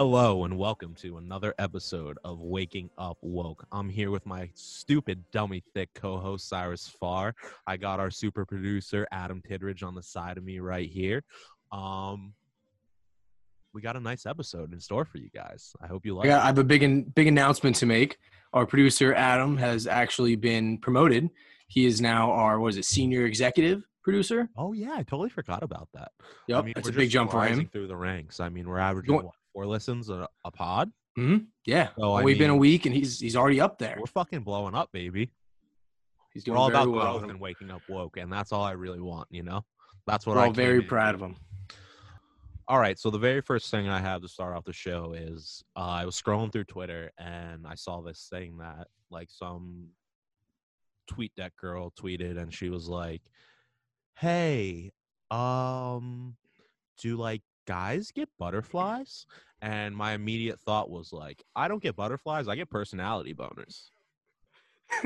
Hello 0.00 0.44
and 0.44 0.56
welcome 0.56 0.94
to 0.94 1.18
another 1.18 1.54
episode 1.58 2.16
of 2.24 2.40
Waking 2.40 2.88
Up 2.96 3.18
Woke. 3.20 3.66
I'm 3.70 3.90
here 3.90 4.10
with 4.10 4.24
my 4.24 4.48
stupid, 4.54 5.22
dummy, 5.30 5.62
thick 5.74 5.90
co-host 5.92 6.48
Cyrus 6.48 6.88
Farr. 6.88 7.34
I 7.66 7.76
got 7.76 8.00
our 8.00 8.10
super 8.10 8.46
producer 8.46 9.06
Adam 9.12 9.42
Tidridge 9.46 9.82
on 9.82 9.94
the 9.94 10.02
side 10.02 10.38
of 10.38 10.44
me 10.44 10.58
right 10.58 10.88
here. 10.88 11.22
Um, 11.70 12.32
we 13.74 13.82
got 13.82 13.94
a 13.94 14.00
nice 14.00 14.24
episode 14.24 14.72
in 14.72 14.80
store 14.80 15.04
for 15.04 15.18
you 15.18 15.28
guys. 15.34 15.74
I 15.82 15.86
hope 15.86 16.06
you 16.06 16.14
like. 16.14 16.28
Got, 16.28 16.44
I 16.44 16.46
have 16.46 16.56
a 16.56 16.64
big 16.64 16.82
an- 16.82 17.02
big 17.02 17.26
announcement 17.26 17.76
to 17.76 17.84
make. 17.84 18.16
Our 18.54 18.64
producer 18.64 19.12
Adam 19.12 19.58
has 19.58 19.86
actually 19.86 20.34
been 20.34 20.78
promoted. 20.78 21.28
He 21.68 21.84
is 21.84 22.00
now 22.00 22.30
our 22.30 22.58
what 22.58 22.68
is 22.68 22.78
it 22.78 22.86
senior 22.86 23.26
executive 23.26 23.82
producer. 24.02 24.48
Oh 24.56 24.72
yeah, 24.72 24.92
I 24.92 25.02
totally 25.02 25.28
forgot 25.28 25.62
about 25.62 25.90
that. 25.92 26.12
Yep, 26.48 26.58
I 26.58 26.62
mean, 26.62 26.72
that's 26.74 26.88
we're 26.88 26.94
a 26.94 26.96
big 26.96 27.10
jump 27.10 27.32
for 27.32 27.44
him. 27.44 27.68
Through 27.70 27.88
the 27.88 27.96
ranks. 27.96 28.40
I 28.40 28.48
mean, 28.48 28.66
we're 28.66 28.78
averaging 28.78 29.14
what, 29.14 29.34
four 29.52 29.66
listens 29.66 30.08
a, 30.08 30.28
a 30.44 30.50
pod. 30.50 30.90
hmm 31.16 31.38
Yeah, 31.66 31.88
So, 31.98 32.14
I 32.14 32.22
we've 32.22 32.38
been 32.38 32.50
a 32.50 32.56
week 32.56 32.86
and 32.86 32.94
he's 32.94 33.18
he's 33.20 33.36
already 33.36 33.60
up 33.60 33.78
there. 33.78 33.96
We're 33.98 34.06
fucking 34.06 34.40
blowing 34.40 34.74
up, 34.74 34.90
baby. 34.92 35.30
He's 36.32 36.44
We're 36.46 36.54
doing 36.54 36.58
all 36.58 36.70
very 36.70 36.82
about 36.82 36.92
well. 36.92 37.18
growth 37.18 37.30
and 37.30 37.40
waking 37.40 37.70
up 37.70 37.82
woke, 37.88 38.16
and 38.16 38.32
that's 38.32 38.52
all 38.52 38.62
I 38.62 38.72
really 38.72 39.00
want. 39.00 39.28
You 39.30 39.42
know, 39.42 39.64
that's 40.06 40.26
what 40.26 40.36
We're 40.36 40.42
I 40.42 40.46
all 40.46 40.52
very 40.52 40.82
proud 40.82 41.14
of 41.14 41.20
him. 41.20 41.36
All 42.68 42.78
right, 42.78 42.96
so 42.96 43.10
the 43.10 43.18
very 43.18 43.40
first 43.40 43.68
thing 43.72 43.88
I 43.88 43.98
have 43.98 44.22
to 44.22 44.28
start 44.28 44.56
off 44.56 44.64
the 44.64 44.72
show 44.72 45.12
is 45.12 45.64
uh, 45.74 45.80
I 45.80 46.04
was 46.04 46.20
scrolling 46.20 46.52
through 46.52 46.64
Twitter 46.64 47.10
and 47.18 47.66
I 47.66 47.74
saw 47.74 48.00
this 48.00 48.28
thing 48.30 48.58
that 48.58 48.86
like 49.10 49.28
some 49.28 49.88
tweet 51.08 51.34
deck 51.34 51.52
girl 51.60 51.92
tweeted 52.00 52.38
and 52.38 52.54
she 52.54 52.70
was 52.70 52.88
like, 52.88 53.22
"Hey, 54.14 54.92
um 55.32 56.36
do 56.98 57.16
like 57.16 57.42
guys 57.70 58.10
get 58.10 58.28
butterflies?" 58.38 59.26
And 59.62 59.94
my 59.96 60.12
immediate 60.12 60.58
thought 60.60 60.90
was 60.90 61.12
like, 61.12 61.42
"I 61.54 61.68
don't 61.68 61.82
get 61.82 61.96
butterflies, 61.96 62.48
I 62.48 62.56
get 62.56 62.70
personality 62.70 63.34
boners." 63.34 63.90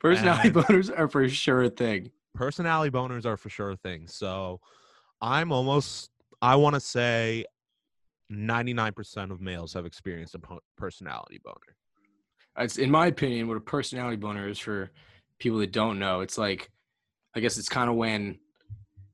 Personality 0.00 0.48
And- 0.48 0.56
boners 0.56 0.96
are 0.98 1.08
for 1.08 1.28
sure 1.28 1.62
a 1.64 1.70
thing. 1.70 2.10
personality 2.34 2.90
boners 2.90 3.24
are 3.26 3.36
for 3.36 3.48
sure 3.48 3.70
a 3.70 3.76
thing. 3.76 4.06
So 4.06 4.60
I'm 5.20 5.50
almost, 5.52 6.10
I 6.42 6.54
want 6.56 6.74
to 6.74 6.80
say 6.80 7.44
99% 8.32 9.30
of 9.32 9.40
males 9.40 9.72
have 9.74 9.86
experienced 9.86 10.34
a 10.34 10.40
personality 10.76 11.40
boner. 11.44 11.76
It's 12.58 12.76
in 12.78 12.90
my 12.90 13.06
opinion 13.06 13.48
what 13.48 13.56
a 13.56 13.60
personality 13.60 14.16
boner 14.16 14.48
is 14.48 14.58
for 14.58 14.90
people 15.38 15.58
that 15.58 15.72
don't 15.72 15.98
know. 15.98 16.20
It's 16.20 16.38
like 16.38 16.70
I 17.34 17.40
guess 17.40 17.58
it's 17.58 17.68
kind 17.68 17.90
of 17.90 17.96
when 17.96 18.38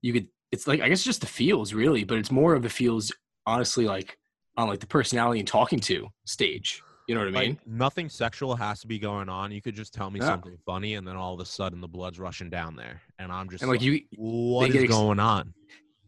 you 0.00 0.12
could 0.12 0.28
it's 0.52 0.66
like 0.66 0.80
I 0.80 0.88
guess 0.88 1.02
just 1.02 1.20
the 1.22 1.26
feels 1.26 1.72
really, 1.72 2.04
but 2.04 2.18
it's 2.18 2.30
more 2.30 2.54
of 2.54 2.62
the 2.62 2.70
feels 2.70 3.10
honestly 3.46 3.86
like 3.86 4.16
on 4.56 4.68
like 4.68 4.80
the 4.80 4.86
personality 4.86 5.40
and 5.40 5.48
talking 5.48 5.80
to 5.80 6.08
stage. 6.26 6.82
You 7.08 7.16
know 7.16 7.22
what 7.22 7.36
I 7.36 7.40
mean? 7.40 7.50
Like 7.54 7.66
nothing 7.66 8.08
sexual 8.08 8.54
has 8.54 8.80
to 8.82 8.86
be 8.86 8.98
going 8.98 9.28
on. 9.28 9.50
You 9.50 9.60
could 9.60 9.74
just 9.74 9.92
tell 9.92 10.10
me 10.10 10.20
Yeah. 10.20 10.26
something 10.26 10.56
funny, 10.64 10.94
and 10.94 11.06
then 11.06 11.16
all 11.16 11.34
of 11.34 11.40
a 11.40 11.44
sudden 11.44 11.80
the 11.80 11.88
blood's 11.88 12.18
rushing 12.20 12.48
down 12.50 12.76
there, 12.76 13.00
and 13.18 13.32
I'm 13.32 13.50
just 13.50 13.62
and 13.62 13.70
like 13.72 13.82
you 13.82 14.02
what 14.16 14.70
is 14.70 14.76
ex- 14.84 14.92
going 14.92 15.18
on? 15.18 15.52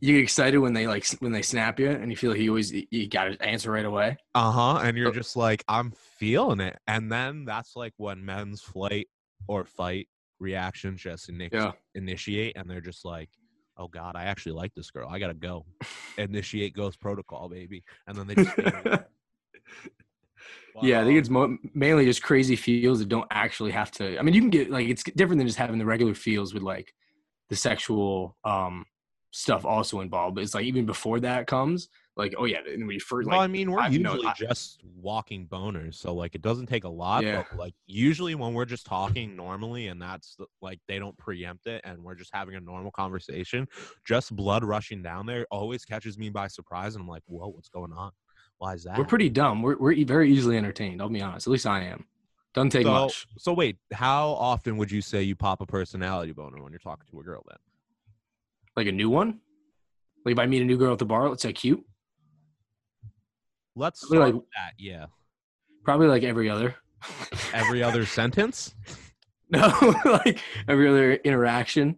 you 0.00 0.14
get 0.16 0.22
excited 0.22 0.58
when 0.58 0.74
they 0.74 0.86
like 0.86 1.06
when 1.20 1.32
they 1.32 1.40
snap 1.42 1.80
you 1.80 1.88
and 1.90 2.10
you 2.10 2.16
feel 2.16 2.30
like 2.30 2.40
you 2.40 2.50
always 2.50 2.70
you 2.72 3.08
got 3.08 3.24
to 3.24 3.42
answer 3.42 3.70
right 3.72 3.86
away. 3.86 4.16
Uh 4.34 4.50
huh. 4.52 4.80
And 4.84 4.96
you're 4.98 5.10
just 5.12 5.34
like, 5.36 5.64
I'm 5.66 5.92
feeling 6.18 6.60
it, 6.60 6.78
and 6.86 7.10
then 7.10 7.44
that's 7.46 7.74
like 7.74 7.94
when 7.96 8.24
men's 8.24 8.60
flight 8.60 9.08
or 9.48 9.64
fight 9.64 10.08
reactions 10.38 11.00
just 11.00 11.30
ini- 11.30 11.52
Yeah. 11.52 11.72
initiate, 11.94 12.56
and 12.56 12.68
they're 12.70 12.80
just 12.82 13.04
like, 13.04 13.30
"Oh 13.76 13.88
God, 13.88 14.16
I 14.16 14.24
actually 14.24 14.52
like 14.52 14.74
this 14.74 14.90
girl. 14.90 15.08
I 15.08 15.18
gotta 15.18 15.34
go." 15.34 15.66
Initiate 16.18 16.74
ghost 16.74 17.00
protocol, 17.00 17.48
baby, 17.48 17.84
and 18.06 18.16
then 18.16 18.26
they 18.26 18.34
just. 18.34 18.58
away. 18.58 18.98
Yeah, 20.82 21.00
I 21.00 21.04
think 21.04 21.18
it's 21.18 21.30
mo- 21.30 21.56
mainly 21.72 22.04
just 22.04 22.22
crazy 22.22 22.56
feels 22.56 22.98
that 22.98 23.08
don't 23.08 23.28
actually 23.30 23.70
have 23.70 23.90
to. 23.92 24.18
I 24.18 24.22
mean, 24.22 24.34
you 24.34 24.40
can 24.40 24.50
get 24.50 24.70
like 24.70 24.88
it's 24.88 25.04
different 25.04 25.38
than 25.38 25.46
just 25.46 25.58
having 25.58 25.78
the 25.78 25.84
regular 25.84 26.14
feels 26.14 26.52
with 26.52 26.62
like 26.62 26.92
the 27.48 27.56
sexual 27.56 28.36
um 28.44 28.84
stuff 29.30 29.64
also 29.64 30.00
involved. 30.00 30.34
But 30.34 30.42
it's 30.44 30.54
like 30.54 30.64
even 30.64 30.84
before 30.84 31.20
that 31.20 31.46
comes, 31.46 31.88
like 32.16 32.34
oh 32.38 32.44
yeah, 32.44 32.58
and 32.72 32.86
we 32.86 32.98
first 32.98 33.28
well, 33.28 33.40
I 33.40 33.48
mean, 33.48 33.70
we're 33.70 33.88
no- 33.88 34.14
usually 34.14 34.26
I- 34.26 34.34
just 34.34 34.82
walking 34.96 35.46
boners, 35.46 35.94
so 35.94 36.14
like 36.14 36.34
it 36.34 36.42
doesn't 36.42 36.66
take 36.66 36.84
a 36.84 36.88
lot. 36.88 37.24
Yeah. 37.24 37.44
But 37.50 37.58
like 37.58 37.74
usually 37.86 38.36
when 38.36 38.54
we're 38.54 38.64
just 38.66 38.86
talking 38.86 39.34
normally, 39.36 39.88
and 39.88 40.00
that's 40.00 40.36
the, 40.36 40.46
like 40.62 40.78
they 40.86 40.98
don't 41.00 41.16
preempt 41.18 41.66
it, 41.66 41.80
and 41.84 42.02
we're 42.04 42.14
just 42.14 42.30
having 42.32 42.54
a 42.54 42.60
normal 42.60 42.92
conversation, 42.92 43.66
just 44.04 44.34
blood 44.34 44.62
rushing 44.62 45.02
down 45.02 45.26
there 45.26 45.46
always 45.50 45.84
catches 45.84 46.16
me 46.16 46.30
by 46.30 46.46
surprise, 46.46 46.94
and 46.94 47.02
I'm 47.02 47.08
like, 47.08 47.22
whoa, 47.26 47.48
what's 47.48 47.68
going 47.68 47.92
on? 47.92 48.12
Why 48.58 48.74
is 48.74 48.84
that? 48.84 48.96
we're 48.96 49.04
pretty 49.04 49.28
dumb. 49.28 49.62
We're 49.62 49.76
we're 49.76 50.04
very 50.04 50.32
easily 50.32 50.56
entertained. 50.56 51.02
I'll 51.02 51.08
be 51.08 51.20
honest. 51.20 51.48
At 51.48 51.50
least 51.50 51.66
I 51.66 51.82
am. 51.84 52.06
Doesn't 52.54 52.70
take 52.70 52.86
so, 52.86 52.92
much. 52.92 53.26
so 53.36 53.52
wait, 53.52 53.76
how 53.92 54.28
often 54.28 54.76
would 54.76 54.92
you 54.92 55.02
say 55.02 55.22
you 55.24 55.34
pop 55.34 55.60
a 55.60 55.66
personality 55.66 56.30
boner 56.30 56.62
when 56.62 56.70
you're 56.70 56.78
talking 56.78 57.06
to 57.10 57.18
a 57.18 57.24
girl? 57.24 57.42
Then 57.48 57.56
Like 58.76 58.86
a 58.86 58.92
new 58.92 59.10
one. 59.10 59.40
Like 60.24 60.34
if 60.34 60.38
I 60.38 60.46
meet 60.46 60.62
a 60.62 60.64
new 60.64 60.78
girl 60.78 60.92
at 60.92 61.00
the 61.00 61.04
bar, 61.04 61.28
let's 61.28 61.42
say 61.42 61.52
cute. 61.52 61.84
Let's 63.76 64.00
Probably 64.00 64.16
start 64.18 64.26
like- 64.28 64.34
with 64.34 64.50
that. 64.56 64.72
Yeah, 64.78 65.06
Probably 65.84 66.06
like 66.08 66.22
every 66.22 66.48
other. 66.50 66.74
every 67.52 67.82
other 67.82 68.06
sentence. 68.06 68.74
no, 69.50 69.94
like 70.04 70.38
every 70.68 70.88
other 70.88 71.14
interaction. 71.14 71.96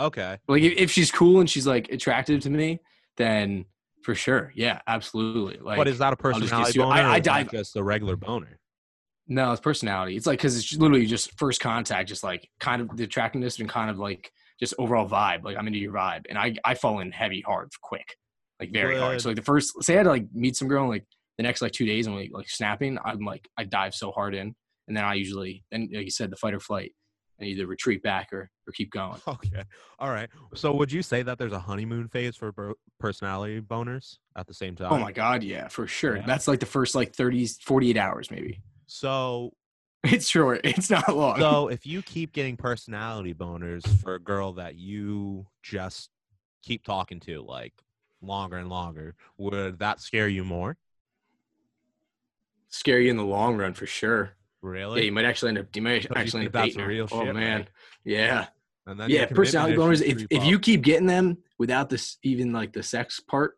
Okay, 0.00 0.38
Like 0.46 0.62
if, 0.62 0.74
if 0.76 0.90
she's 0.92 1.10
cool 1.10 1.40
and 1.40 1.50
she's 1.50 1.66
like 1.66 1.88
attractive 1.90 2.40
to 2.42 2.50
me, 2.50 2.78
then 3.16 3.64
for 4.02 4.14
sure, 4.14 4.52
yeah, 4.54 4.80
absolutely. 4.86 5.58
Like, 5.60 5.76
but 5.76 5.88
is 5.88 5.98
that 5.98 6.12
a 6.12 6.16
personality 6.16 6.72
su- 6.72 6.82
I- 6.82 6.98
boner? 7.02 7.08
I 7.08 7.18
dive- 7.20 7.50
just 7.50 7.74
a 7.76 7.82
regular 7.82 8.14
boner. 8.16 8.60
no, 9.26 9.50
it's 9.50 9.60
personality. 9.60 10.16
It's 10.16 10.26
like 10.26 10.38
because 10.38 10.56
it's 10.56 10.72
literally 10.76 11.06
just 11.06 11.36
first 11.38 11.60
contact, 11.60 12.08
just 12.08 12.22
like 12.22 12.48
kind 12.60 12.80
of 12.82 12.96
the 12.96 13.04
attractiveness 13.04 13.58
and 13.58 13.68
kind 13.68 13.90
of 13.90 13.98
like 13.98 14.30
just 14.60 14.72
overall 14.78 15.08
vibe. 15.08 15.42
Like 15.42 15.56
I'm 15.56 15.66
into 15.66 15.80
your 15.80 15.92
vibe, 15.94 16.26
and 16.28 16.38
I 16.38 16.54
I 16.64 16.74
fall 16.74 17.00
in 17.00 17.10
heavy 17.10 17.40
hard 17.40 17.70
quick, 17.82 18.14
like 18.60 18.72
very 18.72 18.98
hard. 18.98 19.20
So 19.20 19.28
like 19.28 19.36
the 19.36 19.42
first, 19.42 19.82
say 19.82 19.94
I 19.94 19.98
had 19.98 20.02
to 20.04 20.10
like 20.10 20.26
meet 20.32 20.56
some 20.56 20.68
girl, 20.68 20.82
and 20.82 20.90
like 20.90 21.06
the 21.36 21.42
next 21.42 21.62
like 21.62 21.72
two 21.72 21.86
days, 21.86 22.06
and 22.06 22.16
like 22.16 22.30
like 22.32 22.48
snapping, 22.48 22.98
I'm 23.04 23.20
like 23.20 23.48
I 23.56 23.64
dive 23.64 23.94
so 23.94 24.10
hard 24.10 24.34
in, 24.34 24.54
and 24.88 24.96
then 24.96 25.04
I 25.04 25.14
usually, 25.14 25.64
and 25.70 25.88
like 25.92 26.04
you 26.04 26.10
said, 26.10 26.30
the 26.30 26.36
fight 26.36 26.54
or 26.54 26.60
flight, 26.60 26.92
and 27.38 27.48
either 27.48 27.66
retreat 27.66 28.02
back 28.02 28.32
or 28.32 28.50
or 28.66 28.72
keep 28.72 28.90
going. 28.90 29.20
Okay. 29.28 29.62
All 29.98 30.10
right. 30.10 30.28
So 30.54 30.72
would 30.74 30.92
you 30.92 31.02
say 31.02 31.22
that 31.22 31.38
there's 31.38 31.52
a 31.52 31.58
honeymoon 31.58 32.08
phase 32.08 32.36
for 32.36 32.52
bro- 32.52 32.74
personality 32.98 33.60
boners 33.60 34.18
at 34.36 34.46
the 34.46 34.54
same 34.54 34.76
oh 34.80 34.84
time? 34.84 34.92
Oh 34.92 34.98
my 34.98 35.12
god, 35.12 35.42
yeah, 35.42 35.68
for 35.68 35.86
sure. 35.86 36.16
Yeah. 36.16 36.26
That's 36.26 36.48
like 36.48 36.60
the 36.60 36.66
first 36.66 36.94
like 36.94 37.14
30, 37.14 37.46
48 37.64 37.96
hours 37.96 38.30
maybe. 38.30 38.60
So 38.86 39.52
It's 40.04 40.28
short. 40.28 40.60
It's 40.64 40.90
not 40.90 41.08
long. 41.14 41.38
so 41.38 41.68
if 41.68 41.84
you 41.86 42.02
keep 42.02 42.32
getting 42.32 42.56
personality 42.56 43.34
boners 43.34 43.86
for 44.00 44.14
a 44.14 44.20
girl 44.20 44.52
that 44.54 44.76
you 44.76 45.46
just 45.62 46.10
keep 46.62 46.84
talking 46.84 47.18
to 47.20 47.42
like 47.42 47.72
longer 48.20 48.56
and 48.56 48.68
longer, 48.68 49.14
would 49.36 49.78
that 49.78 50.00
scare 50.00 50.28
you 50.28 50.44
more? 50.44 50.76
Scare 52.68 53.00
you 53.00 53.10
in 53.10 53.16
the 53.16 53.24
long 53.24 53.56
run 53.56 53.74
for 53.74 53.86
sure. 53.86 54.32
Really? 54.60 55.00
Yeah, 55.00 55.04
you 55.06 55.12
might 55.12 55.24
actually 55.24 55.50
end 55.50 55.58
up. 55.58 55.66
You 55.74 55.82
might 55.82 56.04
you 56.04 56.10
actually 56.16 56.40
end 56.40 56.48
up 56.48 56.52
that's 56.52 56.66
dating 56.68 56.80
her. 56.80 56.88
real 56.88 57.08
Oh 57.10 57.32
man, 57.32 57.60
right? 57.60 57.68
yeah, 58.04 58.46
And 58.86 58.98
then 59.00 59.08
yeah. 59.08 59.26
Personality 59.26 59.76
boners. 59.76 60.02
If 60.02 60.26
if 60.30 60.44
you 60.44 60.58
keep 60.58 60.82
getting 60.82 61.06
them 61.06 61.38
without 61.58 61.88
this, 61.88 62.18
even 62.22 62.52
like 62.52 62.72
the 62.72 62.82
sex 62.82 63.20
part, 63.20 63.56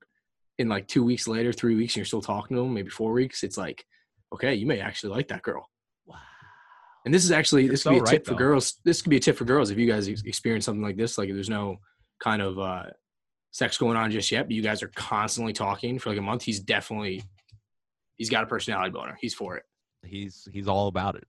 in 0.58 0.68
like 0.68 0.86
two 0.86 1.02
weeks 1.02 1.26
later, 1.26 1.52
three 1.52 1.74
weeks, 1.74 1.94
and 1.94 1.96
you're 1.98 2.04
still 2.04 2.20
talking 2.20 2.54
to 2.54 2.62
them, 2.62 2.74
maybe 2.74 2.90
four 2.90 3.12
weeks, 3.12 3.42
it's 3.42 3.56
like, 3.56 3.82
okay, 4.34 4.54
you 4.54 4.66
may 4.66 4.80
actually 4.80 5.14
like 5.14 5.28
that 5.28 5.40
girl. 5.42 5.70
Wow. 6.04 6.16
And 7.06 7.14
this 7.14 7.24
is 7.24 7.32
actually 7.32 7.62
You're 7.62 7.72
this 7.72 7.82
so 7.82 7.90
could 7.90 7.94
be 7.94 8.00
a 8.00 8.02
right, 8.02 8.10
tip 8.10 8.26
for 8.26 8.34
girls. 8.34 8.74
This 8.84 9.00
could 9.00 9.08
be 9.08 9.16
a 9.16 9.20
tip 9.20 9.38
for 9.38 9.46
girls 9.46 9.70
if 9.70 9.78
you 9.78 9.86
guys 9.86 10.06
experience 10.06 10.66
something 10.66 10.82
like 10.82 10.98
this. 10.98 11.16
Like, 11.16 11.30
there's 11.30 11.48
no 11.48 11.78
kind 12.22 12.42
of 12.42 12.58
uh, 12.58 12.84
sex 13.50 13.76
going 13.78 13.96
on 13.96 14.10
just 14.10 14.30
yet, 14.30 14.46
but 14.46 14.52
you 14.52 14.62
guys 14.62 14.82
are 14.82 14.88
constantly 14.94 15.52
talking 15.52 15.98
for 15.98 16.10
like 16.10 16.18
a 16.18 16.22
month. 16.22 16.42
He's 16.42 16.60
definitely 16.60 17.22
he's 18.16 18.30
got 18.30 18.44
a 18.44 18.46
personality 18.46 18.90
boner. 18.90 19.16
He's 19.20 19.34
for 19.34 19.56
it. 19.56 19.64
he's 20.04 20.46
he's 20.52 20.68
all 20.68 20.88
about 20.88 21.16
it. 21.16 21.24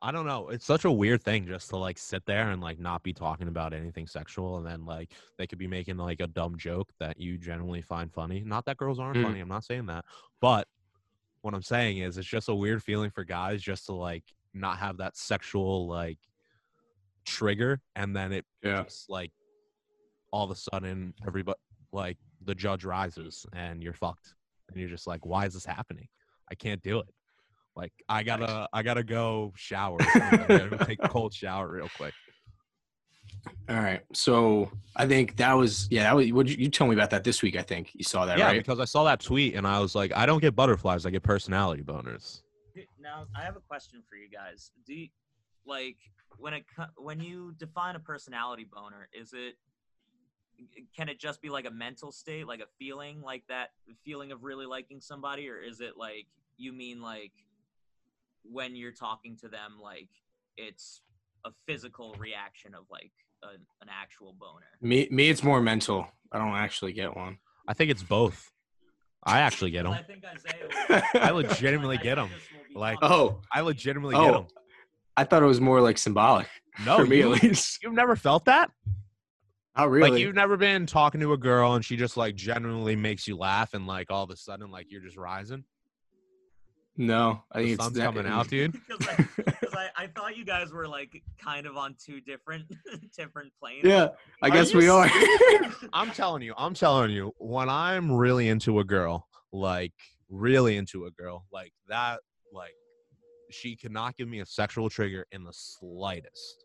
I 0.00 0.12
don't 0.12 0.26
know. 0.26 0.50
It's 0.50 0.64
such 0.64 0.84
a 0.84 0.92
weird 0.92 1.24
thing 1.24 1.44
just 1.48 1.70
to 1.70 1.76
like 1.76 1.98
sit 1.98 2.24
there 2.24 2.50
and 2.50 2.62
like 2.62 2.78
not 2.78 3.02
be 3.02 3.12
talking 3.12 3.48
about 3.48 3.72
anything 3.74 4.06
sexual, 4.06 4.58
and 4.58 4.64
then 4.66 4.86
like 4.86 5.10
they 5.38 5.46
could 5.48 5.58
be 5.58 5.66
making 5.66 5.96
like 5.96 6.20
a 6.20 6.28
dumb 6.28 6.56
joke 6.56 6.88
that 7.00 7.18
you 7.18 7.36
generally 7.36 7.82
find 7.82 8.12
funny. 8.12 8.42
Not 8.46 8.64
that 8.66 8.76
girls 8.76 9.00
aren't 9.00 9.16
Mm. 9.16 9.24
funny. 9.24 9.40
I'm 9.40 9.48
not 9.48 9.64
saying 9.64 9.86
that, 9.86 10.04
but 10.40 10.68
what 11.40 11.52
I'm 11.52 11.62
saying 11.62 11.98
is 11.98 12.16
it's 12.16 12.28
just 12.28 12.48
a 12.48 12.54
weird 12.54 12.80
feeling 12.82 13.10
for 13.10 13.24
guys 13.24 13.60
just 13.60 13.86
to 13.86 13.92
like 13.92 14.22
not 14.54 14.78
have 14.78 14.98
that 14.98 15.16
sexual 15.16 15.88
like 15.88 16.18
trigger, 17.24 17.80
and 17.96 18.14
then 18.14 18.32
it 18.32 18.46
Yeah. 18.62 18.84
just 18.84 19.10
like 19.10 19.32
all 20.30 20.44
of 20.44 20.50
a 20.50 20.56
sudden 20.56 21.14
everybody 21.26 21.58
like 21.92 22.18
the 22.44 22.54
judge 22.54 22.84
rises 22.84 23.46
and 23.54 23.82
you're 23.82 23.94
fucked, 23.94 24.34
and 24.70 24.80
you're 24.80 24.88
just 24.88 25.06
like, 25.06 25.24
why 25.24 25.46
is 25.46 25.54
this 25.54 25.64
happening? 25.64 26.08
I 26.50 26.54
can't 26.54 26.82
do 26.82 26.98
it. 27.00 27.08
Like 27.76 27.92
I 28.08 28.22
gotta, 28.22 28.68
I 28.72 28.82
gotta 28.82 29.04
go 29.04 29.52
shower. 29.56 29.98
I 30.00 30.44
gotta 30.48 30.84
take 30.84 30.98
a 31.02 31.08
cold 31.08 31.32
shower 31.32 31.70
real 31.70 31.88
quick. 31.96 32.14
All 33.68 33.76
right. 33.76 34.00
So 34.14 34.70
I 34.96 35.06
think 35.06 35.36
that 35.36 35.52
was 35.52 35.86
yeah. 35.90 36.04
That 36.04 36.16
was 36.16 36.32
what 36.32 36.46
you, 36.48 36.56
you 36.58 36.70
told 36.70 36.90
me 36.90 36.96
about 36.96 37.10
that 37.10 37.22
this 37.22 37.42
week. 37.42 37.56
I 37.56 37.62
think 37.62 37.90
you 37.94 38.02
saw 38.02 38.24
that 38.26 38.38
yeah, 38.38 38.46
right. 38.46 38.58
because 38.58 38.80
I 38.80 38.84
saw 38.84 39.04
that 39.04 39.20
tweet 39.20 39.54
and 39.54 39.66
I 39.66 39.78
was 39.78 39.94
like, 39.94 40.12
I 40.16 40.26
don't 40.26 40.40
get 40.40 40.56
butterflies. 40.56 41.04
I 41.06 41.10
get 41.10 41.22
personality 41.22 41.82
boners. 41.82 42.40
Now 43.00 43.26
I 43.36 43.42
have 43.42 43.56
a 43.56 43.60
question 43.60 44.02
for 44.08 44.16
you 44.16 44.28
guys. 44.28 44.70
Do 44.86 44.94
you, 44.94 45.08
like 45.66 45.96
when 46.38 46.54
it 46.54 46.64
when 46.96 47.20
you 47.20 47.54
define 47.58 47.94
a 47.94 48.00
personality 48.00 48.66
boner, 48.70 49.08
is 49.12 49.32
it 49.34 49.54
can 50.96 51.08
it 51.08 51.18
just 51.20 51.40
be 51.42 51.48
like 51.50 51.66
a 51.66 51.70
mental 51.70 52.10
state, 52.12 52.46
like 52.46 52.60
a 52.60 52.66
feeling, 52.78 53.20
like 53.22 53.44
that 53.48 53.70
feeling 54.04 54.32
of 54.32 54.42
really 54.44 54.66
liking 54.66 55.00
somebody, 55.00 55.48
or 55.48 55.58
is 55.60 55.80
it 55.80 55.96
like 55.96 56.26
you 56.56 56.72
mean 56.72 57.00
like 57.00 57.32
when 58.42 58.74
you're 58.76 58.92
talking 58.92 59.36
to 59.36 59.48
them, 59.48 59.74
like 59.82 60.08
it's 60.56 61.02
a 61.44 61.50
physical 61.66 62.14
reaction 62.18 62.74
of 62.74 62.84
like 62.90 63.12
a, 63.42 63.48
an 63.82 63.88
actual 63.90 64.34
boner? 64.38 64.66
Me, 64.80 65.08
me, 65.10 65.28
it's 65.30 65.42
more 65.42 65.60
mental. 65.60 66.06
I 66.32 66.38
don't 66.38 66.54
actually 66.54 66.92
get 66.92 67.16
one. 67.16 67.38
I 67.66 67.74
think 67.74 67.90
it's 67.90 68.02
both. 68.02 68.50
I 69.24 69.40
actually 69.40 69.70
get 69.72 69.84
Well, 69.84 69.94
them. 69.94 70.02
I 70.02 70.06
think 70.06 70.24
Isaiah. 70.24 70.68
was- 70.88 71.02
I 71.22 71.30
legitimately 71.30 71.98
I 71.98 72.02
get 72.02 72.18
'em. 72.18 72.28
just 72.28 72.76
Like- 72.76 72.98
Oh, 73.02 73.40
I 73.52 73.60
legitimately 73.60 74.14
Oh. 74.16 74.24
get 74.24 74.32
them. 74.32 74.46
I 75.16 75.24
thought 75.24 75.42
it 75.42 75.46
was 75.46 75.60
more 75.60 75.80
like 75.80 75.98
symbolic 75.98 76.46
No, 76.86 76.96
for 76.98 77.04
me 77.04 77.18
you, 77.18 77.34
at 77.34 77.42
least. 77.42 77.82
you've 77.82 77.92
never 77.92 78.14
felt 78.14 78.44
that? 78.44 78.70
Oh, 79.78 79.82
Not 79.82 79.90
really. 79.90 80.10
Like 80.10 80.20
you've 80.20 80.34
never 80.34 80.56
been 80.56 80.86
talking 80.86 81.20
to 81.20 81.32
a 81.32 81.36
girl 81.38 81.74
and 81.74 81.84
she 81.84 81.96
just 81.96 82.16
like 82.16 82.34
genuinely 82.34 82.96
makes 82.96 83.26
you 83.28 83.36
laugh 83.36 83.74
and 83.74 83.86
like 83.86 84.10
all 84.10 84.24
of 84.24 84.30
a 84.30 84.36
sudden 84.36 84.70
like 84.70 84.86
you're 84.90 85.00
just 85.00 85.16
rising. 85.16 85.64
no, 86.96 87.42
I 87.52 87.58
The 87.60 87.64
think 87.64 87.74
it's 87.76 87.84
sun's 87.84 87.96
that- 87.96 88.04
coming 88.04 88.26
out, 88.26 88.48
dude. 88.48 88.72
because 88.88 89.06
I, 89.08 89.14
'cause 89.52 89.74
I, 89.74 89.88
I 89.96 90.06
thought 90.08 90.36
you 90.36 90.44
guys 90.44 90.72
were 90.72 90.88
like 90.88 91.22
kind 91.42 91.66
of 91.66 91.76
on 91.76 91.94
two 92.04 92.20
different 92.20 92.64
different 93.16 93.52
planes. 93.60 93.84
yeah, 93.84 94.08
I 94.42 94.48
Are 94.48 94.50
guess 94.50 94.74
we 94.74 94.88
are. 94.88 95.08
I'm 95.92 96.10
telling 96.10 96.42
you, 96.42 96.54
I'm 96.56 96.74
telling 96.74 97.10
you, 97.12 97.32
when 97.38 97.68
I'm 97.68 98.10
really 98.10 98.48
into 98.48 98.80
a 98.80 98.84
girl, 98.84 99.28
like 99.52 99.92
really 100.28 100.76
into 100.76 101.06
a 101.06 101.10
girl, 101.12 101.46
like 101.52 101.72
that, 101.88 102.18
like 102.52 102.74
she 103.50 103.76
cannot 103.76 104.16
give 104.16 104.26
me 104.28 104.40
a 104.40 104.46
sexual 104.46 104.90
trigger 104.90 105.24
in 105.30 105.44
the 105.44 105.52
slightest. 105.52 106.64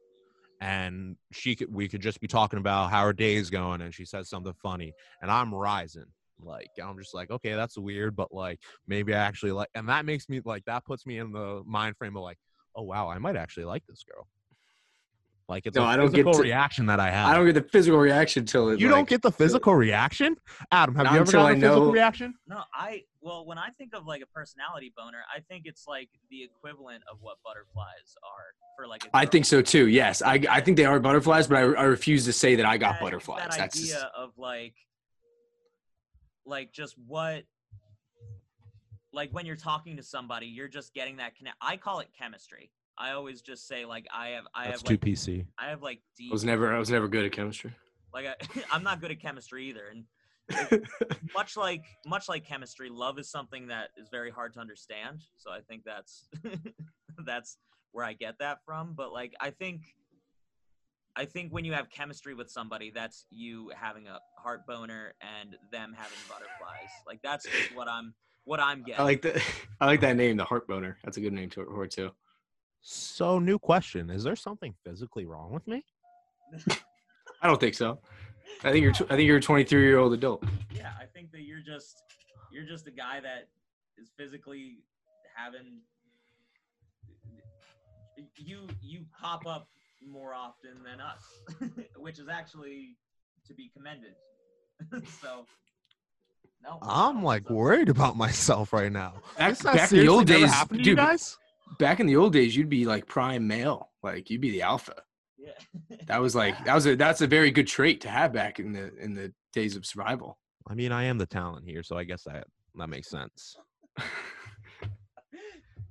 And 0.63 1.17
she 1.33 1.57
could, 1.57 1.73
we 1.73 1.89
could 1.89 1.99
just 1.99 2.21
be 2.21 2.27
talking 2.27 2.57
about 2.57 2.89
how 2.89 3.03
her 3.03 3.11
day 3.11 3.35
is 3.35 3.49
going, 3.49 3.81
and 3.81 3.93
she 3.93 4.05
says 4.05 4.29
something 4.29 4.53
funny, 4.53 4.93
and 5.21 5.29
I'm 5.29 5.53
rising. 5.53 6.05
Like 6.39 6.69
I'm 6.81 6.97
just 6.97 7.13
like, 7.13 7.31
okay, 7.31 7.53
that's 7.53 7.77
weird, 7.77 8.15
but 8.15 8.33
like 8.33 8.61
maybe 8.87 9.13
I 9.13 9.19
actually 9.19 9.51
like, 9.51 9.67
and 9.75 9.89
that 9.89 10.05
makes 10.05 10.29
me 10.29 10.39
like 10.45 10.63
that 10.65 10.85
puts 10.85 11.05
me 11.05 11.17
in 11.19 11.33
the 11.33 11.63
mind 11.65 11.97
frame 11.97 12.15
of 12.15 12.23
like, 12.23 12.37
oh 12.77 12.83
wow, 12.83 13.09
I 13.09 13.17
might 13.17 13.35
actually 13.35 13.65
like 13.65 13.83
this 13.87 14.05
girl. 14.09 14.25
Like 15.53 15.67
it's 15.67 15.75
No, 15.75 15.83
a 15.83 15.85
I 15.85 15.95
don't 15.97 16.07
get 16.07 16.25
physical 16.25 16.33
to- 16.33 16.41
reaction 16.41 16.87
that 16.87 16.99
I 16.99 17.11
have. 17.11 17.27
I 17.29 17.35
don't 17.35 17.45
get 17.45 17.53
the 17.53 17.69
physical 17.69 17.99
reaction 17.99 18.43
till 18.43 18.69
it. 18.69 18.79
You 18.79 18.87
like, 18.87 18.95
don't 18.95 19.07
get 19.09 19.21
the 19.21 19.31
physical 19.31 19.75
reaction, 19.75 20.35
Adam. 20.71 20.95
Have 20.95 21.05
you 21.05 21.11
ever 21.11 21.19
until 21.19 21.41
gotten 21.43 21.63
I 21.63 21.67
a 21.67 21.69
physical 21.69 21.91
reaction? 21.91 22.33
No, 22.47 22.63
I 22.73 23.03
well 23.21 23.45
when 23.45 23.59
I 23.59 23.69
think 23.77 23.93
of 23.93 24.07
like 24.07 24.23
a 24.23 24.25
personality 24.25 24.91
boner, 24.97 25.19
I 25.31 25.41
think 25.41 25.65
it's 25.67 25.85
like 25.87 26.09
the 26.31 26.41
equivalent 26.43 27.03
of 27.09 27.19
what 27.21 27.37
butterflies 27.45 28.15
are 28.23 28.55
for 28.75 28.87
like. 28.87 29.05
a 29.05 29.15
I 29.15 29.25
girl. 29.25 29.31
think 29.31 29.45
so 29.45 29.61
too. 29.61 29.87
Yes, 29.89 30.23
I, 30.23 30.41
I 30.49 30.59
think 30.59 30.75
they 30.77 30.85
are 30.85 30.99
butterflies, 30.99 31.45
but 31.45 31.57
I, 31.57 31.61
I 31.61 31.83
refuse 31.83 32.25
to 32.25 32.33
say 32.33 32.55
that 32.55 32.65
I 32.65 32.77
got 32.79 32.93
That- 32.93 33.01
butterflies. 33.01 33.43
That 33.43 33.51
That's 33.55 33.77
idea 33.77 33.93
just, 33.93 34.05
of 34.17 34.31
like, 34.37 34.73
like 36.47 36.73
just 36.73 36.95
what, 37.07 37.43
like 39.11 39.29
when 39.31 39.45
you're 39.45 39.55
talking 39.55 39.97
to 39.97 40.03
somebody, 40.03 40.47
you're 40.47 40.67
just 40.67 40.95
getting 40.95 41.17
that 41.17 41.35
connect. 41.35 41.57
I 41.61 41.77
call 41.77 41.99
it 41.99 42.07
chemistry. 42.17 42.71
I 42.97 43.11
always 43.11 43.41
just 43.41 43.67
say 43.67 43.85
like 43.85 44.05
I 44.13 44.29
have 44.29 44.45
I 44.53 44.65
That's 44.65 44.81
have 44.81 44.83
too 44.83 44.93
like 44.93 45.01
PC. 45.01 45.45
I 45.57 45.69
have 45.69 45.81
like 45.81 46.01
I 46.21 46.31
was 46.31 46.43
never 46.43 46.73
I 46.73 46.79
was 46.79 46.89
never 46.89 47.07
good 47.07 47.25
at 47.25 47.31
chemistry. 47.31 47.73
like 48.13 48.25
I, 48.25 48.35
I'm 48.71 48.83
not 48.83 49.01
good 49.01 49.11
at 49.11 49.21
chemistry 49.21 49.69
either, 49.69 49.83
and 49.89 50.05
much 51.33 51.57
like 51.57 51.83
much 52.05 52.29
like 52.29 52.45
chemistry, 52.45 52.89
love 52.89 53.17
is 53.17 53.29
something 53.29 53.67
that 53.67 53.89
is 53.97 54.09
very 54.09 54.29
hard 54.29 54.53
to 54.53 54.59
understand. 54.59 55.21
So 55.37 55.51
I 55.51 55.61
think 55.61 55.83
that's 55.85 56.27
that's 57.25 57.57
where 57.91 58.05
I 58.05 58.13
get 58.13 58.39
that 58.39 58.59
from. 58.65 58.93
But 58.95 59.11
like 59.11 59.33
I 59.39 59.49
think 59.49 59.81
I 61.15 61.25
think 61.25 61.51
when 61.51 61.65
you 61.65 61.73
have 61.73 61.89
chemistry 61.89 62.33
with 62.33 62.49
somebody, 62.49 62.91
that's 62.93 63.25
you 63.29 63.71
having 63.75 64.07
a 64.07 64.19
heart 64.37 64.65
boner 64.67 65.13
and 65.21 65.55
them 65.71 65.93
having 65.95 66.17
butterflies. 66.27 66.89
Like 67.07 67.21
that's 67.23 67.45
just 67.45 67.75
what 67.75 67.87
I'm 67.87 68.13
what 68.45 68.59
I'm 68.59 68.83
getting. 68.83 68.99
I 68.99 69.03
like 69.03 69.21
that. 69.23 69.41
I 69.79 69.85
like 69.85 70.01
that 70.01 70.15
name, 70.15 70.37
the 70.37 70.43
heart 70.43 70.67
boner. 70.67 70.97
That's 71.03 71.17
a 71.17 71.21
good 71.21 71.33
name 71.33 71.49
to 71.51 71.61
it 71.61 71.67
for 71.67 71.85
it 71.85 71.91
too. 71.91 72.11
So, 72.83 73.39
new 73.39 73.57
question: 73.57 74.09
Is 74.09 74.23
there 74.23 74.35
something 74.35 74.73
physically 74.85 75.25
wrong 75.25 75.51
with 75.51 75.65
me? 75.67 75.85
I 77.41 77.47
don't 77.47 77.59
think 77.59 77.75
so. 77.75 77.99
I 78.63 78.71
think 78.71 78.83
you're 78.83 78.91
tw- 78.91 79.09
I 79.09 79.15
think 79.15 79.27
you're 79.27 79.37
a 79.37 79.41
23 79.41 79.81
year 79.81 79.97
old 79.97 80.13
adult. 80.13 80.43
yeah, 80.75 80.91
I 80.99 81.05
think 81.05 81.31
that 81.31 81.41
you're 81.41 81.61
just 81.61 82.03
you're 82.51 82.65
just 82.65 82.85
a 82.87 82.91
guy 82.91 83.19
that 83.21 83.47
is 83.97 84.09
physically 84.17 84.79
having 85.35 85.79
you 88.37 88.67
you 88.81 89.05
pop 89.19 89.45
up 89.47 89.67
more 90.05 90.33
often 90.33 90.83
than 90.83 90.99
us, 90.99 91.79
which 91.97 92.19
is 92.19 92.27
actually 92.27 92.97
to 93.47 93.53
be 93.53 93.71
commended. 93.75 94.13
so 95.21 95.45
no, 96.61 96.79
I 96.81 97.07
I'm 97.07 97.23
like 97.23 97.47
so. 97.47 97.53
worried 97.53 97.89
about 97.89 98.17
myself 98.17 98.73
right 98.73 98.91
now. 98.91 99.13
Back, 99.37 99.61
back 99.63 99.91
in 99.91 99.99
the 99.99 100.07
old 100.09 100.27
days, 100.27 100.49
happened 100.51 100.79
dude. 100.79 100.87
you 100.87 100.95
guys? 100.95 101.37
Back 101.79 101.99
in 101.99 102.07
the 102.07 102.15
old 102.15 102.33
days, 102.33 102.55
you'd 102.55 102.69
be 102.69 102.85
like 102.85 103.07
prime 103.07 103.47
male. 103.47 103.89
Like 104.01 104.29
you'd 104.29 104.41
be 104.41 104.51
the 104.51 104.61
alpha. 104.61 104.95
Yeah. 105.37 105.97
That 106.07 106.21
was 106.21 106.35
like 106.35 106.63
that 106.65 106.75
was 106.75 106.85
a 106.85 106.95
that's 106.95 107.21
a 107.21 107.27
very 107.27 107.51
good 107.51 107.67
trait 107.67 108.01
to 108.01 108.09
have 108.09 108.33
back 108.33 108.59
in 108.59 108.73
the 108.73 108.95
in 108.97 109.13
the 109.13 109.33
days 109.53 109.75
of 109.75 109.85
survival. 109.85 110.37
I 110.67 110.75
mean, 110.75 110.91
I 110.91 111.03
am 111.03 111.17
the 111.17 111.25
talent 111.25 111.65
here, 111.65 111.83
so 111.83 111.97
I 111.97 112.03
guess 112.03 112.23
that 112.23 112.47
that 112.75 112.89
makes 112.89 113.09
sense. 113.09 113.55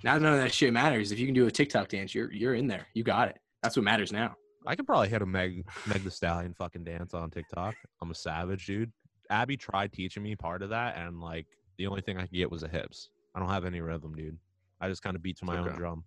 Now 0.04 0.18
none 0.18 0.34
of 0.34 0.40
that 0.40 0.52
shit 0.52 0.72
matters. 0.72 1.12
If 1.12 1.18
you 1.18 1.26
can 1.26 1.34
do 1.34 1.46
a 1.46 1.50
TikTok 1.50 1.88
dance, 1.88 2.14
you're 2.14 2.32
you're 2.32 2.54
in 2.54 2.66
there. 2.66 2.86
You 2.94 3.04
got 3.04 3.28
it. 3.28 3.38
That's 3.62 3.76
what 3.76 3.84
matters 3.84 4.12
now. 4.12 4.34
I 4.66 4.76
could 4.76 4.86
probably 4.86 5.08
hit 5.08 5.22
a 5.22 5.26
Meg 5.26 5.64
Meg 5.86 6.02
the 6.02 6.10
Stallion 6.10 6.54
fucking 6.54 6.84
dance 6.84 7.14
on 7.14 7.30
TikTok. 7.30 7.74
I'm 8.00 8.10
a 8.10 8.14
savage, 8.14 8.66
dude. 8.66 8.92
Abby 9.30 9.56
tried 9.56 9.92
teaching 9.92 10.22
me 10.22 10.34
part 10.36 10.62
of 10.62 10.70
that, 10.70 10.96
and 10.96 11.20
like 11.20 11.46
the 11.78 11.86
only 11.86 12.00
thing 12.00 12.18
I 12.18 12.22
could 12.22 12.32
get 12.32 12.50
was 12.50 12.62
the 12.62 12.68
hips. 12.68 13.10
I 13.34 13.38
don't 13.38 13.48
have 13.48 13.64
any 13.64 13.80
rhythm, 13.80 14.14
dude. 14.14 14.38
I 14.82 14.88
just 14.88 15.02
kind 15.02 15.16
of 15.16 15.22
beat 15.22 15.38
to 15.38 15.44
my 15.44 15.56
own 15.58 15.72
drum. 15.74 16.04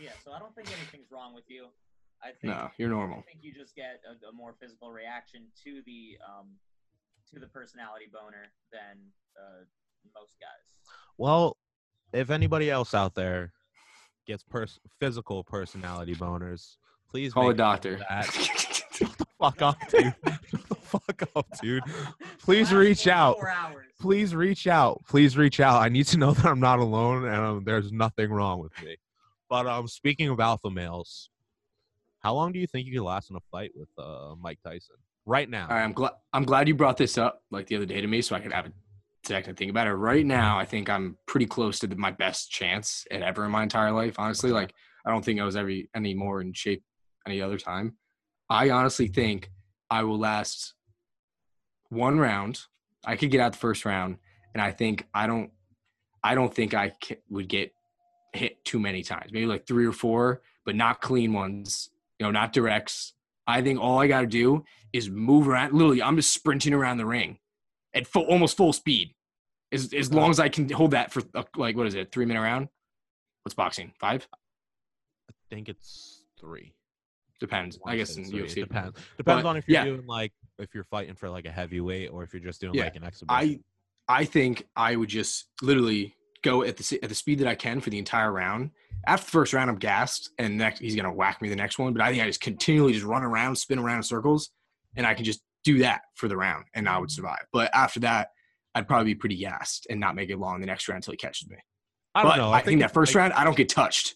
yeah, 0.00 0.10
so 0.24 0.32
I 0.32 0.38
don't 0.38 0.54
think 0.54 0.68
anything's 0.76 1.12
wrong 1.12 1.34
with 1.34 1.44
you. 1.48 1.66
I 2.22 2.28
think 2.28 2.44
No, 2.54 2.70
you're 2.78 2.88
normal. 2.88 3.18
I 3.18 3.22
think 3.22 3.40
you 3.42 3.52
just 3.52 3.76
get 3.76 4.00
a, 4.10 4.28
a 4.28 4.32
more 4.32 4.54
physical 4.58 4.90
reaction 4.90 5.42
to 5.64 5.82
the 5.86 6.16
um 6.26 6.46
to 7.32 7.38
the 7.38 7.46
personality 7.46 8.06
boner 8.10 8.50
than 8.72 8.98
uh, 9.38 9.64
most 10.14 10.36
guys. 10.40 10.92
Well, 11.18 11.56
if 12.12 12.30
anybody 12.30 12.70
else 12.70 12.94
out 12.94 13.14
there 13.14 13.52
gets 14.26 14.42
pers- 14.44 14.78
physical 14.98 15.44
personality 15.44 16.14
boners, 16.14 16.76
please 17.10 17.32
Call 17.34 17.44
a 17.44 17.48
make 17.48 17.56
note 17.58 17.64
doctor. 17.82 18.00
of 18.08 18.26
Shut 18.96 19.18
the 19.18 19.26
fuck 19.38 19.60
up, 19.60 19.76
dude. 19.90 20.14
Shut 20.24 20.68
the 20.68 20.74
fuck 20.76 21.22
up, 21.36 21.46
dude. 21.60 21.82
Please 22.40 22.72
reach 22.72 23.06
out. 23.08 23.36
Four 23.36 23.50
hours. 23.50 23.85
Please 24.00 24.34
reach 24.34 24.66
out. 24.66 25.02
Please 25.08 25.36
reach 25.36 25.60
out. 25.60 25.82
I 25.82 25.88
need 25.88 26.06
to 26.08 26.18
know 26.18 26.32
that 26.32 26.46
I'm 26.46 26.60
not 26.60 26.78
alone 26.78 27.24
and 27.24 27.34
um, 27.34 27.64
there's 27.64 27.92
nothing 27.92 28.30
wrong 28.30 28.60
with 28.60 28.72
me. 28.82 28.96
But 29.48 29.66
um, 29.66 29.88
speaking 29.88 30.28
of 30.28 30.40
alpha 30.40 30.70
males, 30.70 31.30
how 32.20 32.34
long 32.34 32.52
do 32.52 32.58
you 32.58 32.66
think 32.66 32.86
you 32.86 32.98
could 32.98 33.04
last 33.04 33.30
in 33.30 33.36
a 33.36 33.40
fight 33.52 33.70
with 33.74 33.88
uh, 33.98 34.34
Mike 34.40 34.58
Tyson? 34.64 34.96
Right 35.24 35.48
now. 35.48 35.68
All 35.68 35.74
right, 35.74 35.82
I'm 35.82 35.92
glad 35.92 36.12
I'm 36.32 36.44
glad 36.44 36.68
you 36.68 36.74
brought 36.74 36.96
this 36.96 37.18
up 37.18 37.42
like 37.50 37.66
the 37.66 37.76
other 37.76 37.86
day 37.86 38.00
to 38.00 38.06
me, 38.06 38.22
so 38.22 38.36
I 38.36 38.40
could 38.40 38.52
have 38.52 38.66
a 38.66 38.72
second 39.24 39.54
to 39.54 39.58
think 39.58 39.70
about 39.70 39.88
it. 39.88 39.94
Right 39.94 40.24
now, 40.24 40.56
I 40.58 40.64
think 40.64 40.88
I'm 40.88 41.18
pretty 41.26 41.46
close 41.46 41.80
to 41.80 41.88
the, 41.88 41.96
my 41.96 42.12
best 42.12 42.50
chance 42.50 43.04
at 43.10 43.22
ever 43.22 43.44
in 43.44 43.50
my 43.50 43.64
entire 43.64 43.90
life. 43.90 44.16
Honestly, 44.18 44.50
like 44.50 44.72
I 45.04 45.10
don't 45.10 45.24
think 45.24 45.40
I 45.40 45.44
was 45.44 45.56
ever 45.56 45.70
any 45.94 46.14
more 46.14 46.40
in 46.40 46.52
shape 46.52 46.84
any 47.26 47.40
other 47.40 47.58
time. 47.58 47.96
I 48.48 48.70
honestly 48.70 49.08
think 49.08 49.50
I 49.90 50.04
will 50.04 50.18
last 50.18 50.74
one 51.88 52.18
round. 52.18 52.60
I 53.06 53.16
could 53.16 53.30
get 53.30 53.40
out 53.40 53.52
the 53.52 53.58
first 53.58 53.84
round, 53.84 54.18
and 54.52 54.60
I 54.60 54.72
think 54.72 55.06
I 55.14 55.26
don't. 55.26 55.50
I 56.22 56.34
don't 56.34 56.52
think 56.52 56.74
I 56.74 56.92
would 57.30 57.48
get 57.48 57.72
hit 58.32 58.64
too 58.64 58.80
many 58.80 59.02
times. 59.02 59.32
Maybe 59.32 59.46
like 59.46 59.66
three 59.66 59.86
or 59.86 59.92
four, 59.92 60.42
but 60.64 60.74
not 60.74 61.00
clean 61.00 61.32
ones. 61.32 61.90
You 62.18 62.26
know, 62.26 62.32
not 62.32 62.52
directs. 62.52 63.12
I 63.46 63.62
think 63.62 63.80
all 63.80 64.00
I 64.00 64.08
got 64.08 64.22
to 64.22 64.26
do 64.26 64.64
is 64.92 65.08
move 65.08 65.48
around. 65.48 65.72
Literally, 65.72 66.02
I'm 66.02 66.16
just 66.16 66.32
sprinting 66.32 66.74
around 66.74 66.98
the 66.98 67.06
ring 67.06 67.38
at 67.94 68.06
full, 68.06 68.24
almost 68.24 68.56
full 68.56 68.72
speed. 68.72 69.14
As 69.72 69.92
as 69.92 70.12
long 70.12 70.30
as 70.30 70.40
I 70.40 70.48
can 70.48 70.68
hold 70.68 70.92
that 70.92 71.12
for 71.12 71.22
uh, 71.34 71.44
like 71.56 71.76
what 71.76 71.86
is 71.86 71.94
it, 71.94 72.12
three 72.12 72.24
minute 72.24 72.40
round? 72.40 72.68
What's 73.42 73.54
boxing? 73.54 73.92
Five? 73.98 74.26
I 75.30 75.34
think 75.50 75.68
it's 75.68 76.22
three. 76.38 76.72
Depends. 77.40 77.78
I 77.86 77.96
guess 77.96 78.16
in 78.16 78.24
UFC. 78.24 78.54
depends. 78.56 78.98
Depends 79.16 79.42
But, 79.42 79.48
on 79.48 79.56
if 79.56 79.68
you're 79.68 79.78
yeah. 79.80 79.84
doing 79.84 80.06
like 80.06 80.32
if 80.58 80.74
you're 80.74 80.84
fighting 80.84 81.14
for 81.14 81.28
like 81.28 81.44
a 81.44 81.50
heavyweight 81.50 82.10
or 82.10 82.22
if 82.22 82.32
you're 82.32 82.42
just 82.42 82.60
doing 82.60 82.74
Yeah, 82.74 82.84
like 82.84 82.96
an 82.96 83.04
exhibition. 83.04 83.62
I 84.08 84.20
I 84.20 84.24
think 84.24 84.66
I 84.76 84.96
would 84.96 85.08
just 85.08 85.46
literally 85.62 86.14
go 86.42 86.62
at 86.62 86.76
the 86.76 86.98
at 87.02 87.08
the 87.08 87.14
speed 87.14 87.40
that 87.40 87.48
I 87.48 87.54
can 87.54 87.80
for 87.80 87.90
the 87.90 87.98
entire 87.98 88.32
round, 88.32 88.70
after 89.06 89.24
the 89.26 89.30
first 89.30 89.52
round, 89.52 89.68
I'm 89.68 89.76
gassed, 89.78 90.30
and 90.38 90.56
next 90.56 90.78
he's 90.80 90.96
gonna 90.96 91.12
whack 91.12 91.42
me 91.42 91.48
the 91.48 91.56
next 91.56 91.78
one. 91.78 91.92
But 91.92 92.02
I 92.02 92.10
think 92.10 92.22
I 92.22 92.26
just 92.26 92.40
continually 92.40 92.92
just 92.92 93.04
run 93.04 93.22
around, 93.22 93.56
spin 93.56 93.78
around 93.78 93.98
in 93.98 94.02
circles, 94.04 94.50
and 94.96 95.06
I 95.06 95.14
can 95.14 95.24
just 95.24 95.42
do 95.64 95.78
that 95.78 96.02
for 96.14 96.28
the 96.28 96.36
round, 96.36 96.64
and 96.74 96.88
I 96.88 96.98
would 96.98 97.10
survive. 97.10 97.44
But 97.52 97.70
after 97.74 98.00
that, 98.00 98.28
I'd 98.74 98.86
probably 98.86 99.12
be 99.12 99.14
pretty 99.16 99.36
gassed 99.36 99.86
and 99.90 99.98
not 100.00 100.14
make 100.14 100.30
it 100.30 100.38
long 100.38 100.60
the 100.60 100.66
next 100.66 100.88
round 100.88 100.98
until 100.98 101.12
he 101.12 101.16
catches 101.18 101.48
me. 101.50 101.56
I 102.14 102.22
don't 102.22 102.30
but 102.30 102.36
know. 102.36 102.52
I, 102.52 102.62
think, 102.62 102.80
that 102.80 102.94
first 102.94 103.14
like- 103.14 103.20
round, 103.22 103.32
I 103.34 103.44
don't 103.44 103.56
get 103.56 103.68
touched. 103.68 104.14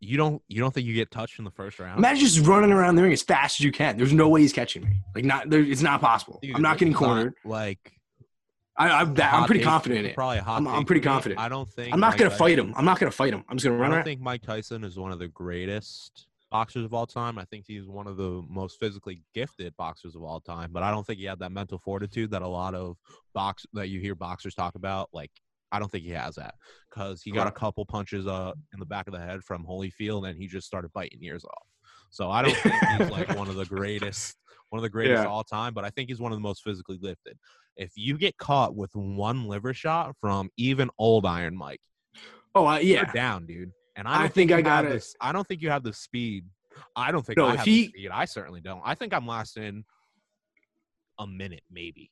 You 0.00 0.16
don't 0.16 0.40
you 0.48 0.60
don't 0.60 0.72
think 0.72 0.86
you 0.86 0.94
get 0.94 1.10
touched 1.10 1.38
in 1.38 1.44
the 1.44 1.50
first 1.50 1.78
round? 1.78 1.98
Imagine 1.98 2.24
just 2.26 2.46
running 2.46 2.72
around 2.72 2.96
the 2.96 3.02
ring 3.02 3.12
as 3.12 3.22
fast 3.22 3.60
as 3.60 3.64
you 3.64 3.72
can. 3.72 3.96
There's 3.96 4.12
no 4.12 4.28
way 4.28 4.40
he's 4.42 4.52
catching 4.52 4.84
me. 4.84 5.00
Like 5.14 5.24
not, 5.24 5.50
there, 5.50 5.60
it's 5.60 5.82
not 5.82 6.00
possible. 6.00 6.38
Dude, 6.42 6.54
I'm 6.54 6.62
not 6.62 6.78
getting 6.78 6.94
is 6.94 7.00
not, 7.00 7.06
cornered. 7.06 7.34
like 7.44 7.92
I, 8.76 9.00
I'm 9.00 9.12
pretty 9.46 9.58
take- 9.60 9.64
confident 9.66 9.98
in 10.00 10.06
it. 10.06 10.14
Probably 10.14 10.38
hot. 10.38 10.54
I'm- 10.54 10.68
I'm 10.68 10.84
pretty 10.84 11.00
confident. 11.00 11.40
I 11.40 11.48
don't 11.48 11.68
think 11.68 11.92
I'm 11.92 11.98
not 11.98 12.10
Mike 12.10 12.18
gonna 12.18 12.30
Tyson- 12.30 12.38
fight 12.46 12.58
him. 12.60 12.74
I'm 12.76 12.84
not 12.84 13.00
gonna 13.00 13.10
fight 13.10 13.32
him. 13.34 13.44
I'm 13.48 13.56
just 13.56 13.64
gonna 13.64 13.76
I 13.76 13.80
run 13.80 13.90
don't 13.90 13.96
around. 13.96 14.04
think 14.04 14.20
Mike 14.20 14.42
Tyson 14.42 14.84
is 14.84 14.96
one 14.96 15.10
of 15.10 15.18
the 15.18 15.26
greatest 15.28 16.26
boxers 16.50 16.84
of 16.84 16.94
all 16.94 17.06
time. 17.06 17.38
I 17.38 17.44
think 17.46 17.64
he's 17.66 17.86
one 17.88 18.06
of 18.06 18.16
the 18.16 18.42
most 18.48 18.78
physically 18.78 19.20
gifted 19.34 19.76
boxers 19.76 20.14
of 20.14 20.22
all 20.22 20.40
time. 20.40 20.70
But 20.72 20.82
I 20.84 20.90
don't 20.92 21.04
think 21.06 21.18
he 21.18 21.24
had 21.26 21.40
that 21.40 21.50
mental 21.52 21.78
fortitude 21.78 22.30
that 22.30 22.42
a 22.42 22.46
lot 22.48 22.74
of 22.76 22.96
box 23.34 23.66
that 23.72 23.88
you 23.88 24.00
hear 24.00 24.14
boxers 24.14 24.54
talk 24.54 24.76
about. 24.76 25.08
Like 25.12 25.32
I 25.70 25.78
don't 25.78 25.90
think 25.90 26.04
he 26.04 26.10
has 26.10 26.36
that 26.36 26.54
because 26.90 27.22
he 27.22 27.30
got 27.30 27.46
a 27.46 27.50
couple 27.52 27.84
punches 27.84 28.26
uh 28.26 28.52
in 28.72 28.80
the 28.80 28.86
back 28.86 29.06
of 29.06 29.12
the 29.12 29.20
head 29.20 29.42
from 29.44 29.64
Holyfield 29.66 30.28
and 30.28 30.38
he 30.38 30.46
just 30.46 30.66
started 30.66 30.92
biting 30.94 31.18
ears 31.22 31.44
off. 31.44 31.66
So 32.10 32.30
I 32.30 32.42
don't 32.42 32.56
think 32.56 32.74
he's 32.96 33.10
like 33.10 33.28
one 33.36 33.48
of 33.48 33.56
the 33.56 33.66
greatest, 33.66 34.36
one 34.70 34.78
of 34.78 34.82
the 34.82 34.88
greatest 34.88 35.22
Yeah. 35.22 35.28
all 35.28 35.44
time. 35.44 35.74
But 35.74 35.84
I 35.84 35.90
think 35.90 36.08
he's 36.08 36.20
one 36.20 36.32
of 36.32 36.36
the 36.38 36.42
most 36.42 36.62
physically 36.64 36.98
lifted. 37.02 37.36
If 37.76 37.92
you 37.96 38.16
get 38.16 38.36
caught 38.38 38.74
with 38.74 38.90
one 38.94 39.46
liver 39.46 39.74
shot 39.74 40.16
from 40.20 40.48
even 40.56 40.88
old 40.98 41.26
Iron 41.26 41.56
Mike 41.56 41.80
Oh 42.54 42.66
uh, 42.66 42.78
you're 42.78 42.96
yeah. 43.04 43.12
down, 43.12 43.44
dude. 43.46 43.70
And 43.94 44.08
I, 44.08 44.16
I 44.16 44.18
don't 44.20 44.32
think 44.34 44.50
you 44.50 44.56
I 44.56 44.62
gotta- 44.62 44.88
This, 44.88 45.14
I 45.20 45.32
don't 45.32 45.46
think 45.46 45.60
you 45.60 45.68
have 45.70 45.82
the 45.82 45.92
speed. 45.92 46.46
I 46.96 47.12
don't 47.12 47.24
think 47.26 47.36
No, 47.36 47.46
I 47.46 47.56
have 47.56 47.64
he- 47.66 47.82
the 47.82 47.88
speed. 47.88 48.10
I 48.12 48.24
certainly 48.24 48.60
don't. 48.62 48.80
I 48.84 48.94
think 48.94 49.12
I'm 49.12 49.26
lasting 49.26 49.84
a 51.18 51.26
minute, 51.26 51.62
maybe. 51.70 52.10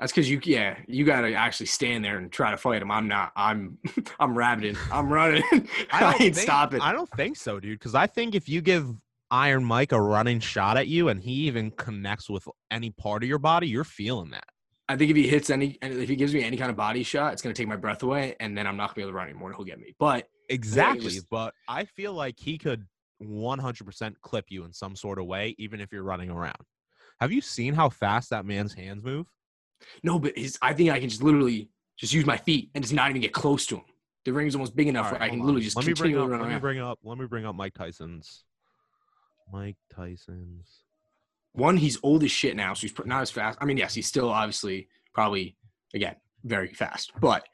That's 0.00 0.12
because 0.12 0.30
you 0.30 0.40
yeah 0.44 0.78
you 0.88 1.04
gotta 1.04 1.34
actually 1.34 1.66
stand 1.66 2.02
there 2.02 2.16
and 2.16 2.32
try 2.32 2.50
to 2.50 2.56
fight 2.56 2.80
him. 2.80 2.90
I'm 2.90 3.06
not. 3.06 3.32
I'm 3.36 3.76
I'm 4.18 4.36
rabbiting. 4.36 4.76
I'm 4.90 5.12
running. 5.12 5.42
I, 5.92 6.00
don't 6.00 6.12
ain't 6.12 6.34
think, 6.34 6.36
stopping. 6.36 6.80
I 6.80 6.92
don't 6.92 7.10
think 7.10 7.36
so, 7.36 7.60
dude. 7.60 7.78
Because 7.78 7.94
I 7.94 8.06
think 8.06 8.34
if 8.34 8.48
you 8.48 8.62
give 8.62 8.88
Iron 9.30 9.62
Mike 9.62 9.92
a 9.92 10.00
running 10.00 10.40
shot 10.40 10.78
at 10.78 10.88
you 10.88 11.10
and 11.10 11.22
he 11.22 11.32
even 11.32 11.70
connects 11.72 12.30
with 12.30 12.48
any 12.70 12.90
part 12.90 13.22
of 13.22 13.28
your 13.28 13.38
body, 13.38 13.68
you're 13.68 13.84
feeling 13.84 14.30
that. 14.30 14.46
I 14.88 14.96
think 14.96 15.10
if 15.10 15.16
he 15.16 15.28
hits 15.28 15.50
any, 15.50 15.78
if 15.82 16.08
he 16.08 16.16
gives 16.16 16.32
me 16.32 16.42
any 16.42 16.56
kind 16.56 16.70
of 16.70 16.76
body 16.76 17.02
shot, 17.02 17.34
it's 17.34 17.42
gonna 17.42 17.54
take 17.54 17.68
my 17.68 17.76
breath 17.76 18.02
away, 18.02 18.36
and 18.40 18.56
then 18.56 18.66
I'm 18.66 18.78
not 18.78 18.88
gonna 18.88 18.94
be 18.96 19.02
able 19.02 19.10
to 19.12 19.16
run 19.16 19.28
anymore. 19.28 19.50
and 19.50 19.56
He'll 19.56 19.66
get 19.66 19.78
me. 19.78 19.94
But 19.98 20.28
Exactly. 20.48 21.10
just- 21.10 21.28
but 21.28 21.52
I 21.68 21.84
feel 21.84 22.14
like 22.14 22.36
he 22.38 22.56
could 22.56 22.86
100% 23.22 24.14
clip 24.22 24.46
you 24.48 24.64
in 24.64 24.72
some 24.72 24.96
sort 24.96 25.18
of 25.18 25.26
way, 25.26 25.54
even 25.58 25.78
if 25.78 25.92
you're 25.92 26.02
running 26.02 26.30
around. 26.30 26.56
Have 27.20 27.32
you 27.32 27.42
seen 27.42 27.74
how 27.74 27.90
fast 27.90 28.30
that 28.30 28.46
man's 28.46 28.72
hands 28.72 29.04
move? 29.04 29.26
No, 30.02 30.18
but 30.18 30.36
his. 30.36 30.58
I 30.62 30.72
think 30.74 30.90
I 30.90 31.00
can 31.00 31.08
just 31.08 31.22
literally 31.22 31.68
just 31.98 32.12
use 32.12 32.26
my 32.26 32.36
feet 32.36 32.70
and 32.74 32.82
just 32.84 32.94
not 32.94 33.10
even 33.10 33.22
get 33.22 33.32
close 33.32 33.66
to 33.66 33.76
him. 33.76 33.84
The 34.24 34.32
ring 34.32 34.46
is 34.46 34.54
almost 34.54 34.76
big 34.76 34.88
enough 34.88 35.06
All 35.06 35.12
where 35.12 35.20
right, 35.20 35.26
I 35.26 35.30
can 35.30 35.40
on. 35.40 35.46
literally 35.46 35.64
just 35.64 35.76
let 35.76 35.86
me 35.86 35.92
bring 35.94 36.16
up. 36.16 36.28
Let 36.30 36.48
me 36.48 36.58
bring 36.58 36.78
up. 36.80 36.98
Let 37.02 37.18
me 37.18 37.26
bring 37.26 37.46
up 37.46 37.54
Mike 37.54 37.74
Tyson's. 37.74 38.44
Mike 39.52 39.76
Tyson's. 39.94 40.84
One, 41.52 41.76
he's 41.76 41.98
old 42.02 42.22
as 42.22 42.30
shit 42.30 42.54
now, 42.54 42.74
so 42.74 42.82
he's 42.82 42.94
not 43.04 43.22
as 43.22 43.30
fast. 43.30 43.58
I 43.60 43.64
mean, 43.64 43.76
yes, 43.76 43.94
he's 43.94 44.06
still 44.06 44.28
obviously 44.30 44.88
probably 45.12 45.56
again 45.94 46.14
very 46.44 46.72
fast, 46.72 47.12
but 47.20 47.44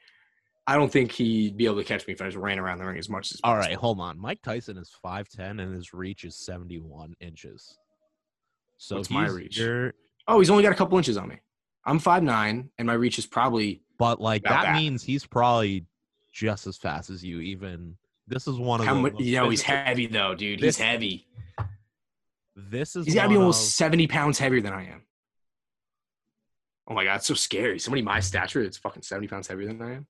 I 0.67 0.75
don't 0.75 0.91
think 0.91 1.11
he'd 1.13 1.57
be 1.57 1.65
able 1.65 1.77
to 1.77 1.83
catch 1.83 2.05
me 2.05 2.13
if 2.13 2.21
I 2.21 2.25
just 2.25 2.37
ran 2.37 2.59
around 2.59 2.77
the 2.77 2.85
ring 2.85 2.99
as 2.99 3.09
much 3.09 3.31
as. 3.31 3.39
All 3.43 3.55
right, 3.55 3.63
possible. 3.63 3.81
hold 3.81 3.99
on. 4.01 4.19
Mike 4.19 4.41
Tyson 4.43 4.77
is 4.77 4.91
five 5.01 5.27
ten 5.29 5.59
and 5.59 5.73
his 5.73 5.93
reach 5.93 6.25
is 6.25 6.37
seventy 6.37 6.77
one 6.79 7.15
inches. 7.19 7.77
So 8.77 8.97
What's 8.97 9.09
my 9.09 9.27
reach? 9.27 9.57
your- 9.57 9.93
Oh, 10.27 10.39
he's 10.39 10.49
only 10.49 10.61
got 10.61 10.73
a 10.73 10.75
couple 10.75 10.97
inches 10.97 11.15
on 11.17 11.29
me. 11.29 11.37
I'm 11.87 11.97
five 11.99 12.21
nine, 12.21 12.69
and 12.77 12.85
my 12.85 12.93
reach 12.93 13.17
is 13.17 13.25
probably 13.25 13.81
but 13.97 14.21
like 14.21 14.43
that, 14.43 14.63
that. 14.63 14.75
means 14.75 15.01
he's 15.01 15.25
probably 15.25 15.85
just 16.33 16.67
as 16.67 16.77
fast 16.77 17.09
as 17.09 17.23
you. 17.23 17.39
Even 17.39 17.95
this 18.27 18.45
is 18.47 18.59
one 18.59 18.81
of 18.81 18.85
how 18.85 18.93
the 18.93 19.01
much. 19.01 19.13
You 19.19 19.37
know, 19.37 19.49
he's 19.49 19.61
heavy 19.63 20.05
though, 20.05 20.35
dude. 20.35 20.59
This- 20.59 20.77
He's 20.77 20.85
heavy. 20.85 21.27
This 22.55 22.95
is 22.95 23.05
He's 23.05 23.15
got 23.15 23.23
to 23.23 23.29
be 23.29 23.37
almost 23.37 23.61
of- 23.69 23.73
seventy 23.73 24.05
pounds 24.07 24.37
heavier 24.37 24.61
than 24.61 24.73
I 24.73 24.87
am. 24.89 25.03
Oh 26.87 26.93
my 26.93 27.03
god, 27.05 27.15
it's 27.17 27.27
so 27.27 27.33
scary. 27.33 27.79
Somebody 27.79 28.01
my 28.01 28.19
stature 28.19 28.61
that's 28.63 28.77
fucking 28.77 29.03
seventy 29.03 29.27
pounds 29.27 29.47
heavier 29.47 29.67
than 29.67 29.81
I 29.81 29.93
am. 29.95 30.07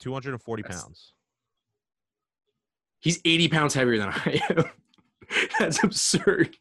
240 0.00 0.62
That's- 0.62 0.82
pounds. 0.82 1.12
He's 3.00 3.20
eighty 3.24 3.48
pounds 3.48 3.74
heavier 3.74 3.98
than 3.98 4.08
I 4.08 4.40
am. 4.50 4.64
that's 5.58 5.82
absurd. 5.84 6.56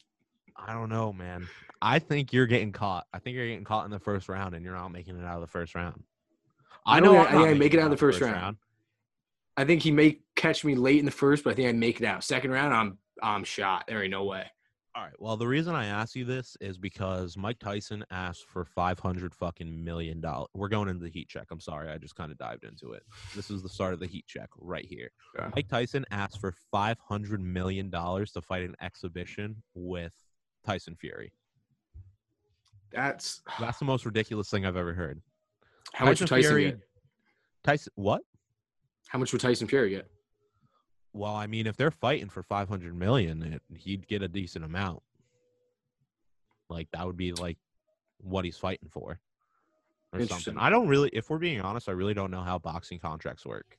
I 0.56 0.74
don't 0.74 0.90
know, 0.90 1.12
man. 1.14 1.48
I 1.82 2.00
think 2.00 2.34
you're 2.34 2.46
getting 2.48 2.72
caught. 2.72 3.08
I 3.14 3.20
think 3.20 3.36
you're 3.36 3.48
getting 3.48 3.64
caught 3.64 3.86
in 3.86 3.92
the 3.92 4.00
first 4.00 4.28
round, 4.30 4.54
and 4.56 4.64
you're 4.66 4.76
not 4.76 4.90
making 4.90 5.18
it 5.18 5.26
out 5.26 5.36
of 5.36 5.42
the 5.42 5.48
first 5.48 5.76
round. 5.76 6.04
I 6.86 7.00
know 7.00 7.16
I- 7.16 7.28
I 7.28 7.32
think 7.32 7.48
I 7.48 7.54
make 7.54 7.74
it 7.74 7.80
out 7.80 7.86
of 7.86 7.92
the 7.92 7.98
first 7.98 8.20
round. 8.22 8.58
I 9.58 9.66
think 9.66 9.82
he 9.82 9.92
may 9.92 10.20
catch 10.36 10.64
me 10.64 10.76
late 10.76 11.00
in 11.00 11.06
the 11.06 11.12
first, 11.12 11.44
but 11.44 11.52
I 11.52 11.54
think 11.56 11.68
I 11.70 11.72
make 11.74 12.00
it 12.02 12.06
out. 12.06 12.24
Second 12.24 12.52
round, 12.52 12.74
I'm 12.74 12.98
I'm 13.22 13.44
shot. 13.44 13.84
There 13.88 14.02
ain't 14.02 14.12
no 14.12 14.24
way. 14.24 14.50
All 14.96 15.04
right. 15.04 15.14
Well, 15.20 15.36
the 15.38 15.46
reason 15.48 15.76
I 15.76 15.86
ask 15.88 16.16
you 16.16 16.24
this 16.24 16.56
is 16.62 16.78
because 16.78 17.36
Mike 17.38 17.60
Tyson 17.60 18.06
asked 18.10 18.46
for 18.46 18.64
500 18.64 19.36
fucking 19.36 19.84
million 19.84 20.22
dollars. 20.22 20.48
We're 20.56 20.70
going 20.70 20.88
into 20.88 21.04
the 21.04 21.10
heat 21.12 21.28
check. 21.28 21.48
I'm 21.52 21.60
sorry. 21.60 21.90
I 21.90 21.98
just 21.98 22.16
kind 22.16 22.32
of 22.32 22.38
dived 22.38 22.64
into 22.64 22.94
it. 22.94 23.04
This 23.36 23.52
is 23.52 23.62
the 23.62 23.68
start 23.70 23.94
of 23.94 24.00
the 24.00 24.08
heat 24.08 24.26
check 24.26 24.48
right 24.58 24.86
here. 24.86 25.12
Yeah. 25.38 25.52
Mike 25.54 25.68
Tyson 25.68 26.06
asked 26.12 26.40
for 26.40 26.54
500 26.72 27.42
million 27.42 27.90
dollars 27.90 28.32
to 28.32 28.42
fight 28.42 28.64
an 28.64 28.76
exhibition 28.82 29.62
with 29.74 30.14
Tyson 30.66 30.96
Fury. 30.96 31.34
That's 32.92 33.42
That's 33.60 33.80
the 33.80 33.86
most 33.86 34.06
ridiculous 34.06 34.50
thing 34.50 34.66
I've 34.66 34.78
ever 34.78 34.94
heard. 34.94 35.22
how 35.94 36.06
much 36.06 36.20
would 36.20 36.30
Tyson 36.30 36.58
get? 36.60 36.80
Tyson 37.64 37.92
what? 37.96 38.22
How 39.08 39.20
much 39.20 39.32
would 39.32 39.42
Tyson 39.42 39.68
Fury 39.68 39.90
get? 39.90 40.08
Well, 41.14 41.34
I 41.36 41.48
mean, 41.48 41.66
if 41.66 41.76
they're 41.76 41.90
fighting 41.92 42.30
for 42.30 42.44
500 42.44 42.96
million, 42.96 43.42
it, 43.42 43.62
he'd 43.76 44.08
get 44.08 44.22
a 44.22 44.28
decent 44.28 44.64
amount. 44.64 45.02
Like 46.70 46.88
that 46.94 47.06
would 47.06 47.18
be 47.18 47.34
like 47.34 47.58
what 48.20 48.46
he's 48.46 48.58
fighting 48.58 48.90
for, 48.92 49.20
or 50.14 50.26
something. 50.28 50.58
I 50.58 50.70
don't 50.70 50.88
really, 50.88 51.10
if 51.14 51.30
we're 51.30 51.40
being 51.40 51.62
honest, 51.62 51.90
I 51.90 51.94
really 51.94 52.14
don't 52.14 52.30
know 52.30 52.42
how 52.42 52.60
boxing 52.60 53.00
contracts 53.00 53.46
work. 53.46 53.78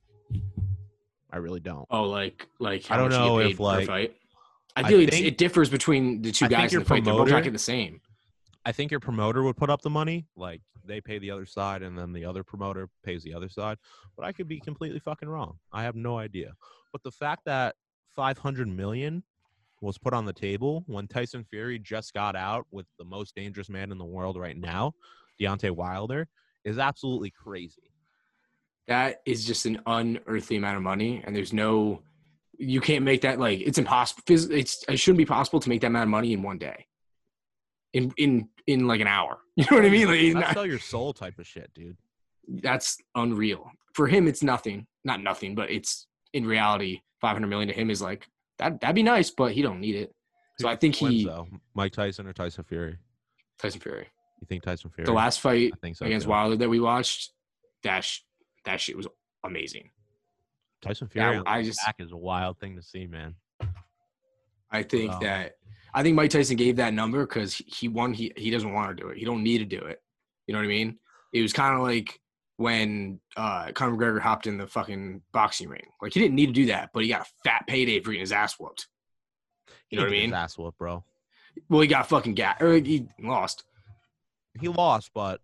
I 1.30 1.36
really 1.36 1.60
don't. 1.60 1.86
Oh, 1.90 2.02
like 2.04 2.48
like 2.58 2.84
how 2.86 2.96
I 2.96 2.98
don't 2.98 3.10
much 3.10 3.18
you 3.20 3.24
know 3.26 3.38
if, 3.38 3.60
like- 3.60 3.86
fight. 3.86 4.16
I 4.76 4.82
I 4.82 4.88
feel 4.88 5.06
think- 5.08 5.26
it 5.26 5.38
differs 5.38 5.68
between 5.68 6.22
the 6.22 6.32
two 6.32 6.46
I 6.46 6.48
guys 6.48 6.72
in 6.72 6.80
the 6.80 6.84
fight. 6.84 7.04
They're 7.04 7.12
both 7.14 7.28
not 7.28 7.38
getting 7.38 7.52
the 7.52 7.58
same. 7.58 8.00
I 8.64 8.72
think 8.72 8.90
your 8.90 9.00
promoter 9.00 9.42
would 9.42 9.56
put 9.56 9.70
up 9.70 9.82
the 9.82 9.90
money, 9.90 10.26
like 10.36 10.60
they 10.84 11.00
pay 11.00 11.18
the 11.18 11.30
other 11.30 11.46
side, 11.46 11.82
and 11.82 11.96
then 11.96 12.12
the 12.12 12.24
other 12.24 12.44
promoter 12.44 12.88
pays 13.02 13.22
the 13.22 13.34
other 13.34 13.48
side. 13.48 13.78
But 14.16 14.26
I 14.26 14.32
could 14.32 14.48
be 14.48 14.60
completely 14.60 14.98
fucking 14.98 15.28
wrong. 15.28 15.58
I 15.72 15.82
have 15.84 15.96
no 15.96 16.18
idea. 16.18 16.52
But 16.92 17.02
the 17.02 17.10
fact 17.10 17.44
that 17.46 17.76
500 18.16 18.68
million 18.68 19.22
was 19.80 19.96
put 19.96 20.12
on 20.12 20.26
the 20.26 20.32
table 20.32 20.84
when 20.86 21.06
Tyson 21.06 21.44
Fury 21.44 21.78
just 21.78 22.12
got 22.12 22.36
out 22.36 22.66
with 22.70 22.86
the 22.98 23.04
most 23.04 23.34
dangerous 23.34 23.70
man 23.70 23.92
in 23.92 23.98
the 23.98 24.04
world 24.04 24.36
right 24.36 24.56
now, 24.56 24.92
Deontay 25.40 25.70
Wilder, 25.70 26.28
is 26.64 26.78
absolutely 26.78 27.30
crazy. 27.30 27.94
That 28.88 29.20
is 29.24 29.44
just 29.44 29.64
an 29.66 29.80
unearthly 29.86 30.56
amount 30.56 30.76
of 30.76 30.82
money, 30.82 31.22
and 31.24 31.34
there's 31.34 31.52
no, 31.52 32.02
you 32.58 32.80
can't 32.80 33.04
make 33.04 33.22
that 33.22 33.38
like 33.38 33.60
it's 33.60 33.78
impossible. 33.78 34.22
It's 34.28 34.84
it 34.86 34.98
shouldn't 34.98 35.18
be 35.18 35.24
possible 35.24 35.60
to 35.60 35.68
make 35.68 35.80
that 35.80 35.86
amount 35.86 36.02
of 36.02 36.10
money 36.10 36.34
in 36.34 36.42
one 36.42 36.58
day. 36.58 36.86
In 37.92 38.12
in 38.16 38.48
in 38.66 38.86
like 38.86 39.00
an 39.00 39.06
hour, 39.08 39.38
you 39.56 39.64
know 39.70 39.76
what 39.78 39.84
I 39.84 39.90
mean? 39.90 40.06
Like, 40.06 40.34
not- 40.46 40.54
sell 40.54 40.66
your 40.66 40.78
soul 40.78 41.12
type 41.12 41.38
of 41.38 41.46
shit, 41.46 41.70
dude. 41.74 41.96
that's 42.62 42.98
unreal. 43.14 43.70
For 43.94 44.06
him, 44.06 44.28
it's 44.28 44.42
nothing. 44.42 44.86
Not 45.04 45.22
nothing, 45.22 45.54
but 45.56 45.70
it's 45.70 46.06
in 46.32 46.46
reality, 46.46 47.00
500 47.20 47.46
million 47.48 47.68
to 47.68 47.74
him 47.74 47.90
is 47.90 48.00
like 48.00 48.28
that. 48.58 48.80
That'd 48.80 48.94
be 48.94 49.02
nice, 49.02 49.30
but 49.30 49.52
he 49.52 49.62
don't 49.62 49.80
need 49.80 49.96
it. 49.96 50.14
So 50.60 50.68
I 50.68 50.76
think 50.76 51.00
Wins, 51.00 51.14
he 51.14 51.24
though? 51.24 51.48
Mike 51.74 51.92
Tyson 51.92 52.26
or 52.28 52.32
Tyson 52.32 52.62
Fury? 52.64 52.96
Tyson 53.58 53.80
Fury. 53.80 54.06
You 54.40 54.46
think 54.46 54.62
Tyson 54.62 54.90
Fury? 54.90 55.06
The 55.06 55.12
last 55.12 55.40
fight 55.40 55.72
I 55.74 55.78
think 55.80 55.96
so. 55.96 56.06
against 56.06 56.24
too. 56.24 56.30
Wilder 56.30 56.56
that 56.56 56.68
we 56.68 56.78
watched, 56.78 57.32
that 57.82 58.04
sh- 58.04 58.20
that 58.66 58.80
shit 58.80 58.96
was 58.96 59.08
amazing. 59.42 59.90
Tyson 60.82 61.08
Fury 61.08 61.38
on 61.38 61.42
I 61.46 61.62
just- 61.62 61.80
back 61.84 61.96
is 61.98 62.12
a 62.12 62.16
wild 62.16 62.58
thing 62.60 62.76
to 62.76 62.82
see, 62.82 63.06
man. 63.06 63.34
I 64.70 64.82
think 64.84 65.10
Wow. 65.10 65.18
that 65.20 65.56
I 65.92 66.02
think 66.02 66.14
Mike 66.14 66.30
Tyson 66.30 66.56
gave 66.56 66.76
that 66.76 66.94
number 66.94 67.26
because 67.26 67.54
he 67.54 67.88
won. 67.88 68.12
He 68.12 68.32
he 68.36 68.50
doesn't 68.50 68.72
want 68.72 68.96
to 68.96 69.02
do 69.02 69.08
it. 69.08 69.18
He 69.18 69.24
don't 69.24 69.42
need 69.42 69.58
to 69.58 69.64
do 69.64 69.84
it. 69.84 70.00
You 70.46 70.54
know 70.54 70.60
what 70.60 70.66
I 70.66 70.68
mean? 70.68 70.98
It 71.32 71.42
was 71.42 71.52
kind 71.52 71.74
of 71.74 71.82
like 71.82 72.20
when 72.56 73.20
uh, 73.36 73.72
Conor 73.72 73.96
McGregor 73.96 74.20
hopped 74.20 74.46
in 74.46 74.58
the 74.58 74.66
fucking 74.66 75.22
boxing 75.32 75.68
ring. 75.68 75.86
Like 76.02 76.12
he 76.12 76.20
didn't 76.20 76.34
need 76.34 76.46
to 76.46 76.52
do 76.52 76.66
that, 76.66 76.90
but 76.92 77.02
he 77.02 77.08
got 77.08 77.22
a 77.22 77.30
fat 77.44 77.64
payday 77.66 78.00
for 78.00 78.10
getting 78.10 78.20
his 78.20 78.32
ass 78.32 78.58
whooped. 78.58 78.86
You 79.90 79.98
know 79.98 80.04
what 80.04 80.10
I 80.10 80.12
mean? 80.12 80.30
his 80.30 80.32
Ass 80.32 80.58
whoop, 80.58 80.76
bro. 80.78 81.04
Well, 81.68 81.80
he 81.80 81.88
got 81.88 82.08
fucking 82.08 82.34
gat 82.34 82.62
or 82.62 82.74
he 82.74 83.08
lost. 83.20 83.64
he 84.60 84.68
lost, 84.68 85.10
but 85.14 85.40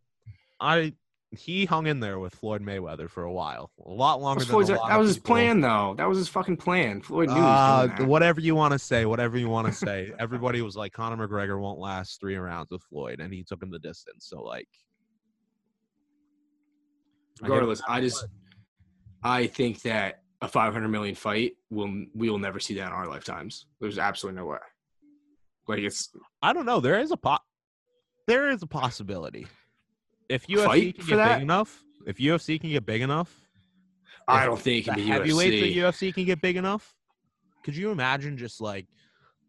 I 0.60 0.94
he 1.36 1.64
hung 1.64 1.86
in 1.86 2.00
there 2.00 2.18
with 2.18 2.34
Floyd 2.34 2.62
Mayweather 2.62 3.08
for 3.08 3.22
a 3.24 3.32
while, 3.32 3.70
a 3.84 3.90
lot 3.90 4.20
longer 4.20 4.40
That 4.40 4.48
than 4.48 4.56
was, 4.56 4.68
a 4.70 4.72
that 4.74 4.78
lot 4.80 4.92
of 4.92 4.98
was 4.98 5.08
his 5.08 5.16
people. 5.18 5.34
plan, 5.34 5.60
though. 5.60 5.94
That 5.96 6.08
was 6.08 6.18
his 6.18 6.28
fucking 6.28 6.56
plan. 6.56 7.00
Floyd 7.00 7.28
knew. 7.28 7.36
Uh, 7.36 7.86
that. 7.86 8.06
whatever 8.06 8.40
you 8.40 8.54
want 8.54 8.72
to 8.72 8.78
say, 8.78 9.04
whatever 9.06 9.38
you 9.38 9.48
want 9.48 9.66
to 9.68 9.72
say. 9.72 10.12
Everybody 10.18 10.62
was 10.62 10.76
like, 10.76 10.92
Conor 10.92 11.26
McGregor 11.28 11.60
won't 11.60 11.78
last 11.78 12.20
three 12.20 12.36
rounds 12.36 12.70
with 12.70 12.82
Floyd, 12.82 13.20
and 13.20 13.32
he 13.32 13.42
took 13.44 13.62
him 13.62 13.70
the 13.70 13.78
distance. 13.78 14.26
So 14.28 14.42
like, 14.42 14.68
I 17.42 17.46
Regardless, 17.46 17.82
I 17.86 18.00
just 18.00 18.26
I 19.22 19.46
think 19.46 19.82
that 19.82 20.22
a 20.40 20.48
500 20.48 20.88
million 20.88 21.14
fight 21.14 21.52
will 21.70 22.04
we 22.14 22.30
will 22.30 22.38
never 22.38 22.60
see 22.60 22.74
that 22.74 22.86
in 22.86 22.92
our 22.92 23.08
lifetimes. 23.08 23.66
There's 23.80 23.98
absolutely 23.98 24.40
no 24.40 24.46
way. 24.46 24.58
Like 25.68 25.80
it's 25.80 26.10
I 26.42 26.52
don't 26.52 26.66
know. 26.66 26.80
There 26.80 26.98
is 27.00 27.10
a 27.10 27.16
pot. 27.16 27.42
there 28.26 28.48
is 28.50 28.62
a 28.62 28.66
possibility. 28.66 29.46
If 30.28 30.46
UFC 30.46 30.64
Fight 30.64 30.94
can 30.96 31.04
for 31.04 31.10
get 31.10 31.16
that? 31.16 31.34
big 31.36 31.42
enough, 31.42 31.82
if 32.06 32.16
UFC 32.18 32.60
can 32.60 32.70
get 32.70 32.84
big 32.86 33.02
enough, 33.02 33.32
I 34.28 34.44
don't 34.44 34.58
think 34.60 34.86
it 34.86 34.90
the 34.90 34.94
can 34.96 35.02
be 35.04 35.08
heavyweights 35.08 35.56
UFC. 35.56 35.84
at 35.86 35.94
UFC 35.94 36.14
can 36.14 36.24
get 36.24 36.40
big 36.40 36.56
enough. 36.56 36.94
Could 37.62 37.76
you 37.76 37.90
imagine 37.90 38.36
just 38.36 38.60
like 38.60 38.86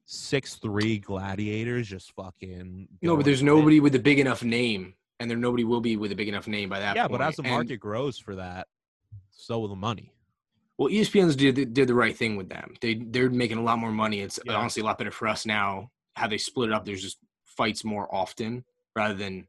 six 0.05 0.55
three 0.55 0.99
gladiators 0.99 1.87
just 1.87 2.11
fucking? 2.13 2.87
No, 3.01 3.15
but 3.15 3.25
there's 3.25 3.39
at 3.39 3.43
it? 3.43 3.45
nobody 3.45 3.79
with 3.79 3.95
a 3.95 3.99
big 3.99 4.19
enough 4.19 4.43
name, 4.43 4.93
and 5.19 5.29
there 5.29 5.37
nobody 5.37 5.63
will 5.63 5.81
be 5.81 5.97
with 5.97 6.11
a 6.11 6.15
big 6.15 6.27
enough 6.27 6.47
name 6.47 6.69
by 6.69 6.79
that 6.79 6.95
Yeah, 6.95 7.07
point. 7.07 7.19
but 7.19 7.27
as 7.27 7.35
the 7.37 7.43
And- 7.43 7.51
market 7.51 7.77
grows 7.77 8.17
for 8.19 8.35
that, 8.35 8.67
so 9.31 9.59
will 9.59 9.67
the 9.69 9.75
money. 9.75 10.13
well, 10.77 10.89
ESPN's 10.91 11.35
did 11.35 11.73
did 11.73 11.87
the 11.87 11.95
right 11.95 12.15
thing 12.15 12.35
with 12.35 12.49
them. 12.49 12.75
They 12.81 12.93
they're 12.95 13.29
making 13.31 13.57
a 13.57 13.63
lot 13.63 13.79
more 13.79 13.91
money. 13.91 14.19
It's 14.21 14.39
Yeah. 14.45 14.53
honestly 14.53 14.81
a 14.81 14.85
lot 14.85 14.99
better 14.99 15.11
for 15.11 15.27
us 15.27 15.43
now. 15.45 15.91
How 16.15 16.27
they 16.27 16.37
split 16.37 16.69
it 16.69 16.73
up, 16.73 16.85
there's 16.85 17.01
just 17.01 17.17
fights 17.45 17.83
more 17.83 18.07
often 18.13 18.63
rather 18.95 19.15
than 19.15 19.47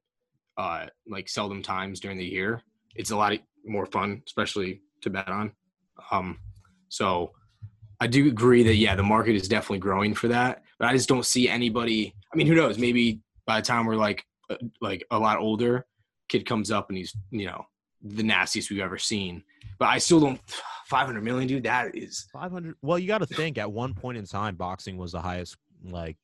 uh 0.58 0.86
like 1.08 1.28
seldom 1.28 1.62
times 1.62 2.00
during 2.00 2.18
the 2.18 2.24
year. 2.24 2.62
It's 2.94 3.10
a 3.10 3.16
lot 3.16 3.32
more 3.64 3.86
fun, 3.86 4.22
especially 4.26 4.82
to 5.02 5.10
bet 5.10 5.28
on. 5.28 5.52
Um, 6.10 6.38
so 6.88 7.32
I 8.00 8.06
do 8.06 8.28
agree 8.28 8.62
that 8.64 8.74
yeah, 8.76 8.94
the 8.94 9.02
market 9.02 9.34
is 9.34 9.48
definitely 9.48 9.78
growing 9.78 10.14
for 10.14 10.28
that. 10.28 10.62
But 10.78 10.88
I 10.88 10.92
just 10.92 11.08
don't 11.08 11.26
see 11.26 11.48
anybody. 11.48 12.14
I 12.32 12.36
mean, 12.36 12.46
who 12.46 12.54
knows? 12.54 12.78
Maybe 12.78 13.20
by 13.46 13.60
the 13.60 13.66
time 13.66 13.86
we're 13.86 13.96
like 13.96 14.24
uh, 14.50 14.56
like 14.80 15.04
a 15.10 15.18
lot 15.18 15.38
older, 15.38 15.86
kid 16.28 16.46
comes 16.46 16.70
up 16.70 16.88
and 16.88 16.98
he's 16.98 17.16
you 17.30 17.46
know 17.46 17.64
the 18.02 18.22
nastiest 18.22 18.70
we've 18.70 18.80
ever 18.80 18.98
seen. 18.98 19.42
But 19.78 19.86
I 19.86 19.98
still 19.98 20.20
don't. 20.20 20.40
500 20.88 21.22
million, 21.22 21.46
dude. 21.46 21.64
That 21.64 21.94
is 21.94 22.26
Five 22.32 22.50
hundred. 22.50 22.74
Well, 22.80 22.98
you 22.98 23.06
got 23.06 23.18
to 23.18 23.26
think. 23.26 23.58
At 23.58 23.70
one 23.70 23.92
point 23.92 24.16
in 24.16 24.24
time, 24.24 24.56
boxing 24.56 24.96
was 24.96 25.12
the 25.12 25.20
highest, 25.20 25.56
like, 25.84 26.16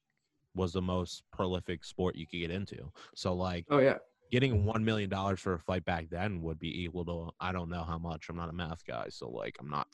was 0.55 0.73
the 0.73 0.81
most 0.81 1.23
prolific 1.33 1.85
sport 1.85 2.17
you 2.17 2.27
could 2.27 2.41
get 2.41 2.51
into. 2.51 2.91
So, 3.15 3.35
like, 3.35 3.67
Oh 3.69 3.79
yeah. 3.79 3.99
Getting 4.31 4.65
one 4.65 4.85
million 4.85 5.11
dollars 5.11 5.41
for 5.41 5.55
a 5.55 5.59
fight 5.59 5.85
back 5.85 6.09
then 6.11 6.43
would 6.43 6.59
be 6.59 6.85
equal 6.85 7.05
to 7.05 7.31
I 7.41 7.53
don't 7.53 7.71
know 7.71 7.85
how 7.85 7.99
much. 7.99 8.29
I'm 8.29 8.37
not 8.37 8.49
a 8.49 8.53
math 8.53 8.85
guy, 8.87 9.07
so 9.09 9.29
like, 9.29 9.57
I'm 9.61 9.69
not. 9.69 9.87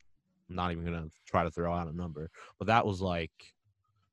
I'm 0.48 0.56
not 0.56 0.72
even 0.72 0.84
gonna 0.84 1.10
try 1.26 1.44
to 1.44 1.50
throw 1.50 1.72
out 1.72 1.88
a 1.88 1.96
number. 1.96 2.30
But 2.58 2.66
that 2.68 2.84
was 2.84 3.00
like, 3.00 3.30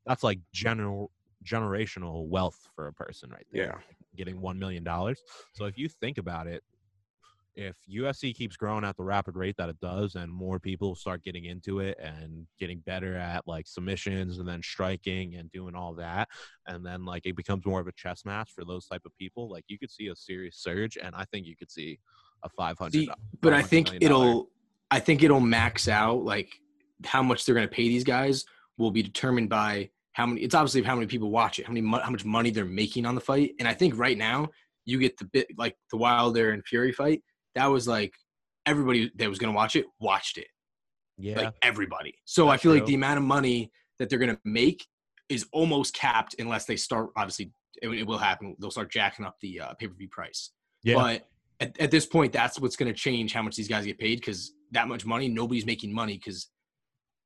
that's 0.05 0.24
like 0.24 0.39
general 0.51 1.12
generational 1.43 2.27
wealth 2.27 2.67
for 2.75 2.88
a 2.88 2.93
person 2.93 3.29
right 3.29 3.45
there. 3.51 3.81
Yeah. 3.88 3.95
getting 4.15 4.41
one 4.41 4.59
million 4.59 4.83
dollars. 4.83 5.21
So 5.53 5.65
if 5.65 5.77
you 5.77 5.88
think 5.88 6.17
about 6.17 6.47
it, 6.47 6.63
if 7.57 7.75
UFC 7.91 8.35
keeps 8.35 8.55
growing 8.55 8.85
at 8.85 8.95
the 8.95 9.03
rapid 9.03 9.35
rate 9.35 9.55
that 9.57 9.67
it 9.67 9.79
does, 9.81 10.15
and 10.15 10.31
more 10.31 10.59
people 10.59 10.95
start 10.95 11.23
getting 11.23 11.45
into 11.45 11.79
it 11.79 11.97
and 11.99 12.45
getting 12.59 12.79
better 12.85 13.17
at 13.17 13.47
like 13.47 13.67
submissions 13.67 14.37
and 14.37 14.47
then 14.47 14.61
striking 14.61 15.35
and 15.35 15.51
doing 15.51 15.75
all 15.75 15.93
that, 15.95 16.29
and 16.67 16.85
then 16.85 17.03
like 17.03 17.25
it 17.25 17.35
becomes 17.35 17.65
more 17.65 17.79
of 17.79 17.87
a 17.87 17.91
chess 17.93 18.23
match 18.25 18.51
for 18.53 18.63
those 18.63 18.85
type 18.85 19.01
of 19.05 19.17
people, 19.17 19.49
like 19.49 19.65
you 19.67 19.79
could 19.79 19.91
see 19.91 20.07
a 20.07 20.15
serious 20.15 20.58
surge, 20.58 20.97
and 21.01 21.15
I 21.15 21.25
think 21.25 21.47
you 21.47 21.55
could 21.55 21.71
see 21.71 21.99
a 22.43 22.49
five 22.49 22.77
hundred. 22.77 23.10
But 23.41 23.53
I 23.53 23.63
think 23.63 23.91
it'll 24.01 24.49
I 24.91 24.99
think 24.99 25.23
it'll 25.23 25.39
max 25.39 25.88
out 25.88 26.23
like 26.23 26.49
how 27.05 27.23
much 27.23 27.45
they're 27.45 27.55
going 27.55 27.67
to 27.67 27.73
pay 27.73 27.88
these 27.88 28.03
guys 28.03 28.45
will 28.77 28.91
be 28.91 29.01
determined 29.01 29.49
by 29.49 29.89
how 30.13 30.25
many 30.25 30.41
it's 30.41 30.55
obviously 30.55 30.84
how 30.84 30.95
many 30.95 31.08
people 31.08 31.32
watch 31.32 31.60
it, 31.60 31.65
how 31.65 31.73
many 31.73 31.88
how 31.88 32.10
much 32.12 32.23
money 32.23 32.51
they're 32.51 32.65
making 32.65 33.05
on 33.05 33.15
the 33.15 33.21
fight. 33.21 33.53
And 33.60 33.67
I 33.67 33.73
think 33.73 33.97
right 33.97 34.17
now 34.17 34.49
you 34.86 34.99
get 34.99 35.17
the 35.17 35.25
bit 35.25 35.47
like 35.58 35.75
the 35.91 35.97
Wilder 35.97 36.51
and 36.51 36.65
Fury 36.65 36.91
fight, 36.91 37.21
that 37.58 37.67
was 37.67 37.88
like 37.88 38.13
everybody 38.65 39.12
that 39.15 39.30
was 39.30 39.39
going 39.39 39.52
to 39.52 39.56
watch 39.56 39.76
it 39.76 39.86
watched 40.00 40.38
it. 40.38 40.48
Yeah, 41.17 41.38
Like 41.38 41.54
everybody. 41.63 42.13
So 42.26 42.48
I 42.48 42.52
That's 42.52 42.63
feel 42.63 42.74
like 42.74 42.86
the 42.86 42.96
amount 42.96 43.17
of 43.17 43.24
money 43.24 43.72
that 43.98 44.10
they're 44.10 44.20
going 44.20 44.36
to 44.36 44.39
make 44.46 44.86
is 45.30 45.48
almost 45.52 45.96
capped 45.96 46.36
unless 46.39 46.65
they 46.65 46.76
start 46.76 47.10
obviously 47.17 47.52
it, 47.82 47.89
it 47.89 48.08
will 48.08 48.20
happen. 48.20 48.56
They'll 48.60 48.72
start 48.72 48.91
jacking 48.91 49.26
up 49.26 49.36
the 49.41 49.62
uh, 49.62 49.74
pay-per-view 49.74 50.10
price. 50.10 50.52
yeah. 50.84 50.96
But 50.96 51.28
at, 51.60 51.80
at 51.80 51.91
this 51.91 52.06
point, 52.06 52.32
that's 52.32 52.60
what's 52.60 52.76
going 52.76 52.93
to 52.93 52.98
change 52.98 53.34
how 53.34 53.41
much 53.41 53.56
these 53.56 53.67
guys 53.67 53.86
get 53.86 53.98
paid 53.98 54.20
because 54.20 54.54
that 54.72 54.88
much 54.88 55.06
money, 55.06 55.28
nobody's 55.28 55.65
making 55.65 55.91
money 55.91 56.13
because 56.13 56.50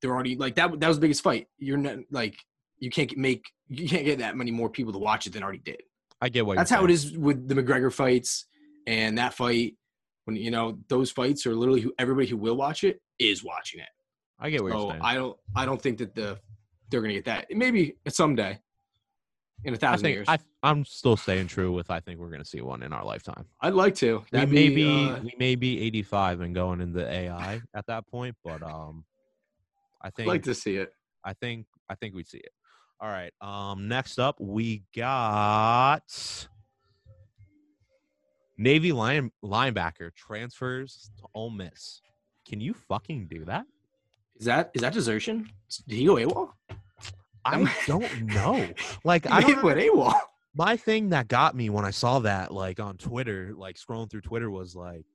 they're 0.02 0.12
already 0.12 0.36
like 0.38 0.56
that. 0.56 0.80
That 0.80 0.88
was 0.88 0.98
the 0.98 1.02
biggest 1.02 1.22
fight. 1.22 1.48
You're 1.58 1.78
not 1.78 1.98
like 2.12 2.38
you 2.80 2.90
can't 2.90 3.16
make 3.18 3.44
you 3.68 3.88
can't 3.88 4.06
get 4.06 4.20
that 4.20 4.38
many 4.38 4.52
more 4.52 4.70
people 4.70 4.94
to 4.94 5.00
watch 5.00 5.28
it 5.28 5.34
than 5.34 5.44
already 5.44 5.60
did. 5.60 5.82
I 6.22 6.30
get 6.30 6.46
what 6.46 6.58
That's 6.58 6.70
how 6.72 6.86
it 6.86 6.96
saying. 6.96 7.14
is 7.14 7.18
with 7.18 7.48
the 7.48 7.56
McGregor 7.56 7.92
fights 7.92 8.46
and 8.88 9.18
that 9.18 9.34
fight. 9.34 9.76
When 10.26 10.36
you 10.36 10.52
know 10.52 10.78
those 10.88 11.12
fights 11.12 11.46
are 11.46 11.56
literally 11.56 11.82
who 11.82 11.94
everybody 11.98 12.28
who 12.28 12.38
will 12.38 12.56
watch 12.56 12.84
it 12.84 13.02
is 13.20 13.44
watching 13.44 13.80
it. 13.80 13.90
I 14.40 14.50
get 14.50 14.62
you're 14.62 14.72
So 14.72 14.90
saying. 14.90 15.02
I 15.04 15.16
don't 15.16 15.38
I 15.56 15.66
don't 15.66 15.82
think 15.82 15.98
that 16.00 16.16
the 16.16 16.40
they're 16.90 17.02
gonna 17.02 17.14
get 17.14 17.26
that. 17.26 17.48
Maybe 17.50 17.96
someday 18.08 18.60
in 19.64 19.74
a 19.74 19.78
thousand 19.78 20.04
think 20.04 20.16
years. 20.16 20.28
I, 20.28 20.40
I'm 20.64 20.86
still 20.86 21.18
staying 21.18 21.48
true 21.48 21.72
with. 21.72 21.90
I 21.92 22.00
think 22.00 22.20
we're 22.20 22.32
gonna 22.32 22.46
see 22.46 22.62
one 22.62 22.84
in 22.84 22.94
our 22.94 23.06
lifetime. 23.06 23.46
I'd 23.62 23.74
like 23.74 23.96
to. 23.96 24.20
we 24.20 24.26
That'd 24.32 24.52
may 24.52 24.70
be 24.70 25.10
uh, 25.10 25.20
we 25.22 25.34
may 25.38 25.56
be 25.56 25.82
85 25.82 26.42
and 26.42 26.56
going 26.56 26.82
into 26.82 27.08
AI 27.08 27.62
at 27.76 27.86
that 27.88 28.08
point, 28.08 28.36
but 28.44 28.62
um, 28.64 29.06
I 30.02 30.10
think 30.10 30.14
I'd 30.14 30.16
think 30.16 30.28
like 30.28 30.44
to 30.44 30.56
see 30.56 30.78
it. 30.78 30.94
I 31.24 31.34
think 31.34 31.66
I 31.90 31.96
think 31.96 32.16
we'd 32.16 32.28
see 32.28 32.40
it. 32.40 32.52
All 33.00 33.10
right. 33.10 33.34
Um, 33.42 33.88
next 33.88 34.20
up 34.20 34.40
we 34.40 34.84
got 34.96 36.48
Navy 38.62 38.92
line 38.92 39.32
linebacker 39.44 40.14
transfers 40.14 41.10
to 41.18 41.24
Ole 41.34 41.50
Miss. 41.50 42.02
Can 42.48 42.62
you 42.62 42.76
fucking 42.76 43.26
do 43.26 43.44
that? 43.46 43.66
Is 44.38 44.46
that 44.46 44.70
is 44.76 44.82
that 44.82 44.94
desertion? 44.94 45.50
Did 45.88 45.96
he 45.96 46.06
go 46.06 46.16
AWOL? 46.16 46.52
I 47.44 47.68
don't 47.88 48.22
know. 48.22 48.68
Like 49.04 49.26
I 49.30 49.42
don't 49.42 49.64
went 49.64 49.80
AWOL. 49.80 50.14
my 50.54 50.78
thing 50.78 51.10
that 51.10 51.28
got 51.28 51.56
me 51.56 51.72
when 51.72 51.86
I 51.86 51.90
saw 51.90 52.20
that, 52.20 52.54
like 52.54 52.80
on 52.80 52.98
Twitter, 52.98 53.52
like 53.56 53.78
scrolling 53.78 54.12
through 54.12 54.22
Twitter, 54.22 54.52
was 54.52 54.76
like, 54.76 55.06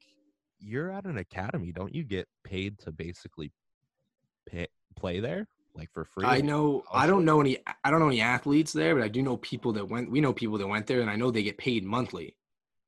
"You're 0.59 0.91
at 0.91 1.05
an 1.05 1.19
academy, 1.19 1.71
don't 1.71 1.95
you 1.95 2.03
get 2.03 2.27
paid 2.43 2.81
to 2.81 2.91
basically 2.91 3.53
pay, 4.45 4.67
play 4.97 5.21
there, 5.21 5.47
like 5.73 5.93
for 5.93 6.05
free?" 6.05 6.27
I 6.27 6.41
know. 6.41 6.83
I 6.93 7.07
don't 7.07 7.25
know 7.25 7.41
any. 7.41 7.59
I 7.85 7.93
don't 7.93 8.01
know 8.01 8.09
any 8.09 8.23
athletes 8.23 8.73
there, 8.73 8.97
but 8.97 9.05
I 9.05 9.09
do 9.09 9.23
know 9.23 9.37
people 9.37 9.73
that 9.75 9.89
went. 9.89 10.11
We 10.11 10.21
know 10.21 10.33
people 10.33 10.59
that 10.59 10.67
went 10.67 10.89
there, 10.89 11.01
and 11.01 11.09
I 11.09 11.15
know 11.15 11.31
they 11.31 11.45
get 11.45 11.59
paid 11.59 11.85
monthly 11.85 12.35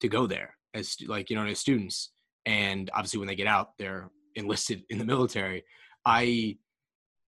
to 0.01 0.09
go 0.09 0.27
there 0.27 0.57
as 0.75 0.97
like 1.07 1.31
you 1.31 1.37
know 1.37 1.45
as 1.47 1.59
students. 1.61 2.13
And 2.47 2.91
obviously, 2.95 3.19
when 3.19 3.29
they 3.29 3.35
get 3.37 3.47
out, 3.47 3.77
they're 3.79 4.11
enlisted 4.35 4.85
in 4.91 4.99
the 4.99 5.05
military. 5.05 5.65
I. 6.05 6.57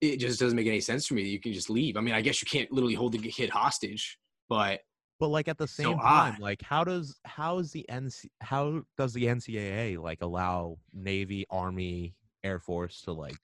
It 0.00 0.18
just 0.18 0.38
doesn't 0.38 0.56
make 0.56 0.66
any 0.66 0.80
sense 0.80 1.06
for 1.06 1.14
me 1.14 1.22
that 1.22 1.30
you 1.30 1.40
can 1.40 1.54
just 1.54 1.70
leave. 1.70 1.96
I 1.96 2.00
mean, 2.02 2.14
I 2.14 2.20
guess 2.20 2.42
you 2.42 2.46
can't 2.46 2.70
literally 2.70 2.94
hold 2.94 3.12
the 3.12 3.18
kid 3.18 3.48
hostage, 3.48 4.18
but 4.50 4.80
But 5.18 5.28
like 5.28 5.48
at 5.48 5.56
the 5.56 5.66
So 5.66 5.82
same 5.82 5.98
time, 5.98 6.34
odd. 6.34 6.40
like 6.40 6.60
how 6.60 6.84
does 6.84 7.18
how 7.24 7.58
is 7.58 7.70
the 7.72 7.86
NC 7.88 8.26
how 8.42 8.82
does 8.98 9.14
the 9.14 9.24
NCAA 9.24 9.98
like 9.98 10.20
allow 10.20 10.76
Navy, 10.92 11.46
Army, 11.48 12.16
Air 12.42 12.58
Force 12.60 13.00
to 13.02 13.12
like 13.12 13.36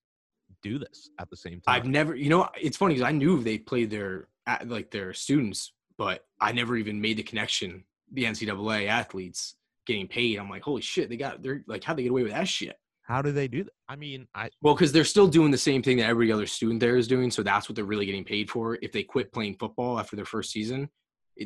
do 0.63 0.79
this 0.79 1.09
at 1.19 1.31
the 1.31 1.37
same 1.37 1.63
time? 1.63 1.75
I've 1.75 1.87
never, 1.87 2.15
you 2.15 2.29
know, 2.29 2.47
it's 2.61 2.77
funny 2.77 2.95
because 2.95 3.09
I 3.09 3.13
knew 3.13 3.43
they 3.43 3.57
played 3.57 3.89
their 3.91 4.29
like 4.67 4.91
their 4.91 5.15
students, 5.15 5.73
but 5.97 6.27
I 6.43 6.53
never 6.53 6.77
even 6.77 7.01
made 7.01 7.17
the 7.17 7.23
connection. 7.23 7.85
The 8.13 8.25
NCAA 8.25 8.89
athletes 8.89 9.57
getting 9.87 10.09
paid. 10.09 10.39
I'm 10.39 10.51
like, 10.51 10.63
holy 10.63 10.83
shit, 10.83 11.09
they 11.09 11.17
got 11.17 11.43
they're 11.43 11.63
like, 11.67 11.85
how'd 11.85 11.97
they 11.97 12.03
get 12.03 12.11
away 12.11 12.23
with 12.23 12.33
that 12.33 12.49
shit? 12.49 12.77
how 13.11 13.21
do 13.21 13.33
they 13.33 13.49
do 13.49 13.65
that? 13.65 13.73
I 13.89 13.97
mean, 13.97 14.29
I 14.37 14.51
Well, 14.63 14.75
because 14.75 14.93
they're 14.93 15.05
still 15.05 15.27
doing 15.27 15.51
the 15.51 15.59
same 15.59 15.83
thing 15.83 15.97
that 15.97 16.07
every 16.07 16.31
other 16.31 16.47
student 16.47 16.79
there 16.79 16.97
is 16.97 17.09
doing, 17.09 17.31
so 17.31 17.43
that's 17.43 17.69
what 17.69 17.75
they're 17.75 17.85
really 17.85 18.07
getting 18.07 18.25
paid 18.25 18.49
for. 18.49 18.79
If 18.83 18.93
they 18.93 19.03
quit 19.03 19.33
playing 19.33 19.57
football 19.59 19.99
after 19.99 20.15
their 20.15 20.25
first 20.25 20.53
season, 20.53 20.89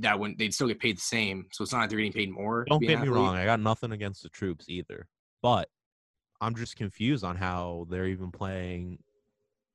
that 0.02 0.18
wouldn't 0.18 0.38
they'd 0.38 0.52
still 0.52 0.68
get 0.68 0.78
paid 0.78 0.98
the 0.98 1.02
same. 1.02 1.46
So 1.52 1.64
it's 1.64 1.72
not 1.72 1.80
like 1.80 1.88
they're 1.88 1.98
getting 1.98 2.12
paid 2.12 2.30
more. 2.30 2.66
Don't 2.68 2.82
get 2.82 3.00
me 3.00 3.08
wrong. 3.08 3.34
I 3.34 3.46
got 3.46 3.60
nothing 3.60 3.92
against 3.92 4.22
the 4.22 4.28
troops 4.28 4.66
either, 4.68 5.08
but 5.40 5.70
I'm 6.38 6.54
just 6.54 6.76
confused 6.76 7.24
on 7.24 7.36
how 7.36 7.86
they're 7.88 8.08
even 8.08 8.30
playing 8.30 8.98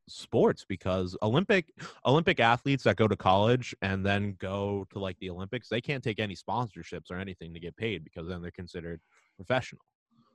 sports 0.09 0.65
because 0.67 1.15
Olympic 1.21 1.73
Olympic 2.05 2.39
athletes 2.39 2.83
that 2.83 2.97
go 2.97 3.07
to 3.07 3.15
college 3.15 3.75
and 3.81 4.05
then 4.05 4.35
go 4.39 4.85
to 4.91 4.99
like 4.99 5.17
the 5.19 5.29
Olympics, 5.29 5.69
they 5.69 5.81
can't 5.81 6.03
take 6.03 6.19
any 6.19 6.35
sponsorships 6.35 7.11
or 7.11 7.17
anything 7.17 7.53
to 7.53 7.59
get 7.59 7.75
paid 7.77 8.03
because 8.03 8.27
then 8.27 8.41
they're 8.41 8.51
considered 8.51 9.01
professional. 9.35 9.81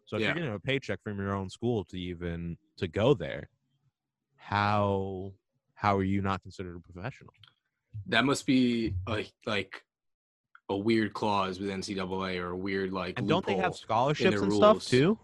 So 0.06 0.16
if 0.16 0.20
Yeah. 0.20 0.28
you're 0.28 0.34
getting 0.34 0.54
a 0.54 0.58
paycheck 0.60 1.02
from 1.02 1.18
your 1.18 1.34
own 1.34 1.48
school 1.48 1.84
to 1.84 1.98
even 1.98 2.56
to 2.76 2.88
go 2.88 3.14
there, 3.14 3.48
how 4.36 5.32
how 5.74 5.96
are 5.96 6.04
you 6.04 6.22
not 6.22 6.42
considered 6.42 6.76
a 6.76 6.80
professional? 6.80 7.32
That 8.06 8.24
must 8.24 8.46
be 8.46 8.94
like 9.06 9.32
like 9.46 9.84
a 10.68 10.76
weird 10.76 11.12
clause 11.12 11.60
with 11.60 11.68
NCAA 11.70 12.38
or 12.40 12.50
a 12.50 12.56
weird 12.56 12.92
like. 12.92 13.18
And 13.18 13.28
don't 13.28 13.44
they 13.44 13.56
have 13.56 13.76
scholarships 13.76 14.40
and 14.40 14.52
stuff 14.52 14.84
too? 14.86 15.18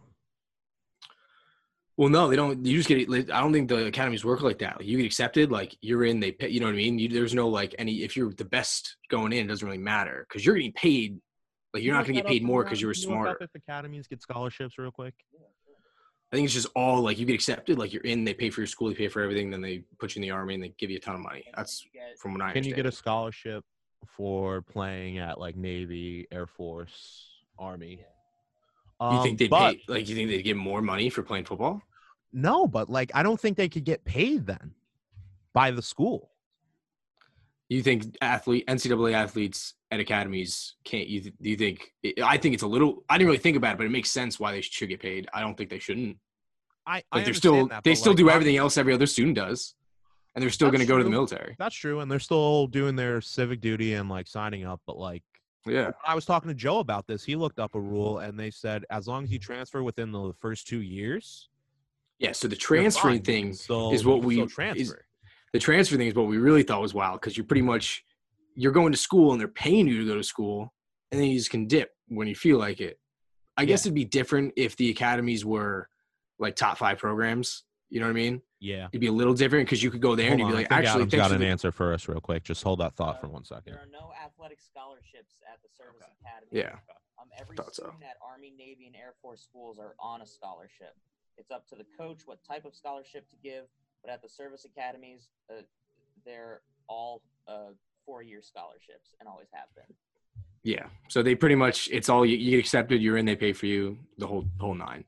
Well, 2.00 2.08
no, 2.08 2.30
they 2.30 2.36
don't. 2.36 2.64
You 2.64 2.78
just 2.78 2.88
get. 2.88 3.30
I 3.30 3.42
don't 3.42 3.52
think 3.52 3.68
the 3.68 3.84
academies 3.84 4.24
work 4.24 4.40
like 4.40 4.60
that. 4.60 4.78
Like, 4.78 4.86
you 4.86 4.96
get 4.96 5.04
accepted, 5.04 5.52
like 5.52 5.76
you're 5.82 6.06
in. 6.06 6.18
They 6.18 6.32
pay. 6.32 6.48
You 6.48 6.58
know 6.60 6.64
what 6.64 6.72
I 6.72 6.78
mean? 6.78 6.98
You, 6.98 7.10
there's 7.10 7.34
no 7.34 7.46
like 7.46 7.74
any. 7.78 8.02
If 8.02 8.16
you're 8.16 8.32
the 8.32 8.46
best 8.46 8.96
going 9.10 9.34
in, 9.34 9.44
it 9.44 9.48
doesn't 9.48 9.68
really 9.68 9.76
matter 9.76 10.24
because 10.26 10.46
you're 10.46 10.54
getting 10.54 10.72
paid. 10.72 11.20
Like 11.74 11.82
you're 11.82 11.92
not 11.92 12.06
going 12.06 12.14
to 12.14 12.22
get 12.22 12.26
paid 12.26 12.42
more 12.42 12.64
because 12.64 12.80
you 12.80 12.86
were 12.86 12.94
smarter. 12.94 13.36
If 13.38 13.50
academies 13.54 14.08
get 14.08 14.22
scholarships, 14.22 14.78
real 14.78 14.90
quick. 14.90 15.12
I 16.32 16.36
think 16.36 16.46
it's 16.46 16.54
just 16.54 16.68
all 16.74 17.02
like 17.02 17.18
you 17.18 17.26
get 17.26 17.34
accepted, 17.34 17.78
like 17.78 17.92
you're 17.92 18.04
in. 18.04 18.24
They 18.24 18.32
pay 18.32 18.48
for 18.48 18.62
your 18.62 18.66
school, 18.66 18.88
they 18.88 18.94
pay 18.94 19.08
for 19.08 19.20
everything, 19.20 19.50
then 19.50 19.60
they 19.60 19.84
put 19.98 20.16
you 20.16 20.20
in 20.20 20.22
the 20.22 20.30
army 20.30 20.54
and 20.54 20.62
they 20.62 20.72
give 20.78 20.88
you 20.88 20.96
a 20.96 21.00
ton 21.00 21.16
of 21.16 21.20
money. 21.20 21.44
That's 21.54 21.84
from 22.18 22.32
what 22.32 22.40
I 22.40 22.54
Can 22.54 22.64
you 22.64 22.74
get 22.74 22.86
a 22.86 22.92
scholarship 22.92 23.62
for 24.16 24.62
playing 24.62 25.18
at 25.18 25.38
like 25.38 25.54
Navy, 25.54 26.28
Air 26.32 26.46
Force, 26.46 27.28
Army? 27.58 28.06
you 29.02 29.06
Um, 29.06 29.22
think 29.22 29.38
they 29.38 29.48
but, 29.48 29.74
pay? 29.74 29.82
Like 29.86 30.08
you 30.08 30.14
think 30.14 30.30
they 30.30 30.40
get 30.40 30.56
more 30.56 30.80
money 30.80 31.10
for 31.10 31.22
playing 31.22 31.44
football? 31.44 31.82
No, 32.32 32.66
but 32.66 32.88
like 32.88 33.10
I 33.14 33.22
don't 33.22 33.40
think 33.40 33.56
they 33.56 33.68
could 33.68 33.84
get 33.84 34.04
paid 34.04 34.46
then 34.46 34.72
by 35.52 35.70
the 35.70 35.82
school. 35.82 36.30
You 37.68 37.82
think 37.82 38.16
athlete 38.20 38.66
NCAA 38.66 39.12
athletes 39.12 39.74
at 39.90 40.00
academies 40.00 40.74
can't? 40.84 41.06
You 41.06 41.20
th- 41.20 41.34
do 41.40 41.50
you 41.50 41.56
think? 41.56 41.92
I 42.22 42.36
think 42.36 42.54
it's 42.54 42.64
a 42.64 42.68
little. 42.68 43.04
I 43.08 43.16
didn't 43.16 43.28
really 43.28 43.38
think 43.38 43.56
about 43.56 43.74
it, 43.74 43.76
but 43.78 43.86
it 43.86 43.90
makes 43.90 44.10
sense 44.10 44.40
why 44.40 44.52
they 44.52 44.60
should 44.60 44.88
get 44.88 45.00
paid. 45.00 45.28
I 45.32 45.40
don't 45.40 45.56
think 45.56 45.70
they 45.70 45.78
shouldn't. 45.78 46.18
I, 46.86 47.02
I 47.12 47.22
they're 47.22 47.34
still 47.34 47.68
that, 47.68 47.84
they 47.84 47.94
still 47.94 48.12
like, 48.12 48.18
do 48.18 48.30
everything 48.30 48.56
else 48.56 48.76
every 48.76 48.92
other 48.92 49.06
student 49.06 49.36
does, 49.36 49.74
and 50.34 50.42
they're 50.42 50.50
still 50.50 50.70
going 50.70 50.80
to 50.80 50.86
go 50.86 50.98
to 50.98 51.04
the 51.04 51.10
military. 51.10 51.54
That's 51.58 51.76
true, 51.76 52.00
and 52.00 52.10
they're 52.10 52.18
still 52.18 52.66
doing 52.66 52.96
their 52.96 53.20
civic 53.20 53.60
duty 53.60 53.94
and 53.94 54.08
like 54.08 54.26
signing 54.26 54.64
up. 54.64 54.80
But 54.86 54.96
like 54.96 55.22
Yeah, 55.64 55.92
I 56.04 56.16
was 56.16 56.24
talking 56.24 56.48
to 56.48 56.54
Joe 56.54 56.78
about 56.78 57.06
this, 57.06 57.22
he 57.22 57.36
looked 57.36 57.60
up 57.60 57.76
a 57.76 57.80
rule 57.80 58.18
and 58.18 58.38
they 58.38 58.50
said 58.50 58.84
as 58.90 59.06
long 59.06 59.24
as 59.24 59.30
you 59.30 59.38
transfer 59.38 59.84
within 59.84 60.10
the 60.10 60.32
first 60.40 60.66
two 60.66 60.80
years, 60.80 61.50
yeah. 62.20 62.30
So 62.32 62.46
the 62.46 62.54
transferring 62.56 63.22
thing 63.22 63.44
can 63.46 63.54
still- 63.54 63.90
is 63.92 64.04
what 64.04 64.22
we- 64.22 64.46
still 64.46 64.74
is- 64.76 64.94
the 65.52 65.58
transfer 65.58 65.96
thing 65.96 66.06
is 66.06 66.14
what 66.14 66.28
we 66.28 66.38
really 66.38 66.62
thought 66.62 66.80
was 66.80 66.94
wild 66.94 67.20
because 67.20 67.36
you're 67.36 67.46
pretty 67.46 67.62
much 67.62 68.04
you're 68.54 68.72
going 68.72 68.92
to 68.92 68.98
school 68.98 69.32
and 69.32 69.40
they're 69.40 69.48
paying 69.48 69.88
you 69.88 69.98
to 70.00 70.06
go 70.06 70.14
to 70.16 70.22
school 70.22 70.72
and 71.10 71.20
then 71.20 71.28
you 71.28 71.36
just 71.38 71.50
can 71.50 71.66
dip 71.66 71.90
when 72.08 72.28
you 72.28 72.34
feel 72.36 72.58
like 72.58 72.80
it 72.80 72.98
i 73.56 73.64
guess 73.64 73.84
it'd 73.86 73.94
be 73.94 74.04
different 74.04 74.52
if 74.56 74.76
the 74.76 74.90
academies 74.90 75.44
were 75.44 75.88
like 76.38 76.54
top 76.56 76.76
five 76.78 76.98
programs 76.98 77.64
you 77.90 77.98
know 78.00 78.06
what 78.06 78.10
i 78.10 78.14
mean 78.14 78.42
yeah. 78.60 78.86
it'd 78.92 79.00
be 79.00 79.06
a 79.06 79.12
little 79.12 79.34
different 79.34 79.66
because 79.66 79.82
you 79.82 79.90
could 79.90 80.00
go 80.02 80.14
there 80.14 80.28
Hold 80.28 80.32
and 80.32 80.40
you'd 80.40 80.46
on, 80.46 80.50
be 80.52 80.56
I 80.56 80.60
like 80.60 80.68
think 80.68 80.78
actually 80.78 81.00
Adam's 81.02 81.10
thanks 81.12 81.22
got 81.22 81.28
for 81.30 81.34
an 81.36 81.40
the- 81.40 81.46
answer 81.46 81.72
for 81.72 81.94
us 81.94 82.08
real 82.08 82.20
quick. 82.20 82.44
Just 82.44 82.62
hold 82.62 82.80
that 82.80 82.94
thought 82.94 83.20
for 83.20 83.26
Uh, 83.26 83.30
one 83.30 83.44
second. 83.44 83.72
There 83.72 83.80
are 83.82 83.86
no 83.90 84.12
athletic 84.22 84.60
scholarships 84.60 85.34
at 85.50 85.62
the 85.62 85.68
service 85.70 86.06
academy. 86.20 86.50
yeah 86.52 86.76
Um, 87.18 87.28
every 87.38 87.56
Thought 87.56 87.74
so. 87.74 87.84
student 87.84 88.02
at 88.04 88.16
Army, 88.22 88.50
Navy, 88.50 88.86
and 88.86 88.94
Air 88.96 89.14
Force 89.22 89.40
schools 89.42 89.78
are 89.78 89.94
on 89.98 90.20
a 90.22 90.26
scholarship. 90.26 90.94
It's 91.38 91.50
up 91.50 91.66
to 91.68 91.74
the 91.74 91.86
coach 91.98 92.22
what 92.26 92.38
type 92.44 92.64
of 92.64 92.74
scholarship 92.74 93.28
to 93.30 93.36
give, 93.42 93.64
but 94.02 94.10
at 94.12 94.22
the 94.22 94.28
service 94.28 94.64
academies, 94.64 95.28
uh, 95.50 95.62
they're 96.24 96.60
all 96.88 97.22
uh, 97.48 97.70
four-year 98.04 98.40
scholarships 98.42 99.14
and 99.20 99.28
always 99.28 99.48
have 99.52 99.68
been. 99.74 99.94
yeah 100.64 100.86
so 101.08 101.22
they 101.22 101.34
pretty 101.34 101.54
much 101.54 101.88
it's 101.92 102.08
all 102.08 102.26
you, 102.26 102.36
you 102.36 102.50
get 102.52 102.58
accepted 102.60 103.00
you're 103.00 103.16
in 103.16 103.24
they 103.24 103.36
pay 103.36 103.52
for 103.52 103.66
you 103.66 103.96
the 104.18 104.26
whole 104.26 104.44
whole 104.58 104.74
nine 104.74 105.04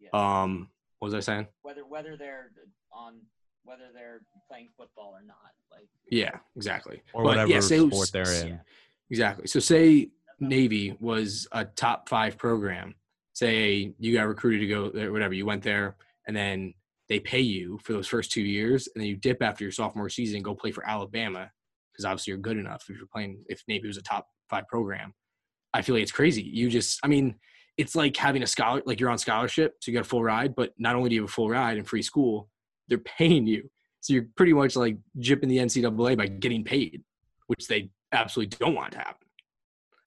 Yeah. 0.00 0.08
um 0.12 0.68
what 0.98 1.06
was 1.06 1.14
i 1.14 1.20
saying 1.20 1.46
whether 1.62 1.82
whether 1.86 2.16
they're 2.16 2.50
on 2.92 3.20
whether 3.64 3.84
they're 3.94 4.20
playing 4.48 4.68
football 4.76 5.12
or 5.14 5.22
not. 5.22 5.36
Like 5.70 5.88
yeah 6.10 6.38
exactly 6.56 7.02
or 7.14 7.22
But, 7.22 7.28
whatever 7.28 7.50
yeah, 7.52 7.60
say- 7.60 7.78
sport 7.88 8.10
they're 8.12 8.32
in. 8.42 8.48
yeah. 8.48 8.58
Exactly. 9.10 9.46
So 9.46 9.60
say 9.60 10.10
Navy 10.40 10.96
was 11.00 11.46
a 11.52 11.64
top 11.64 12.08
five 12.08 12.36
program. 12.38 12.94
Say 13.40 13.94
you 13.98 14.12
got 14.12 14.28
recruited 14.28 14.60
to 14.60 14.66
go 14.66 14.90
there, 14.90 15.10
whatever. 15.12 15.32
You 15.32 15.46
went 15.46 15.62
there, 15.62 15.96
and 16.26 16.36
then 16.36 16.74
they 17.08 17.20
pay 17.20 17.40
you 17.40 17.78
for 17.82 17.94
those 17.94 18.06
first 18.06 18.30
two 18.30 18.42
years, 18.42 18.86
and 18.94 19.00
then 19.00 19.08
you 19.08 19.16
dip 19.16 19.42
after 19.42 19.64
your 19.64 19.72
sophomore 19.72 20.10
season 20.10 20.36
and 20.36 20.44
go 20.44 20.54
play 20.54 20.72
for 20.72 20.86
Alabama 20.86 21.50
because 21.90 22.04
obviously 22.04 22.32
you're 22.32 22.38
good 22.38 22.58
enough 22.58 22.84
if 22.90 22.98
you're 22.98 23.06
playing. 23.06 23.42
If 23.48 23.62
Navy 23.66 23.86
was 23.86 23.96
a 23.96 24.02
top 24.02 24.26
five 24.50 24.68
program, 24.68 25.14
I 25.72 25.80
feel 25.80 25.94
like 25.94 26.02
it's 26.02 26.12
crazy. 26.12 26.42
You 26.42 26.68
just, 26.68 27.00
I 27.02 27.08
mean, 27.08 27.36
it's 27.78 27.94
like 27.94 28.14
having 28.14 28.42
a 28.42 28.46
scholar, 28.46 28.82
like 28.84 29.00
you're 29.00 29.08
on 29.08 29.16
scholarship, 29.16 29.76
so 29.80 29.90
you 29.90 29.96
got 29.96 30.04
a 30.04 30.08
full 30.08 30.22
ride. 30.22 30.54
But 30.54 30.74
not 30.76 30.94
only 30.94 31.08
do 31.08 31.14
you 31.14 31.22
have 31.22 31.30
a 31.30 31.32
full 31.32 31.48
ride 31.48 31.78
and 31.78 31.88
free 31.88 32.02
school, 32.02 32.50
they're 32.88 32.98
paying 32.98 33.46
you. 33.46 33.70
So 34.00 34.12
you're 34.12 34.26
pretty 34.36 34.52
much 34.52 34.76
like 34.76 34.98
jipping 35.18 35.48
the 35.48 35.56
NCAA 35.56 36.18
by 36.18 36.26
getting 36.26 36.62
paid, 36.62 37.04
which 37.46 37.68
they 37.68 37.88
absolutely 38.12 38.54
don't 38.58 38.74
want 38.74 38.92
to 38.92 38.98
happen. 38.98 39.19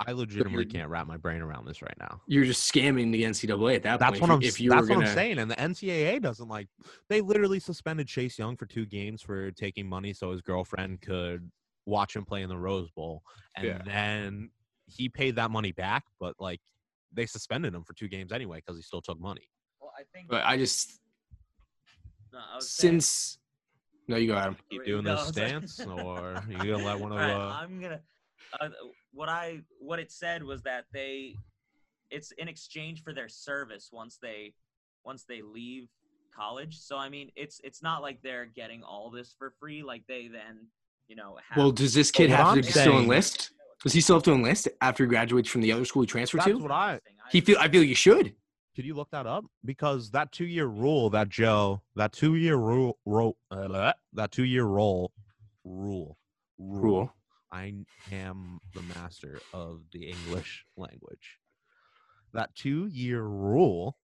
I 0.06 0.12
legitimately 0.12 0.66
can't 0.66 0.90
wrap 0.90 1.08
my 1.08 1.18
brain 1.18 1.42
around 1.42 1.66
this 1.66 1.82
right 1.82 1.96
now. 2.00 2.22
You're 2.28 2.46
just 2.46 2.72
scamming 2.72 3.12
the 3.12 3.24
NCAA 3.24 3.76
at 3.78 3.84
that 3.84 4.00
That's 4.00 4.20
point. 4.20 4.22
what 4.22 4.32
I'm. 4.32 4.42
if, 4.42 4.60
you 4.60 4.70
that's 4.70 4.88
what 4.90 4.96
gonna, 4.96 5.08
I'm 5.08 5.14
saying. 5.14 5.40
And 5.40 5.50
the 5.50 5.56
NCAA 5.56 6.22
doesn't 6.22 6.48
like. 6.48 6.68
They 7.10 7.22
literally 7.22 7.60
suspended 7.60 8.08
Chase 8.08 8.38
Young 8.40 8.56
for 8.58 8.66
two 8.66 8.86
games 8.86 9.22
for 9.22 9.52
taking 9.52 9.88
money 9.88 10.14
so 10.14 10.32
his 10.32 10.42
girlfriend 10.42 11.02
could 11.02 11.50
watch 11.86 12.16
him 12.16 12.26
play 12.26 12.42
in 12.44 12.50
the 12.50 12.58
Rose 12.58 12.90
Bowl, 12.92 13.24
and 13.58 13.66
Yeah. 13.68 13.82
then 13.86 14.50
he 14.86 15.10
paid 15.10 15.36
that 15.38 15.52
money 15.52 15.72
back. 15.72 16.04
But 16.20 16.36
like, 16.40 16.60
they 17.12 17.26
suspended 17.26 17.74
him 17.74 17.84
for 17.84 17.94
two 17.94 18.08
games 18.08 18.32
anyway 18.32 18.58
because 18.58 18.76
he 18.78 18.82
still 18.84 19.02
took 19.02 19.20
money. 19.20 19.50
Well, 19.82 19.92
I 19.98 20.04
think. 20.14 20.30
But 20.30 20.46
I 20.46 20.58
just 20.58 21.00
no, 22.32 22.40
I 22.40 22.56
was 22.56 22.70
saying- 22.70 23.00
since 23.02 23.38
no, 24.08 24.18
you 24.18 24.28
go 24.28 24.36
Adam. 24.36 24.58
Keep 24.70 24.86
doing 24.86 25.04
no, 25.06 25.12
this 25.16 25.20
I 25.22 25.26
was 25.28 25.38
like- 25.38 25.48
stance, 25.48 25.80
or 25.88 26.44
you 26.50 26.58
gonna 26.58 26.78
let 26.86 27.00
one 27.00 27.12
of 27.14 27.18
All 27.18 27.24
right, 27.24 27.32
uh, 27.32 27.60
I'm 27.62 27.80
gonna. 27.82 28.02
Uh, 28.60 28.70
what 29.14 29.30
I 29.30 29.62
what 29.80 30.00
it 30.00 30.12
said 30.12 30.44
was 30.44 30.64
that 30.64 30.86
they, 30.94 31.36
it's 32.10 32.32
in 32.34 32.48
exchange 32.48 33.04
for 33.04 33.14
their 33.14 33.30
service 33.30 33.90
once 33.92 34.18
they, 34.22 34.54
once 35.06 35.24
they 35.24 35.42
leave 35.42 35.88
college. 36.36 36.80
So 36.80 36.98
I 36.98 37.10
mean, 37.10 37.32
it's 37.36 37.62
it's 37.64 37.82
not 37.82 38.02
like 38.02 38.22
they're 38.22 38.46
getting 38.46 38.84
all 38.84 39.10
this 39.10 39.34
for 39.38 39.54
free. 39.60 39.84
Like 39.84 40.04
they 40.08 40.28
then, 40.28 40.68
you 41.08 41.16
know, 41.16 41.38
have. 41.50 41.58
Well, 41.58 41.72
does 41.72 41.94
this 41.94 42.12
kid 42.12 42.30
have 42.30 42.48
I'm 42.48 42.62
to 42.62 42.72
still 42.72 43.00
enlist? 43.00 43.52
Does 43.84 43.94
he 43.94 44.02
still 44.02 44.16
have 44.16 44.24
to 44.24 44.34
enlist 44.34 44.70
after 44.82 45.04
he 45.04 45.10
graduates 45.10 45.50
from 45.50 45.62
the 45.62 45.72
other 45.72 45.86
school 45.86 46.04
he 46.04 46.08
transferred 46.08 46.40
That's 46.40 46.52
to? 46.52 46.58
what 46.58 46.72
I. 46.72 47.00
He 47.32 47.42
feel. 47.42 47.58
I 47.60 47.68
feel 47.70 47.84
you 47.84 47.96
should. 47.96 48.34
Could 48.76 48.86
you 48.86 48.96
look 48.96 49.12
that 49.12 49.28
up? 49.28 49.46
Because 49.64 50.10
that 50.12 50.32
two 50.32 50.46
year 50.46 50.66
rule 50.66 51.12
that 51.12 51.30
Joe, 51.30 51.82
that 51.96 52.12
two 52.12 52.36
year 52.36 52.56
rule, 52.56 52.98
ro, 53.06 53.36
uh, 53.52 53.94
that 54.14 54.32
two 54.32 54.46
year 54.46 54.64
roll, 54.64 55.12
rule, 55.64 56.18
Rule. 56.58 57.14
I 57.54 57.74
am 58.12 58.60
the 58.74 58.82
master 58.82 59.40
of 59.54 59.82
the 59.92 60.10
English 60.10 60.66
language. 60.76 61.38
That 62.34 62.54
two 62.56 62.88
year 62.88 63.22
rule. 63.22 63.98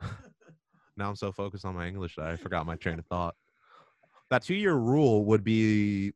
Now 0.96 1.08
I'm 1.08 1.16
so 1.16 1.32
focused 1.32 1.64
on 1.64 1.74
my 1.74 1.88
English 1.88 2.16
that 2.16 2.26
I 2.26 2.36
forgot 2.36 2.66
my 2.66 2.76
train 2.76 2.98
of 2.98 3.06
thought. 3.06 3.34
That 4.28 4.42
two 4.42 4.54
year 4.54 4.74
rule 4.74 5.24
would 5.24 5.42
be 5.42 6.12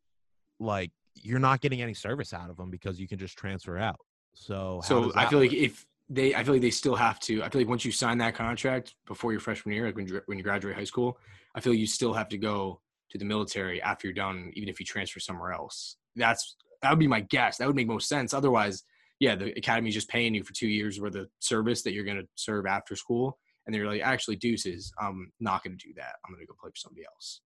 like 0.60 0.90
you're 1.22 1.38
not 1.38 1.62
getting 1.62 1.80
any 1.80 1.94
service 1.94 2.34
out 2.34 2.50
of 2.50 2.58
them 2.58 2.70
because 2.70 3.00
you 3.00 3.08
can 3.08 3.18
just 3.18 3.38
transfer 3.38 3.78
out. 3.78 3.98
So, 4.34 4.82
So 4.84 5.10
I 5.14 5.24
feel 5.24 5.38
like 5.38 5.54
if 5.54 5.86
they, 6.10 6.34
I 6.34 6.44
feel 6.44 6.52
like 6.52 6.60
they 6.60 6.70
still 6.70 6.96
have 6.96 7.18
to. 7.20 7.42
I 7.42 7.48
feel 7.48 7.62
like 7.62 7.68
once 7.68 7.86
you 7.86 7.92
sign 7.92 8.18
that 8.18 8.34
contract 8.34 8.94
before 9.06 9.32
your 9.32 9.40
freshman 9.40 9.74
year, 9.74 9.86
like 9.86 9.96
when 9.96 10.06
you, 10.06 10.20
when 10.26 10.36
you 10.36 10.44
graduate 10.44 10.74
high 10.74 10.84
school, 10.84 11.18
I 11.54 11.60
feel 11.60 11.72
you 11.72 11.86
still 11.86 12.12
have 12.12 12.28
to 12.28 12.36
go 12.36 12.80
to 13.14 13.18
the 13.18 13.24
military 13.24 13.80
after 13.80 14.08
you're 14.08 14.14
done, 14.14 14.50
even 14.54 14.68
if 14.68 14.80
you 14.80 14.84
transfer 14.84 15.20
somewhere 15.20 15.52
else. 15.52 15.96
That's 16.16 16.56
that 16.82 16.90
would 16.90 16.98
be 16.98 17.06
my 17.06 17.20
guess. 17.20 17.56
That 17.56 17.66
would 17.66 17.76
make 17.76 17.86
most 17.86 18.08
sense. 18.08 18.34
Otherwise, 18.34 18.82
yeah, 19.20 19.36
the 19.36 19.56
academy 19.56 19.88
is 19.88 19.94
just 19.94 20.08
paying 20.08 20.34
you 20.34 20.42
for 20.42 20.52
two 20.52 20.66
years 20.68 21.00
worth 21.00 21.14
of 21.14 21.28
service 21.38 21.82
that 21.82 21.92
you're 21.94 22.04
going 22.04 22.18
to 22.18 22.26
serve 22.34 22.66
after 22.66 22.96
school, 22.96 23.38
and 23.64 23.74
they're 23.74 23.86
like, 23.86 24.02
actually, 24.02 24.36
deuces, 24.36 24.92
I'm 25.00 25.32
not 25.40 25.62
going 25.62 25.78
to 25.78 25.86
do 25.88 25.94
that. 25.94 26.16
I'm 26.26 26.34
going 26.34 26.44
to 26.44 26.46
go 26.46 26.54
play 26.60 26.70
for 26.70 26.76
somebody 26.76 27.06
else. 27.06 27.40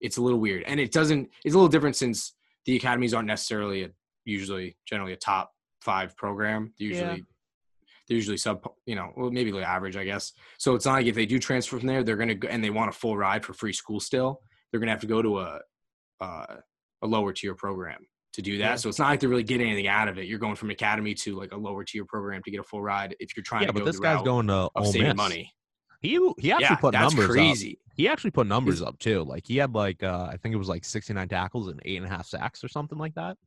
It's 0.00 0.16
a 0.16 0.22
little 0.22 0.40
weird, 0.40 0.64
and 0.66 0.80
it 0.80 0.92
doesn't. 0.92 1.28
It's 1.44 1.54
a 1.54 1.58
little 1.58 1.68
different 1.68 1.96
since 1.96 2.32
the 2.64 2.74
academies 2.76 3.12
aren't 3.12 3.28
necessarily 3.28 3.84
a, 3.84 3.90
usually 4.24 4.76
generally 4.86 5.12
a 5.12 5.16
top 5.16 5.52
five 5.82 6.16
program. 6.16 6.72
They're 6.78 6.88
Yeah. 6.88 6.94
usually 7.00 7.24
they're 8.08 8.16
usually 8.16 8.36
sub, 8.36 8.64
you 8.86 8.94
know, 8.94 9.12
well 9.16 9.30
maybe 9.30 9.50
like 9.52 9.64
average, 9.64 9.96
I 9.96 10.04
guess. 10.04 10.32
So 10.58 10.74
it's 10.76 10.86
not 10.86 10.92
like 10.94 11.06
if 11.06 11.16
they 11.16 11.26
do 11.26 11.38
transfer 11.40 11.76
from 11.76 11.88
there, 11.88 12.02
they're 12.04 12.16
gonna 12.16 12.36
go 12.36 12.48
and 12.48 12.62
they 12.62 12.70
want 12.70 12.88
a 12.88 12.92
full 12.92 13.16
ride 13.16 13.44
for 13.44 13.52
free 13.52 13.72
school 13.72 13.98
still. 14.00 14.42
They're 14.76 14.80
gonna 14.80 14.92
have 14.92 15.00
to 15.00 15.06
go 15.06 15.22
to 15.22 15.38
a 15.40 15.60
uh, 16.20 16.56
a 17.00 17.06
lower 17.06 17.32
tier 17.32 17.54
program 17.54 18.06
to 18.34 18.42
do 18.42 18.58
that. 18.58 18.64
Yeah. 18.64 18.76
So 18.76 18.90
it's 18.90 18.98
not 18.98 19.08
like 19.08 19.20
they're 19.20 19.30
really 19.30 19.42
getting 19.42 19.66
anything 19.68 19.86
out 19.86 20.08
of 20.08 20.18
it. 20.18 20.26
You're 20.26 20.38
going 20.38 20.54
from 20.56 20.68
academy 20.68 21.14
to 21.14 21.34
like 21.34 21.52
a 21.52 21.56
lower 21.56 21.82
tier 21.82 22.04
program 22.04 22.42
to 22.44 22.50
get 22.50 22.60
a 22.60 22.62
full 22.62 22.82
ride 22.82 23.16
if 23.20 23.34
you're 23.34 23.42
trying 23.44 23.62
yeah, 23.62 23.68
to 23.68 23.72
but 23.72 23.78
go 23.80 23.84
this 23.86 23.96
the 23.96 24.02
guy's 24.02 24.16
route 24.16 24.24
going 24.26 24.46
to 24.48 24.68
of 24.74 24.86
saving 24.88 25.08
Miss. 25.08 25.16
money. 25.16 25.50
He 26.02 26.10
he 26.38 26.52
actually 26.52 26.64
yeah, 26.66 26.74
put 26.76 26.92
that's 26.92 27.14
numbers 27.14 27.30
up. 27.30 27.32
crazy. 27.32 27.78
He 27.96 28.06
actually 28.08 28.32
put 28.32 28.46
numbers 28.46 28.76
Is- 28.76 28.82
up 28.82 28.98
too. 28.98 29.24
Like 29.24 29.46
he 29.46 29.56
had 29.56 29.72
like 29.74 30.02
uh 30.02 30.28
I 30.30 30.36
think 30.36 30.54
it 30.54 30.58
was 30.58 30.68
like 30.68 30.84
69 30.84 31.26
tackles 31.28 31.68
and 31.68 31.80
eight 31.86 31.96
and 31.96 32.04
a 32.04 32.08
half 32.10 32.26
sacks 32.26 32.62
or 32.62 32.68
something 32.68 32.98
like 32.98 33.14
that. 33.14 33.38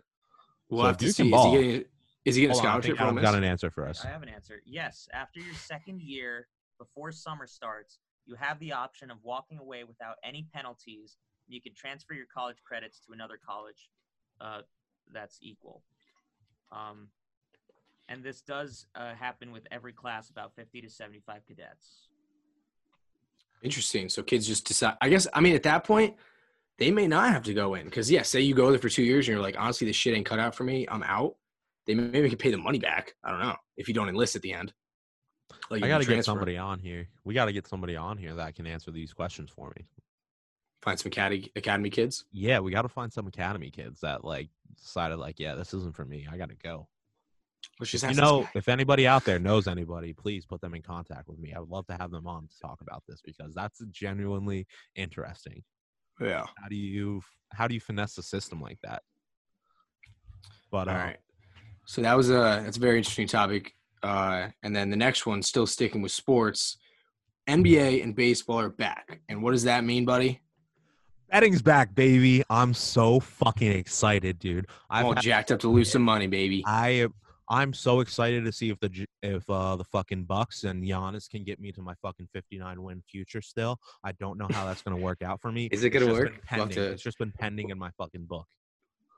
We'll 0.69 0.81
So 0.81 0.85
have 0.87 0.95
if 0.95 0.99
to 0.99 1.05
you 1.05 1.13
can 1.13 1.15
see. 1.15 1.27
Is 1.27 1.31
ball- 1.31 1.51
he 1.55 1.61
getting 1.61 1.85
is 2.25 2.35
he 2.35 2.41
getting 2.41 2.51
a 2.51 2.53
Hold 2.55 2.65
on, 2.65 2.67
I 2.67 2.71
scholarship 2.71 2.85
think 2.89 2.97
for 2.97 3.03
Ole 3.03 3.07
Adam's 3.09 3.21
Miss? 3.21 3.31
got 3.31 3.37
an 3.37 3.43
answer 3.43 3.71
for 3.71 3.87
us. 3.87 4.05
I 4.05 4.09
have 4.09 4.23
an 4.23 4.29
answer. 4.29 4.61
Yes, 4.65 5.07
after 5.13 5.39
your 5.39 5.53
second 5.55 6.01
year, 6.01 6.47
before 6.77 7.11
summer 7.11 7.47
starts, 7.47 7.99
you 8.29 8.35
have 8.35 8.59
the 8.59 8.71
option 8.71 9.09
of 9.09 9.17
walking 9.23 9.57
away 9.57 9.83
without 9.83 10.17
any 10.23 10.45
penalties. 10.53 11.17
You 11.47 11.59
can 11.59 11.73
transfer 11.73 12.13
your 12.13 12.27
college 12.31 12.57
credits 12.63 12.99
to 13.07 13.13
another 13.13 13.39
college. 13.43 13.89
Uh, 14.39 14.61
that's 15.11 15.39
equal. 15.41 15.81
Um, 16.71 17.07
and 18.07 18.23
this 18.23 18.41
does 18.41 18.85
uh, 18.93 19.15
happen 19.15 19.51
with 19.51 19.65
every 19.71 19.93
class, 19.93 20.29
about 20.29 20.53
50 20.55 20.81
to 20.81 20.89
75 20.89 21.41
cadets. 21.47 22.07
Interesting. 23.63 24.09
So 24.09 24.21
kids 24.21 24.45
just 24.45 24.67
decide. 24.67 24.95
I 25.01 25.09
guess. 25.09 25.27
I 25.33 25.41
mean, 25.41 25.55
at 25.55 25.63
that 25.63 25.83
point, 25.83 26.15
they 26.77 26.91
may 26.91 27.07
not 27.07 27.31
have 27.31 27.43
to 27.43 27.53
go 27.53 27.73
in 27.73 27.85
because 27.85 28.09
yeah, 28.11 28.21
say 28.21 28.41
you 28.41 28.53
go 28.53 28.69
there 28.69 28.79
for 28.79 28.89
two 28.89 29.03
years 29.03 29.27
and 29.27 29.33
you're 29.33 29.43
like, 29.43 29.59
honestly, 29.59 29.87
this 29.87 29.95
shit 29.95 30.15
ain't 30.15 30.27
cut 30.27 30.39
out 30.39 30.53
for 30.53 30.63
me. 30.63 30.87
I'm 30.89 31.03
out. 31.03 31.35
They 31.87 31.95
maybe 31.95 32.29
can 32.29 32.37
pay 32.37 32.51
the 32.51 32.57
money 32.57 32.77
back. 32.77 33.15
I 33.23 33.31
don't 33.31 33.41
know 33.41 33.55
if 33.75 33.87
you 33.87 33.95
don't 33.95 34.07
enlist 34.07 34.35
at 34.35 34.43
the 34.43 34.53
end. 34.53 34.71
Like 35.69 35.83
I 35.83 35.87
got 35.87 36.01
to 36.01 36.07
get 36.07 36.25
somebody 36.25 36.57
on 36.57 36.79
here. 36.79 37.07
We 37.23 37.33
got 37.33 37.45
to 37.45 37.51
get 37.51 37.67
somebody 37.67 37.95
on 37.95 38.17
here 38.17 38.33
that 38.35 38.55
can 38.55 38.65
answer 38.67 38.91
these 38.91 39.13
questions 39.13 39.49
for 39.49 39.71
me. 39.75 39.85
find 40.81 40.99
some 40.99 41.09
academy 41.09 41.51
academy 41.55 41.89
kids. 41.89 42.25
Yeah, 42.31 42.59
we 42.59 42.71
got 42.71 42.83
to 42.83 42.89
find 42.89 43.11
some 43.11 43.27
academy 43.27 43.69
kids 43.69 43.99
that 44.01 44.23
like 44.23 44.49
decided 44.77 45.17
like, 45.17 45.39
yeah, 45.39 45.55
this 45.55 45.73
isn't 45.73 45.95
for 45.95 46.05
me. 46.05 46.27
I 46.31 46.37
got 46.37 46.49
to 46.49 46.55
go. 46.55 46.87
Just 47.81 48.03
you 48.03 48.15
know, 48.15 48.47
if 48.55 48.67
anybody 48.67 49.07
out 49.07 49.23
there 49.23 49.39
knows 49.39 49.67
anybody, 49.67 50.13
please 50.13 50.45
put 50.45 50.59
them 50.61 50.75
in 50.75 50.81
contact 50.81 51.27
with 51.27 51.39
me. 51.39 51.53
I 51.53 51.59
would 51.59 51.69
love 51.69 51.87
to 51.87 51.93
have 51.93 52.11
them 52.11 52.27
on 52.27 52.47
to 52.47 52.59
talk 52.59 52.81
about 52.81 53.03
this 53.07 53.21
because 53.23 53.53
that's 53.53 53.81
genuinely 53.91 54.67
interesting. 54.95 55.63
Yeah. 56.19 56.45
How 56.61 56.67
do 56.69 56.75
you 56.75 57.21
how 57.53 57.67
do 57.67 57.73
you 57.73 57.79
finesse 57.79 58.17
a 58.17 58.23
system 58.23 58.61
like 58.61 58.79
that? 58.83 59.03
But 60.71 60.87
All 60.87 60.95
uh, 60.95 60.99
right. 60.99 61.17
So 61.85 62.01
that 62.01 62.15
was 62.15 62.29
a 62.29 62.61
that's 62.63 62.77
a 62.77 62.81
very 62.81 62.97
interesting 62.97 63.27
topic. 63.27 63.73
Uh, 64.03 64.47
and 64.63 64.75
then 64.75 64.89
the 64.89 64.95
next 64.97 65.25
one, 65.25 65.41
still 65.41 65.67
sticking 65.67 66.01
with 66.01 66.11
sports, 66.11 66.77
NBA 67.47 68.03
and 68.03 68.15
baseball 68.15 68.59
are 68.59 68.69
back. 68.69 69.19
And 69.29 69.41
what 69.41 69.51
does 69.51 69.63
that 69.63 69.83
mean, 69.83 70.05
buddy? 70.05 70.41
betting's 71.31 71.61
back, 71.61 71.93
baby. 71.93 72.43
I'm 72.49 72.73
so 72.73 73.19
fucking 73.19 73.71
excited, 73.71 74.39
dude. 74.39 74.65
I'm 74.89 75.05
all 75.05 75.13
jacked 75.15 75.51
up 75.51 75.59
to 75.59 75.69
lose 75.69 75.91
some 75.91 76.01
money, 76.01 76.27
baby. 76.27 76.63
I 76.65 77.07
I'm 77.51 77.73
so 77.73 77.99
excited 77.99 78.45
to 78.45 78.51
see 78.51 78.69
if 78.69 78.79
the 78.79 79.05
if 79.21 79.47
uh 79.49 79.75
the 79.75 79.83
fucking 79.83 80.23
Bucks 80.23 80.63
and 80.63 80.83
Giannis 80.83 81.29
can 81.29 81.43
get 81.43 81.59
me 81.59 81.71
to 81.73 81.81
my 81.81 81.93
fucking 82.01 82.29
59 82.33 82.81
win 82.81 83.03
future. 83.07 83.41
Still, 83.41 83.79
I 84.03 84.11
don't 84.13 84.37
know 84.39 84.47
how 84.51 84.65
that's 84.65 84.81
gonna 84.81 84.97
work 84.97 85.21
out 85.21 85.39
for 85.41 85.51
me. 85.51 85.65
Is 85.71 85.83
it 85.83 85.91
gonna 85.91 86.05
just 86.05 86.17
work? 86.17 86.25
been 86.25 86.33
We'll 86.33 86.41
have 86.45 86.59
Pending. 86.69 86.75
to- 86.75 86.91
It's 86.93 87.03
just 87.03 87.17
been 87.19 87.31
pending 87.31 87.69
in 87.69 87.77
my 87.77 87.91
fucking 87.97 88.25
book. 88.25 88.47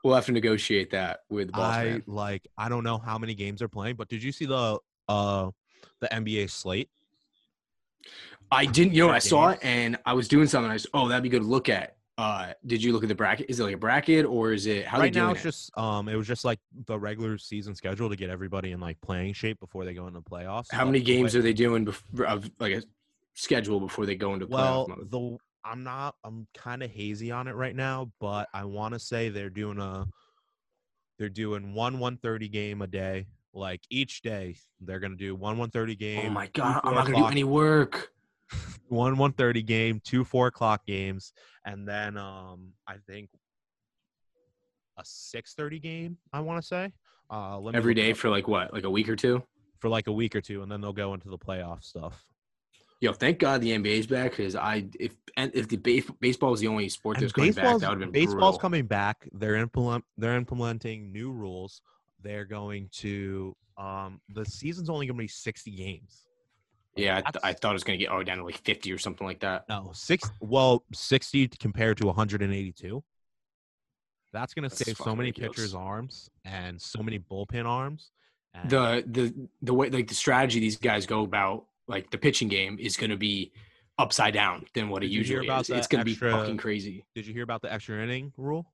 We'll 0.02 0.14
have 0.14 0.26
to 0.26 0.32
negotiate 0.32 0.90
that 0.90 1.20
with 1.28 1.52
boss 1.52 1.76
I 1.76 1.84
man. 1.84 2.02
like 2.06 2.46
I 2.58 2.68
don't 2.68 2.82
know 2.84 2.98
how 2.98 3.18
many 3.18 3.34
games 3.34 3.60
they're 3.60 3.68
playing, 3.68 3.96
but 3.96 4.08
did 4.08 4.22
you 4.22 4.32
see 4.32 4.46
the 4.46 4.78
uh 5.08 5.50
the 6.00 6.08
NBA 6.08 6.50
slate? 6.50 6.88
I 8.50 8.66
didn't, 8.66 8.92
you 8.94 9.06
know, 9.06 9.10
I 9.12 9.18
saw 9.20 9.50
it 9.50 9.60
and 9.62 9.96
I 10.04 10.12
was 10.12 10.28
doing 10.28 10.46
something. 10.46 10.70
I 10.70 10.74
was, 10.74 10.86
oh, 10.92 11.08
that'd 11.08 11.22
be 11.22 11.28
good 11.30 11.42
to 11.42 11.48
look 11.48 11.68
at. 11.68 11.96
Uh, 12.18 12.52
did 12.66 12.82
you 12.84 12.92
look 12.92 13.02
at 13.02 13.08
the 13.08 13.14
bracket? 13.14 13.46
Is 13.48 13.58
it 13.60 13.62
like 13.64 13.74
a 13.74 13.78
bracket 13.78 14.26
or 14.26 14.52
is 14.52 14.66
it 14.66 14.84
how 14.86 14.98
right 14.98 15.10
they 15.12 15.18
now 15.18 15.30
it's 15.30 15.40
it? 15.40 15.44
just 15.44 15.76
um 15.78 16.08
it 16.08 16.16
was 16.16 16.26
just 16.26 16.44
like 16.44 16.58
the 16.86 16.98
regular 16.98 17.38
season 17.38 17.74
schedule 17.74 18.10
to 18.10 18.16
get 18.16 18.28
everybody 18.28 18.72
in 18.72 18.80
like 18.80 19.00
playing 19.00 19.32
shape 19.32 19.58
before 19.60 19.84
they 19.84 19.94
go 19.94 20.06
into 20.06 20.20
the 20.20 20.28
playoffs. 20.28 20.70
How 20.70 20.80
But 20.80 20.86
many 20.92 21.00
games 21.00 21.32
way- 21.34 21.40
are 21.40 21.42
they 21.42 21.54
doing 21.54 21.84
before, 21.84 22.26
of 22.26 22.50
like 22.60 22.74
a 22.74 22.82
schedule 23.34 23.80
before 23.80 24.04
they 24.04 24.14
go 24.14 24.34
into 24.34 24.46
Well, 24.46 24.86
playoff 24.86 24.88
mode? 24.98 25.10
the 25.10 25.38
I'm 25.64 25.84
not 25.84 26.16
I'm 26.24 26.46
kind 26.54 26.82
of 26.82 26.90
hazy 26.90 27.30
on 27.30 27.48
it 27.48 27.54
right 27.54 27.74
now, 27.74 28.12
but 28.20 28.48
I 28.52 28.64
want 28.64 28.94
to 28.94 29.00
say 29.00 29.28
they're 29.28 29.50
doing 29.50 29.78
a 29.78 30.06
they're 31.18 31.28
doing 31.28 31.74
one 31.74 31.98
130 31.98 32.48
game 32.48 32.82
a 32.82 32.86
day. 32.86 33.26
Like 33.54 33.82
each 33.90 34.22
day, 34.22 34.56
they're 34.80 34.98
gonna 35.00 35.16
do 35.16 35.34
one 35.34 35.58
130 35.58 35.94
game. 35.94 36.26
Oh 36.26 36.30
my 36.30 36.46
god, 36.48 36.80
I'm 36.84 36.94
not 36.94 37.06
gonna 37.06 37.18
do 37.18 37.26
any 37.26 37.44
work. 37.44 38.10
one 38.88 39.18
130 39.18 39.62
game, 39.62 40.00
two 40.04 40.24
four 40.24 40.46
o'clock 40.48 40.86
games, 40.86 41.32
and 41.64 41.86
then 41.86 42.16
um 42.16 42.70
I 42.86 42.96
think 43.06 43.30
a 44.98 45.02
630 45.04 45.78
game. 45.78 46.18
I 46.32 46.40
want 46.40 46.60
to 46.60 46.66
say 46.66 46.92
uh 47.30 47.58
let 47.58 47.72
me 47.72 47.78
Every 47.78 47.94
day 47.94 48.12
for 48.14 48.30
like 48.30 48.48
what, 48.48 48.72
like 48.72 48.84
a 48.84 48.90
week 48.90 49.08
or 49.08 49.16
two? 49.16 49.42
for 49.78 49.88
like 49.88 50.06
a 50.06 50.12
week 50.12 50.36
or 50.36 50.40
two, 50.40 50.62
and 50.62 50.70
then 50.70 50.80
they'll 50.80 50.92
go 50.92 51.12
into 51.12 51.28
the 51.28 51.38
playoff 51.38 51.82
stuff. 51.82 52.24
Yo, 53.02 53.12
thank 53.12 53.40
God 53.40 53.60
the 53.60 53.72
NBA's 53.72 54.06
back 54.06 54.30
because 54.30 54.54
I 54.54 54.84
if 55.00 55.12
and 55.36 55.50
if 55.56 55.66
the 55.66 55.76
base, 55.76 56.08
baseball 56.20 56.52
is 56.52 56.60
the 56.60 56.68
only 56.68 56.88
sport 56.88 57.18
that's 57.18 57.32
coming 57.32 57.50
back, 57.50 57.80
that 57.80 57.80
would 57.80 57.82
have 57.82 57.98
been 57.98 58.12
baseball's 58.12 58.36
brutal. 58.38 58.58
coming 58.60 58.86
back. 58.86 59.28
They're 59.32 59.56
implement 59.56 60.04
they're 60.16 60.36
implementing 60.36 61.12
new 61.12 61.32
rules. 61.32 61.82
They're 62.22 62.44
going 62.44 62.90
to 62.98 63.56
um 63.76 64.20
the 64.28 64.44
season's 64.44 64.88
only 64.88 65.06
going 65.06 65.16
to 65.16 65.20
be 65.20 65.26
60 65.26 65.72
games. 65.72 66.28
Yeah, 66.94 67.16
I, 67.26 67.30
th- 67.32 67.40
I 67.42 67.52
thought 67.54 67.70
it 67.70 67.72
was 67.72 67.82
gonna 67.82 67.98
get 67.98 68.10
oh 68.12 68.22
down 68.22 68.38
to 68.38 68.44
like 68.44 68.58
50 68.58 68.92
or 68.92 68.98
something 68.98 69.26
like 69.26 69.40
that. 69.40 69.68
No, 69.68 69.90
six 69.92 70.30
well 70.40 70.84
60 70.92 71.48
compared 71.48 71.96
to 71.96 72.06
182. 72.06 73.02
That's 74.32 74.54
going 74.54 74.68
to 74.70 74.74
save 74.74 74.96
so 74.96 75.16
many 75.16 75.30
ridiculous. 75.30 75.56
pitchers' 75.56 75.74
arms 75.74 76.30
and 76.44 76.80
so 76.80 77.02
many 77.02 77.18
bullpen 77.18 77.66
arms. 77.66 78.12
And 78.54 78.70
The 78.70 79.04
the 79.06 79.48
the 79.60 79.74
way 79.74 79.90
like 79.90 80.06
the 80.06 80.14
strategy 80.14 80.60
these 80.60 80.76
guys 80.76 81.04
go 81.04 81.24
about 81.24 81.66
like 81.88 82.10
the 82.10 82.18
pitching 82.18 82.48
game 82.48 82.78
is 82.80 82.96
gonna 82.96 83.16
be 83.16 83.52
upside 83.98 84.34
down 84.34 84.64
than 84.74 84.88
what 84.88 85.02
it 85.02 85.08
Did 85.08 85.12
hear 85.26 85.42
usually 85.42 85.48
is. 85.60 85.70
It's 85.70 85.86
gonna 85.86 86.04
be 86.04 86.14
fucking 86.14 86.56
crazy. 86.56 87.04
did 87.14 87.26
you 87.26 87.32
hear 87.34 87.42
about 87.44 87.62
the 87.62 87.72
extra 87.72 88.02
inning 88.02 88.32
rule? 88.36 88.66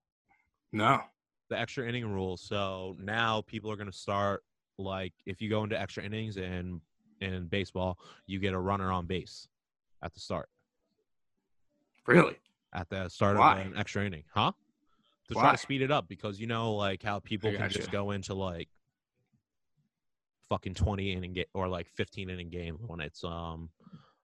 No. 0.73 1.03
the 1.49 1.59
extra 1.59 1.88
inning 1.88 2.07
rule. 2.07 2.37
So 2.37 2.94
now 3.01 3.42
people 3.47 3.71
are 3.71 3.77
going 3.77 3.90
to 3.90 3.97
start 3.97 4.44
like 4.77 5.12
if 5.25 5.40
you 5.40 5.49
go 5.49 5.64
into 5.64 5.81
extra 5.81 6.05
innings 6.05 6.37
in 6.37 6.81
in 7.21 7.47
baseball, 7.49 7.99
you 8.27 8.38
get 8.38 8.53
a 8.53 8.59
runner 8.59 8.92
on 8.92 9.07
base 9.07 9.49
at 10.03 10.12
the 10.12 10.21
start 10.21 10.49
Really? 12.07 12.37
at 12.75 12.88
the 12.90 13.09
start 13.09 13.37
Why? 13.38 13.61
of 13.61 13.66
an 13.68 13.77
extra 13.77 14.05
inning, 14.05 14.25
huh? 14.33 14.53
To 15.29 15.35
try 15.35 15.53
to 15.53 15.59
speed 15.59 15.83
it 15.83 15.90
up 15.90 16.07
because 16.09 16.38
you 16.40 16.47
know 16.47 16.75
like 16.75 17.03
how 17.03 17.18
people 17.18 17.51
can 17.53 17.68
just 17.71 17.90
go 17.90 18.11
into 18.12 18.35
like 18.35 18.68
fucking 20.48 20.74
20 20.74 21.12
inning 21.12 21.32
game 21.32 21.44
or 21.54 21.68
like 21.68 21.88
15 21.96 22.30
inning 22.30 22.50
game 22.50 22.78
when 22.87 23.00
it's 23.00 23.24
um 23.24 23.70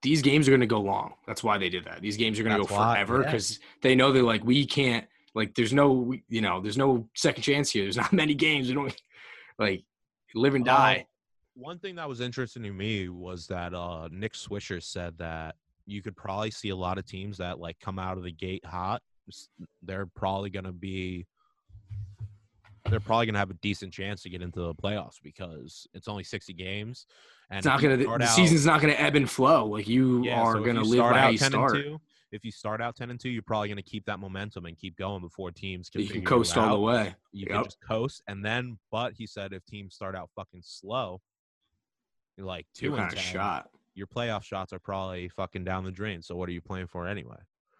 these 0.02 0.20
games 0.20 0.46
are 0.46 0.50
going 0.50 0.60
to 0.60 0.66
go 0.66 0.82
long. 0.82 1.14
That's 1.26 1.42
why 1.42 1.56
they 1.56 1.70
did 1.70 1.86
that. 1.86 2.02
These 2.02 2.18
games 2.18 2.38
are 2.38 2.42
going 2.42 2.60
to 2.60 2.66
go 2.66 2.74
why- 2.74 2.94
forever 2.94 3.20
yeah. 3.20 3.26
because 3.26 3.58
they 3.80 3.94
know 3.94 4.12
they're 4.12 4.22
like 4.22 4.44
we 4.44 4.66
can't 4.66 5.06
like 5.34 5.54
there's 5.54 5.72
no 5.72 6.12
you 6.28 6.40
know 6.40 6.60
there's 6.60 6.78
no 6.78 7.08
second 7.14 7.42
chance 7.42 7.70
here. 7.70 7.84
There's 7.84 7.96
not 7.96 8.12
many 8.22 8.34
games. 8.34 8.68
We 8.68 8.74
don't 8.74 8.94
like 9.58 9.84
live 10.34 10.54
and 10.54 10.64
die. 10.64 11.06
Uh, 11.06 11.10
one 11.56 11.78
thing 11.78 11.94
that 11.96 12.08
was 12.08 12.20
interesting 12.20 12.64
to 12.64 12.72
me 12.72 13.08
was 13.08 13.46
that 13.46 13.74
uh 13.74 14.08
Nick 14.10 14.34
Swisher 14.34 14.82
said 14.82 15.16
that 15.18 15.54
you 15.86 16.02
could 16.02 16.16
probably 16.16 16.50
see 16.50 16.70
a 16.70 16.76
lot 16.76 16.98
of 16.98 17.06
teams 17.06 17.38
that 17.38 17.58
like 17.58 17.78
come 17.80 17.98
out 17.98 18.16
of 18.16 18.24
the 18.24 18.32
gate 18.32 18.64
hot. 18.64 19.02
They're 19.82 20.06
probably 20.06 20.50
going 20.50 20.64
to 20.64 20.72
be 20.72 21.26
they're 22.90 23.00
probably 23.00 23.26
going 23.26 23.34
to 23.34 23.38
have 23.38 23.50
a 23.50 23.54
decent 23.54 23.92
chance 23.92 24.22
to 24.22 24.30
get 24.30 24.42
into 24.42 24.60
the 24.60 24.74
playoffs 24.74 25.16
because 25.22 25.86
it's 25.94 26.06
only 26.08 26.22
60 26.24 26.52
games 26.52 27.06
and 27.50 27.58
it's 27.58 27.64
not 27.64 27.80
going 27.80 27.98
to 27.98 28.04
the 28.04 28.10
out- 28.10 28.22
season's 28.28 28.66
not 28.66 28.80
going 28.80 28.92
to 28.92 29.00
ebb 29.00 29.16
and 29.16 29.28
flow. 29.30 29.66
Like 29.66 29.88
you 29.88 30.24
yeah, 30.24 30.40
are 30.40 30.54
so 30.54 30.62
going 30.62 30.76
to 30.76 30.82
live 30.82 30.98
start 30.98 31.14
by 31.14 31.20
how 31.20 31.26
out 31.28 31.32
you 31.32 31.38
10 31.38 31.50
start. 31.50 31.74
and 31.76 31.84
2, 31.84 32.00
if 32.32 32.44
you 32.44 32.50
start 32.52 32.80
out 32.82 32.96
10 32.96 33.10
and 33.10 33.18
2, 33.20 33.30
you're 33.30 33.42
probably 33.42 33.68
going 33.68 33.76
to 33.76 33.82
keep 33.82 34.04
that 34.06 34.18
momentum 34.18 34.66
and 34.66 34.76
keep 34.76 34.96
going 34.96 35.22
before 35.22 35.50
teams 35.50 35.88
can 35.88 36.02
You 36.02 36.08
can 36.08 36.24
coast 36.24 36.56
all 36.58 36.70
the 36.70 36.80
way. 36.80 37.14
You 37.32 37.46
Yep. 37.48 37.56
can 37.56 37.64
just 37.64 37.78
coast 37.80 38.22
and 38.28 38.44
then 38.44 38.78
but 38.90 39.14
he 39.14 39.26
said 39.26 39.52
if 39.52 39.64
teams 39.64 39.94
start 39.94 40.14
out 40.14 40.30
fucking 40.36 40.62
slow 40.62 41.20
like 42.38 42.66
2 42.74 42.86
You're 42.86 42.94
and 42.96 43.02
kind 43.04 43.12
of 43.12 43.18
10, 43.18 43.32
shot. 43.32 43.70
your 43.94 44.06
playoff 44.06 44.42
shots 44.42 44.72
are 44.72 44.78
probably 44.78 45.28
fucking 45.28 45.64
down 45.64 45.84
the 45.84 45.90
drain. 45.90 46.20
So 46.22 46.34
what 46.36 46.48
are 46.48 46.52
you 46.52 46.60
playing 46.60 46.88
for 46.88 47.06
anyway? 47.06 47.36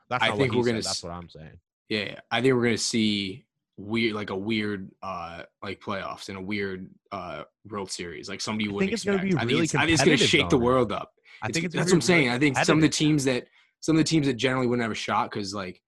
That's 0.09 0.23
I 0.25 0.37
think 0.37 0.53
we're 0.55 0.65
gonna 0.65 0.81
That's 0.81 1.03
what 1.03 1.13
I'm 1.13 1.29
saying. 1.29 1.59
Yeah, 1.89 2.05
yeah. 2.05 2.21
I 2.31 2.41
think 2.41 2.55
we're 2.55 2.63
going 2.63 2.77
to 2.77 2.83
see 2.83 3.45
weird 3.77 4.15
like 4.15 4.31
a 4.31 4.37
weird 4.37 4.89
uh 5.03 5.43
like 5.63 5.81
playoffs 5.81 6.29
and 6.29 6.39
a 6.39 6.41
weird 6.41 6.89
uh 7.11 7.43
World 7.69 7.91
Series 7.91 8.29
like 8.29 8.41
somebody 8.41 8.69
I 8.69 8.73
wouldn't 8.73 8.89
think 8.91 8.93
it's 8.95 9.05
gonna 9.05 9.17
expect. 9.17 9.33
be 9.35 9.37
I 9.37 9.47
think 9.49 9.65
it's, 9.65 9.75
I 9.75 9.79
think 9.81 9.91
it's 9.93 10.03
competitive 10.03 10.29
shake 10.29 10.49
the 10.49 10.59
world 10.59 10.93
up. 10.93 11.11
I 11.43 11.49
It's- 11.49 11.55
think 11.55 11.67
it's 11.67 11.75
that's 11.75 11.91
what 11.91 11.97
I'm 11.97 12.01
saying. 12.01 12.29
I 12.31 12.39
think 12.39 12.57
some 12.59 12.79
of 12.79 12.83
the 12.83 12.89
teams 12.89 13.25
that 13.25 13.47
some 13.81 13.97
of 13.97 13.99
the 13.99 14.05
teams 14.09 14.27
that 14.29 14.35
generally 14.35 14.67
wouldn't 14.67 14.83
have 14.85 14.93
a 14.93 14.95
shot 14.95 15.31
because 15.31 15.53
like 15.53 15.81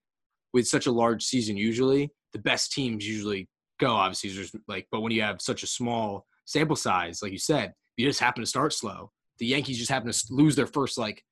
with 0.52 0.66
such 0.66 0.86
a 0.86 0.92
large 0.92 1.22
season, 1.24 1.56
usually 1.56 2.10
the 2.32 2.38
best 2.40 2.72
teams 2.72 3.06
usually 3.06 3.48
go. 3.78 3.92
Obviously, 3.92 4.30
there's 4.30 4.52
like, 4.68 4.86
but 4.90 5.00
when 5.00 5.12
you 5.12 5.22
have 5.22 5.40
such 5.40 5.62
a 5.62 5.66
small 5.66 6.26
sample 6.44 6.76
size, 6.76 7.20
like 7.22 7.32
you 7.32 7.38
said, 7.38 7.72
you 7.96 8.06
just 8.06 8.20
happen 8.20 8.42
to 8.42 8.46
start 8.48 8.72
slow. 8.72 9.12
The 9.38 9.46
Yankees 9.46 9.78
just 9.78 9.90
happen 9.90 10.10
to 10.10 10.26
lose 10.30 10.56
their 10.56 10.66
first 10.66 10.98
like, 10.98 11.22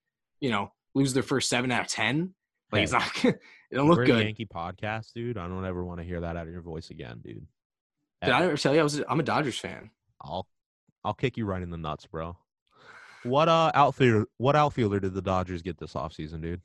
you 0.40 0.50
know, 0.50 0.72
lose 0.94 1.12
their 1.14 1.22
first 1.22 1.48
seven 1.48 1.70
out 1.72 1.82
of 1.82 1.86
ten. 1.88 2.34
Like 2.72 2.82
it's 2.82 2.92
not, 2.92 3.04
it 3.24 3.38
don't 3.72 3.88
look 3.88 4.04
good. 4.06 4.24
Yankee 4.24 4.46
podcast, 4.46 5.12
dude. 5.14 5.38
I 5.38 5.46
don't 5.46 5.64
ever 5.64 5.84
want 5.84 6.00
to 6.00 6.04
hear 6.04 6.20
that 6.20 6.36
out 6.36 6.46
of 6.46 6.52
your 6.52 6.62
voice 6.62 6.90
again, 6.90 7.20
dude. 7.24 7.46
Did 8.22 8.30
I 8.32 8.36
Ever. 8.38 8.44
ever 8.50 8.56
tell 8.56 8.74
you 8.74 8.80
I 8.80 8.82
was? 8.82 9.02
I'm 9.08 9.20
a 9.20 9.22
Dodgers 9.22 9.58
fan. 9.58 9.90
I'll 10.22 10.46
I'll 11.04 11.14
kick 11.14 11.36
you 11.36 11.44
right 11.44 11.62
in 11.62 11.70
the 11.70 11.76
nuts, 11.76 12.06
bro. 12.06 12.36
What 13.22 13.48
uh 13.48 13.70
outfielder 13.74 14.26
what 14.38 14.56
outfielder 14.56 15.00
did 15.00 15.14
the 15.14 15.22
Dodgers 15.22 15.62
get 15.62 15.78
this 15.78 15.92
offseason, 15.94 16.40
dude? 16.40 16.60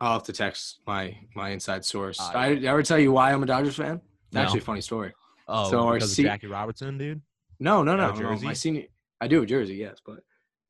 I'll 0.00 0.14
have 0.14 0.24
to 0.24 0.32
text 0.32 0.80
my 0.86 1.16
my 1.34 1.50
inside 1.50 1.84
source. 1.84 2.18
Ah, 2.20 2.32
I, 2.36 2.48
did 2.54 2.64
I 2.66 2.70
ever 2.72 2.82
tell 2.82 2.98
you 2.98 3.12
why 3.12 3.32
I'm 3.32 3.42
a 3.42 3.46
Dodgers 3.46 3.76
fan? 3.76 4.00
It's 4.26 4.34
No. 4.34 4.42
actually 4.42 4.60
a 4.60 4.64
funny 4.64 4.80
story. 4.80 5.12
Oh, 5.46 5.70
So 5.70 5.86
our 5.86 5.94
because 5.94 6.14
se- 6.14 6.22
of 6.22 6.26
Jackie 6.26 6.46
Robertson, 6.48 6.98
dude. 6.98 7.20
No, 7.60 7.82
no, 7.84 7.94
no, 7.96 8.10
a 8.10 8.18
no. 8.20 8.36
My 8.40 8.52
senior, 8.54 8.84
I 9.20 9.28
do 9.28 9.42
a 9.42 9.46
jersey, 9.46 9.74
yes, 9.76 9.98
but 10.04 10.20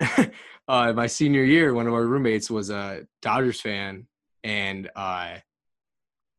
uh, 0.68 0.92
my 0.92 1.06
senior 1.06 1.44
year, 1.44 1.74
one 1.74 1.86
of 1.86 1.94
our 1.94 2.06
roommates 2.06 2.50
was 2.50 2.70
a 2.70 3.06
Dodgers 3.20 3.60
fan, 3.60 4.06
and 4.44 4.90
uh, 4.96 5.36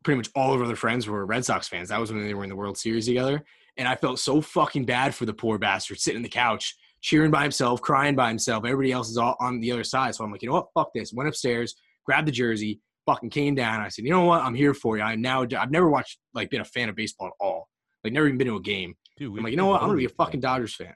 pretty 0.03 0.17
much 0.17 0.29
all 0.35 0.53
of 0.53 0.59
our 0.59 0.65
other 0.65 0.75
friends 0.75 1.07
were 1.07 1.25
Red 1.25 1.45
Sox 1.45 1.67
fans. 1.67 1.89
That 1.89 1.99
was 1.99 2.11
when 2.11 2.25
they 2.25 2.33
were 2.33 2.43
in 2.43 2.49
the 2.49 2.55
World 2.55 2.77
Series 2.77 3.05
together. 3.05 3.43
And 3.77 3.87
I 3.87 3.95
felt 3.95 4.19
so 4.19 4.41
fucking 4.41 4.85
bad 4.85 5.15
for 5.15 5.25
the 5.25 5.33
poor 5.33 5.57
bastard 5.57 5.99
sitting 5.99 6.17
in 6.17 6.23
the 6.23 6.29
couch, 6.29 6.75
cheering 7.01 7.31
by 7.31 7.41
himself, 7.41 7.81
crying 7.81 8.15
by 8.15 8.29
himself. 8.29 8.65
Everybody 8.65 8.91
else 8.91 9.09
is 9.09 9.17
all 9.17 9.35
on 9.39 9.59
the 9.59 9.71
other 9.71 9.83
side. 9.83 10.13
So 10.13 10.23
I'm 10.23 10.31
like, 10.31 10.43
you 10.43 10.49
know 10.49 10.55
what? 10.55 10.67
Fuck 10.75 10.91
this. 10.93 11.11
Went 11.11 11.29
upstairs, 11.29 11.73
grabbed 12.05 12.27
the 12.27 12.31
jersey, 12.31 12.81
fucking 13.05 13.31
came 13.31 13.55
down. 13.55 13.81
I 13.81 13.89
said, 13.89 14.05
you 14.05 14.11
know 14.11 14.25
what? 14.25 14.43
I'm 14.43 14.53
here 14.53 14.73
for 14.73 14.97
you. 14.97 15.03
I'm 15.03 15.21
now 15.21 15.41
I've 15.57 15.71
never 15.71 15.89
watched 15.89 16.19
like 16.33 16.49
been 16.49 16.61
a 16.61 16.65
fan 16.65 16.89
of 16.89 16.95
baseball 16.95 17.27
at 17.27 17.33
all. 17.39 17.67
Like 18.03 18.13
never 18.13 18.27
even 18.27 18.37
been 18.37 18.47
to 18.47 18.57
a 18.57 18.61
game. 18.61 18.95
Dude, 19.17 19.37
I'm 19.37 19.43
like, 19.43 19.51
you 19.51 19.57
know 19.57 19.67
what? 19.67 19.81
I'm 19.81 19.87
gonna 19.87 19.97
be 19.97 20.05
a 20.05 20.09
fucking. 20.09 20.39
Dodgers 20.39 20.75
fan. 20.75 20.93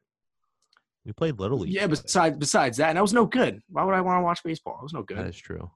We 1.08 1.14
played 1.14 1.40
little 1.40 1.60
league. 1.60 1.74
Yeah, 1.74 1.88
besides 1.88 2.38
besides 2.38 2.78
that, 2.78 2.90
and 2.90 2.98
that 2.98 3.02
was 3.02 3.14
no 3.14 3.26
good. 3.26 3.62
Why 3.70 3.86
would 3.86 3.96
I 3.96 4.02
want 4.02 4.20
to 4.20 4.24
watch 4.24 4.44
baseball? 4.44 4.78
It 4.82 4.84
was 4.84 4.94
no 4.94 5.04
good. 5.04 5.18
That 5.18 5.28
is 5.28 5.38
true. 5.38 5.72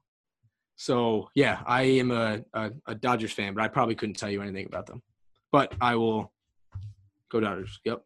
So 0.76 1.30
yeah, 1.36 1.62
I 1.66 1.84
am 1.84 2.12
a, 2.12 2.42
a, 2.54 2.72
a 2.86 2.96
Dodgers 2.96 3.32
fan, 3.32 3.54
but 3.54 3.64
I 3.64 3.70
probably 3.70 3.96
couldn't 3.96 4.16
tell 4.16 4.30
you 4.30 4.42
anything 4.42 4.66
about 4.66 4.88
them. 4.88 5.02
But 5.54 5.74
I 5.80 5.96
will 5.96 6.34
go 7.30 7.40
Dodgers. 7.40 7.80
Yep. 7.86 8.02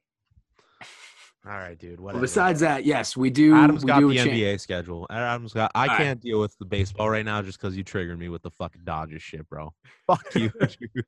All 1.48 1.54
right, 1.54 1.78
dude. 1.80 2.00
Whatever. 2.00 2.22
besides 2.22 2.60
that, 2.60 2.86
yes, 2.86 3.18
we 3.18 3.32
do. 3.32 3.56
Adam's 3.56 3.84
we 3.84 3.88
got 3.88 4.02
do 4.02 4.10
the 4.10 4.18
cha- 4.18 4.26
NBA 4.26 4.60
schedule. 4.60 5.08
Adam's 5.10 5.54
got. 5.54 5.72
I 5.74 5.82
All 5.82 5.88
right. 5.88 5.98
can't 5.98 6.22
deal 6.22 6.40
with 6.40 6.56
the 6.60 6.66
baseball 6.66 7.10
right 7.10 7.26
now 7.26 7.42
just 7.42 7.60
because 7.60 7.76
you 7.76 7.84
triggered 7.84 8.20
me 8.20 8.30
with 8.30 8.44
the 8.44 8.52
fucking 8.52 8.82
Dodgers 8.84 9.24
shit, 9.24 9.50
bro. 9.50 9.74
Fuck 10.06 10.36
you. 10.36 10.52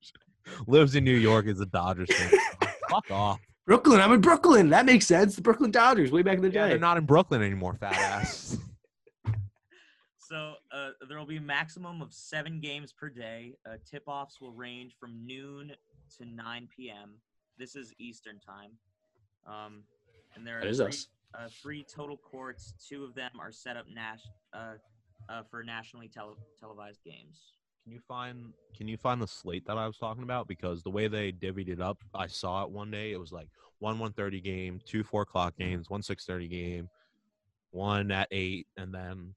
Lives 0.67 0.95
in 0.95 1.03
New 1.03 1.15
York 1.15 1.45
is 1.45 1.59
a 1.59 1.65
Dodgers 1.67 2.09
fan. 2.11 2.39
Fuck 2.89 3.11
off. 3.11 3.39
Brooklyn. 3.67 3.99
I'm 3.99 4.13
in 4.13 4.21
Brooklyn. 4.21 4.69
That 4.69 4.85
makes 4.85 5.05
sense. 5.05 5.35
The 5.35 5.41
Brooklyn 5.41 5.71
Dodgers, 5.71 6.09
way 6.09 6.21
back 6.21 6.37
in 6.37 6.41
the 6.41 6.49
Yeah, 6.49 6.63
day. 6.63 6.69
they're 6.69 6.79
not 6.79 6.95
in 6.97 7.05
Brooklyn 7.05 7.41
anymore, 7.43 7.73
fat 7.75 7.93
ass. 7.97 8.57
So 10.17 10.53
uh, 10.71 10.89
there 11.07 11.17
will 11.19 11.25
be 11.25 11.37
a 11.37 11.41
maximum 11.41 12.01
of 12.01 12.13
seven 12.13 12.59
games 12.61 12.93
per 12.93 13.09
day. 13.09 13.55
Uh, 13.69 13.75
tip-offs 13.89 14.39
will 14.41 14.53
range 14.53 14.95
from 14.99 15.25
noon 15.25 15.71
to 16.17 16.25
9 16.25 16.67
p.m. 16.75 17.11
This 17.57 17.75
is 17.75 17.93
Eastern 17.99 18.39
time. 18.39 18.71
Um, 19.45 19.83
and 20.35 20.47
there 20.47 20.59
are 20.59 20.61
That 20.61 20.69
is 20.69 20.77
three, 20.79 20.87
us. 20.87 21.07
Uh, 21.37 21.47
three 21.61 21.85
total 21.93 22.15
courts. 22.17 22.73
Two 22.89 23.03
of 23.03 23.15
them 23.15 23.31
are 23.39 23.51
set 23.51 23.75
up 23.75 23.85
nas- 23.93 24.27
uh, 24.53 24.75
uh, 25.29 25.43
for 25.51 25.61
nationally 25.63 26.07
tele- 26.07 26.35
televised 26.59 27.03
games. 27.05 27.53
Can 27.87 27.93
you 27.93 28.01
find 28.05 28.53
Can 28.75 28.89
you 28.89 28.97
find 28.97 29.21
the 29.21 29.27
slate 29.27 29.65
that 29.65 29.77
I 29.77 29.87
was 29.87 29.97
talking 29.97 30.23
about? 30.23 30.49
Because 30.49 30.83
the 30.83 30.89
way 30.89 31.07
they 31.07 31.31
divvied 31.31 31.69
it 31.69 31.79
up, 31.79 31.97
I 32.13 32.27
saw 32.27 32.63
it 32.63 32.69
one 32.69 32.91
day. 32.91 33.13
It 33.13 33.19
was 33.19 33.31
like 33.31 33.47
one 33.79 33.97
one 33.97 34.11
thirty 34.11 34.41
game, 34.41 34.81
two 34.85 35.05
four 35.05 35.21
o'clock 35.21 35.55
games, 35.57 35.89
one 35.89 36.03
six 36.03 36.25
thirty 36.25 36.49
game, 36.49 36.89
one 37.71 38.11
at 38.11 38.27
eight, 38.31 38.67
and 38.75 38.93
then 38.93 39.33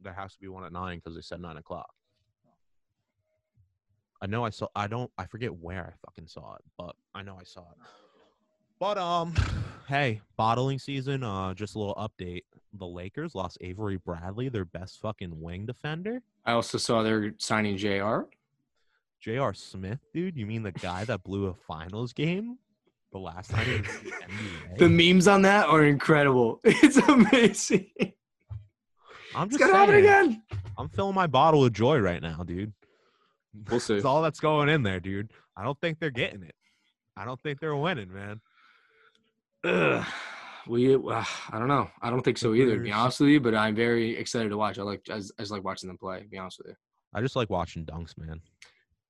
there 0.00 0.12
has 0.12 0.32
to 0.34 0.38
be 0.38 0.46
one 0.46 0.64
at 0.64 0.72
nine 0.72 0.98
because 0.98 1.16
they 1.16 1.22
said 1.22 1.40
nine 1.40 1.56
o'clock. 1.56 1.92
I 4.22 4.26
know 4.26 4.44
I 4.44 4.50
saw. 4.50 4.68
I 4.76 4.86
don't. 4.86 5.10
I 5.18 5.26
forget 5.26 5.52
where 5.52 5.92
I 5.92 6.06
fucking 6.06 6.28
saw 6.28 6.54
it, 6.54 6.64
but 6.78 6.94
I 7.16 7.22
know 7.22 7.36
I 7.40 7.42
saw 7.42 7.62
it. 7.62 7.78
But 8.78 8.96
um, 8.96 9.34
hey, 9.88 10.20
bottling 10.36 10.78
season. 10.78 11.24
Uh, 11.24 11.52
just 11.52 11.74
a 11.74 11.80
little 11.80 11.96
update. 11.96 12.44
The 12.74 12.86
Lakers 12.86 13.34
lost 13.34 13.58
Avery 13.60 13.96
Bradley, 13.96 14.48
their 14.48 14.64
best 14.64 15.00
fucking 15.00 15.40
wing 15.40 15.66
defender. 15.66 16.22
I 16.44 16.52
also 16.52 16.78
saw 16.78 17.02
they're 17.02 17.34
signing 17.38 17.76
Jr. 17.76 18.20
JR 19.20 19.52
Smith, 19.52 19.98
dude. 20.12 20.36
You 20.36 20.46
mean 20.46 20.62
the 20.62 20.72
guy 20.72 21.04
that 21.04 21.22
blew 21.24 21.46
a 21.46 21.54
finals 21.54 22.12
game 22.12 22.58
the 23.10 23.18
last 23.18 23.50
time 23.50 23.64
he 23.66 23.80
was 23.80 24.00
the? 24.78 24.86
The 24.86 24.88
memes 24.88 25.26
on 25.26 25.42
that 25.42 25.66
are 25.68 25.84
incredible. 25.84 26.60
It's 26.64 26.96
amazing. 26.98 27.90
I'm 29.34 29.48
It's 29.48 29.56
just 29.56 29.60
gonna 29.60 29.76
happen 29.76 29.96
again. 29.96 30.42
I'm 30.76 30.88
filling 30.88 31.14
my 31.14 31.26
bottle 31.26 31.60
with 31.60 31.74
joy 31.74 31.98
right 31.98 32.22
now, 32.22 32.44
dude. 32.44 32.72
We'll 33.68 33.80
see. 33.80 33.94
That's 33.94 34.04
all 34.04 34.22
that's 34.22 34.40
going 34.40 34.68
in 34.68 34.82
there, 34.82 35.00
dude. 35.00 35.30
I 35.56 35.64
don't 35.64 35.78
think 35.80 35.98
they're 35.98 36.10
getting 36.10 36.42
it. 36.42 36.54
I 37.16 37.24
don't 37.24 37.40
think 37.40 37.58
they're 37.60 37.74
winning, 37.76 38.12
man. 38.12 38.40
Ugh. 39.64 40.04
We, 40.68 40.94
uh, 40.94 40.98
I 41.50 41.58
don't 41.58 41.68
know. 41.68 41.90
I 42.02 42.10
don't 42.10 42.22
think 42.22 42.38
so 42.38 42.54
either. 42.54 42.76
To 42.76 42.82
be 42.82 42.92
honest 42.92 43.20
with 43.20 43.30
you, 43.30 43.40
but 43.40 43.54
I'm 43.54 43.74
very 43.74 44.16
excited 44.16 44.50
to 44.50 44.56
watch. 44.56 44.78
I 44.78 44.82
like, 44.82 45.02
I 45.10 45.16
just, 45.16 45.32
I 45.38 45.42
just 45.42 45.52
like 45.52 45.64
watching 45.64 45.88
them 45.88 45.98
play. 45.98 46.20
To 46.22 46.28
be 46.28 46.38
honest 46.38 46.58
with 46.58 46.68
you. 46.68 46.74
I 47.14 47.20
just 47.22 47.36
like 47.36 47.48
watching 47.50 47.84
dunks, 47.86 48.16
man. 48.18 48.40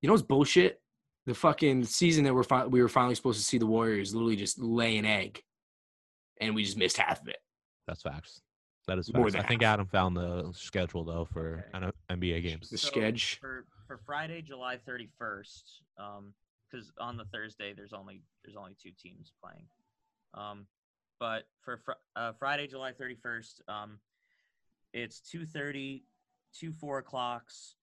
You 0.01 0.07
know 0.07 0.13
what's 0.13 0.23
bullshit? 0.23 0.81
The 1.25 1.33
fucking 1.35 1.83
season 1.83 2.23
that 2.23 2.33
we're 2.33 2.43
fi- 2.43 2.65
we 2.65 2.81
were 2.81 2.87
finally 2.87 3.15
supposed 3.15 3.39
to 3.39 3.45
see 3.45 3.57
the 3.57 3.65
Warriors 3.65 4.13
literally 4.15 4.37
just 4.37 4.57
lay 4.57 4.97
an 4.97 5.05
egg, 5.05 5.43
and 6.39 6.55
we 6.55 6.63
just 6.63 6.77
missed 6.77 6.97
half 6.97 7.21
of 7.21 7.27
it. 7.27 7.37
That's 7.87 8.01
facts. 8.01 8.41
That 8.87 8.97
is 8.97 9.13
More 9.13 9.29
facts. 9.29 9.43
I 9.43 9.47
think 9.47 9.61
half. 9.61 9.73
Adam 9.73 9.85
found 9.87 10.15
the 10.17 10.49
schedule 10.53 11.03
though 11.03 11.25
for 11.25 11.65
Okay. 11.75 11.91
NBA 12.09 12.41
games. 12.41 12.69
The 12.69 12.77
So, 12.77 12.87
sketch. 12.87 13.37
for 13.39 13.65
for 13.85 13.97
Friday, 14.05 14.41
July 14.41 14.77
31st, 14.87 15.63
um, 15.99 16.33
because 16.71 16.91
on 16.99 17.17
the 17.17 17.25
Thursday 17.25 17.73
there's 17.73 17.93
only 17.93 18.21
there's 18.43 18.55
only 18.55 18.75
two 18.81 18.91
teams 18.99 19.33
playing. 19.43 19.67
Um, 20.33 20.65
but 21.19 21.43
for 21.61 21.77
fr- 21.77 21.91
uh, 22.15 22.31
Friday, 22.33 22.67
July 22.67 22.91
31st, 22.93 23.61
um, 23.67 23.99
it's 24.93 25.19
2:30, 25.21 26.03
two 26.53 26.71
four 26.71 26.99
o'clocks, 26.99 27.75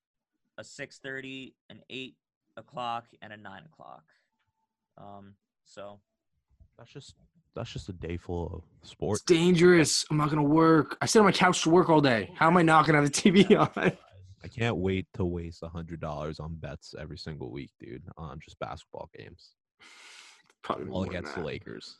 a 0.59 0.62
6:30, 0.64 1.55
an 1.70 1.83
eight 1.90 2.16
o'clock, 2.57 3.07
and 3.22 3.33
a 3.33 3.37
nine 3.37 3.64
o'clock. 3.64 4.05
Um, 4.99 5.35
so 5.64 6.01
That's 6.79 6.90
just 6.92 7.14
that's 7.55 7.72
just 7.72 7.88
a 7.88 7.92
day 7.92 8.16
full 8.18 8.46
of 8.46 8.51
sports. 8.53 8.72
It's 8.83 8.90
sports. 8.90 9.22
dangerous. 9.22 10.05
I'm 10.11 10.16
not 10.16 10.31
gonna 10.31 10.42
work. 10.42 10.96
I 11.01 11.07
sit 11.07 11.18
on 11.20 11.25
my 11.27 11.33
couch 11.33 11.62
to 11.62 11.70
work 11.70 11.88
all 11.88 12.01
day. 12.01 12.33
How 12.37 12.49
am 12.49 12.57
I 12.57 12.62
not 12.62 12.87
gonna 12.87 13.01
have 13.01 13.11
the 13.11 13.31
TV 13.31 13.57
on? 13.59 13.92
I 14.44 14.49
can't 14.49 14.77
wait 14.77 15.07
to 15.14 15.25
waste 15.25 15.62
a 15.62 15.68
hundred 15.68 16.01
dollars 16.01 16.38
on 16.38 16.55
bets 16.57 16.94
every 16.99 17.18
single 17.18 17.51
week, 17.51 17.70
dude, 17.81 18.05
on 18.16 18.38
just 18.40 18.59
basketball 18.59 19.09
games. 19.16 19.55
Probably 20.62 20.90
All 20.90 21.05
against 21.05 21.35
the. 21.35 21.42
Lakers. 21.42 21.96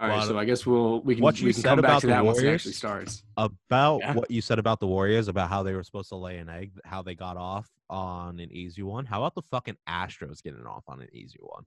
All 0.00 0.08
right, 0.08 0.26
so 0.26 0.38
I 0.38 0.44
guess 0.46 0.64
we'll 0.64 1.00
we 1.02 1.14
can 1.16 1.22
what 1.22 1.38
you 1.40 1.46
we 1.46 1.52
can 1.52 1.62
said 1.62 1.68
come 1.70 1.80
back 1.82 1.90
about 1.90 2.00
to 2.00 2.06
the 2.06 2.12
that 2.14 2.24
once 2.24 2.38
it 2.38 2.42
Warriors- 2.42 2.60
actually 2.62 2.72
starts. 2.72 3.22
About 3.36 4.00
Yeah. 4.00 4.14
what 4.14 4.30
you 4.30 4.40
said 4.40 4.58
about 4.58 4.80
the 4.80 4.86
Warriors, 4.86 5.28
about 5.28 5.48
how 5.50 5.62
they 5.62 5.74
were 5.74 5.84
supposed 5.84 6.08
to 6.08 6.16
lay 6.16 6.38
an 6.38 6.48
egg, 6.48 6.70
how 6.84 7.02
they 7.02 7.14
got 7.14 7.36
off 7.36 7.68
on 7.90 8.40
an 8.40 8.50
easy 8.50 8.82
one. 8.82 9.04
How 9.04 9.18
about 9.22 9.34
the 9.34 9.42
fucking 9.42 9.76
Astros 9.88 10.42
getting 10.42 10.64
off 10.64 10.84
on 10.88 11.02
an 11.02 11.08
easy 11.12 11.38
one? 11.40 11.64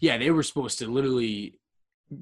Yeah, 0.00 0.18
they 0.18 0.30
were 0.30 0.42
supposed 0.42 0.78
to 0.80 0.88
literally 0.90 1.54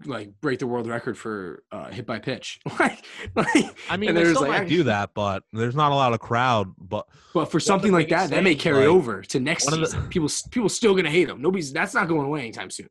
like 0.05 0.39
break 0.43 0.59
the 0.59 0.67
world 0.67 0.87
record 0.87 1.17
for 1.17 1.63
uh, 1.73 1.89
hit 1.89 2.05
by 2.05 2.19
pitch. 2.19 2.61
like, 2.79 3.03
like, 3.35 3.65
I 3.89 3.97
mean, 3.97 4.15
they 4.15 4.23
there's, 4.25 4.37
still 4.37 4.49
like, 4.49 4.63
might 4.65 4.69
do 4.69 4.83
that, 4.83 5.15
but 5.15 5.45
there's 5.55 5.75
not 5.77 5.93
a 5.93 5.95
lot 5.95 6.13
of 6.13 6.21
crowd. 6.21 6.75
But 6.79 7.07
but 7.33 7.47
for 7.51 7.61
something 7.61 7.93
like 7.93 8.09
that, 8.11 8.25
biggest 8.29 8.31
that 8.33 8.45
may 8.45 8.55
carry 8.55 8.81
like, 8.87 8.89
over 8.89 9.23
to 9.23 9.41
next 9.41 9.65
one 9.65 9.75
of 9.75 9.81
the- 9.81 9.87
season. 9.87 10.09
people 10.09 10.29
people 10.51 10.69
still 10.69 10.95
gonna 10.95 11.09
hate 11.11 11.29
them. 11.29 11.41
Nobody's 11.41 11.73
that's 11.73 11.95
not 11.95 12.09
going 12.09 12.27
away 12.27 12.41
anytime 12.41 12.71
soon. 12.71 12.89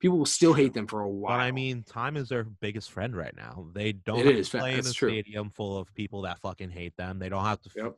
People 0.00 0.18
will 0.18 0.26
still 0.26 0.52
hate 0.52 0.74
them 0.74 0.86
for 0.86 1.00
a 1.00 1.08
while. 1.08 1.38
but 1.38 1.40
I 1.40 1.50
mean, 1.50 1.82
time 1.82 2.16
is 2.16 2.28
their 2.28 2.44
biggest 2.44 2.90
friend 2.90 3.16
right 3.16 3.34
now. 3.34 3.68
They 3.74 3.92
don't 3.92 4.18
It 4.20 4.26
have 4.26 4.34
is, 4.36 4.50
to 4.50 4.58
play 4.58 4.74
in 4.74 4.80
a 4.80 4.92
true. 4.92 5.08
stadium 5.08 5.50
full 5.50 5.78
of 5.78 5.92
people 5.94 6.22
that 6.22 6.40
fucking 6.40 6.70
hate 6.70 6.94
them. 6.96 7.18
They 7.18 7.28
don't 7.30 7.44
have 7.44 7.60
to. 7.62 7.70
Yep. 7.74 7.96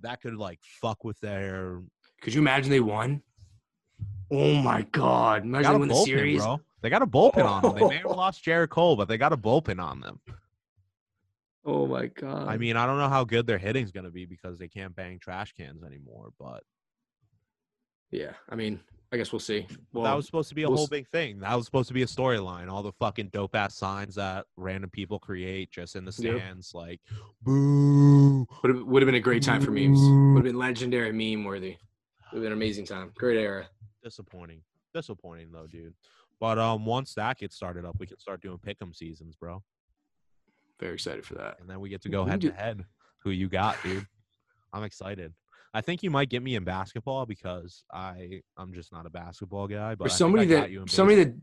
That 0.00 0.20
could 0.22 0.34
like 0.36 0.60
fuck 0.80 1.04
with 1.04 1.20
their. 1.20 1.82
could 2.22 2.32
you 2.34 2.40
imagine 2.40 2.70
they 2.70 2.80
won? 2.80 3.22
Oh 4.30 4.54
my 4.54 4.82
god! 4.92 5.42
They 5.42 5.46
Imagine 5.48 5.62
got 5.62 5.70
they 5.72 5.76
a 5.76 5.78
win 5.80 5.88
the 5.88 5.94
bullpen, 5.94 6.04
series. 6.06 6.38
bro. 6.42 6.60
They 6.80 6.88
got 6.90 7.02
a 7.02 7.06
bullpen 7.06 7.44
on 7.44 7.62
them. 7.62 7.74
They 7.74 7.86
may 7.86 7.96
have 7.98 8.06
lost 8.16 8.42
Gerrit 8.44 8.70
Cole, 8.70 8.96
but 8.96 9.06
they 9.08 9.18
got 9.18 9.32
a 9.32 9.36
bullpen 9.36 9.78
on 9.80 10.00
them. 10.00 10.20
Oh 11.66 11.86
my 11.86 12.06
god! 12.06 12.48
I 12.48 12.56
mean, 12.56 12.76
I 12.76 12.86
don't 12.86 12.96
know 12.98 13.10
how 13.10 13.24
good 13.24 13.46
their 13.46 13.58
hitting's 13.58 13.92
gonna 13.92 14.10
be 14.10 14.24
because 14.24 14.58
they 14.58 14.68
can't 14.68 14.96
bang 14.96 15.18
trash 15.20 15.52
cans 15.52 15.84
anymore. 15.84 16.30
But 16.40 16.62
yeah. 18.10 18.32
I 18.48 18.54
mean, 18.56 18.80
I 19.12 19.18
guess 19.18 19.30
we'll 19.30 19.40
see. 19.40 19.66
Well, 19.92 20.04
that 20.04 20.14
was 20.14 20.24
supposed 20.24 20.48
to 20.48 20.54
be 20.54 20.62
a 20.62 20.68
we'll 20.68 20.78
whole 20.78 20.86
big 20.86 21.06
thing. 21.06 21.40
That 21.40 21.54
was 21.54 21.66
supposed 21.66 21.88
to 21.88 21.94
be 21.94 22.02
a 22.02 22.06
storyline. 22.06 22.70
All 22.72 22.82
the 22.82 22.92
fucking 22.92 23.28
dope 23.28 23.54
ass 23.54 23.74
signs 23.74 24.14
that 24.14 24.46
random 24.56 24.88
people 24.88 25.18
create 25.18 25.70
just 25.70 25.96
in 25.96 26.06
the 26.06 26.14
Yep. 26.16 26.36
stands, 26.38 26.72
like 26.74 26.98
boo. 27.42 28.46
would 28.62 28.74
have, 28.74 28.84
would 28.86 29.02
have 29.02 29.06
been 29.06 29.14
a 29.16 29.20
great 29.20 29.42
time 29.42 29.60
for 29.60 29.70
memes. 29.70 30.00
Would 30.00 30.36
have 30.36 30.44
been 30.44 30.56
legendary 30.58 31.12
meme 31.12 31.44
worthy. 31.44 31.76
Would 32.32 32.38
have 32.38 32.42
been 32.42 32.46
an 32.46 32.52
amazing 32.58 32.86
time. 32.86 33.12
Great 33.14 33.36
era. 33.36 33.68
Disappointing. 34.02 34.62
Disappointing 34.94 35.52
though, 35.52 35.66
dude. 35.66 35.92
But 36.40 36.58
um, 36.58 36.86
once 36.86 37.12
that 37.14 37.38
gets 37.38 37.54
started 37.54 37.84
up, 37.84 37.96
we 37.98 38.06
can 38.06 38.18
start 38.18 38.40
doing 38.40 38.58
pick'em 38.58 38.96
seasons, 38.96 39.36
bro, 39.36 39.62
Very 40.80 40.94
excited 40.94 41.24
for 41.26 41.34
that. 41.34 41.58
and 41.60 41.68
then 41.68 41.80
we 41.80 41.88
get 41.90 42.00
to 42.02 42.08
go 42.08 42.24
head 42.24 42.40
to 42.40 42.50
head. 42.50 42.84
Who 43.18 43.30
you 43.30 43.48
got, 43.48 43.76
dude? 43.84 44.06
I'm 44.72 44.82
excited. 44.84 45.34
I 45.74 45.80
think 45.80 46.02
you 46.02 46.10
might 46.10 46.28
get 46.28 46.42
me 46.42 46.54
in 46.54 46.64
basketball 46.64 47.24
because 47.26 47.84
I 47.92 48.42
I'm 48.56 48.72
just 48.74 48.92
not 48.92 49.06
a 49.06 49.10
basketball 49.10 49.66
guy. 49.68 49.94
But 49.94 49.98
For 49.98 50.04
I 50.04 50.08
think 50.08 50.12
I 50.12 50.16
somebody 50.18 50.46
that 50.46 50.90
somebody 50.90 51.24
that 51.24 51.34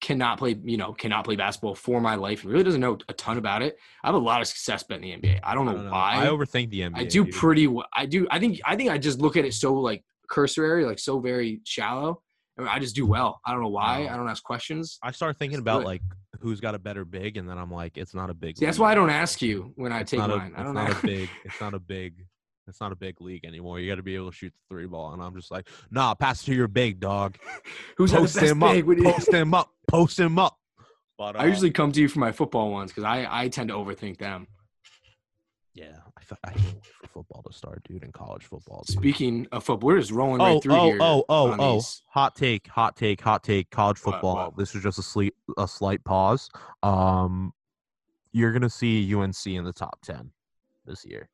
cannot 0.00 0.38
play, 0.38 0.54
you 0.64 0.76
know, 0.76 0.92
cannot 0.92 1.24
play 1.24 1.34
basketball 1.36 1.74
for 1.74 2.00
my 2.00 2.14
life 2.14 2.42
and 2.42 2.52
really 2.52 2.64
doesn't 2.64 2.80
know 2.80 2.98
a 3.08 3.12
ton 3.14 3.38
about 3.38 3.62
it. 3.62 3.76
I 4.02 4.08
have 4.08 4.14
a 4.14 4.18
lot 4.18 4.40
of 4.42 4.46
success 4.46 4.82
betting 4.82 5.02
the 5.20 5.28
NBA. 5.28 5.40
I 5.42 5.54
don't 5.54 5.64
know, 5.64 5.72
I 5.72 5.74
don't 5.74 5.84
know. 5.86 5.90
why. 5.90 6.22
I 6.22 6.26
overthink 6.26 6.70
the 6.70 6.80
NBA. 6.80 6.98
I 6.98 7.04
do 7.04 7.24
dude. 7.24 7.34
pretty 7.34 7.66
well. 7.66 7.86
I 7.92 8.06
do. 8.06 8.26
I 8.30 8.38
think. 8.38 8.60
I 8.64 8.76
think 8.76 8.90
I 8.90 8.98
just 8.98 9.18
look 9.20 9.36
at 9.36 9.44
it 9.44 9.54
so 9.54 9.74
like 9.74 10.04
cursory, 10.28 10.84
like 10.84 10.98
so 10.98 11.20
very 11.20 11.60
shallow. 11.64 12.20
I, 12.56 12.60
mean, 12.62 12.70
I 12.70 12.78
just 12.78 12.94
do 12.94 13.04
well. 13.06 13.40
I 13.44 13.50
don't 13.52 13.62
know 13.62 13.68
why. 13.68 14.06
I 14.08 14.16
don't 14.16 14.28
ask 14.28 14.42
questions. 14.44 14.98
I 15.02 15.10
start 15.10 15.36
thinking 15.38 15.58
about 15.58 15.84
like 15.84 16.02
who's 16.40 16.60
got 16.60 16.74
a 16.76 16.78
better 16.78 17.04
big, 17.04 17.36
and 17.36 17.48
then 17.48 17.58
I'm 17.58 17.70
like, 17.72 17.96
it's 17.98 18.14
not 18.14 18.30
a 18.30 18.34
big. 18.34 18.58
See, 18.58 18.66
that's 18.66 18.78
why 18.78 18.92
I 18.92 18.94
don't 18.94 19.10
ask 19.10 19.42
you 19.42 19.72
when 19.74 19.90
I 19.92 20.00
It's 20.00 20.10
take 20.12 20.20
a- 20.20 20.28
mine. 20.28 20.52
I 20.56 20.60
it's 20.60 20.64
don't 20.64 20.74
not 20.74 20.90
know. 20.90 20.98
a 20.98 21.02
big. 21.06 21.28
It's 21.44 21.60
not 21.60 21.74
a 21.74 21.78
big 21.94 22.26
It's 22.66 22.80
not 22.80 22.92
a 22.92 22.96
big 22.96 23.20
league 23.20 23.44
anymore. 23.44 23.78
You 23.78 23.90
got 23.90 23.96
to 23.96 24.02
be 24.02 24.14
able 24.16 24.30
to 24.30 24.36
shoot 24.36 24.52
the 24.52 24.74
three 24.74 24.86
ball, 24.86 25.12
and 25.12 25.22
I'm 25.22 25.34
just 25.36 25.50
like, 25.50 25.68
nah, 25.90 26.14
pass 26.14 26.42
it 26.42 26.46
to 26.46 26.54
your 26.54 26.68
big 26.68 26.98
dog. 27.00 27.36
Who's 27.96 28.12
Post 28.12 28.38
him 28.38 28.62
up. 28.62 28.76
What 28.84 28.98
Post 28.98 29.32
him 29.32 29.54
up. 29.54 29.70
Post 29.88 30.18
him 30.18 30.38
up. 30.38 30.58
But 31.18 31.36
I 31.40 31.44
usually 31.46 31.70
come 31.70 31.92
to 31.92 32.00
you 32.00 32.08
for 32.08 32.20
my 32.20 32.32
football 32.32 32.70
ones 32.70 32.90
because 32.90 33.04
I, 33.04 33.26
I 33.30 33.48
tend 33.48 33.68
to 33.68 33.74
overthink 33.74 34.18
them. 34.18 34.46
yeah, 35.74 35.96
I 36.42 36.52
can't 36.52 36.64
wait 36.74 36.84
for 37.02 37.06
football 37.08 37.42
to 37.46 37.52
start, 37.52 37.82
dude. 37.86 38.02
In 38.02 38.12
college 38.12 38.44
football. 38.44 38.82
Dude. 38.86 38.96
Speaking 38.96 39.46
of 39.52 39.62
football, 39.62 39.88
we're 39.88 39.98
just 40.00 40.10
rolling 40.10 40.40
Oh, 40.40 40.54
right 40.54 40.62
through 40.62 40.74
oh, 40.74 40.84
here. 40.86 40.98
oh, 41.02 41.24
oh, 41.28 41.56
oh! 41.58 41.74
these. 41.74 42.02
Hot 42.08 42.34
take, 42.34 42.66
hot 42.68 42.96
take, 42.96 43.20
hot 43.20 43.44
take. 43.44 43.70
College 43.70 43.98
What, 43.98 44.12
football. 44.14 44.36
what? 44.36 44.56
This 44.56 44.74
is 44.74 44.82
just 44.82 44.98
a 44.98 45.02
sleep, 45.02 45.34
a 45.58 45.68
slight 45.68 46.02
pause. 46.04 46.48
Um, 46.82 47.52
you're 48.32 48.52
gonna 48.52 48.70
see 48.70 49.14
UNC 49.14 49.46
in 49.46 49.64
the 49.64 49.72
top 49.72 49.98
ten 50.02 50.30
this 50.86 51.04
year. 51.04 51.28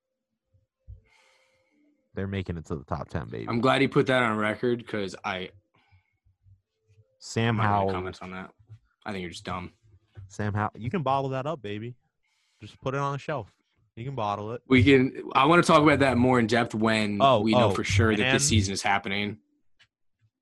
They're 2.15 2.27
making 2.27 2.57
it 2.57 2.67
to 2.67 2.77
the 2.77 2.85
top 2.85 3.09
ten, 3.09 3.29
baby. 3.29 3.47
I'm 3.49 3.61
glad 3.61 3.81
he 3.81 3.89
put 3.89 4.07
that 4.07 4.23
on 4.23 4.37
record 4.37 4.79
because 4.79 5.15
I 5.25 5.51
Sam 7.19 7.51
I'm 7.61 7.67
not 7.67 7.69
Howell. 7.73 7.93
comment 7.93 8.19
on 8.23 8.31
that. 8.33 8.51
I 9.07 9.13
think 9.13 9.23
you're 9.23 9.31
just 9.31 9.45
dumb. 9.45 9.73
Sam 10.29 10.53
Howell. 10.55 10.73
You 10.77 10.91
can 10.91 11.03
bottle 11.03 11.31
that 11.31 11.47
up, 11.47 11.63
baby. 11.63 11.95
Just 12.61 12.81
put 12.81 12.95
it 12.95 12.99
on 13.01 13.13
the 13.13 13.19
shelf. 13.19 13.53
You 13.97 14.05
can 14.05 14.15
bottle 14.15 14.53
it. 14.53 14.63
We 14.69 14.83
can. 14.83 15.31
I 15.35 15.47
want 15.47 15.63
to 15.63 15.67
talk 15.67 15.83
about 15.83 15.99
that 16.01 16.17
more 16.17 16.39
in 16.39 16.47
depth 16.47 16.75
when 16.75 17.19
Oh, 17.21 17.41
we 17.41 17.53
know 17.53 17.67
oh, 17.67 17.71
for 17.71 17.85
sure 17.85 18.15
that 18.15 18.33
this 18.33 18.47
season 18.47 18.73
is 18.73 18.83
happening 18.83 19.39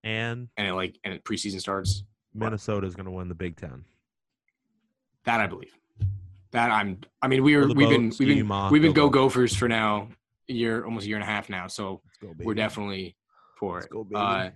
And 0.04 0.48
and 0.56 0.68
it 0.68 0.74
like 0.74 0.98
and 1.04 1.12
it 1.14 1.24
preseason 1.24 1.60
starts. 1.60 2.04
Minnesota 2.34 2.86
is 2.86 2.94
gonna 2.94 3.10
win 3.10 3.28
the 3.28 3.34
Big 3.34 3.56
Ten. 3.56 3.84
That 5.24 5.40
I 5.40 5.46
believe. 5.46 5.74
That 6.52 6.70
I'm. 6.70 7.00
I 7.20 7.28
mean, 7.28 7.42
we 7.42 7.54
are. 7.56 7.66
We've 7.66 7.88
been. 7.88 8.12
We've 8.18 8.46
been. 8.46 8.70
We've 8.70 8.82
been 8.82 8.92
go 8.92 9.08
Gophers 9.10 9.54
for 9.56 9.68
now. 9.68 10.08
A 10.48 10.52
year, 10.52 10.84
almost 10.84 11.04
a 11.04 11.08
year 11.08 11.16
and 11.16 11.22
a 11.24 11.26
half 11.26 11.50
now. 11.50 11.66
So 11.66 12.00
go, 12.22 12.32
we're 12.38 12.54
definitely 12.54 13.16
for 13.58 13.74
Let's 13.74 13.86
it. 13.86 13.90
go. 13.92 14.06
Uh, 14.14 14.50